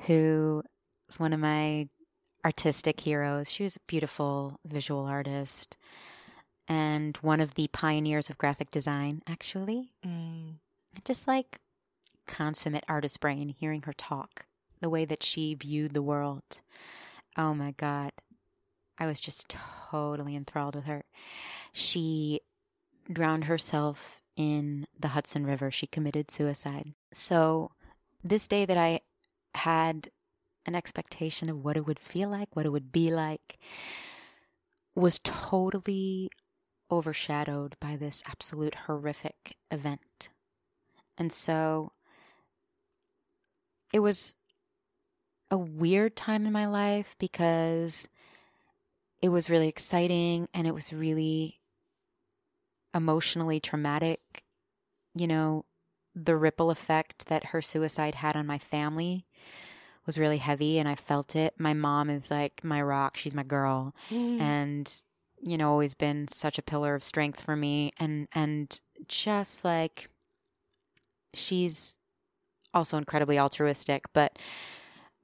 who 0.01 0.63
was 1.07 1.19
one 1.19 1.33
of 1.33 1.41
my 1.41 1.89
artistic 2.45 3.01
heroes, 3.01 3.51
she 3.51 3.63
was 3.63 3.77
a 3.77 3.81
beautiful 3.87 4.59
visual 4.65 5.05
artist 5.05 5.77
and 6.69 7.17
one 7.19 7.41
of 7.41 7.55
the 7.55 7.69
pioneers 7.69 8.31
of 8.31 8.39
graphic 8.39 8.71
design, 8.71 9.23
actually. 9.29 9.91
Mm. 10.07 10.55
Just 11.05 11.27
like 11.27 11.61
consummate 12.27 12.85
artist 12.89 13.21
brain, 13.21 13.49
hearing 13.49 13.83
her 13.83 13.93
talk 13.93 14.47
the 14.81 14.91
way 14.91 15.05
that 15.05 15.23
she 15.23 15.55
viewed 15.55 15.95
the 15.95 16.03
world. 16.03 16.61
Oh 17.37 17.55
my 17.55 17.73
God. 17.73 18.13
I 18.99 19.07
was 19.07 19.21
just 19.21 19.49
totally 19.91 20.37
enthralled 20.37 20.75
with 20.75 20.85
her. 20.85 21.03
She 21.73 22.41
drowned 23.11 23.45
herself 23.45 24.21
in 24.37 24.87
the 24.99 25.09
Hudson 25.09 25.47
River. 25.47 25.71
She 25.71 25.87
committed 25.87 26.31
suicide. 26.31 26.93
So, 27.13 27.71
this 28.23 28.47
day 28.47 28.65
that 28.65 28.77
I 28.77 29.01
had 29.55 30.09
an 30.67 30.75
expectation 30.75 31.49
of 31.49 31.65
what 31.65 31.77
it 31.77 31.87
would 31.87 31.99
feel 31.99 32.29
like, 32.29 32.55
what 32.55 32.67
it 32.67 32.73
would 32.73 32.93
be 32.93 33.13
like, 33.13 33.59
was 34.95 35.21
totally 35.23 36.31
overshadowed 36.91 37.77
by 37.81 37.97
this 37.97 38.23
absolute 38.27 38.75
horrific 38.87 39.57
event. 39.71 40.31
And 41.17 41.33
so, 41.33 41.93
it 43.93 44.01
was 44.01 44.35
a 45.51 45.59
weird 45.59 46.17
time 46.17 46.47
in 46.47 46.53
my 46.53 46.67
life 46.67 47.15
because 47.19 48.09
it 49.21 49.29
was 49.29 49.51
really 49.51 49.69
exciting 49.69 50.49
and 50.55 50.67
it 50.67 50.75
was 50.75 50.93
really 50.93 51.61
emotionally 52.95 53.61
traumatic. 53.61 54.43
You 55.15 55.27
know, 55.27 55.65
the 56.15 56.37
ripple 56.37 56.71
effect 56.71 57.27
that 57.29 57.47
her 57.47 57.63
suicide 57.63 58.17
had 58.17 58.37
on 58.37 58.47
my 58.47 58.59
family 58.59 59.27
was 60.07 60.19
really 60.19 60.39
heavy 60.39 60.79
and 60.79 60.89
I 60.89 60.95
felt 60.95 61.37
it. 61.37 61.55
My 61.59 61.75
mom 61.75 62.11
is 62.11 62.31
like 62.31 62.63
my 62.65 62.83
rock, 62.83 63.17
she's 63.17 63.35
my 63.35 63.43
girl. 63.43 63.95
Mm. 64.11 64.41
And 64.41 65.05
you 65.45 65.59
know, 65.59 65.71
always 65.71 65.95
been 65.95 66.29
such 66.29 66.59
a 66.59 66.63
pillar 66.63 66.95
of 66.95 67.03
strength 67.03 67.43
for 67.43 67.57
me 67.57 67.93
and 67.99 68.29
and 68.33 68.81
just 69.09 69.65
like 69.65 70.09
she's 71.35 71.99
also 72.75 72.97
incredibly 72.97 73.39
altruistic, 73.39 74.05
but 74.13 74.39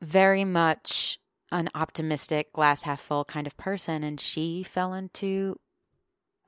very 0.03 0.45
much 0.45 1.19
an 1.51 1.69
optimistic, 1.75 2.53
glass 2.53 2.83
half 2.83 3.01
full 3.01 3.25
kind 3.25 3.47
of 3.47 3.57
person. 3.57 4.03
And 4.05 4.21
she 4.21 4.63
fell 4.63 4.93
into 4.93 5.59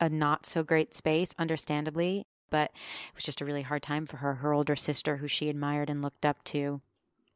a 0.01 0.09
not 0.09 0.47
so 0.47 0.62
great 0.62 0.95
space, 0.95 1.35
understandably, 1.39 2.26
but 2.51 2.70
it 2.72 3.14
was 3.14 3.24
just 3.24 3.41
a 3.41 3.45
really 3.45 3.62
hard 3.62 3.83
time 3.83 4.07
for 4.07 4.18
her. 4.18 4.35
Her 4.35 4.53
older 4.53 4.76
sister, 4.76 5.16
who 5.18 5.28
she 5.28 5.49
admired 5.49 5.91
and 5.91 6.03
looked 6.03 6.24
up 6.26 6.43
to, 6.45 6.81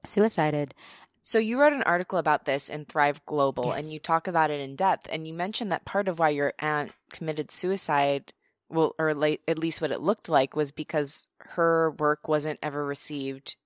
suicided. 0.09 0.75
So 1.23 1.39
you 1.39 1.59
wrote 1.59 1.73
an 1.73 1.83
article 1.85 2.19
about 2.19 2.45
this 2.45 2.69
in 2.69 2.85
Thrive 2.85 3.25
Global 3.25 3.69
yes. 3.69 3.81
and 3.81 3.91
you 3.91 3.99
talk 3.99 4.29
about 4.29 4.51
it 4.51 4.61
in 4.61 4.77
depth 4.77 5.09
and 5.11 5.27
you 5.27 5.33
mentioned 5.33 5.73
that 5.73 5.87
part 5.87 6.07
of 6.07 6.19
why 6.19 6.29
your 6.29 6.53
aunt 6.59 6.93
committed 7.11 7.51
suicide 7.51 8.35
well 8.69 8.95
or 8.99 9.09
at 9.09 9.59
least 9.59 9.81
what 9.81 9.91
it 9.91 10.01
looked 10.01 10.29
like 10.29 10.55
was 10.55 10.71
because 10.71 11.27
her 11.39 11.93
work 11.93 12.29
wasn't 12.29 12.59
ever 12.63 12.85
received 12.85 13.57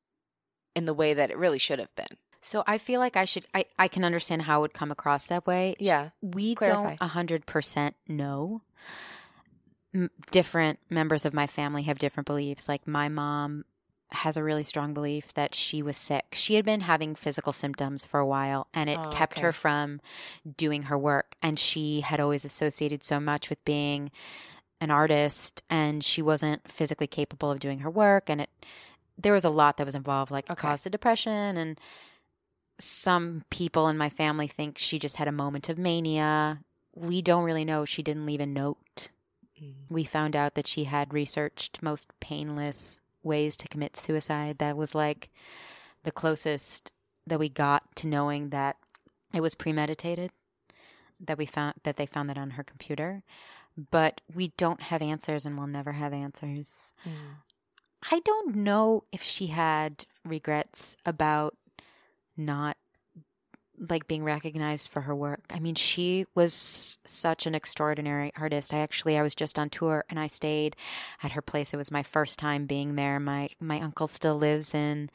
in 0.76 0.84
the 0.84 0.94
way 0.94 1.14
that 1.14 1.30
it 1.30 1.36
really 1.36 1.58
should 1.58 1.80
have 1.80 1.94
been. 1.96 2.16
So 2.40 2.62
I 2.66 2.78
feel 2.78 3.00
like 3.00 3.16
I 3.16 3.24
should 3.24 3.44
I, 3.52 3.64
I 3.76 3.88
can 3.88 4.04
understand 4.04 4.42
how 4.42 4.58
it 4.58 4.62
would 4.62 4.74
come 4.74 4.92
across 4.92 5.26
that 5.26 5.44
way. 5.46 5.74
Yeah. 5.80 6.10
We 6.22 6.54
Clarify. 6.54 6.94
don't 6.94 7.10
100% 7.10 7.94
know. 8.06 8.62
M- 9.92 10.10
different 10.30 10.78
members 10.88 11.24
of 11.24 11.34
my 11.34 11.48
family 11.48 11.82
have 11.82 11.98
different 11.98 12.28
beliefs. 12.28 12.68
Like 12.68 12.86
my 12.86 13.08
mom 13.08 13.64
has 14.10 14.36
a 14.36 14.42
really 14.42 14.64
strong 14.64 14.94
belief 14.94 15.34
that 15.34 15.54
she 15.54 15.82
was 15.82 15.96
sick. 15.96 16.26
She 16.32 16.54
had 16.54 16.64
been 16.64 16.80
having 16.80 17.14
physical 17.14 17.52
symptoms 17.52 18.04
for 18.04 18.20
a 18.20 18.26
while 18.26 18.66
and 18.72 18.88
it 18.88 18.98
oh, 19.02 19.10
kept 19.10 19.34
okay. 19.38 19.42
her 19.42 19.52
from 19.52 20.00
doing 20.56 20.82
her 20.82 20.98
work 20.98 21.36
and 21.42 21.58
she 21.58 22.00
had 22.00 22.20
always 22.20 22.44
associated 22.44 23.04
so 23.04 23.20
much 23.20 23.50
with 23.50 23.62
being 23.64 24.10
an 24.80 24.90
artist 24.90 25.62
and 25.68 26.02
she 26.02 26.22
wasn't 26.22 26.70
physically 26.70 27.06
capable 27.06 27.50
of 27.50 27.58
doing 27.58 27.80
her 27.80 27.90
work 27.90 28.30
and 28.30 28.40
it 28.40 28.50
there 29.20 29.32
was 29.32 29.44
a 29.44 29.50
lot 29.50 29.76
that 29.76 29.86
was 29.86 29.96
involved 29.96 30.30
like 30.30 30.48
okay. 30.48 30.60
caused 30.60 30.86
of 30.86 30.92
depression 30.92 31.56
and 31.56 31.80
some 32.78 33.44
people 33.50 33.88
in 33.88 33.98
my 33.98 34.08
family 34.08 34.46
think 34.46 34.78
she 34.78 34.98
just 34.98 35.16
had 35.16 35.28
a 35.28 35.32
moment 35.32 35.68
of 35.68 35.78
mania. 35.78 36.60
We 36.94 37.22
don't 37.22 37.44
really 37.44 37.64
know. 37.64 37.84
She 37.84 38.02
didn't 38.02 38.26
leave 38.26 38.40
a 38.40 38.46
note. 38.46 39.08
Mm. 39.60 39.74
We 39.88 40.04
found 40.04 40.36
out 40.36 40.54
that 40.54 40.68
she 40.68 40.84
had 40.84 41.12
researched 41.12 41.82
most 41.82 42.08
painless 42.20 43.00
ways 43.22 43.56
to 43.58 43.68
commit 43.68 43.96
suicide. 43.96 44.58
That 44.58 44.76
was 44.76 44.94
like 44.94 45.30
the 46.04 46.12
closest 46.12 46.92
that 47.26 47.38
we 47.38 47.48
got 47.48 47.94
to 47.96 48.08
knowing 48.08 48.50
that 48.50 48.76
it 49.32 49.40
was 49.40 49.54
premeditated. 49.54 50.30
That 51.20 51.38
we 51.38 51.46
found 51.46 51.74
that 51.82 51.96
they 51.96 52.06
found 52.06 52.30
that 52.30 52.38
on 52.38 52.50
her 52.50 52.62
computer. 52.62 53.22
But 53.90 54.20
we 54.34 54.52
don't 54.56 54.82
have 54.82 55.02
answers 55.02 55.44
and 55.44 55.56
we'll 55.56 55.66
never 55.66 55.92
have 55.92 56.12
answers. 56.12 56.92
Mm. 57.04 57.12
I 58.10 58.20
don't 58.20 58.54
know 58.56 59.04
if 59.12 59.22
she 59.22 59.48
had 59.48 60.04
regrets 60.24 60.96
about 61.04 61.56
not 62.36 62.76
like 63.88 64.08
being 64.08 64.24
recognized 64.24 64.90
for 64.90 65.02
her 65.02 65.14
work. 65.14 65.44
I 65.52 65.60
mean, 65.60 65.74
she 65.74 66.26
was 66.34 66.98
such 67.06 67.46
an 67.46 67.54
extraordinary 67.54 68.32
artist. 68.36 68.74
I 68.74 68.78
actually 68.78 69.18
I 69.18 69.22
was 69.22 69.34
just 69.34 69.58
on 69.58 69.70
tour 69.70 70.04
and 70.08 70.18
I 70.18 70.26
stayed 70.26 70.76
at 71.22 71.32
her 71.32 71.42
place. 71.42 71.72
It 71.72 71.76
was 71.76 71.90
my 71.90 72.02
first 72.02 72.38
time 72.38 72.66
being 72.66 72.96
there. 72.96 73.20
My 73.20 73.48
my 73.60 73.80
uncle 73.80 74.06
still 74.06 74.36
lives 74.36 74.74
in 74.74 75.10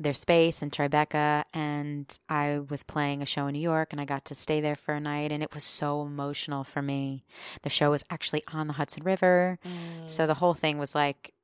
their 0.00 0.14
space 0.14 0.62
in 0.62 0.70
Tribeca 0.70 1.42
and 1.52 2.18
I 2.28 2.60
was 2.60 2.84
playing 2.84 3.20
a 3.20 3.26
show 3.26 3.48
in 3.48 3.54
New 3.54 3.60
York 3.60 3.88
and 3.90 4.00
I 4.00 4.04
got 4.04 4.24
to 4.26 4.34
stay 4.34 4.60
there 4.60 4.76
for 4.76 4.94
a 4.94 5.00
night 5.00 5.32
and 5.32 5.42
it 5.42 5.52
was 5.52 5.64
so 5.64 6.02
emotional 6.02 6.62
for 6.62 6.80
me. 6.80 7.24
The 7.62 7.70
show 7.70 7.90
was 7.90 8.04
actually 8.08 8.44
on 8.52 8.68
the 8.68 8.74
Hudson 8.74 9.02
River. 9.02 9.58
Mm. 9.66 10.08
So 10.08 10.26
the 10.26 10.34
whole 10.34 10.54
thing 10.54 10.78
was 10.78 10.94
like 10.94 11.34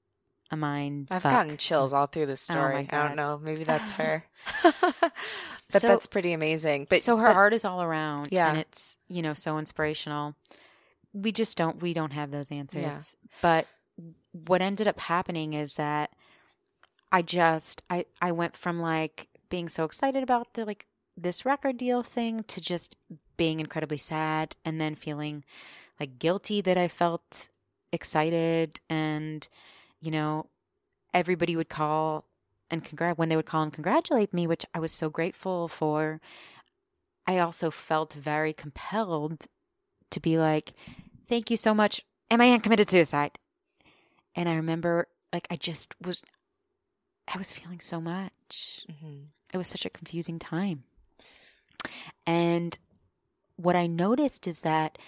a 0.55 0.56
mind 0.56 1.09
I've 1.10 1.22
fuck. 1.22 1.32
gotten 1.32 1.56
chills 1.59 1.93
all 1.93 2.06
through 2.06 2.26
the 2.26 2.32
oh 2.32 2.35
story. 2.36 2.89
my 2.90 2.98
I 2.98 3.06
don't 3.09 3.16
know. 3.16 3.39
Maybe 3.43 3.64
that's 3.72 3.93
her. 3.93 4.24
but 4.62 5.12
So- 5.70 5.78
that's 5.89 6.06
pretty 6.06 6.32
amazing. 6.32 6.86
But 6.89 7.01
so 7.02 7.16
her 7.18 7.26
but- 7.26 7.36
art 7.36 7.52
is 7.52 7.64
all 7.64 7.82
around 7.82 8.28
Yeah. 8.32 8.48
and 8.51 8.59
it's 8.59 8.98
you 9.09 9.22
know 9.22 9.35
so 9.35 9.59
inspirational 9.59 10.35
we 11.12 11.31
just 11.31 11.56
don't 11.56 11.81
we 11.81 11.94
don't 11.94 12.12
have 12.12 12.31
those 12.32 12.51
answers 12.51 13.16
but 13.40 13.66
what 14.48 14.60
ended 14.60 14.89
up 14.89 14.98
happening 14.98 15.52
is 15.55 15.76
that 15.76 16.10
i 17.12 17.22
just 17.22 17.85
i 17.89 18.05
i 18.20 18.32
went 18.32 18.56
from 18.56 18.81
like 18.81 19.28
being 19.48 19.68
so 19.68 19.85
excited 19.85 20.24
about 20.24 20.55
the 20.55 20.64
like 20.64 20.86
this 21.16 21.44
record 21.47 21.76
deal 21.76 22.02
thing 22.02 22.43
to 22.48 22.60
just 22.60 22.97
being 23.36 23.60
incredibly 23.60 23.97
sad 23.97 24.56
and 24.64 24.81
then 24.81 24.97
feeling 24.97 25.44
like 26.01 26.18
guilty 26.18 26.60
that 26.60 26.76
i 26.76 26.89
felt 26.89 27.48
excited 27.93 28.81
and 28.90 29.47
you 30.05 30.10
know 30.10 30.47
everybody 31.12 31.56
would 31.56 31.68
call 31.68 32.24
and 32.70 32.85
congrat 32.85 33.18
when 33.18 33.28
they 33.28 33.36
would 33.36 33.47
call 33.47 33.62
and 33.62 33.72
congratulate 33.72 34.32
me 34.35 34.47
which 34.47 34.66
i 34.74 34.78
was 34.78 34.93
so 34.93 35.09
grateful 35.10 35.68
for 35.68 36.20
I 37.26 37.39
also 37.39 37.70
felt 37.70 38.12
very 38.12 38.52
compelled 38.52 39.47
to 40.10 40.20
be 40.20 40.36
like, 40.36 40.74
thank 41.28 41.51
you 41.51 41.56
so 41.56 41.74
much. 41.74 42.05
And 42.31 42.39
my 42.39 42.44
aunt 42.47 42.62
committed 42.62 42.90
suicide. 42.90 43.39
And 44.35 44.48
I 44.48 44.56
remember, 44.56 45.09
like, 45.32 45.47
I 45.51 45.56
just 45.56 45.94
was, 46.05 46.22
I 47.32 47.39
was 47.39 47.52
feeling 47.52 47.81
so 47.81 48.01
much. 48.01 48.85
Mhm. 48.90 49.28
It 49.52 49.56
was 49.56 49.68
such 49.68 49.86
a 49.86 49.90
confusing 49.90 50.39
time. 50.39 50.85
And 52.26 52.78
what 53.56 53.76
I 53.76 53.86
noticed 53.86 54.47
is 54.47 54.60
that 54.62 54.98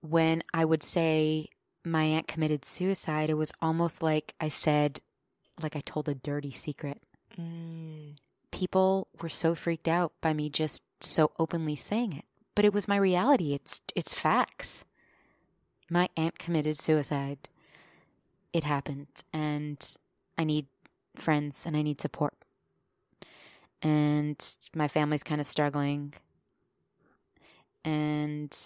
when 0.00 0.42
I 0.52 0.64
would 0.64 0.82
say 0.82 1.48
my 1.84 2.04
aunt 2.04 2.28
committed 2.28 2.64
suicide, 2.64 3.30
it 3.30 3.34
was 3.36 3.52
almost 3.60 4.02
like 4.02 4.34
I 4.40 4.48
said, 4.48 5.00
like 5.60 5.76
I 5.76 5.80
told 5.80 6.08
a 6.08 6.14
dirty 6.14 6.50
secret 6.52 7.02
Mm. 7.38 8.14
people 8.50 9.08
were 9.22 9.28
so 9.30 9.54
freaked 9.54 9.88
out 9.88 10.12
by 10.20 10.34
me 10.34 10.50
just 10.50 10.82
so 11.00 11.30
openly 11.38 11.74
saying 11.74 12.12
it. 12.12 12.26
But 12.54 12.66
it 12.66 12.74
was 12.74 12.86
my 12.86 12.96
reality. 12.96 13.54
It's 13.54 13.80
it's 13.96 14.12
facts. 14.12 14.84
My 15.88 16.10
aunt 16.16 16.38
committed 16.38 16.78
suicide. 16.78 17.48
It 18.52 18.64
happened 18.64 19.08
and 19.32 19.78
I 20.36 20.44
need 20.44 20.66
friends 21.16 21.64
and 21.64 21.74
I 21.74 21.80
need 21.82 22.00
support. 22.02 22.34
And 23.82 24.36
my 24.76 24.88
family's 24.88 25.22
kind 25.22 25.40
of 25.40 25.46
struggling. 25.46 26.12
And 27.84 28.56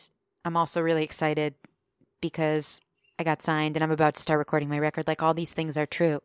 I'm 0.44 0.56
also 0.56 0.80
really 0.80 1.04
excited 1.04 1.54
because 2.20 2.80
I 3.18 3.24
got 3.24 3.42
signed 3.42 3.76
and 3.76 3.82
I'm 3.82 3.90
about 3.90 4.14
to 4.14 4.22
start 4.22 4.38
recording 4.38 4.68
my 4.68 4.78
record. 4.78 5.06
Like 5.06 5.22
all 5.22 5.34
these 5.34 5.52
things 5.52 5.76
are 5.76 5.86
true. 5.86 6.20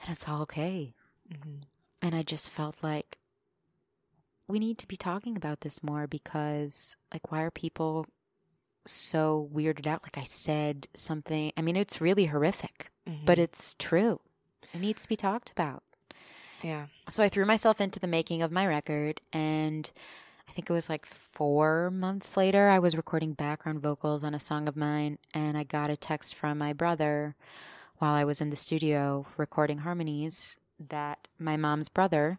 And 0.00 0.10
it's 0.10 0.28
all 0.28 0.42
okay. 0.42 0.94
Mhm. 1.30 1.62
And 2.00 2.14
I 2.14 2.22
just 2.22 2.50
felt 2.50 2.82
like 2.82 3.18
we 4.46 4.58
need 4.58 4.78
to 4.78 4.88
be 4.88 4.96
talking 4.96 5.36
about 5.36 5.60
this 5.60 5.82
more 5.82 6.06
because, 6.06 6.96
like, 7.12 7.30
why 7.30 7.42
are 7.42 7.50
people 7.50 8.06
so 8.86 9.50
weirded 9.52 9.86
out? 9.86 10.02
Like, 10.04 10.16
I 10.16 10.22
said 10.22 10.88
something. 10.94 11.52
I 11.56 11.60
mean, 11.60 11.76
it's 11.76 12.00
really 12.00 12.26
horrific, 12.26 12.90
but 13.26 13.36
Mhm. 13.36 13.42
it's 13.42 13.74
true. 13.74 14.20
It 14.72 14.80
needs 14.80 15.02
to 15.02 15.08
be 15.08 15.16
talked 15.16 15.50
about. 15.50 15.82
yeah. 16.62 16.86
So 17.08 17.22
I 17.22 17.28
threw 17.28 17.44
myself 17.44 17.80
into 17.80 18.00
the 18.00 18.06
making 18.08 18.42
of 18.42 18.50
my 18.50 18.66
record, 18.66 19.20
and 19.32 19.88
I 20.48 20.52
think 20.52 20.70
it 20.70 20.72
was 20.72 20.88
like 20.88 21.06
four 21.06 21.90
months 21.90 22.36
later, 22.36 22.68
I 22.68 22.78
was 22.78 22.96
recording 22.96 23.34
background 23.34 23.80
vocals 23.80 24.24
on 24.24 24.34
a 24.34 24.40
song 24.40 24.66
of 24.66 24.76
mine, 24.76 25.18
and 25.34 25.56
I 25.56 25.62
got 25.62 25.90
a 25.90 25.96
text 25.96 26.34
from 26.34 26.58
my 26.58 26.72
brother 26.72 27.36
while 27.98 28.14
I 28.14 28.24
was 28.24 28.40
in 28.40 28.50
the 28.50 28.56
studio 28.56 29.26
recording 29.36 29.78
harmonies 29.78 30.56
that 30.80 31.28
my 31.38 31.56
mom's 31.56 31.88
brother 31.88 32.38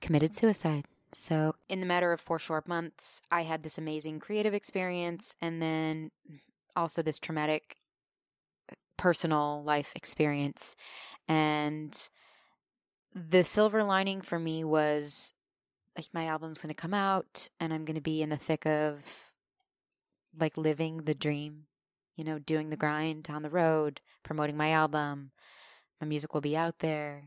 committed 0.00 0.34
suicide. 0.34 0.84
So, 1.12 1.54
in 1.68 1.80
the 1.80 1.86
matter 1.86 2.12
of 2.12 2.20
four 2.20 2.38
short 2.38 2.68
months, 2.68 3.22
I 3.30 3.42
had 3.42 3.62
this 3.62 3.78
amazing 3.78 4.20
creative 4.20 4.52
experience 4.52 5.34
and 5.40 5.62
then 5.62 6.10
also 6.76 7.02
this 7.02 7.18
traumatic 7.18 7.76
uh, 8.70 8.74
personal 8.98 9.62
life 9.64 9.92
experience. 9.96 10.76
And 11.26 11.96
the 13.14 13.42
silver 13.42 13.82
lining 13.82 14.20
for 14.20 14.38
me 14.38 14.64
was 14.64 15.32
like 15.98 16.08
my 16.14 16.26
album's 16.26 16.62
going 16.62 16.74
to 16.74 16.80
come 16.80 16.94
out 16.94 17.48
and 17.58 17.74
I'm 17.74 17.84
going 17.84 17.96
to 17.96 18.00
be 18.00 18.22
in 18.22 18.28
the 18.28 18.36
thick 18.36 18.64
of 18.66 19.32
like 20.38 20.56
living 20.56 20.98
the 20.98 21.14
dream, 21.14 21.64
you 22.16 22.24
know, 22.24 22.38
doing 22.38 22.70
the 22.70 22.76
mm-hmm. 22.76 22.86
grind 22.86 23.28
on 23.30 23.42
the 23.42 23.50
road, 23.50 24.00
promoting 24.22 24.56
my 24.56 24.70
album. 24.70 25.32
My 26.00 26.06
music 26.06 26.32
will 26.32 26.40
be 26.40 26.56
out 26.56 26.78
there. 26.78 27.24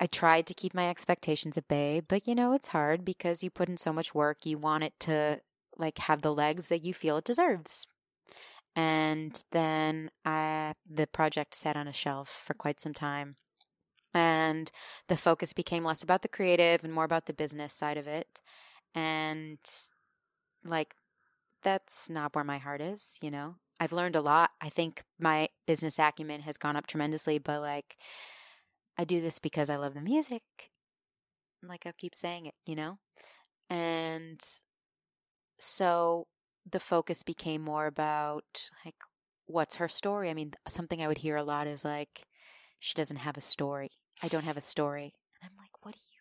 I 0.00 0.06
tried 0.06 0.46
to 0.46 0.54
keep 0.54 0.74
my 0.74 0.90
expectations 0.90 1.56
at 1.56 1.68
bay, 1.68 2.02
but 2.06 2.26
you 2.26 2.34
know, 2.34 2.52
it's 2.52 2.68
hard 2.68 3.04
because 3.04 3.42
you 3.42 3.50
put 3.50 3.68
in 3.68 3.76
so 3.76 3.92
much 3.92 4.14
work. 4.14 4.44
You 4.44 4.58
want 4.58 4.84
it 4.84 4.92
to 5.00 5.40
like 5.78 5.98
have 5.98 6.22
the 6.22 6.34
legs 6.34 6.68
that 6.68 6.82
you 6.82 6.92
feel 6.92 7.16
it 7.18 7.24
deserves. 7.24 7.86
And 8.74 9.42
then 9.52 10.10
I, 10.24 10.74
the 10.90 11.06
project 11.06 11.54
sat 11.54 11.76
on 11.76 11.86
a 11.86 11.92
shelf 11.92 12.28
for 12.28 12.52
quite 12.52 12.80
some 12.80 12.92
time. 12.92 13.36
And 14.16 14.70
the 15.08 15.16
focus 15.16 15.52
became 15.52 15.84
less 15.84 16.02
about 16.02 16.22
the 16.22 16.28
creative 16.28 16.82
and 16.82 16.90
more 16.90 17.04
about 17.04 17.26
the 17.26 17.34
business 17.34 17.74
side 17.74 17.98
of 17.98 18.06
it. 18.06 18.40
And 18.94 19.58
like, 20.64 20.94
that's 21.62 22.08
not 22.08 22.34
where 22.34 22.42
my 22.42 22.56
heart 22.56 22.80
is, 22.80 23.18
you 23.20 23.30
know? 23.30 23.56
I've 23.78 23.92
learned 23.92 24.16
a 24.16 24.22
lot. 24.22 24.52
I 24.58 24.70
think 24.70 25.04
my 25.20 25.50
business 25.66 25.98
acumen 25.98 26.40
has 26.40 26.56
gone 26.56 26.76
up 26.76 26.86
tremendously, 26.86 27.36
but 27.36 27.60
like, 27.60 27.98
I 28.96 29.04
do 29.04 29.20
this 29.20 29.38
because 29.38 29.68
I 29.68 29.76
love 29.76 29.92
the 29.92 30.00
music. 30.00 30.70
Like, 31.62 31.84
I 31.84 31.92
keep 31.92 32.14
saying 32.14 32.46
it, 32.46 32.54
you 32.64 32.74
know? 32.74 32.96
And 33.68 34.40
so 35.58 36.26
the 36.64 36.80
focus 36.80 37.22
became 37.22 37.60
more 37.60 37.86
about 37.86 38.70
like, 38.82 38.96
what's 39.44 39.76
her 39.76 39.88
story? 39.88 40.30
I 40.30 40.34
mean, 40.34 40.54
something 40.68 41.02
I 41.02 41.08
would 41.08 41.18
hear 41.18 41.36
a 41.36 41.44
lot 41.44 41.66
is 41.66 41.84
like, 41.84 42.22
she 42.78 42.94
doesn't 42.94 43.18
have 43.18 43.36
a 43.36 43.42
story. 43.42 43.90
I 44.22 44.28
don't 44.28 44.44
have 44.44 44.56
a 44.56 44.60
story. 44.62 45.12
And 45.40 45.50
I'm 45.50 45.56
like, 45.58 45.84
what 45.84 45.94
do 45.94 46.00
you, 46.12 46.20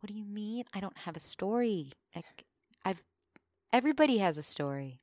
what 0.00 0.08
do 0.08 0.14
you 0.14 0.24
mean? 0.24 0.64
I 0.74 0.80
don't 0.80 0.96
have 0.98 1.16
a 1.16 1.20
story. 1.20 1.92
Like, 2.14 2.24
I've, 2.84 3.02
everybody 3.72 4.18
has 4.18 4.38
a 4.38 4.42
story. 4.42 5.00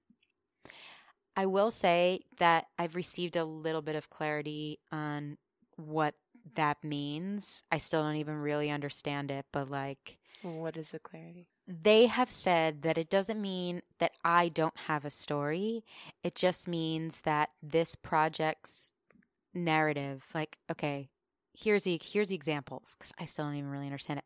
I 1.35 1.45
will 1.47 1.71
say 1.71 2.21
that 2.37 2.67
I've 2.77 2.95
received 2.95 3.35
a 3.35 3.43
little 3.45 3.81
bit 3.81 3.95
of 3.95 4.09
clarity 4.09 4.79
on 4.91 5.37
what 5.77 6.15
that 6.55 6.83
means. 6.83 7.63
I 7.71 7.77
still 7.77 8.03
don't 8.03 8.17
even 8.17 8.35
really 8.35 8.69
understand 8.69 9.31
it, 9.31 9.45
but 9.51 9.69
like, 9.69 10.17
What 10.43 10.77
is 10.77 10.91
the 10.91 10.99
clarity? 10.99 11.47
they 11.67 12.07
have 12.07 12.29
said 12.29 12.81
that 12.81 12.97
it 12.97 13.09
doesn't 13.09 13.41
mean 13.41 13.81
that 13.99 14.11
I 14.23 14.49
don't 14.49 14.77
have 14.87 15.05
a 15.05 15.09
story. 15.09 15.83
It 16.21 16.35
just 16.35 16.67
means 16.67 17.21
that 17.21 17.49
this 17.63 17.95
project's 17.95 18.91
narrative, 19.53 20.25
like, 20.35 20.57
okay, 20.69 21.09
here's 21.53 21.83
the 21.83 21.99
here's 22.03 22.29
the 22.29 22.35
examples 22.35 22.95
because 22.97 23.13
I 23.19 23.25
still 23.25 23.45
don't 23.45 23.55
even 23.55 23.69
really 23.69 23.85
understand 23.85 24.19
it. 24.19 24.25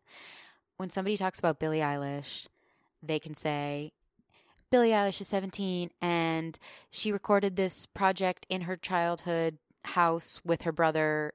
When 0.77 0.89
somebody 0.89 1.17
talks 1.17 1.39
about 1.39 1.59
Billie 1.59 1.79
Eilish, 1.79 2.47
they 3.01 3.19
can 3.19 3.35
say 3.35 3.93
Billie 4.69 4.89
Eilish 4.89 5.21
is 5.21 5.27
17 5.27 5.91
and 6.01 6.57
she 6.91 7.11
recorded 7.11 7.55
this 7.55 7.85
project 7.85 8.45
in 8.49 8.61
her 8.61 8.77
childhood 8.77 9.57
house 9.85 10.41
with 10.43 10.63
her 10.63 10.71
brother, 10.71 11.33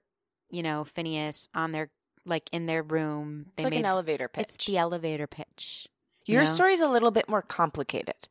you 0.50 0.62
know, 0.62 0.84
Finneas 0.84 1.48
on 1.54 1.72
their 1.72 1.90
like 2.24 2.48
in 2.52 2.66
their 2.66 2.82
room. 2.82 3.46
It's 3.56 3.64
like 3.64 3.74
an 3.74 3.84
elevator 3.84 4.28
pitch. 4.28 4.50
It's 4.54 4.66
the 4.66 4.78
elevator 4.78 5.26
pitch. 5.26 5.88
you 6.24 6.34
Your 6.34 6.42
know? 6.42 6.50
story's 6.50 6.80
a 6.80 6.88
little 6.88 7.10
bit 7.10 7.28
more 7.28 7.42
complicated. 7.42 8.28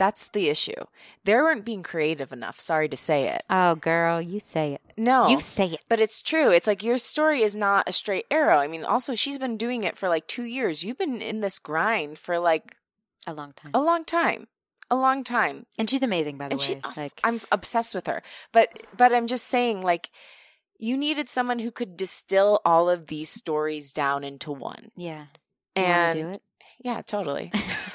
That's 0.00 0.28
the 0.28 0.48
issue. 0.48 0.80
They 1.24 1.34
weren't 1.34 1.66
being 1.66 1.82
creative 1.82 2.32
enough. 2.32 2.58
Sorry 2.58 2.88
to 2.88 2.96
say 2.96 3.28
it. 3.28 3.42
Oh, 3.50 3.74
girl, 3.74 4.18
you 4.20 4.40
say 4.40 4.72
it. 4.72 4.80
No. 4.96 5.28
You 5.28 5.40
say 5.40 5.66
it. 5.66 5.84
But 5.90 6.00
it's 6.00 6.22
true. 6.22 6.50
It's 6.50 6.66
like 6.66 6.82
your 6.82 6.96
story 6.96 7.42
is 7.42 7.54
not 7.54 7.86
a 7.86 7.92
straight 7.92 8.24
arrow. 8.30 8.56
I 8.56 8.66
mean, 8.66 8.82
also, 8.82 9.14
she's 9.14 9.38
been 9.38 9.58
doing 9.58 9.84
it 9.84 9.98
for 9.98 10.08
like 10.08 10.26
two 10.26 10.44
years. 10.44 10.82
You've 10.82 10.96
been 10.96 11.20
in 11.20 11.42
this 11.42 11.58
grind 11.58 12.18
for 12.18 12.38
like 12.38 12.76
A 13.26 13.34
long 13.34 13.52
time. 13.52 13.72
a 13.74 13.80
long 13.82 14.04
time. 14.06 14.46
A 14.90 14.96
long 14.96 15.22
time. 15.22 15.66
And 15.78 15.90
she's 15.90 16.02
amazing, 16.02 16.38
by 16.38 16.48
the 16.48 16.52
And 16.54 16.60
way. 16.60 16.66
she, 16.66 17.00
like, 17.00 17.20
I'm 17.22 17.42
obsessed 17.52 17.94
with 17.94 18.06
her. 18.06 18.22
But, 18.52 18.82
but 18.96 19.12
I'm 19.12 19.26
just 19.26 19.46
saying, 19.48 19.82
like, 19.82 20.08
you 20.78 20.96
needed 20.96 21.28
someone 21.28 21.58
who 21.58 21.70
could 21.70 21.94
distill 21.98 22.62
all 22.64 22.88
of 22.88 23.08
these 23.08 23.28
stories 23.28 23.92
down 23.92 24.24
into 24.24 24.50
one. 24.50 24.90
yeah. 24.96 25.26
You 25.76 25.82
And 25.84 26.18
do 26.18 26.28
it? 26.30 26.38
Yeah, 26.82 27.02
totally. 27.02 27.52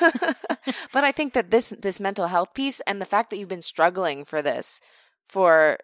but 0.93 1.03
I 1.03 1.11
think 1.11 1.33
that 1.33 1.51
this 1.51 1.73
this 1.79 1.99
mental 1.99 2.27
health 2.27 2.53
piece 2.53 2.79
and 2.81 3.01
the 3.01 3.05
fact 3.05 3.29
that 3.29 3.37
you've 3.37 3.49
been 3.49 3.61
struggling 3.61 4.25
for 4.25 4.41
this 4.41 4.79
for 5.27 5.77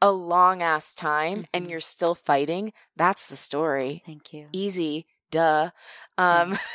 a 0.00 0.10
long 0.12 0.62
ass 0.62 0.94
time 0.94 1.44
and 1.52 1.66
Mhm. 1.66 1.70
you're 1.70 1.80
still 1.80 2.14
fighting, 2.14 2.72
that's 2.96 3.28
the 3.28 3.36
story. 3.36 4.02
Thank 4.06 4.32
you. 4.32 4.48
Easy, 4.52 5.06
duh. 5.30 5.70
Um 6.18 6.58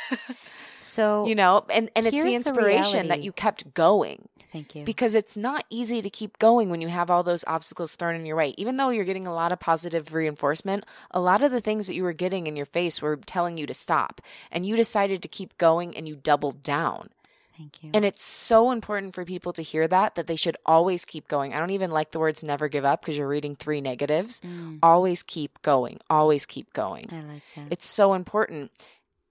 So, 0.80 1.26
you 1.26 1.34
know, 1.36 1.64
and 1.70 1.90
and 1.94 2.06
it's 2.06 2.16
the 2.16 2.16
here's 2.16 2.26
the 2.26 2.34
inspiration 2.34 3.08
that 3.08 3.22
you 3.22 3.32
kept 3.32 3.72
going 3.74 4.28
thank 4.52 4.74
you. 4.74 4.84
because 4.84 5.14
it's 5.14 5.36
not 5.36 5.64
easy 5.70 6.02
to 6.02 6.10
keep 6.10 6.38
going 6.38 6.70
when 6.70 6.80
you 6.80 6.88
have 6.88 7.10
all 7.10 7.22
those 7.22 7.44
obstacles 7.46 7.94
thrown 7.94 8.14
in 8.14 8.26
your 8.26 8.36
way. 8.36 8.54
Even 8.58 8.76
though 8.76 8.90
you're 8.90 9.04
getting 9.04 9.26
a 9.26 9.32
lot 9.34 9.52
of 9.52 9.58
positive 9.60 10.14
reinforcement, 10.14 10.84
a 11.10 11.20
lot 11.20 11.42
of 11.42 11.50
the 11.50 11.60
things 11.60 11.86
that 11.86 11.94
you 11.94 12.02
were 12.04 12.12
getting 12.12 12.46
in 12.46 12.56
your 12.56 12.66
face 12.66 13.00
were 13.02 13.16
telling 13.16 13.56
you 13.58 13.66
to 13.66 13.74
stop. 13.74 14.20
And 14.50 14.64
you 14.66 14.76
decided 14.76 15.22
to 15.22 15.28
keep 15.28 15.56
going 15.58 15.96
and 15.96 16.06
you 16.06 16.16
doubled 16.16 16.62
down. 16.62 17.08
Thank 17.56 17.82
you. 17.84 17.90
And 17.92 18.04
it's 18.04 18.24
so 18.24 18.70
important 18.70 19.14
for 19.14 19.24
people 19.26 19.52
to 19.52 19.62
hear 19.62 19.86
that, 19.86 20.14
that 20.14 20.26
they 20.26 20.36
should 20.36 20.56
always 20.64 21.04
keep 21.04 21.28
going. 21.28 21.52
I 21.52 21.58
don't 21.58 21.70
even 21.70 21.90
like 21.90 22.10
the 22.10 22.18
words 22.18 22.42
never 22.42 22.66
give 22.68 22.84
up 22.84 23.02
because 23.02 23.16
you're 23.18 23.28
reading 23.28 23.56
three 23.56 23.80
negatives. 23.82 24.40
Mm, 24.40 24.78
Always 24.82 25.22
keep 25.22 25.60
going. 25.60 26.00
Always 26.08 26.46
keep 26.46 26.72
going. 26.72 27.08
I 27.12 27.20
like 27.34 27.42
that. 27.56 27.66
It's 27.70 27.86
so 27.86 28.14
important. 28.14 28.70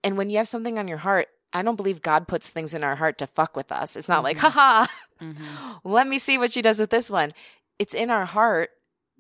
And 0.03 0.18
when 0.18 0.30
you 0.30 0.38
have 0.38 0.48
something 0.48 0.77
on 0.77 0.88
your 0.88 0.99
heart, 0.99 1.30
I 1.53 1.61
don't 1.61 1.75
believe 1.75 2.01
God 2.01 2.27
puts 2.27 2.47
things 2.47 2.73
in 2.73 2.83
our 2.83 2.95
heart 2.95 3.17
to 3.19 3.27
fuck 3.27 3.55
with 3.57 3.71
us. 3.71 3.95
It's 3.95 4.07
not 4.09 4.23
like, 4.23 4.37
Mhm. 4.37 4.51
haha, 4.51 4.87
Mhm. 5.21 5.81
let 5.83 6.07
me 6.07 6.17
see 6.17 6.37
what 6.37 6.51
she 6.51 6.61
does 6.61 6.79
with 6.79 6.89
this 6.91 7.09
one. 7.09 7.33
It's 7.79 7.93
in 7.93 8.09
our 8.09 8.25
heart 8.25 8.69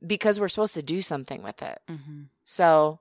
because 0.05 0.39
we're 0.39 0.47
supposed 0.47 0.73
to 0.75 0.81
do 0.83 1.01
something 1.01 1.43
with 1.43 1.61
it. 1.61 1.79
Mhm. 1.89 2.27
So 2.43 2.99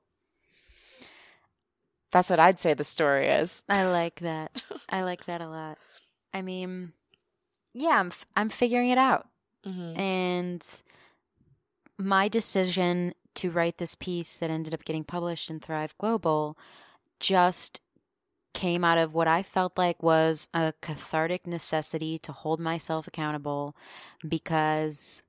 that's 2.11 2.31
what 2.31 2.41
I'd 2.41 2.59
say 2.59 2.75
the 2.75 2.85
story 2.85 3.29
is. 3.29 3.63
I 3.69 3.87
like 3.87 4.21
that. 4.21 4.63
I 4.89 5.03
like 5.03 5.27
that 5.27 5.41
a 5.41 5.49
lot. 5.49 5.79
I 6.35 6.43
mean, 6.43 6.93
yeah, 7.73 7.99
I'm 8.01 8.09
f- 8.09 8.27
I'm 8.37 8.49
figuring 8.51 8.91
it 8.91 8.99
out. 8.99 9.29
Mm-hmm. 9.65 10.01
And 10.01 10.83
my 11.99 12.29
decision 12.29 13.15
to 13.35 13.51
write 13.51 13.79
this 13.79 13.95
piece 13.95 14.37
that 14.37 14.51
ended 14.51 14.75
up 14.75 14.85
getting 14.85 15.05
published 15.05 15.51
in 15.51 15.61
Thrive 15.61 15.97
Global 15.99 16.59
just 17.21 17.81
came 18.53 18.85
out 18.85 18.99
of 18.99 19.15
what 19.15 19.29
I 19.29 19.43
felt 19.43 19.79
like 19.79 20.03
was 20.03 20.49
a 20.53 20.73
cathartic 20.81 21.47
necessity 21.47 22.19
to 22.19 22.33
hold 22.33 22.61
myself 22.61 23.07
accountable 23.07 23.77
because 24.27 25.23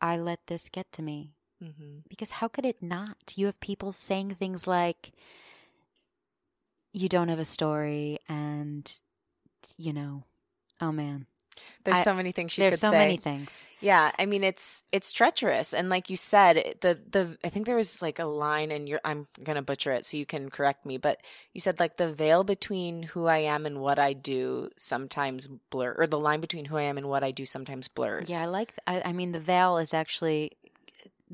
I 0.00 0.16
let 0.16 0.46
this 0.46 0.68
get 0.68 0.90
to 0.92 1.02
me. 1.02 1.34
Mm-hmm. 1.62 1.98
Because 2.08 2.30
how 2.30 2.48
could 2.48 2.64
it 2.64 2.82
not? 2.82 3.34
You 3.36 3.46
have 3.46 3.60
people 3.60 3.92
saying 3.92 4.30
things 4.30 4.66
like, 4.66 5.12
you 6.92 7.08
don't 7.08 7.28
have 7.28 7.38
a 7.38 7.44
story, 7.44 8.18
and, 8.28 8.92
you 9.76 9.92
know, 9.92 10.24
oh 10.80 10.90
man. 10.90 11.26
There's 11.84 11.98
I- 11.98 12.02
so 12.02 12.14
many 12.14 12.32
things 12.32 12.52
she 12.52 12.60
There's 12.62 12.72
could 12.74 12.80
so 12.80 12.90
say. 12.90 12.98
many 12.98 13.16
things. 13.16 13.48
Yeah, 13.80 14.12
I 14.18 14.26
mean 14.26 14.44
it's 14.44 14.84
it's 14.92 15.10
treacherous, 15.12 15.72
and 15.72 15.88
like 15.88 16.10
you 16.10 16.16
said, 16.16 16.76
the 16.82 16.98
the 17.10 17.38
I 17.42 17.48
think 17.48 17.64
there 17.64 17.76
was 17.76 18.02
like 18.02 18.18
a 18.18 18.26
line, 18.26 18.70
and 18.70 18.86
you're 18.86 19.00
I'm 19.04 19.26
gonna 19.42 19.62
butcher 19.62 19.90
it, 19.92 20.04
so 20.04 20.18
you 20.18 20.26
can 20.26 20.50
correct 20.50 20.84
me, 20.84 20.98
but 20.98 21.22
you 21.54 21.62
said 21.62 21.80
like 21.80 21.96
the 21.96 22.12
veil 22.12 22.44
between 22.44 23.04
who 23.04 23.26
I 23.26 23.38
am 23.38 23.64
and 23.64 23.80
what 23.80 23.98
I 23.98 24.12
do 24.12 24.68
sometimes 24.76 25.48
blur, 25.48 25.94
or 25.96 26.06
the 26.06 26.18
line 26.18 26.40
between 26.42 26.66
who 26.66 26.76
I 26.76 26.82
am 26.82 26.98
and 26.98 27.08
what 27.08 27.24
I 27.24 27.30
do 27.30 27.46
sometimes 27.46 27.88
blurs. 27.88 28.28
Yeah, 28.30 28.42
I 28.42 28.46
like. 28.46 28.74
Th- 28.76 29.02
I, 29.04 29.08
I 29.10 29.12
mean, 29.14 29.32
the 29.32 29.40
veil 29.40 29.78
is 29.78 29.94
actually 29.94 30.52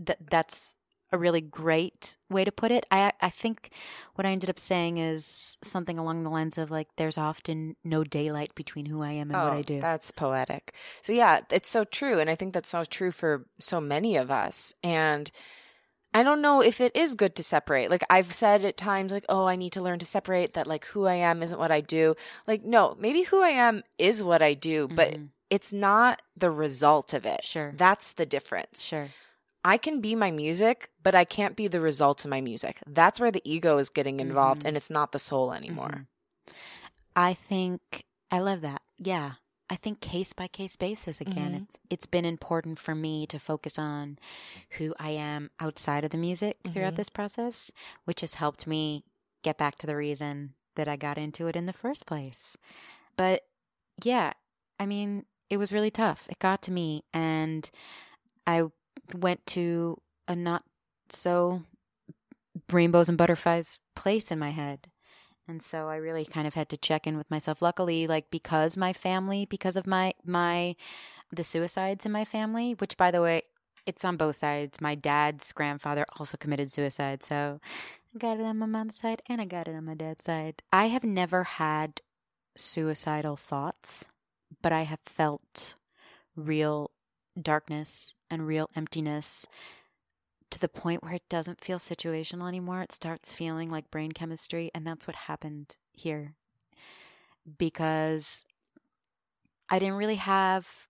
th- 0.06 0.18
that's 0.30 0.75
a 1.12 1.18
really 1.18 1.40
great 1.40 2.16
way 2.28 2.44
to 2.44 2.50
put 2.52 2.70
it. 2.70 2.84
I 2.90 3.12
I 3.20 3.30
think 3.30 3.70
what 4.14 4.26
I 4.26 4.30
ended 4.30 4.50
up 4.50 4.58
saying 4.58 4.98
is 4.98 5.56
something 5.62 5.98
along 5.98 6.22
the 6.24 6.30
lines 6.30 6.58
of 6.58 6.70
like, 6.70 6.88
"There's 6.96 7.16
often 7.18 7.76
no 7.84 8.02
daylight 8.04 8.54
between 8.54 8.86
who 8.86 9.02
I 9.02 9.12
am 9.12 9.30
and 9.30 9.40
what 9.40 9.52
I 9.52 9.62
do." 9.62 9.78
Oh, 9.78 9.80
That's 9.80 10.10
poetic. 10.10 10.74
So 11.02 11.12
yeah, 11.12 11.40
it's 11.50 11.70
so 11.70 11.84
true, 11.84 12.18
and 12.18 12.28
I 12.28 12.34
think 12.34 12.54
that's 12.54 12.70
so 12.70 12.84
true 12.84 13.10
for 13.12 13.46
so 13.60 13.80
many 13.80 14.16
of 14.16 14.30
us. 14.30 14.72
And 14.82 15.30
I 16.14 16.22
don't 16.22 16.40
know 16.40 16.62
if 16.62 16.80
it 16.80 16.96
is 16.96 17.14
good 17.14 17.36
to 17.36 17.42
separate. 17.42 17.90
Like 17.90 18.02
I've 18.08 18.32
said 18.32 18.64
at 18.64 18.76
times, 18.76 19.12
like, 19.12 19.26
oh, 19.28 19.44
I 19.44 19.54
need 19.56 19.72
to 19.72 19.82
learn 19.82 19.98
to 19.98 20.06
separate 20.06 20.54
that. 20.54 20.66
Like 20.66 20.86
who 20.86 21.06
I 21.06 21.14
am 21.14 21.42
isn't 21.42 21.58
what 21.58 21.70
I 21.70 21.80
do. 21.82 22.14
Like 22.46 22.64
no, 22.64 22.96
maybe 22.98 23.22
who 23.22 23.42
I 23.42 23.50
am 23.50 23.82
is 23.98 24.24
what 24.24 24.42
I 24.42 24.54
do, 24.54 24.88
but 24.88 25.12
Mhm. 25.12 25.28
it's 25.50 25.72
not 25.72 26.22
the 26.36 26.50
result 26.50 27.12
of 27.12 27.26
it. 27.26 27.44
Sure. 27.44 27.72
That's 27.76 28.12
the 28.12 28.26
difference. 28.26 28.82
sure. 28.84 29.08
I 29.66 29.76
can 29.78 30.00
be 30.00 30.14
my 30.14 30.30
music, 30.30 30.90
but 31.02 31.14
I 31.14 31.24
can't 31.24 31.56
be 31.56 31.66
the 31.66 31.80
result 31.80 32.24
of 32.24 32.30
my 32.30 32.40
music. 32.40 32.78
That's 32.86 33.18
where 33.18 33.32
the 33.32 33.42
ego 33.44 33.78
is 33.78 33.88
getting 33.88 34.20
involved, 34.20 34.62
Mhm. 34.62 34.68
and 34.68 34.76
it's 34.76 34.90
not 34.90 35.10
the 35.10 35.18
soul 35.18 35.52
anymore. 35.52 36.06
Mhm. 36.46 36.54
I 37.16 37.34
think 37.34 38.04
I 38.30 38.38
love 38.40 38.60
that. 38.60 38.82
Yeah. 38.98 39.32
I 39.68 39.74
think 39.74 40.00
case 40.00 40.32
by 40.32 40.46
case 40.46 40.76
basis 40.76 41.20
again. 41.20 41.52
Mhm. 41.52 41.62
It's 41.62 41.76
it's 41.90 42.06
been 42.06 42.24
important 42.24 42.78
for 42.78 42.94
me 42.94 43.26
to 43.26 43.38
focus 43.40 43.78
on 43.78 44.18
who 44.78 44.94
I 45.00 45.10
am 45.10 45.50
outside 45.58 46.04
of 46.04 46.10
the 46.10 46.18
music 46.28 46.58
throughout 46.72 46.92
Mhm. 46.92 46.96
this 46.96 47.08
process, 47.10 47.72
which 48.04 48.20
has 48.20 48.34
helped 48.34 48.66
me 48.68 49.04
get 49.42 49.58
back 49.58 49.76
to 49.78 49.86
the 49.86 49.96
reason 49.96 50.54
that 50.76 50.86
I 50.86 50.94
got 50.96 51.18
into 51.18 51.48
it 51.48 51.56
in 51.56 51.66
the 51.66 51.72
first 51.72 52.06
place. 52.06 52.56
But 53.16 53.48
yeah, 54.04 54.34
I 54.78 54.86
mean, 54.86 55.26
it 55.50 55.56
was 55.56 55.72
really 55.72 55.90
tough. 55.90 56.28
It 56.30 56.38
got 56.38 56.62
to 56.62 56.70
me 56.70 57.02
and 57.12 57.68
I 58.46 58.70
went 59.14 59.44
to 59.46 60.00
a 60.28 60.36
not 60.36 60.64
so 61.08 61.62
rainbows 62.70 63.08
and 63.08 63.18
butterflies 63.18 63.80
place 63.94 64.30
in 64.30 64.38
my 64.38 64.50
head. 64.50 64.88
And 65.48 65.62
so 65.62 65.88
I 65.88 65.96
really 65.96 66.24
kind 66.24 66.46
of 66.46 66.54
had 66.54 66.68
to 66.70 66.76
check 66.76 67.06
in 67.06 67.16
with 67.16 67.30
myself. 67.30 67.62
Luckily, 67.62 68.06
like 68.06 68.30
because 68.30 68.76
my 68.76 68.92
family, 68.92 69.46
because 69.46 69.76
of 69.76 69.86
my 69.86 70.14
my 70.24 70.74
the 71.32 71.44
suicides 71.44 72.04
in 72.04 72.12
my 72.12 72.24
family, 72.24 72.72
which 72.72 72.96
by 72.96 73.10
the 73.10 73.22
way, 73.22 73.42
it's 73.86 74.04
on 74.04 74.16
both 74.16 74.36
sides. 74.36 74.80
My 74.80 74.96
dad's 74.96 75.52
grandfather 75.52 76.04
also 76.18 76.36
committed 76.36 76.70
suicide, 76.72 77.22
so 77.22 77.60
I 78.14 78.18
got 78.18 78.40
it 78.40 78.44
on 78.44 78.58
my 78.58 78.66
mom's 78.66 78.98
side 78.98 79.22
and 79.28 79.40
I 79.40 79.44
got 79.44 79.68
it 79.68 79.76
on 79.76 79.84
my 79.84 79.94
dad's 79.94 80.24
side. 80.24 80.62
I 80.72 80.88
have 80.88 81.04
never 81.04 81.44
had 81.44 82.00
suicidal 82.56 83.36
thoughts, 83.36 84.06
but 84.62 84.72
I 84.72 84.82
have 84.82 85.00
felt 85.04 85.76
real 86.34 86.90
darkness 87.40 88.14
and 88.30 88.46
real 88.46 88.70
emptiness 88.74 89.46
to 90.50 90.60
the 90.60 90.68
point 90.68 91.02
where 91.02 91.14
it 91.14 91.28
doesn't 91.28 91.60
feel 91.60 91.78
situational 91.78 92.48
anymore. 92.48 92.82
It 92.82 92.92
starts 92.92 93.32
feeling 93.32 93.70
like 93.70 93.90
brain 93.90 94.12
chemistry. 94.12 94.70
And 94.74 94.86
that's 94.86 95.06
what 95.06 95.16
happened 95.16 95.76
here. 95.92 96.34
Because 97.58 98.44
I 99.68 99.78
didn't 99.78 99.96
really 99.96 100.16
have 100.16 100.86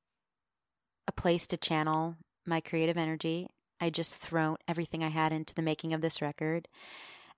a 1.09 1.12
place 1.12 1.47
to 1.48 1.56
channel 1.56 2.16
my 2.44 2.60
creative 2.60 2.97
energy. 2.97 3.48
I 3.81 3.90
just 3.90 4.14
thrown 4.14 4.56
everything 4.68 5.02
I 5.02 5.09
had 5.09 5.32
into 5.32 5.55
the 5.55 5.62
making 5.62 5.93
of 5.93 6.01
this 6.01 6.20
record. 6.20 6.68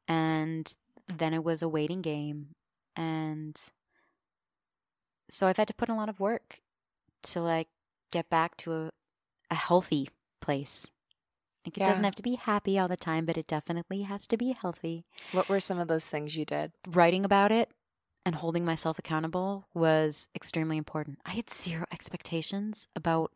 And 0.06 0.72
then 1.06 1.34
it 1.34 1.44
was 1.44 1.62
a 1.62 1.68
waiting 1.68 2.02
game. 2.02 2.48
And 2.96 3.56
so 5.30 5.46
I've 5.46 5.56
had 5.56 5.68
to 5.68 5.74
put 5.74 5.88
in 5.88 5.94
a 5.94 5.98
lot 5.98 6.08
of 6.08 6.20
work 6.20 6.60
to 7.24 7.40
like 7.40 7.68
get 8.10 8.30
back 8.30 8.56
to 8.58 8.72
a, 8.72 8.90
a 9.50 9.54
healthy 9.54 10.08
place. 10.40 10.86
Like 11.66 11.76
it 11.76 11.84
doesn't 11.84 12.04
have 12.04 12.14
to 12.14 12.22
be 12.22 12.36
happy 12.36 12.78
all 12.78 12.88
the 12.88 12.96
time, 12.96 13.26
but 13.26 13.36
it 13.36 13.46
definitely 13.46 14.02
has 14.02 14.26
to 14.28 14.36
be 14.36 14.52
healthy. 14.52 15.04
What 15.32 15.48
were 15.48 15.60
some 15.60 15.78
of 15.78 15.88
those 15.88 16.08
things 16.08 16.36
you 16.36 16.44
did? 16.44 16.72
Writing 16.86 17.24
about 17.24 17.52
it 17.52 17.70
and 18.24 18.36
holding 18.36 18.64
myself 18.64 18.98
accountable 18.98 19.66
was 19.74 20.28
extremely 20.34 20.76
important. 20.76 21.18
I 21.26 21.32
had 21.32 21.50
zero 21.50 21.84
expectations 21.92 22.88
about 22.96 23.32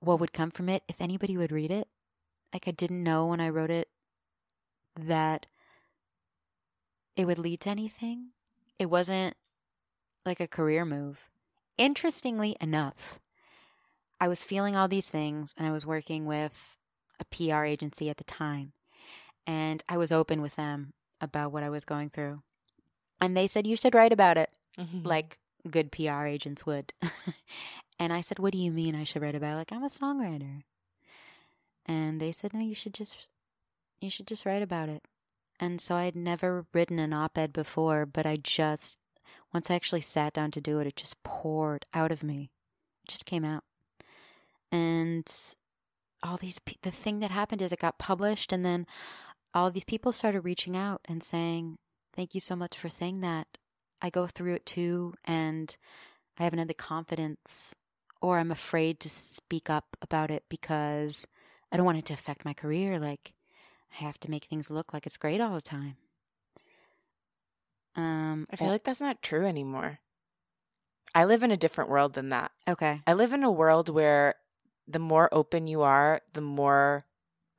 what 0.00 0.20
would 0.20 0.32
come 0.32 0.50
from 0.50 0.68
it, 0.68 0.84
if 0.88 1.00
anybody 1.00 1.36
would 1.36 1.52
read 1.52 1.70
it. 1.70 1.88
Like 2.52 2.68
I 2.68 2.70
didn't 2.70 3.02
know 3.02 3.26
when 3.26 3.40
I 3.40 3.48
wrote 3.48 3.70
it 3.70 3.88
that 4.98 5.46
it 7.16 7.26
would 7.26 7.38
lead 7.38 7.60
to 7.60 7.70
anything. 7.70 8.28
It 8.78 8.86
wasn't 8.86 9.36
like 10.24 10.40
a 10.40 10.46
career 10.46 10.84
move. 10.84 11.30
Interestingly 11.76 12.56
enough, 12.60 13.18
I 14.20 14.28
was 14.28 14.42
feeling 14.42 14.76
all 14.76 14.88
these 14.88 15.10
things 15.10 15.52
and 15.56 15.66
I 15.66 15.70
was 15.72 15.84
working 15.86 16.24
with 16.26 16.76
a 17.20 17.24
PR 17.26 17.64
agency 17.64 18.08
at 18.10 18.16
the 18.16 18.24
time. 18.24 18.72
and 19.46 19.82
I 19.88 19.98
was 19.98 20.10
open 20.10 20.40
with 20.40 20.56
them 20.56 20.94
about 21.20 21.52
what 21.52 21.62
I 21.62 21.68
was 21.68 21.84
going 21.84 22.08
through. 22.08 22.42
And 23.20 23.36
they 23.36 23.46
said, 23.46 23.66
You 23.66 23.76
should 23.76 23.94
write 23.94 24.12
about 24.12 24.38
it, 24.38 24.50
Mhm. 24.78 25.04
like 25.06 25.38
good 25.70 25.92
PR 25.92 26.24
agents 26.24 26.64
would. 26.64 26.92
and 27.98 28.12
I 28.12 28.20
said, 28.22 28.38
What 28.38 28.52
do 28.52 28.58
you 28.58 28.72
mean 28.72 28.94
I 28.94 29.04
should 29.04 29.20
write 29.22 29.34
about 29.34 29.52
it? 29.54 29.56
Like, 29.56 29.72
I'm 29.72 29.84
a 29.84 29.88
songwriter. 29.88 30.62
And 31.86 32.20
they 32.20 32.32
said, 32.32 32.54
No, 32.54 32.60
you 32.60 32.74
should 32.74 32.94
just 32.94 33.28
you 34.00 34.10
should 34.10 34.26
just 34.26 34.44
write 34.46 34.62
about 34.62 34.88
it. 34.88 35.02
And 35.60 35.80
so 35.80 35.94
I 35.94 36.04
had 36.04 36.16
never 36.16 36.66
written 36.74 36.98
an 36.98 37.12
op 37.12 37.36
ed 37.38 37.52
before, 37.52 38.06
but 38.06 38.26
I 38.26 38.36
just 38.36 38.98
once 39.52 39.70
I 39.70 39.74
actually 39.74 40.00
sat 40.00 40.32
down 40.32 40.50
to 40.52 40.60
do 40.60 40.78
it, 40.80 40.86
it 40.86 40.96
just 40.96 41.22
poured 41.22 41.84
out 41.94 42.10
of 42.12 42.22
me. 42.22 42.50
It 43.04 43.10
just 43.10 43.26
came 43.26 43.44
out. 43.44 43.62
And 44.74 45.54
all 46.24 46.36
these 46.36 46.58
pe- 46.58 46.74
the 46.82 46.90
thing 46.90 47.20
that 47.20 47.30
happened 47.30 47.62
is 47.62 47.70
it 47.70 47.78
got 47.78 47.96
published 47.96 48.52
and 48.52 48.64
then 48.64 48.88
all 49.54 49.70
these 49.70 49.84
people 49.84 50.10
started 50.10 50.40
reaching 50.40 50.76
out 50.76 51.00
and 51.04 51.22
saying, 51.22 51.78
"Thank 52.16 52.34
you 52.34 52.40
so 52.40 52.56
much 52.56 52.76
for 52.76 52.88
saying 52.88 53.20
that. 53.20 53.46
I 54.02 54.10
go 54.10 54.26
through 54.26 54.54
it 54.54 54.66
too 54.66 55.14
and 55.24 55.76
I 56.36 56.42
haven't 56.42 56.58
had 56.58 56.66
the 56.66 56.74
confidence 56.74 57.72
or 58.20 58.38
I'm 58.38 58.50
afraid 58.50 58.98
to 59.00 59.08
speak 59.08 59.70
up 59.70 59.96
about 60.02 60.32
it 60.32 60.42
because 60.48 61.24
I 61.70 61.76
don't 61.76 61.86
want 61.86 61.98
it 61.98 62.06
to 62.06 62.14
affect 62.14 62.44
my 62.44 62.52
career 62.52 62.98
like 62.98 63.32
I 63.92 64.02
have 64.02 64.18
to 64.20 64.30
make 64.30 64.46
things 64.46 64.70
look 64.70 64.92
like 64.92 65.06
it's 65.06 65.16
great 65.16 65.40
all 65.40 65.54
the 65.54 65.62
time." 65.62 65.96
Um 67.94 68.44
I 68.50 68.56
feel 68.56 68.70
like 68.70 68.82
that's 68.82 69.00
not 69.00 69.22
true 69.22 69.46
anymore. 69.46 70.00
I 71.14 71.26
live 71.26 71.44
in 71.44 71.52
a 71.52 71.56
different 71.56 71.90
world 71.90 72.14
than 72.14 72.30
that. 72.30 72.50
okay. 72.66 73.02
I 73.06 73.12
live 73.12 73.32
in 73.32 73.44
a 73.44 73.52
world 73.52 73.88
where 73.88 74.34
the 74.86 74.98
more 74.98 75.28
open 75.32 75.66
you 75.66 75.82
are, 75.82 76.20
the 76.32 76.40
more 76.40 77.04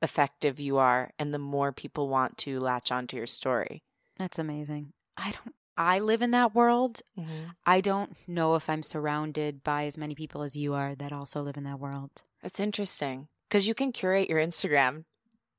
effective 0.02 0.60
you 0.60 0.76
are, 0.78 1.10
and 1.18 1.32
the 1.32 1.38
more 1.38 1.72
people 1.72 2.08
want 2.08 2.36
to 2.38 2.60
latch 2.60 2.92
onto 2.92 3.16
your 3.16 3.26
story. 3.26 3.82
That's 4.18 4.38
amazing. 4.38 4.92
I 5.16 5.32
don't 5.32 5.54
I 5.78 5.98
live 5.98 6.22
in 6.22 6.30
that 6.30 6.54
world. 6.54 7.02
Mm-hmm. 7.18 7.50
I 7.66 7.82
don't 7.82 8.16
know 8.26 8.54
if 8.54 8.70
I'm 8.70 8.82
surrounded 8.82 9.62
by 9.62 9.84
as 9.84 9.98
many 9.98 10.14
people 10.14 10.40
as 10.42 10.56
you 10.56 10.72
are 10.72 10.94
that 10.94 11.12
also 11.12 11.42
live 11.42 11.58
in 11.58 11.64
that 11.64 11.78
world. 11.78 12.10
That's 12.42 12.60
interesting 12.60 13.28
because 13.48 13.68
you 13.68 13.74
can 13.74 13.92
curate 13.92 14.30
your 14.30 14.38
Instagram. 14.40 15.04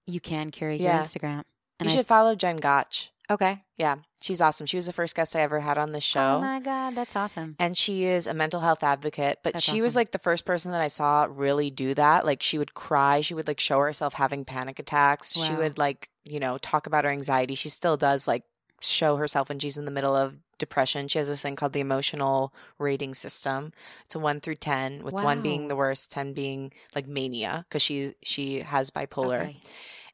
You 0.07 0.19
can 0.19 0.49
curate 0.49 0.79
Yeah. 0.81 0.95
your 0.95 1.03
Instagram. 1.03 1.43
And 1.79 1.87
you 1.87 1.93
I- 1.93 1.95
should 1.97 2.07
follow 2.07 2.33
Jen 2.33 2.57
Gotch. 2.57 3.11
Okay. 3.29 3.63
Yeah, 3.77 3.95
she's 4.21 4.41
awesome. 4.41 4.65
She 4.65 4.77
was 4.77 4.85
the 4.87 4.93
first 4.93 5.15
guest 5.15 5.35
I 5.35 5.41
ever 5.41 5.59
had 5.59 5.77
on 5.77 5.91
the 5.91 5.97
oh 5.97 5.99
show. 5.99 6.35
Oh 6.37 6.41
my 6.41 6.59
god, 6.59 6.95
that's 6.95 7.15
awesome. 7.15 7.55
and 7.59 7.77
she 7.77 8.05
is 8.05 8.25
a 8.27 8.33
mental 8.33 8.61
health 8.61 8.83
advocate 8.83 9.39
but 9.43 9.53
That's 9.53 9.65
she 9.65 9.81
was 9.81 9.95
like 9.95 10.11
the 10.11 10.19
first 10.19 10.45
person 10.45 10.71
that 10.71 10.81
i 10.81 10.87
saw 10.87 11.27
really 11.29 11.69
do 11.69 11.93
that 11.93 12.25
like 12.25 12.41
she 12.41 12.57
would 12.57 12.73
cry 12.73 13.21
she 13.21 13.33
would 13.33 13.47
like 13.47 13.59
show 13.59 13.79
herself 13.79 14.13
having 14.13 14.45
panic 14.45 14.79
attacks 14.79 15.33
she 15.33 15.53
would 15.55 15.77
like 15.77 16.09
you 16.23 16.39
know 16.39 16.57
talk 16.57 16.87
about 16.87 17.03
her 17.05 17.09
anxiety 17.11 17.55
she 17.55 17.69
still 17.69 17.97
does 17.97 18.27
like 18.27 18.43
show 18.81 19.15
herself 19.17 19.49
when 19.49 19.59
she's 19.59 19.77
in 19.77 19.85
the 19.85 19.91
middle 19.91 20.15
of 20.15 20.35
depression 20.57 21.07
she 21.07 21.17
has 21.19 21.27
this 21.27 21.41
thing 21.41 21.55
called 21.55 21.73
the 21.73 21.79
emotional 21.79 22.53
rating 22.79 23.13
system 23.13 23.71
it's 24.05 24.15
a 24.15 24.19
1 24.19 24.39
through 24.41 24.55
10 24.55 25.03
with 25.03 25.13
1 25.13 25.41
being 25.41 25.67
the 25.67 25.75
worst 25.75 26.11
10 26.11 26.33
being 26.33 26.71
like 26.95 27.07
mania 27.07 27.65
because 27.67 27.81
she 27.81 28.13
she 28.23 28.59
has 28.61 28.91
bipolar 28.91 29.41
Okay. 29.49 29.59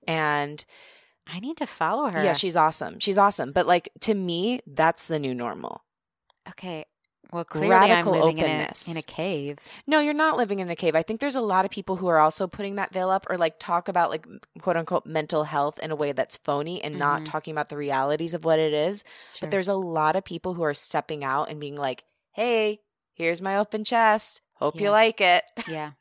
and 0.08 0.66
I 1.28 1.40
need 1.40 1.58
to 1.58 1.66
follow 1.68 2.10
her. 2.12 2.24
yeah 2.24 2.34
she's 2.34 2.56
awesome 2.56 3.00
she's 3.00 3.18
awesome 3.18 3.52
but 3.52 3.66
like 3.68 3.90
to 4.02 4.14
me 4.14 4.60
that's 4.68 5.06
the 5.06 5.20
new 5.20 5.34
normal 5.34 5.84
okay. 6.50 6.86
Well, 7.32 7.46
clearly 7.46 7.70
Radical 7.70 8.14
I'm 8.14 8.20
living 8.22 8.38
in 8.38 8.46
a, 8.46 8.74
in 8.92 8.96
a 8.98 9.02
cave. 9.02 9.58
No, 9.88 10.00
you're 10.00 10.14
not 10.14 10.38
living 10.38 10.60
in 10.60 10.70
a 10.70 10.76
cave. 10.76 10.94
I 10.96 11.02
think 11.02 11.20
there's 11.20 11.36
a 11.36 11.42
lot 11.42 11.66
of 11.66 11.72
people 11.72 11.96
who 11.96 12.06
are 12.06 12.20
also 12.20 12.46
putting 12.46 12.76
that 12.76 12.94
veil 12.94 13.10
up 13.10 13.26
or 13.28 13.40
like 13.40 13.58
talk 13.58 13.88
about 13.88 14.12
like 14.12 14.28
quote 14.62 14.78
unquote 14.78 15.08
mental 15.08 15.44
health 15.46 15.80
in 15.80 15.90
a 15.90 15.96
way 15.96 16.12
that's 16.12 16.38
phony 16.38 16.84
and 16.84 17.00
not 17.00 17.22
Mhm. 17.22 17.26
talking 17.26 17.52
about 17.52 17.70
the 17.70 17.78
realities 17.78 18.36
of 18.36 18.46
what 18.46 18.60
it 18.60 18.72
is. 18.72 19.04
Sure. 19.34 19.40
But 19.42 19.50
there's 19.52 19.68
a 19.68 19.74
lot 19.74 20.16
of 20.16 20.24
people 20.24 20.54
who 20.54 20.62
are 20.64 20.76
stepping 20.76 21.24
out 21.24 21.50
and 21.50 21.60
being 21.60 21.76
like, 21.76 22.04
hey, 22.34 22.82
here's 23.14 23.42
my 23.42 23.58
open 23.58 23.84
chest. 23.84 24.42
Hope 24.58 24.80
you 24.80 24.92
like 24.92 25.20
it. 25.20 25.44
yeah. 25.68 25.94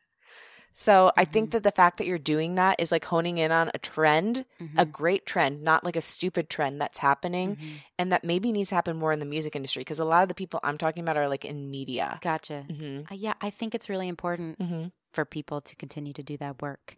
So 0.73 1.13
I 1.17 1.25
think 1.25 1.49
Mhm. 1.49 1.53
that 1.53 1.63
the 1.63 1.71
fact 1.71 1.99
that 1.99 2.07
you're 2.07 2.19
doing 2.19 2.55
that 2.57 2.81
is 2.81 2.91
like 2.91 3.05
honing 3.05 3.39
in 3.39 3.53
on 3.53 3.71
a 3.75 3.79
trend, 3.79 4.45
a 4.77 4.85
Mhm. 4.87 4.91
great 4.93 5.27
trend, 5.27 5.63
not 5.63 5.85
like 5.85 5.97
a 5.97 6.01
stupid 6.01 6.49
trend 6.49 6.81
that's 6.81 6.99
happening 6.99 7.57
Mhm. 7.57 7.69
and 7.99 8.13
that 8.13 8.25
maybe 8.25 8.53
needs 8.53 8.71
to 8.71 8.75
happen 8.75 8.97
more 8.97 9.13
in 9.13 9.19
the 9.19 9.27
music 9.27 9.55
industry 9.55 9.81
because 9.81 10.01
a 10.01 10.05
lot 10.05 10.23
of 10.23 10.29
the 10.29 10.35
people 10.35 10.61
I'm 10.63 10.79
talking 10.79 11.03
about 11.03 11.17
are 11.17 11.29
like 11.29 11.45
in 11.45 11.71
media. 11.71 12.19
Gotcha. 12.23 12.65
hmm 12.69 13.01
Uh, 13.11 13.15
yeah, 13.15 13.35
I 13.41 13.51
think 13.51 13.75
it's 13.75 13.89
really 13.89 14.09
important 14.09 14.61
hmm 14.61 14.87
for 15.13 15.27
people 15.27 15.61
to 15.61 15.77
continue 15.77 16.15
to 16.15 16.23
do 16.23 16.39
that 16.39 16.63
work. 16.63 16.97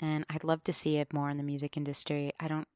And 0.00 0.24
I'd 0.30 0.44
love 0.44 0.64
to 0.64 0.72
see 0.72 0.96
it 0.96 1.12
more 1.12 1.28
in 1.28 1.36
the 1.36 1.42
music 1.42 1.76
industry. 1.76 2.32
I 2.40 2.48
don't 2.48 2.66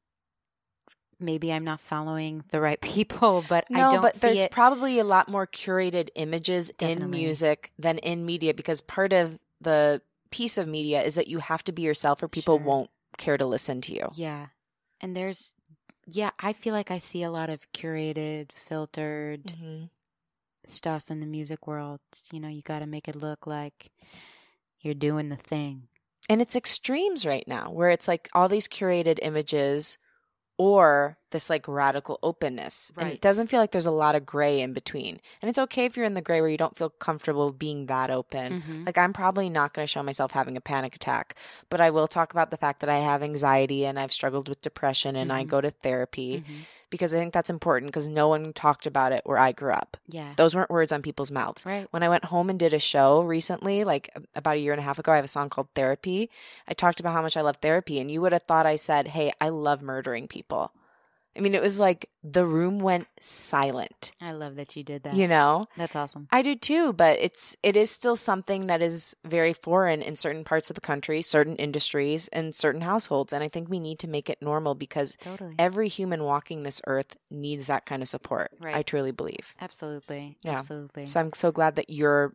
maybe 1.19 1.51
I'm 1.51 1.63
not 1.63 1.79
following 1.79 2.43
the 2.51 2.61
right 2.61 2.79
people, 2.93 3.41
but 3.47 3.65
No, 3.69 3.87
I 3.87 3.91
don't 3.91 4.01
but 4.01 4.13
there's 4.21 4.39
it. 4.43 4.51
probably 4.51 4.99
a 4.99 5.03
lot 5.03 5.27
more 5.29 5.47
curated 5.47 6.09
images 6.15 6.69
in 6.79 7.09
music 7.09 7.71
than 7.79 7.97
in 7.99 8.25
media 8.25 8.53
because 8.53 8.81
part 8.81 9.13
of 9.13 9.39
the 9.61 10.01
piece 10.35 10.57
of 10.57 10.67
media 10.67 10.99
is 11.01 11.15
that 11.15 11.27
you 11.27 11.39
have 11.39 11.63
to 11.63 11.71
be 11.71 11.81
yourself 11.81 12.21
or 12.23 12.27
people 12.27 12.57
Sure. 12.57 12.65
won't 12.67 12.89
care 13.17 13.37
to 13.37 13.45
listen 13.45 13.79
to 13.81 13.93
you. 13.93 14.07
yeah. 14.15 14.47
And 15.01 15.15
there's 15.15 15.55
yeah, 16.07 16.31
I 16.39 16.53
feel 16.53 16.73
like 16.79 16.91
I 16.91 16.99
see 16.99 17.23
a 17.23 17.31
lot 17.31 17.49
of 17.49 17.71
curated, 17.71 18.51
filtered 18.51 19.43
Mhm. 19.45 19.89
stuff 20.65 21.09
in 21.09 21.19
the 21.19 21.25
music 21.37 21.65
world. 21.67 21.99
You 22.31 22.39
know, 22.39 22.47
you 22.47 22.61
got 22.61 22.79
to 22.79 22.85
make 22.85 23.07
it 23.07 23.15
look 23.15 23.47
like 23.47 23.91
you're 24.81 24.93
doing 25.09 25.29
the 25.29 25.35
thing. 25.53 25.87
And 26.29 26.41
it's 26.41 26.55
extremes 26.55 27.25
right 27.25 27.47
now 27.47 27.71
where 27.71 27.89
it's 27.89 28.07
like 28.07 28.29
all 28.33 28.47
these 28.49 28.67
curated 28.67 29.17
images 29.21 29.97
or 30.57 31.17
this 31.35 31.49
like 31.49 31.67
radical 31.67 32.17
openness. 32.23 32.91
And 32.97 33.09
it 33.09 33.19
doesn't 33.21 33.47
feel 33.47 33.59
like 33.59 33.71
there's 33.71 33.85
a 33.85 33.91
lot 33.91 34.15
of 34.15 34.25
gray 34.25 34.61
in 34.61 34.71
between. 34.73 35.19
And 35.41 35.49
it's 35.49 35.59
okay 35.59 35.83
if 35.85 35.97
you're 35.97 36.05
in 36.05 36.13
the 36.13 36.21
gray 36.21 36.39
where 36.39 36.49
you 36.49 36.57
don't 36.57 36.77
feel 36.77 36.89
comfortable 36.89 37.51
being 37.51 37.87
that 37.87 38.09
open. 38.09 38.63
Mhm. 38.63 38.85
Like 38.85 38.97
I'm 38.97 39.11
probably 39.13 39.49
not 39.49 39.73
going 39.73 39.85
to 39.85 39.91
show 39.91 40.01
myself 40.03 40.31
having 40.31 40.55
a 40.55 40.61
panic 40.61 40.95
attack, 40.95 41.35
but 41.69 41.81
I 41.81 41.89
will 41.89 42.07
talk 42.07 42.31
about 42.31 42.49
the 42.51 42.57
fact 42.57 42.79
that 42.79 42.89
I 42.89 42.99
have 42.99 43.21
anxiety 43.21 43.85
and 43.85 43.99
I've 43.99 44.13
struggled 44.13 44.47
with 44.49 44.61
depression 44.61 45.15
and 45.17 45.31
I 45.33 45.43
Mhm. 45.43 45.47
go 45.47 45.59
to 45.61 45.71
therapy 45.71 46.43
Mhm. 46.47 46.65
because 46.89 47.13
I 47.13 47.17
think 47.17 47.33
that's 47.33 47.49
important 47.49 47.91
because 47.91 48.07
no 48.07 48.29
one 48.29 48.53
talked 48.53 48.87
about 48.87 49.11
it 49.11 49.21
where 49.25 49.37
I 49.37 49.51
grew 49.51 49.73
up. 49.73 49.97
Yeah. 50.07 50.33
Those 50.37 50.55
weren't 50.55 50.69
words 50.69 50.91
on 50.93 51.01
people's 51.01 51.31
mouths. 51.31 51.65
Right. 51.65 51.87
When 51.91 52.03
I 52.03 52.09
went 52.09 52.25
home 52.25 52.49
and 52.49 52.57
did 52.57 52.73
a 52.73 52.79
show 52.79 53.21
recently, 53.21 53.83
like 53.83 54.09
about 54.35 54.55
a 54.55 54.59
year 54.59 54.71
and 54.71 54.79
a 54.79 54.83
half 54.89 54.99
ago, 54.99 55.11
I 55.11 55.17
have 55.17 55.25
a 55.25 55.35
song 55.37 55.49
called 55.49 55.67
Therapy. 55.75 56.29
I 56.69 56.73
talked 56.73 56.99
about 57.01 57.13
how 57.13 57.21
much 57.21 57.35
I 57.35 57.41
love 57.41 57.57
therapy, 57.57 57.99
and 57.99 58.09
you 58.09 58.21
would 58.21 58.31
have 58.31 58.43
thought 58.43 58.65
I 58.65 58.75
said, 58.77 59.07
Hey, 59.09 59.33
I 59.41 59.49
love 59.49 59.81
murdering 59.81 60.27
people. 60.27 60.71
I 61.37 61.41
mean, 61.41 61.53
it 61.53 61.61
was 61.61 61.79
like 61.79 62.09
the 62.23 62.45
room 62.45 62.79
went 62.79 63.07
silent, 63.19 64.11
I 64.21 64.31
love 64.31 64.55
that 64.55 64.75
you 64.75 64.83
did 64.83 65.03
that. 65.03 65.15
you 65.15 65.27
know? 65.27 65.67
That's 65.77 65.95
awesome. 65.95 66.27
I 66.31 66.41
do 66.41 66.55
too, 66.55 66.93
but 66.93 67.19
it's 67.19 67.55
it 67.61 67.75
is 67.75 67.91
still 67.91 68.15
something 68.15 68.67
that 68.67 68.81
is 68.81 69.15
very 69.25 69.53
foreign 69.53 70.01
in 70.01 70.15
certain 70.15 70.43
parts 70.43 70.69
of 70.69 70.75
the 70.75 70.81
country, 70.81 71.21
certain 71.21 71.55
industries, 71.57 72.27
and 72.29 72.55
certain 72.55 72.81
households. 72.81 73.33
And 73.33 73.43
I 73.43 73.49
think 73.49 73.69
we 73.69 73.79
need 73.79 73.99
to 73.99 74.07
make 74.07 74.29
it 74.29 74.41
normal 74.41 74.75
because 74.75 75.17
Totally. 75.21 75.55
every 75.59 75.87
human 75.89 76.23
walking 76.23 76.63
this 76.63 76.81
earth 76.87 77.17
needs 77.29 77.67
that 77.67 77.85
kind 77.85 78.01
of 78.01 78.07
support. 78.07 78.51
Right. 78.59 78.75
I 78.75 78.81
truly 78.81 79.11
believe. 79.11 79.55
Absolutely. 79.59 80.37
Yeah. 80.41 80.57
Absolutely. 80.57 81.07
So 81.07 81.19
I'm 81.19 81.33
so 81.33 81.51
glad 81.51 81.75
that 81.75 81.89
you're 81.89 82.33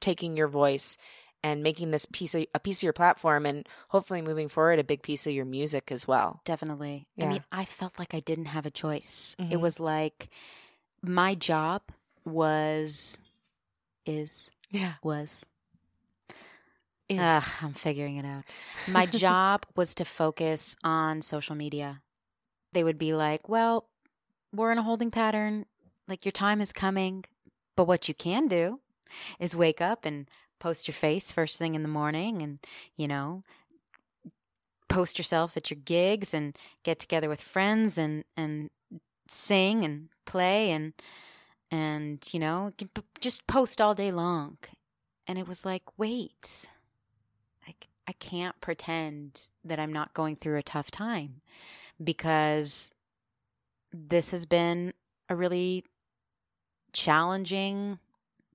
taking 0.00 0.36
your 0.36 0.48
voice 0.48 0.96
and 1.42 1.62
making 1.62 1.88
this 1.88 2.06
piece 2.06 2.34
of 2.34 2.44
a 2.54 2.60
piece 2.60 2.78
of 2.78 2.82
your 2.84 2.92
platform 2.92 3.46
and 3.46 3.68
hopefully 3.88 4.20
moving 4.22 4.48
forward 4.48 4.78
a 4.78 4.84
big 4.84 5.02
piece 5.02 5.26
of 5.26 5.32
your 5.32 5.44
music 5.46 5.90
as 5.90 6.06
well. 6.06 6.40
Definitely. 6.44 7.06
Yeah. 7.16 7.26
I 7.26 7.28
mean, 7.28 7.44
I 7.50 7.64
felt 7.64 7.98
like 7.98 8.14
I 8.14 8.20
didn't 8.20 8.46
have 8.46 8.66
a 8.66 8.70
choice. 8.70 9.36
It 9.38 9.50
Mhm. 9.56 9.60
was 9.60 9.80
like 9.80 10.28
my 11.02 11.34
job 11.34 11.82
was, 12.24 13.18
is, 14.04 14.50
Yeah. 14.70 14.94
was. 15.02 15.46
Is. 17.08 17.18
Ugh, 17.18 17.42
I'm 17.62 17.72
figuring 17.72 18.16
it 18.18 18.24
out. 18.24 18.44
My 18.86 19.06
job 19.24 19.66
was 19.74 19.94
to 19.96 20.04
focus 20.04 20.76
on 20.84 21.22
social 21.22 21.56
media. 21.56 22.02
They 22.72 22.84
would 22.84 22.98
be 22.98 23.14
like, 23.14 23.48
well, 23.48 23.88
we're 24.54 24.70
in 24.70 24.78
a 24.78 24.82
holding 24.82 25.10
pattern. 25.10 25.66
Like, 26.06 26.24
your 26.24 26.32
time 26.32 26.60
is 26.60 26.72
coming. 26.72 27.24
But 27.76 27.86
what 27.86 28.06
you 28.08 28.14
can 28.14 28.46
do 28.46 28.78
is 29.40 29.56
wake 29.56 29.80
up 29.80 30.04
and 30.04 30.28
post 30.60 30.86
your 30.86 30.94
face 30.94 31.32
first 31.32 31.58
thing 31.58 31.74
in 31.74 31.82
the 31.82 31.88
morning 31.88 32.42
and, 32.42 32.60
you 32.96 33.08
know, 33.08 33.42
post 34.88 35.18
yourself 35.18 35.56
at 35.56 35.70
your 35.70 35.78
gigs 35.84 36.32
and 36.32 36.56
get 36.84 36.98
together 36.98 37.28
with 37.28 37.40
friends 37.40 37.98
and, 37.98 38.24
and 38.36 38.70
sing 39.28 39.82
and 39.84 40.08
play 40.26 40.70
and, 40.70 40.92
and, 41.70 42.28
you 42.32 42.38
know, 42.38 42.72
just 43.20 43.46
post 43.46 43.80
all 43.80 43.94
day 43.94 44.12
long. 44.12 44.58
And 45.26 45.38
it 45.38 45.48
was 45.48 45.64
like, 45.64 45.82
wait, 45.96 46.68
i 48.10 48.12
can't 48.14 48.60
pretend 48.60 49.48
that 49.64 49.78
I'm 49.78 49.92
not 49.92 50.14
going 50.14 50.34
through 50.34 50.58
a 50.58 50.64
tough 50.64 50.90
time 50.90 51.42
because 52.02 52.90
this 53.92 54.32
has 54.32 54.46
been 54.46 54.94
a 55.28 55.36
really 55.36 55.84
challenging 56.92 58.00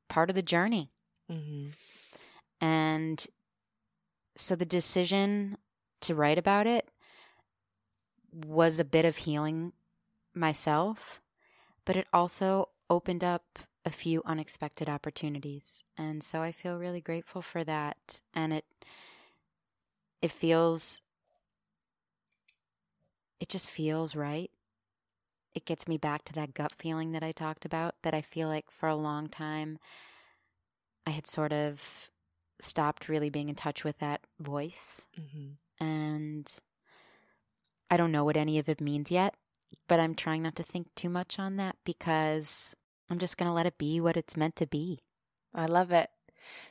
part 0.09 0.29
of 0.29 0.35
the 0.35 0.41
journey. 0.41 0.91
Mhm. 1.31 1.69
And 2.65 3.23
so 4.35 4.55
the 4.55 4.65
decision 4.65 5.59
to 6.01 6.15
write 6.15 6.39
about 6.39 6.65
it 6.65 6.89
was 8.33 8.79
a 8.79 8.85
bit 8.85 9.05
of 9.05 9.17
healing 9.17 9.71
myself, 10.33 11.21
but 11.85 11.95
it 11.95 12.07
also 12.11 12.69
opened 12.89 13.23
up 13.23 13.59
a 13.85 13.91
few 13.91 14.23
unexpected 14.25 14.89
opportunities. 14.89 15.83
And 15.95 16.23
so 16.23 16.41
I 16.41 16.51
feel 16.51 16.79
really 16.79 17.01
grateful 17.01 17.43
for 17.43 17.63
that. 17.65 18.23
And 18.33 18.51
it 18.51 18.65
it 20.23 20.31
feels 20.31 21.03
it 23.39 23.47
just 23.47 23.69
feels 23.69 24.15
right. 24.15 24.49
It 25.53 25.65
gets 25.65 25.87
me 25.87 25.99
back 25.99 26.25
to 26.25 26.33
that 26.33 26.55
gut 26.55 26.73
feeling 26.79 27.11
that 27.11 27.21
I 27.21 27.31
talked 27.31 27.63
about 27.63 27.93
that 28.01 28.15
I 28.15 28.21
feel 28.21 28.47
like 28.47 28.71
for 28.71 28.89
a 28.89 28.95
long 28.95 29.29
time 29.29 29.77
I 31.05 31.11
had 31.11 31.27
sort 31.27 31.53
of 31.53 32.09
stopped 32.59 33.09
really 33.09 33.29
being 33.29 33.49
in 33.49 33.55
touch 33.55 33.83
with 33.83 33.99
that 33.99 34.21
voice. 34.39 35.01
Mm-hmm. 35.19 35.85
And 35.85 36.51
I 37.89 37.97
don't 37.97 38.11
know 38.11 38.23
what 38.23 38.37
any 38.37 38.59
of 38.59 38.69
it 38.69 38.81
means 38.81 39.11
yet, 39.11 39.35
but 39.87 39.99
I'm 39.99 40.15
trying 40.15 40.43
not 40.43 40.55
to 40.55 40.63
think 40.63 40.87
too 40.95 41.09
much 41.09 41.39
on 41.39 41.57
that 41.57 41.75
because 41.83 42.75
I'm 43.09 43.19
just 43.19 43.37
going 43.37 43.49
to 43.49 43.53
let 43.53 43.65
it 43.65 43.77
be 43.77 43.99
what 43.99 44.17
it's 44.17 44.37
meant 44.37 44.55
to 44.57 44.67
be. 44.67 44.99
I 45.53 45.65
love 45.65 45.91
it. 45.91 46.09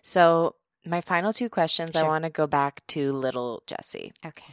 So, 0.03 0.57
my 0.87 1.01
final 1.01 1.33
two 1.33 1.49
questions, 1.49 1.93
sure. 1.95 2.05
I 2.05 2.09
want 2.09 2.25
to 2.25 2.31
go 2.31 2.47
back 2.47 2.83
to 2.89 3.13
little 3.13 3.63
Jesse. 3.67 4.13
Okay. 4.25 4.53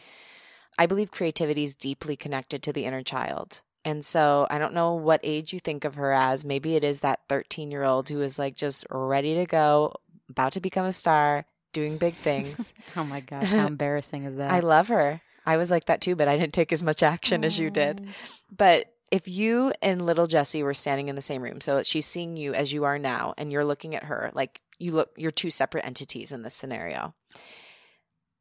I 0.77 0.85
believe 0.85 1.11
creativity 1.11 1.63
is 1.63 1.75
deeply 1.75 2.15
connected 2.15 2.63
to 2.63 2.73
the 2.73 2.85
inner 2.85 3.03
child. 3.03 3.61
And 3.83 4.05
so 4.05 4.47
I 4.49 4.59
don't 4.59 4.73
know 4.73 4.93
what 4.93 5.19
age 5.23 5.53
you 5.53 5.59
think 5.59 5.85
of 5.85 5.95
her 5.95 6.11
as. 6.11 6.45
Maybe 6.45 6.75
it 6.75 6.83
is 6.83 6.99
that 6.99 7.21
13 7.29 7.71
year 7.71 7.83
old 7.83 8.09
who 8.09 8.21
is 8.21 8.37
like 8.37 8.55
just 8.55 8.85
ready 8.89 9.35
to 9.35 9.45
go, 9.45 9.95
about 10.31 10.53
to 10.53 10.61
become 10.61 10.85
a 10.85 10.91
star, 10.91 11.45
doing 11.73 11.97
big 11.97 12.13
things. 12.13 12.73
oh 12.97 13.03
my 13.03 13.19
gosh, 13.19 13.45
how 13.45 13.67
embarrassing 13.67 14.25
is 14.25 14.37
that? 14.37 14.51
I 14.51 14.59
love 14.59 14.87
her. 14.89 15.21
I 15.45 15.57
was 15.57 15.71
like 15.71 15.85
that 15.85 16.01
too, 16.01 16.15
but 16.15 16.27
I 16.27 16.37
didn't 16.37 16.53
take 16.53 16.71
as 16.71 16.83
much 16.83 17.03
action 17.03 17.43
as 17.43 17.57
you 17.59 17.69
did. 17.69 18.05
Oh. 18.05 18.11
But 18.55 18.93
if 19.11 19.27
you 19.27 19.73
and 19.81 20.05
little 20.05 20.27
Jesse 20.27 20.63
were 20.63 20.73
standing 20.73 21.09
in 21.09 21.15
the 21.15 21.21
same 21.21 21.41
room, 21.41 21.61
so 21.61 21.83
she's 21.83 22.05
seeing 22.05 22.37
you 22.37 22.53
as 22.53 22.71
you 22.71 22.85
are 22.85 22.99
now, 22.99 23.33
and 23.37 23.51
you're 23.51 23.65
looking 23.65 23.95
at 23.95 24.05
her, 24.05 24.31
like 24.33 24.61
you 24.79 24.91
look, 24.91 25.11
you're 25.17 25.31
two 25.31 25.51
separate 25.51 25.85
entities 25.85 26.31
in 26.31 26.43
this 26.43 26.55
scenario. 26.55 27.13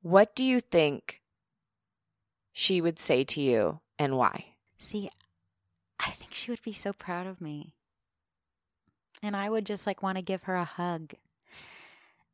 What 0.02 0.34
do 0.34 0.44
you 0.44 0.60
think 0.60 1.20
she 2.52 2.80
would 2.80 2.98
say 2.98 3.24
to 3.24 3.40
you 3.40 3.80
and 3.98 4.16
why? 4.16 4.46
See, 4.78 5.10
I 5.98 6.10
think 6.10 6.32
she 6.32 6.50
would 6.50 6.62
be 6.62 6.72
so 6.72 6.92
proud 6.92 7.26
of 7.26 7.40
me. 7.40 7.74
And 9.22 9.36
I 9.36 9.50
would 9.50 9.66
just 9.66 9.86
like 9.86 10.02
want 10.02 10.16
to 10.16 10.24
give 10.24 10.44
her 10.44 10.54
a 10.54 10.64
hug. 10.64 11.12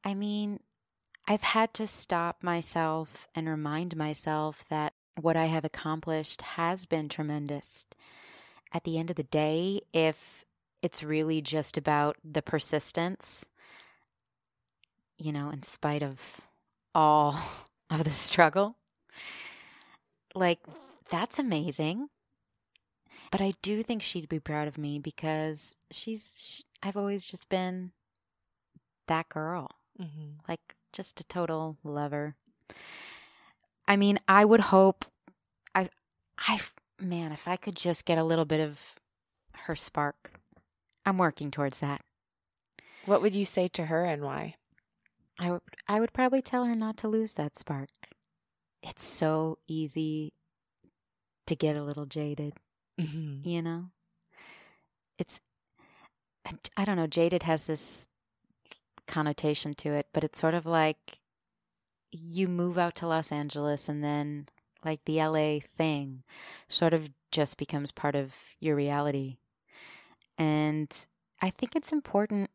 I 0.06 0.14
mean, 0.14 0.60
I've 1.26 1.42
had 1.42 1.74
to 1.74 1.88
stop 1.88 2.44
myself 2.44 3.26
and 3.34 3.48
remind 3.48 3.96
myself 3.96 4.64
that 4.68 4.92
what 5.20 5.36
I 5.36 5.46
have 5.46 5.64
accomplished 5.64 6.42
has 6.42 6.86
been 6.86 7.08
tremendous 7.08 7.86
at 8.72 8.84
the 8.84 8.98
end 8.98 9.10
of 9.10 9.16
the 9.16 9.24
day, 9.24 9.80
if 9.92 10.44
it's 10.80 11.02
really 11.02 11.42
just 11.42 11.76
about 11.76 12.18
the 12.22 12.40
persistence, 12.40 13.46
you 15.18 15.32
know, 15.32 15.50
in 15.50 15.64
spite 15.64 16.04
of 16.04 16.46
all 16.94 17.36
of 17.90 18.04
the 18.04 18.10
struggle, 18.10 18.76
like 20.36 20.60
that's 21.10 21.40
amazing. 21.40 22.10
But 23.32 23.40
I 23.40 23.54
do 23.60 23.82
think 23.82 24.02
she'd 24.02 24.28
be 24.28 24.38
proud 24.38 24.68
of 24.68 24.78
me 24.78 25.00
because 25.00 25.74
she's, 25.90 26.32
she, 26.36 26.62
I've 26.80 26.96
always 26.96 27.24
just 27.24 27.48
been 27.48 27.90
that 29.08 29.28
girl, 29.28 29.70
mm-hmm. 30.00 30.40
like 30.48 30.74
just 30.92 31.20
a 31.20 31.24
total 31.24 31.76
lover. 31.84 32.36
I 33.86 33.96
mean, 33.96 34.18
I 34.26 34.44
would 34.44 34.60
hope 34.60 35.04
I, 35.74 35.88
I 36.38 36.60
man, 37.00 37.32
if 37.32 37.46
I 37.46 37.56
could 37.56 37.76
just 37.76 38.04
get 38.04 38.18
a 38.18 38.24
little 38.24 38.44
bit 38.44 38.60
of 38.60 38.96
her 39.52 39.76
spark. 39.76 40.32
I'm 41.04 41.18
working 41.18 41.50
towards 41.50 41.80
that. 41.80 42.02
What 43.04 43.22
would 43.22 43.34
you 43.34 43.44
say 43.44 43.68
to 43.68 43.86
her 43.86 44.04
and 44.04 44.22
why? 44.22 44.56
I 45.38 45.52
would 45.52 45.62
I 45.86 46.00
would 46.00 46.12
probably 46.12 46.42
tell 46.42 46.64
her 46.64 46.74
not 46.74 46.96
to 46.98 47.08
lose 47.08 47.34
that 47.34 47.56
spark. 47.56 47.90
It's 48.82 49.04
so 49.04 49.58
easy 49.68 50.32
to 51.46 51.54
get 51.54 51.76
a 51.76 51.84
little 51.84 52.06
jaded. 52.06 52.54
Mm-hmm. 53.00 53.48
You 53.48 53.62
know? 53.62 53.90
It's 55.18 55.40
I 56.76 56.84
don't 56.84 56.96
know, 56.96 57.06
jaded 57.06 57.42
has 57.42 57.66
this 57.66 58.05
connotation 59.06 59.74
to 59.74 59.90
it, 59.90 60.06
but 60.12 60.24
it's 60.24 60.38
sort 60.38 60.54
of 60.54 60.66
like 60.66 61.18
you 62.12 62.48
move 62.48 62.78
out 62.78 62.94
to 62.96 63.06
Los 63.06 63.32
Angeles 63.32 63.88
and 63.88 64.02
then 64.02 64.46
like 64.84 65.04
the 65.04 65.16
LA 65.16 65.58
thing, 65.76 66.22
sort 66.68 66.94
of 66.94 67.10
just 67.30 67.56
becomes 67.56 67.92
part 67.92 68.14
of 68.14 68.34
your 68.60 68.76
reality. 68.76 69.38
And 70.38 70.94
I 71.42 71.50
think 71.50 71.74
it's 71.74 71.92
important 71.92 72.50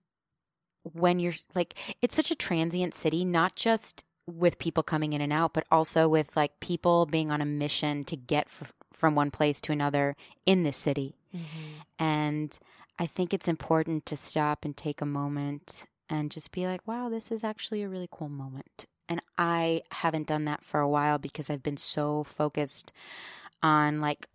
when 0.84 1.20
you're 1.20 1.34
like, 1.54 1.96
it's 2.02 2.16
such 2.16 2.32
a 2.32 2.36
transient 2.36 2.94
city, 2.94 3.26
not 3.26 3.56
just 3.56 4.04
with 4.28 4.60
people 4.60 4.84
coming 4.84 5.14
in 5.14 5.22
and 5.22 5.34
out, 5.34 5.54
but 5.54 5.66
also 5.72 6.08
with 6.08 6.36
like 6.36 6.60
people 6.60 7.06
being 7.06 7.32
on 7.32 7.42
a 7.42 7.46
mission 7.46 8.04
to 8.06 8.16
get 8.16 8.46
f- 8.48 8.74
from 8.94 9.14
one 9.14 9.32
place 9.32 9.60
to 9.62 9.72
another 9.72 10.16
in 10.46 10.64
this 10.64 10.78
city. 10.78 11.16
Mm-hmm. 11.36 11.82
And 12.00 12.58
I 12.98 13.08
think 13.08 13.34
it's 13.34 13.48
important 13.48 14.06
to 14.08 14.16
stop 14.16 14.64
and 14.64 14.76
take 14.76 15.02
a 15.02 15.06
moment 15.06 15.86
and 16.12 16.30
just 16.30 16.52
be 16.52 16.68
like, 16.68 16.86
wow, 16.86 17.08
this 17.08 17.32
is 17.32 17.44
actually 17.44 17.82
a 17.82 17.90
really 17.90 18.10
cool 18.12 18.30
moment. 18.30 18.86
And 19.08 19.22
I 19.38 19.82
haven't 19.92 20.28
done 20.28 20.46
that 20.46 20.64
for 20.64 20.82
a 20.82 20.90
while 20.90 21.18
because 21.18 21.50
I've 21.50 21.64
been 21.64 21.78
so 21.78 22.24
focused 22.24 22.92
on 23.64 24.02
like 24.02 24.28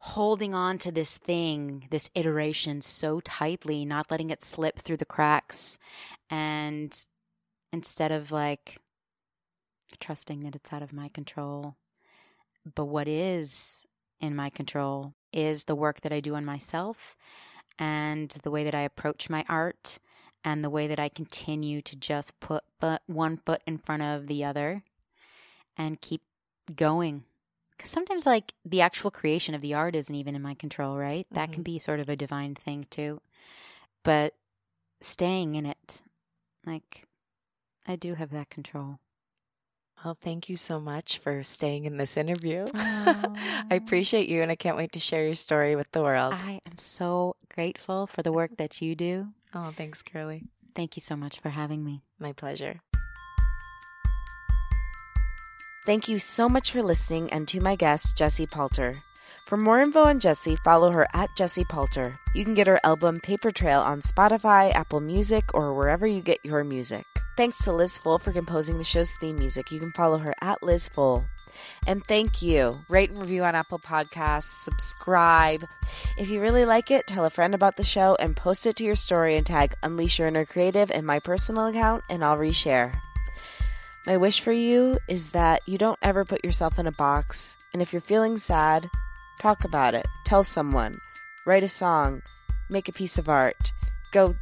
holding 0.00 0.52
on 0.52 0.78
to 0.78 0.90
this 0.90 1.16
thing, 1.16 1.86
this 1.90 2.10
iteration 2.16 2.80
so 2.80 3.20
tightly, 3.20 3.84
not 3.84 4.10
letting 4.10 4.30
it 4.30 4.42
slip 4.42 4.80
through 4.80 4.96
the 4.96 5.04
cracks. 5.04 5.78
And 6.28 6.92
instead 7.72 8.10
of 8.10 8.32
like 8.32 8.78
trusting 10.00 10.40
that 10.40 10.56
it's 10.56 10.72
out 10.72 10.82
of 10.82 10.92
my 10.92 11.08
control. 11.08 11.76
But 12.74 12.86
what 12.86 13.06
is 13.06 13.86
in 14.20 14.34
my 14.34 14.50
control 14.50 15.14
is 15.32 15.64
the 15.64 15.76
work 15.76 16.00
that 16.00 16.12
I 16.12 16.18
do 16.18 16.34
on 16.34 16.44
myself 16.44 17.16
and 17.78 18.28
the 18.42 18.50
way 18.50 18.64
that 18.64 18.74
I 18.74 18.82
approach 18.82 19.30
my 19.30 19.44
art 19.48 19.98
and 20.44 20.64
the 20.64 20.70
way 20.70 20.86
that 20.86 20.98
I 20.98 21.08
continue 21.08 21.82
to 21.82 21.96
just 21.96 22.38
put 22.40 22.64
but 22.80 23.02
one 23.06 23.36
foot 23.36 23.62
in 23.66 23.78
front 23.78 24.02
of 24.02 24.26
the 24.26 24.44
other 24.44 24.82
and 25.76 26.00
keep 26.00 26.22
going. 26.74 27.24
Because 27.76 27.90
sometimes, 27.90 28.26
like, 28.26 28.54
the 28.64 28.80
actual 28.80 29.10
creation 29.10 29.54
of 29.54 29.60
the 29.60 29.74
art 29.74 29.96
isn't 29.96 30.14
even 30.14 30.34
in 30.34 30.42
my 30.42 30.54
control, 30.54 30.96
right? 30.96 31.26
Mm-hmm. 31.26 31.34
That 31.34 31.52
can 31.52 31.62
mm-hmm. 31.62 31.74
be 31.74 31.78
sort 31.78 32.00
of 32.00 32.08
a 32.08 32.16
divine 32.16 32.54
thing, 32.54 32.86
too. 32.90 33.20
But 34.04 34.34
staying 35.00 35.54
in 35.54 35.66
it, 35.66 36.02
like, 36.66 37.04
I 37.86 37.96
do 37.96 38.14
have 38.14 38.30
that 38.30 38.50
control. 38.50 38.98
Well, 40.04 40.18
thank 40.20 40.48
you 40.48 40.56
so 40.56 40.80
much 40.80 41.18
for 41.18 41.44
staying 41.44 41.84
in 41.84 41.96
this 41.96 42.16
interview. 42.16 42.64
I 42.74 43.68
appreciate 43.70 44.28
you 44.28 44.42
and 44.42 44.50
I 44.50 44.56
can't 44.56 44.76
wait 44.76 44.92
to 44.92 44.98
share 44.98 45.24
your 45.24 45.36
story 45.36 45.76
with 45.76 45.92
the 45.92 46.02
world. 46.02 46.34
I 46.36 46.60
am 46.66 46.78
so 46.78 47.36
grateful 47.54 48.08
for 48.08 48.22
the 48.22 48.32
work 48.40 48.56
that 48.56 48.82
you 48.82 48.96
do. 48.96 49.26
Oh, 49.54 49.72
thanks, 49.76 50.02
Curly. 50.02 50.42
Thank 50.74 50.96
you 50.96 51.00
so 51.00 51.14
much 51.14 51.38
for 51.38 51.50
having 51.50 51.84
me. 51.84 52.02
My 52.18 52.32
pleasure. 52.32 52.80
Thank 55.86 56.08
you 56.08 56.18
so 56.18 56.48
much 56.48 56.72
for 56.72 56.82
listening 56.82 57.32
and 57.32 57.46
to 57.48 57.60
my 57.60 57.76
guest, 57.76 58.16
Jesse 58.16 58.46
Palter. 58.46 59.02
For 59.46 59.56
more 59.56 59.80
info 59.80 60.04
on 60.04 60.18
Jesse, 60.18 60.56
follow 60.64 60.90
her 60.90 61.06
at 61.12 61.28
Jesse 61.36 61.64
Palter. 61.64 62.18
You 62.34 62.44
can 62.44 62.54
get 62.54 62.66
her 62.66 62.80
album 62.84 63.20
Paper 63.20 63.50
Trail 63.50 63.80
on 63.80 64.00
Spotify, 64.00 64.72
Apple 64.72 65.00
Music, 65.00 65.44
or 65.54 65.74
wherever 65.74 66.06
you 66.06 66.22
get 66.22 66.38
your 66.44 66.64
music. 66.64 67.04
Thanks 67.36 67.64
to 67.64 67.72
Liz 67.72 67.96
Full 67.98 68.18
for 68.18 68.32
composing 68.32 68.78
the 68.78 68.84
show's 68.84 69.14
theme 69.14 69.36
music. 69.36 69.72
You 69.72 69.80
can 69.80 69.92
follow 69.92 70.18
her 70.18 70.34
at 70.40 70.62
Liz 70.62 70.88
Full. 70.88 71.24
And 71.86 72.04
thank 72.04 72.42
you. 72.42 72.84
Rate 72.88 73.10
and 73.10 73.20
review 73.20 73.44
on 73.44 73.54
Apple 73.54 73.78
Podcasts, 73.78 74.64
subscribe. 74.64 75.64
If 76.18 76.28
you 76.28 76.40
really 76.40 76.64
like 76.64 76.90
it, 76.90 77.06
tell 77.06 77.24
a 77.24 77.30
friend 77.30 77.54
about 77.54 77.76
the 77.76 77.84
show 77.84 78.16
and 78.18 78.36
post 78.36 78.66
it 78.66 78.76
to 78.76 78.84
your 78.84 78.96
story 78.96 79.36
and 79.36 79.46
tag 79.46 79.74
Unleash 79.82 80.18
Your 80.18 80.28
Inner 80.28 80.44
Creative 80.44 80.90
in 80.90 81.04
my 81.06 81.18
personal 81.20 81.66
account, 81.66 82.04
and 82.08 82.24
I'll 82.24 82.36
reshare. 82.36 82.94
My 84.06 84.16
wish 84.16 84.40
for 84.40 84.52
you 84.52 84.98
is 85.08 85.30
that 85.30 85.62
you 85.66 85.78
don't 85.78 85.98
ever 86.02 86.24
put 86.24 86.44
yourself 86.44 86.78
in 86.78 86.86
a 86.86 86.92
box. 86.92 87.56
And 87.72 87.80
if 87.80 87.92
you're 87.92 88.00
feeling 88.00 88.36
sad, 88.36 88.88
talk 89.40 89.64
about 89.64 89.94
it. 89.94 90.06
Tell 90.24 90.42
someone. 90.42 90.98
Write 91.46 91.62
a 91.62 91.68
song. 91.68 92.22
Make 92.68 92.88
a 92.88 92.92
piece 92.92 93.16
of 93.16 93.28
art. 93.28 93.72
Go 94.12 94.34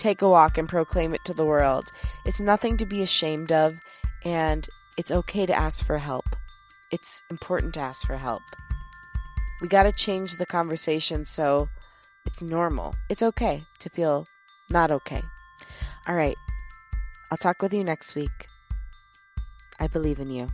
take 0.00 0.22
a 0.22 0.28
walk 0.28 0.58
and 0.58 0.68
proclaim 0.68 1.14
it 1.14 1.24
to 1.26 1.34
the 1.34 1.44
world. 1.44 1.92
It's 2.24 2.40
nothing 2.40 2.76
to 2.78 2.86
be 2.86 3.02
ashamed 3.02 3.52
of, 3.52 3.78
and 4.24 4.66
it's 4.96 5.10
okay 5.10 5.46
to 5.46 5.54
ask 5.54 5.84
for 5.84 5.98
help. 5.98 6.24
It's 6.90 7.22
important 7.30 7.74
to 7.74 7.80
ask 7.80 8.06
for 8.06 8.16
help. 8.16 8.42
We 9.60 9.68
got 9.68 9.84
to 9.84 9.92
change 9.92 10.36
the 10.36 10.46
conversation 10.46 11.24
so 11.24 11.68
it's 12.26 12.42
normal. 12.42 12.94
It's 13.08 13.22
okay 13.22 13.62
to 13.78 13.90
feel 13.90 14.26
not 14.70 14.90
okay. 14.90 15.22
All 16.08 16.14
right. 16.14 16.36
I'll 17.30 17.38
talk 17.38 17.62
with 17.62 17.72
you 17.72 17.84
next 17.84 18.14
week. 18.14 18.48
I 19.78 19.86
believe 19.86 20.18
in 20.18 20.30
you. 20.30 20.50